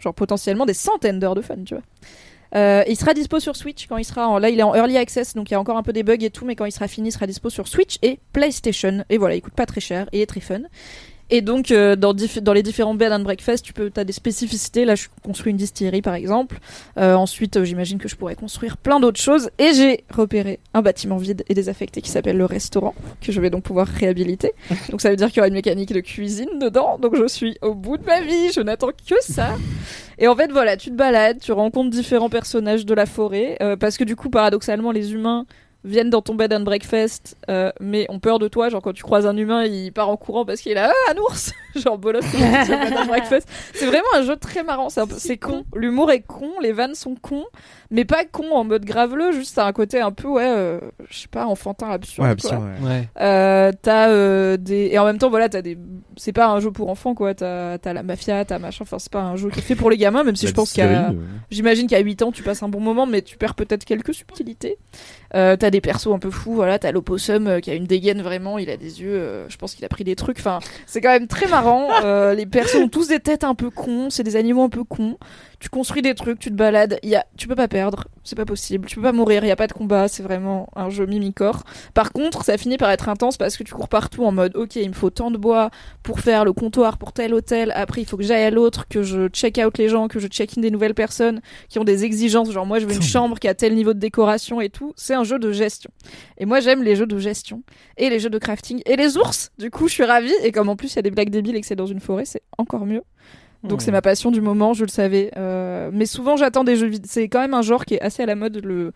Genre 0.00 0.14
potentiellement 0.14 0.66
des 0.66 0.74
centaines 0.74 1.18
d'heures 1.18 1.34
de 1.34 1.42
fun, 1.42 1.56
tu 1.64 1.74
vois. 1.74 1.84
Euh, 2.56 2.82
il 2.88 2.96
sera 2.96 3.14
dispo 3.14 3.38
sur 3.38 3.54
Switch 3.54 3.86
quand 3.86 3.96
il 3.96 4.04
sera 4.04 4.26
en... 4.26 4.38
là 4.38 4.50
il 4.50 4.58
est 4.58 4.64
en 4.64 4.74
early 4.74 4.96
access 4.96 5.34
donc 5.34 5.50
il 5.50 5.54
y 5.54 5.56
a 5.56 5.60
encore 5.60 5.76
un 5.76 5.84
peu 5.84 5.92
des 5.92 6.02
bugs 6.02 6.16
et 6.20 6.30
tout 6.30 6.44
mais 6.44 6.56
quand 6.56 6.64
il 6.64 6.72
sera 6.72 6.88
fini 6.88 7.10
il 7.10 7.12
sera 7.12 7.28
dispo 7.28 7.48
sur 7.48 7.68
Switch 7.68 7.98
et 8.02 8.18
PlayStation 8.32 9.04
et 9.08 9.18
voilà 9.18 9.36
il 9.36 9.40
coûte 9.40 9.54
pas 9.54 9.66
très 9.66 9.80
cher 9.80 10.08
et 10.10 10.22
est 10.22 10.26
très 10.26 10.40
fun 10.40 10.62
et 11.30 11.40
donc 11.40 11.70
euh, 11.70 11.96
dans, 11.96 12.14
dans 12.14 12.52
les 12.52 12.62
différents 12.62 12.94
bed 12.94 13.12
and 13.12 13.20
breakfast 13.20 13.64
tu 13.64 13.72
peux 13.72 13.90
t'as 13.90 14.04
des 14.04 14.12
spécificités. 14.12 14.84
Là 14.84 14.94
je 14.94 15.08
construis 15.22 15.50
une 15.50 15.56
distillerie 15.56 16.02
par 16.02 16.14
exemple. 16.14 16.58
Euh, 16.98 17.14
ensuite 17.14 17.56
euh, 17.56 17.64
j'imagine 17.64 17.98
que 17.98 18.08
je 18.08 18.16
pourrais 18.16 18.34
construire 18.34 18.76
plein 18.76 19.00
d'autres 19.00 19.20
choses. 19.20 19.50
Et 19.58 19.72
j'ai 19.74 20.04
repéré 20.10 20.60
un 20.74 20.82
bâtiment 20.82 21.16
vide 21.16 21.44
et 21.48 21.54
désaffecté 21.54 22.02
qui 22.02 22.10
s'appelle 22.10 22.36
le 22.36 22.44
restaurant 22.44 22.94
que 23.20 23.32
je 23.32 23.40
vais 23.40 23.50
donc 23.50 23.62
pouvoir 23.62 23.86
réhabiliter. 23.86 24.52
Donc 24.90 25.00
ça 25.00 25.10
veut 25.10 25.16
dire 25.16 25.28
qu'il 25.28 25.38
y 25.38 25.40
aura 25.40 25.48
une 25.48 25.54
mécanique 25.54 25.92
de 25.92 26.00
cuisine 26.00 26.58
dedans. 26.60 26.98
Donc 26.98 27.16
je 27.16 27.26
suis 27.26 27.56
au 27.62 27.74
bout 27.74 27.96
de 27.96 28.04
ma 28.04 28.20
vie. 28.20 28.52
Je 28.52 28.60
n'attends 28.60 28.88
que 28.88 29.14
ça. 29.20 29.56
Et 30.20 30.28
en 30.28 30.36
fait, 30.36 30.52
voilà, 30.52 30.76
tu 30.76 30.90
te 30.90 30.94
balades, 30.94 31.38
tu 31.40 31.50
rencontres 31.52 31.88
différents 31.88 32.28
personnages 32.28 32.84
de 32.84 32.94
la 32.94 33.06
forêt, 33.06 33.56
euh, 33.62 33.76
parce 33.76 33.96
que 33.96 34.04
du 34.04 34.16
coup, 34.16 34.28
paradoxalement, 34.28 34.92
les 34.92 35.14
humains 35.14 35.46
viennent 35.84 36.10
dans 36.10 36.22
ton 36.22 36.34
bed 36.34 36.52
and 36.52 36.60
breakfast, 36.60 37.36
euh, 37.48 37.72
mais 37.80 38.06
ont 38.10 38.18
peur 38.18 38.38
de 38.38 38.48
toi. 38.48 38.68
Genre, 38.68 38.82
quand 38.82 38.92
tu 38.92 39.02
croises 39.02 39.26
un 39.26 39.36
humain, 39.36 39.64
il 39.64 39.92
part 39.92 40.08
en 40.08 40.16
courant 40.16 40.44
parce 40.44 40.60
qu'il 40.60 40.72
est 40.72 40.76
là, 40.76 40.92
ah, 41.08 41.12
un 41.12 41.16
ours. 41.18 41.52
Genre, 41.74 41.98
bolos, 41.98 42.20
c'est 43.74 43.86
vraiment 43.86 44.08
un 44.14 44.22
jeu 44.22 44.36
très 44.36 44.62
marrant, 44.62 44.88
c'est 44.90 45.36
con. 45.36 45.64
L'humour 45.74 46.10
est 46.10 46.20
con, 46.20 46.52
les 46.60 46.72
vannes 46.72 46.94
sont 46.94 47.14
cons, 47.14 47.46
mais 47.90 48.04
pas 48.04 48.24
con 48.24 48.52
en 48.52 48.64
mode 48.64 48.84
graveleux, 48.84 49.32
juste 49.32 49.58
à 49.58 49.66
un 49.66 49.72
côté 49.72 50.00
un 50.00 50.12
peu, 50.12 50.28
ouais, 50.28 50.46
euh, 50.46 50.80
je 51.08 51.18
sais 51.20 51.28
pas, 51.28 51.46
enfantin, 51.46 51.90
absurde. 51.90 52.26
Ouais, 52.28 52.36
quoi. 52.40 52.50
absurde, 52.52 52.68
ouais. 52.82 52.88
Ouais. 52.88 53.08
Euh, 53.20 53.72
t'as 53.82 54.08
euh, 54.10 54.56
des 54.56 54.90
et 54.92 54.98
en 54.98 55.04
même 55.04 55.18
temps 55.18 55.30
voilà 55.30 55.48
t'as 55.48 55.62
des 55.62 55.76
c'est 56.16 56.32
pas 56.32 56.48
un 56.48 56.60
jeu 56.60 56.70
pour 56.70 56.88
enfants 56.90 57.14
quoi 57.14 57.34
t'as 57.34 57.78
t'as 57.78 57.92
la 57.92 58.02
mafia 58.02 58.44
t'as 58.44 58.58
machin 58.58 58.82
enfin 58.82 58.98
c'est 58.98 59.10
pas 59.12 59.20
un 59.22 59.36
jeu 59.36 59.50
qui 59.50 59.58
est 59.58 59.62
fait 59.62 59.74
pour 59.74 59.90
les 59.90 59.96
gamins 59.96 60.24
même 60.24 60.36
si 60.36 60.46
je 60.46 60.52
pense 60.52 60.72
qu'à 60.72 61.12
j'imagine 61.50 61.86
qu'à 61.86 61.98
8 62.00 62.22
ans 62.22 62.32
tu 62.32 62.42
passes 62.42 62.62
un 62.62 62.68
bon 62.68 62.80
moment 62.80 63.06
mais 63.06 63.22
tu 63.22 63.36
perds 63.36 63.54
peut-être 63.54 63.84
quelques 63.84 64.14
subtilités 64.14 64.78
euh, 65.34 65.56
t'as 65.56 65.70
des 65.70 65.80
persos 65.80 66.08
un 66.12 66.18
peu 66.18 66.30
fous 66.30 66.54
voilà 66.54 66.78
t'as 66.78 66.90
l'opossum 66.92 67.46
euh, 67.46 67.60
qui 67.60 67.70
a 67.70 67.74
une 67.74 67.86
dégaine 67.86 68.22
vraiment 68.22 68.58
il 68.58 68.70
a 68.70 68.76
des 68.76 69.00
yeux 69.02 69.14
euh, 69.14 69.48
je 69.48 69.56
pense 69.56 69.74
qu'il 69.74 69.84
a 69.84 69.88
pris 69.88 70.04
des 70.04 70.16
trucs 70.16 70.38
enfin 70.38 70.58
c'est 70.86 71.00
quand 71.00 71.10
même 71.10 71.26
très 71.26 71.46
marrant 71.48 71.88
Euh, 72.04 72.34
les 72.34 72.46
persos 72.46 72.76
ont 72.76 72.88
tous 72.88 73.08
des 73.08 73.20
têtes 73.20 73.44
un 73.44 73.54
peu 73.54 73.70
cons 73.70 74.08
c'est 74.10 74.22
des 74.22 74.36
animaux 74.36 74.62
un 74.64 74.68
peu 74.68 74.84
cons 74.84 75.16
tu 75.60 75.68
construis 75.68 76.00
des 76.00 76.14
trucs, 76.14 76.38
tu 76.38 76.48
te 76.48 76.54
balades, 76.54 76.98
il 77.02 77.10
y 77.10 77.16
a, 77.16 77.26
tu 77.36 77.46
peux 77.46 77.54
pas 77.54 77.68
perdre, 77.68 78.06
c'est 78.24 78.34
pas 78.34 78.46
possible, 78.46 78.88
tu 78.88 78.96
peux 78.96 79.02
pas 79.02 79.12
mourir, 79.12 79.44
il 79.44 79.48
y 79.48 79.50
a 79.50 79.56
pas 79.56 79.66
de 79.66 79.74
combat, 79.74 80.08
c'est 80.08 80.22
vraiment 80.22 80.70
un 80.74 80.88
jeu 80.88 81.04
mimicore. 81.04 81.64
Par 81.92 82.12
contre, 82.12 82.44
ça 82.44 82.56
finit 82.56 82.78
par 82.78 82.90
être 82.90 83.10
intense 83.10 83.36
parce 83.36 83.58
que 83.58 83.62
tu 83.62 83.74
cours 83.74 83.88
partout 83.88 84.24
en 84.24 84.32
mode, 84.32 84.56
ok, 84.56 84.76
il 84.76 84.88
me 84.88 84.94
faut 84.94 85.10
tant 85.10 85.30
de 85.30 85.36
bois 85.36 85.70
pour 86.02 86.20
faire 86.20 86.46
le 86.46 86.54
comptoir 86.54 86.96
pour 86.96 87.12
tel 87.12 87.34
hôtel, 87.34 87.72
après 87.76 88.00
il 88.00 88.06
faut 88.06 88.16
que 88.16 88.22
j'aille 88.22 88.44
à 88.44 88.50
l'autre, 88.50 88.88
que 88.88 89.02
je 89.02 89.28
check 89.28 89.60
out 89.62 89.76
les 89.76 89.88
gens, 89.88 90.08
que 90.08 90.18
je 90.18 90.28
check 90.28 90.56
in 90.56 90.62
des 90.62 90.70
nouvelles 90.70 90.94
personnes 90.94 91.42
qui 91.68 91.78
ont 91.78 91.84
des 91.84 92.04
exigences, 92.04 92.50
genre 92.50 92.64
moi 92.64 92.78
je 92.78 92.86
veux 92.86 92.94
une 92.94 93.02
chambre 93.02 93.38
qui 93.38 93.46
a 93.46 93.54
tel 93.54 93.74
niveau 93.74 93.92
de 93.92 93.98
décoration 93.98 94.62
et 94.62 94.70
tout, 94.70 94.94
c'est 94.96 95.14
un 95.14 95.24
jeu 95.24 95.38
de 95.38 95.52
gestion. 95.52 95.90
Et 96.38 96.46
moi 96.46 96.60
j'aime 96.60 96.82
les 96.82 96.96
jeux 96.96 97.06
de 97.06 97.18
gestion 97.18 97.62
et 97.98 98.08
les 98.08 98.18
jeux 98.18 98.30
de 98.30 98.38
crafting 98.38 98.80
et 98.86 98.96
les 98.96 99.18
ours, 99.18 99.50
du 99.58 99.70
coup 99.70 99.88
je 99.88 99.92
suis 99.92 100.04
ravie. 100.04 100.32
Et 100.42 100.52
comme 100.52 100.70
en 100.70 100.76
plus 100.76 100.94
il 100.94 100.96
y 100.96 101.00
a 101.00 101.02
des 101.02 101.10
blagues 101.10 101.30
débiles 101.30 101.56
et 101.56 101.60
que 101.60 101.66
c'est 101.66 101.76
dans 101.76 101.86
une 101.86 102.00
forêt, 102.00 102.24
c'est 102.24 102.42
encore 102.56 102.86
mieux. 102.86 103.02
Donc 103.62 103.80
Hmm. 103.80 103.84
c'est 103.84 103.90
ma 103.92 104.00
passion 104.02 104.30
du 104.30 104.40
moment, 104.40 104.72
je 104.72 104.84
le 104.84 104.88
savais. 104.90 105.30
Euh, 105.36 105.90
mais 105.92 106.06
souvent 106.06 106.36
j'attends 106.36 106.64
des 106.64 106.76
jeux 106.76 106.86
vidéo. 106.86 107.06
C'est 107.10 107.28
quand 107.28 107.40
même 107.40 107.54
un 107.54 107.62
genre 107.62 107.84
qui 107.84 107.94
est 107.94 108.00
assez 108.00 108.22
à 108.22 108.26
la 108.26 108.34
mode, 108.34 108.60
le 108.64 108.92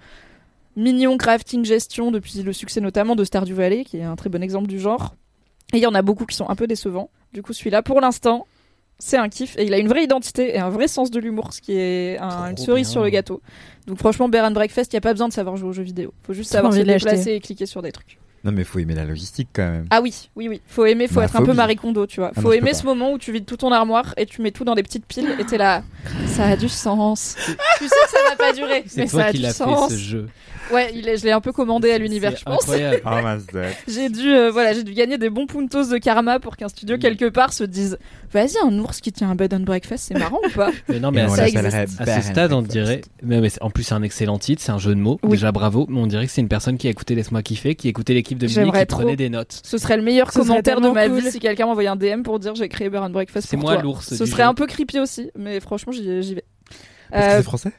mignon 0.77 1.17
crafting 1.19 1.65
gestion, 1.65 2.11
depuis 2.11 2.43
le 2.43 2.53
succès 2.53 2.81
notamment 2.81 3.15
de 3.17 3.25
Stardew 3.25 3.53
Valley, 3.55 3.85
qui 3.85 3.99
est 3.99 4.03
un 4.03 4.17
très 4.17 4.31
bon 4.31 4.43
exemple 4.43 4.67
du 4.67 4.79
genre. 4.81 5.15
Et 5.73 5.77
il 5.79 5.83
y 5.83 5.87
en 5.87 5.95
a 5.95 6.03
beaucoup 6.03 6.25
qui 6.27 6.37
sont 6.37 6.49
un 6.49 6.55
peu 6.57 6.67
décevants. 6.67 7.11
Du 7.33 7.43
coup 7.43 7.53
celui-là, 7.53 7.83
pour 7.83 8.01
l'instant, 8.01 8.47
c'est 8.99 9.17
un 9.17 9.29
kiff. 9.29 9.57
Et 9.59 9.65
il 9.65 9.75
a 9.75 9.79
une 9.79 9.89
vraie 9.89 10.05
identité 10.05 10.55
et 10.55 10.59
un 10.59 10.71
vrai 10.71 10.89
sens 10.89 11.11
de 11.11 11.19
l'humour, 11.21 11.53
ce 11.53 11.61
qui 11.61 11.73
est 11.77 12.17
un- 12.19 12.51
une 12.51 12.57
cerise 12.57 12.87
bien. 12.87 12.93
sur 12.93 13.03
le 13.05 13.11
gâteau. 13.11 13.43
Donc 13.87 13.99
franchement, 13.99 14.29
Bear 14.29 14.47
and 14.47 14.53
Breakfast, 14.53 14.93
il 14.93 14.97
n'y 14.97 14.99
a 14.99 15.03
pas 15.03 15.13
besoin 15.13 15.29
de 15.29 15.33
savoir 15.33 15.57
jouer 15.57 15.69
aux 15.69 15.73
jeux 15.73 15.83
vidéo. 15.83 16.13
faut 16.23 16.33
juste 16.33 16.51
savoir 16.51 16.73
se 16.73 16.79
déplacer 16.81 17.33
et 17.33 17.41
cliquer 17.41 17.67
sur 17.67 17.83
des 17.83 17.93
trucs. 17.93 18.19
Non, 18.45 18.53
mais 18.53 18.65
faut 18.65 18.79
aimer 18.79 18.95
la 18.95 19.05
logistique 19.05 19.49
quand 19.55 19.71
même. 19.71 19.87
Ah 19.91 20.01
oui, 20.03 20.29
oui, 20.37 20.49
oui. 20.49 20.61
Faut 20.67 20.85
aimer, 20.85 21.09
faut 21.09 21.21
Ma 21.21 21.27
être 21.27 21.37
un 21.37 21.45
peu. 21.45 21.55
Marie 21.55 21.77
Kondo, 21.77 22.07
tu 22.07 22.21
vois. 22.21 22.31
Ah 22.37 22.41
Faut 22.43 22.49
non, 22.49 22.53
aimer 22.53 22.75
ce 22.75 22.85
moment 22.85 23.13
où 23.13 23.19
tu 23.19 23.33
vides 23.33 23.47
tout 23.47 23.57
ton 23.57 23.73
armoire 23.73 24.15
et 24.19 24.27
tu 24.27 24.43
mets 24.43 24.51
tout 24.51 24.65
dans 24.65 24.75
des 24.75 24.83
petites 24.83 25.07
piles 25.07 25.35
et 25.39 25.45
t'es 25.45 25.57
là. 25.59 25.83
Ça 26.27 26.45
a 26.49 26.57
du 26.57 26.69
sens. 26.69 27.37
tu 27.79 27.85
sais 27.85 27.89
que 28.05 28.11
ça 28.11 28.19
va 28.29 28.37
pas 28.37 28.53
durer, 28.53 28.85
mais 28.97 29.07
ça 29.07 29.27
a 29.27 29.33
qui 29.33 29.39
du 29.39 29.51
sens. 29.51 29.89
fait 29.91 29.95
ce 29.97 30.01
jeu. 30.01 30.29
Ouais, 30.73 30.91
il 30.95 31.07
est- 31.09 31.19
je 31.19 31.25
l'ai 31.25 31.33
un 31.33 31.41
peu 31.41 31.53
commandé 31.53 31.91
à 31.91 31.99
l'univers, 31.99 32.35
je 32.37 32.43
pense. 32.45 32.63
incroyable. 32.69 33.03
Oh. 33.55 33.59
J'ai 33.87 34.09
dû, 34.09 34.33
euh, 34.33 34.51
voilà, 34.51 34.73
j'ai 34.73 34.83
dû 34.83 34.95
gagner 34.95 35.19
des 35.19 35.29
bons 35.31 35.47
puntos 35.47 35.85
de 35.91 35.99
karma 35.99 36.41
pour 36.41 36.57
qu'un 36.57 36.69
studio 36.69 36.97
quelque 36.97 37.29
part 37.29 37.53
se 37.53 37.65
dise, 37.65 37.99
vas-y, 38.33 38.57
un 38.65 38.79
ours 38.79 39.01
qui 39.01 39.13
tient 39.13 39.31
un 39.31 39.35
bed 39.35 39.53
and 39.53 39.61
breakfast, 39.61 40.05
c'est 40.09 40.19
marrant 40.19 40.41
ou 40.45 40.51
pas 40.51 40.71
Mais 40.89 41.01
non, 41.01 41.11
mais 41.11 41.23
à, 41.23 41.27
on 41.27 41.35
ça 41.35 41.49
existe. 41.49 42.01
à 42.01 42.21
ce 42.21 42.29
stade, 42.29 42.53
on 42.53 42.63
dirait. 42.63 43.03
Mais, 43.23 43.41
en 43.61 43.71
plus, 43.71 43.85
c'est 43.85 43.95
un 43.95 44.03
excellent 44.03 44.39
titre, 44.39 44.63
c'est 44.63 44.73
un 44.73 44.79
jeu 44.79 44.95
de 44.95 45.01
mots. 45.01 45.19
Oui. 45.23 45.33
Déjà, 45.33 45.53
bravo. 45.53 45.87
Mais 45.89 46.01
on 46.01 46.07
dirait 46.07 46.27
que 46.27 46.33
c'est 46.33 46.41
une 46.41 46.49
personne 46.49 46.79
qui 46.79 46.87
a 46.87 46.91
écouté 46.91 47.15
Laisse-moi 47.15 47.43
kiffer, 47.43 47.75
qui 47.75 47.89
écoutait 47.89 48.15
l'équipe 48.15 48.34
de 48.39 48.47
qui 48.47 48.87
prenait 48.87 49.17
des 49.17 49.29
notes. 49.29 49.61
Ce 49.65 49.79
serait 49.79 49.97
le 49.97 50.03
meilleur 50.03 50.33
Ce 50.33 50.39
commentaire 50.39 50.81
de 50.81 50.89
ma 50.91 51.09
cool. 51.09 51.21
vie 51.21 51.31
si 51.31 51.39
quelqu'un 51.41 51.67
m'envoyait 51.67 51.89
un 51.89 51.97
DM 51.97 52.23
pour 52.23 52.39
dire 52.39 52.55
j'ai 52.55 52.69
créé 52.69 52.89
Bear 52.91 53.03
and 53.05 53.11
Breakfast 53.11 53.49
C'est 53.49 53.57
pour 53.57 53.71
moi 53.71 53.81
l'ours 53.81 54.15
Ce 54.15 54.23
du 54.25 54.31
serait 54.31 54.43
jeu. 54.45 54.49
un 54.49 54.55
peu 54.55 54.67
creepy 54.67 54.99
aussi, 55.01 55.31
mais 55.37 55.61
franchement 55.61 55.93
j'y 55.93 56.05
vais. 56.35 56.45
Parce 57.11 57.25
que 57.27 57.31
Euh, 57.33 57.37
c'est 57.39 57.43
français 57.43 57.73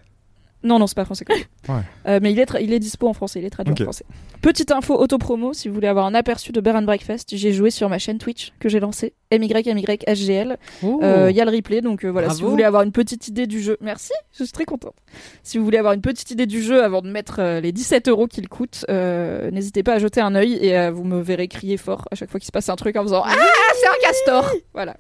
Non, 0.66 0.80
non, 0.80 0.88
c'est 0.88 0.96
pas 0.96 1.06
français. 1.06 1.26
quand 1.26 1.36
même. 1.36 1.78
Ouais. 1.78 1.84
Euh, 2.08 2.20
mais 2.22 2.32
il 2.32 2.40
est, 2.40 2.48
il 2.62 2.74
est 2.74 2.80
dispo 2.80 3.08
en 3.08 3.14
français, 3.14 3.40
il 3.40 3.46
est 3.46 3.50
traduit 3.50 3.74
en 3.74 3.84
français. 3.84 4.06
Petite 4.42 4.72
info 4.72 4.96
auto-promo, 5.00 5.54
si 5.54 5.68
vous 5.68 5.74
voulez 5.76 5.88
avoir 5.88 6.06
un 6.06 6.14
aperçu 6.16 6.52
de 6.52 6.60
Bear 6.62 6.76
and 6.76 6.84
Breakfast, 6.84 7.36
j'ai 7.36 7.52
joué 7.54 7.70
sur 7.72 7.88
ma 7.90 8.00
chaîne 8.00 8.18
Twitch 8.18 8.52
que 8.60 8.68
j'ai 8.70 8.80
lancée, 8.80 9.14
MYMYHGL. 9.32 10.58
Euh, 10.84 11.28
Il 11.32 11.36
y 11.36 11.42
a 11.42 11.46
le 11.46 11.52
replay, 11.52 11.82
donc 11.82 12.04
euh, 12.04 12.10
voilà, 12.12 12.30
si 12.30 12.42
vous 12.42 12.50
voulez 12.50 12.64
avoir 12.64 12.84
une 12.84 12.92
petite 12.92 13.28
idée 13.28 13.48
du 13.48 13.62
jeu, 13.62 13.78
merci, 13.82 14.12
je 14.38 14.44
suis 14.44 14.52
très 14.52 14.66
contente. 14.66 14.96
Si 15.44 15.58
vous 15.58 15.64
voulez 15.64 15.78
avoir 15.78 15.94
une 15.94 16.02
petite 16.02 16.32
idée 16.32 16.46
du 16.46 16.62
jeu 16.62 16.84
avant 16.84 17.02
de 17.02 17.10
mettre 17.10 17.38
euh, 17.40 17.60
les 17.62 17.72
17 17.72 18.08
euros 18.10 18.28
qu'il 18.28 18.50
coûte, 18.50 18.86
euh, 18.90 19.50
n'hésitez 19.52 19.84
pas 19.84 19.94
à 19.94 20.00
jeter 20.00 20.22
un 20.22 20.36
œil 20.36 20.54
et 20.62 20.78
euh, 20.78 20.92
vous 20.92 21.04
me 21.04 21.22
verrez 21.22 21.48
crier 21.48 21.78
fort 21.78 22.08
à 22.12 22.16
chaque 22.16 22.30
fois 22.30 22.40
qu'il 22.40 22.48
se 22.48 22.52
passe 22.52 22.70
un 22.70 22.76
truc 22.76 22.96
en 22.98 23.04
faisant 23.04 23.24
Ah, 23.26 23.34
c'est 23.80 23.88
un 23.88 24.10
castor 24.10 24.52
Voilà. 24.74 24.96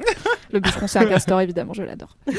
Le 0.51 0.59
bûcheron, 0.59 0.87
c'est 0.87 0.99
un 0.99 1.05
castor, 1.05 1.41
évidemment, 1.41 1.73
je 1.73 1.83
l'adore. 1.83 2.17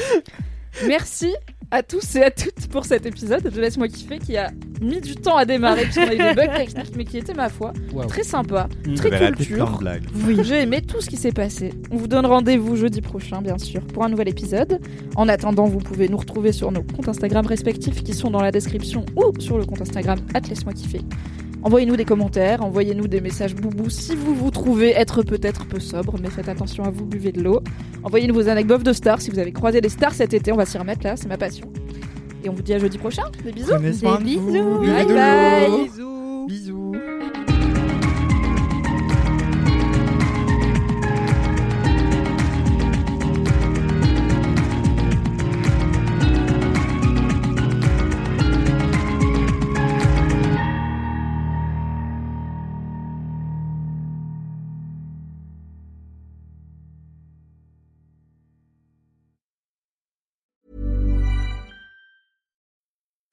Merci 0.85 1.33
à 1.71 1.83
tous 1.83 2.15
et 2.15 2.23
à 2.23 2.31
toutes 2.31 2.67
pour 2.67 2.85
cet 2.85 3.05
épisode 3.05 3.43
de 3.43 3.61
Laisse-moi 3.61 3.87
kiffer 3.89 4.19
qui 4.19 4.37
a 4.37 4.51
mis 4.79 5.01
du 5.01 5.15
temps 5.15 5.35
à 5.35 5.43
démarrer 5.43 5.83
puisqu'on 5.83 6.07
a 6.07 6.13
eu 6.13 6.17
des 6.17 6.33
bugs 6.33 6.55
techniques 6.55 6.95
mais 6.95 7.03
qui 7.03 7.17
était 7.17 7.33
ma 7.33 7.49
foi 7.49 7.73
très 8.07 8.23
sympa, 8.23 8.69
très 8.95 9.09
culture. 9.09 9.79
Oui, 10.25 10.37
j'ai 10.43 10.61
aimé 10.61 10.81
tout 10.81 11.01
ce 11.01 11.09
qui 11.09 11.17
s'est 11.17 11.31
passé. 11.31 11.73
On 11.91 11.97
vous 11.97 12.07
donne 12.07 12.25
rendez-vous 12.25 12.75
jeudi 12.75 13.01
prochain, 13.01 13.41
bien 13.41 13.57
sûr, 13.57 13.81
pour 13.81 14.05
un 14.05 14.09
nouvel 14.09 14.29
épisode. 14.29 14.79
En 15.15 15.27
attendant, 15.27 15.65
vous 15.65 15.79
pouvez 15.79 16.07
nous 16.07 16.17
retrouver 16.17 16.51
sur 16.51 16.71
nos 16.71 16.83
comptes 16.83 17.09
Instagram 17.09 17.45
respectifs 17.45 18.03
qui 18.03 18.13
sont 18.13 18.29
dans 18.29 18.41
la 18.41 18.51
description 18.51 19.05
ou 19.15 19.37
sur 19.41 19.57
le 19.57 19.65
compte 19.65 19.81
Instagram 19.81 20.19
Laisse-moi 20.47 20.73
kiffer. 20.73 21.01
Envoyez-nous 21.63 21.95
des 21.95 22.05
commentaires, 22.05 22.63
envoyez-nous 22.63 23.07
des 23.07 23.19
messages 23.19 23.55
boubou 23.55 23.89
si 23.89 24.15
vous 24.15 24.33
vous 24.33 24.51
trouvez 24.51 24.91
être 24.91 25.23
peut-être 25.23 25.65
peu 25.65 25.79
sobre, 25.79 26.17
mais 26.21 26.29
faites 26.29 26.49
attention 26.49 26.83
à 26.83 26.91
vous, 26.91 27.05
buvez 27.05 27.31
de 27.31 27.41
l'eau. 27.41 27.61
Envoyez-nous 28.03 28.33
vos 28.33 28.47
anecdotes 28.47 28.83
de 28.83 28.93
stars 28.93 29.21
si 29.21 29.31
vous 29.31 29.39
avez 29.39 29.51
croisé 29.51 29.81
des 29.81 29.89
stars 29.89 30.13
cet 30.13 30.33
été, 30.33 30.51
on 30.51 30.57
va 30.57 30.65
s'y 30.65 30.77
remettre 30.77 31.03
là, 31.03 31.17
c'est 31.17 31.27
ma 31.27 31.37
passion. 31.37 31.71
Et 32.43 32.49
on 32.49 32.53
vous 32.53 32.61
dit 32.61 32.73
à 32.73 32.79
jeudi 32.79 32.97
prochain. 32.97 33.23
Des 33.43 33.51
bisous. 33.51 33.77
Des 33.77 33.91
bisous. 34.23 34.79
Bye 34.79 35.05
bye. 35.07 35.83
Bisous. 35.83 36.45
Bisous. 36.47 36.95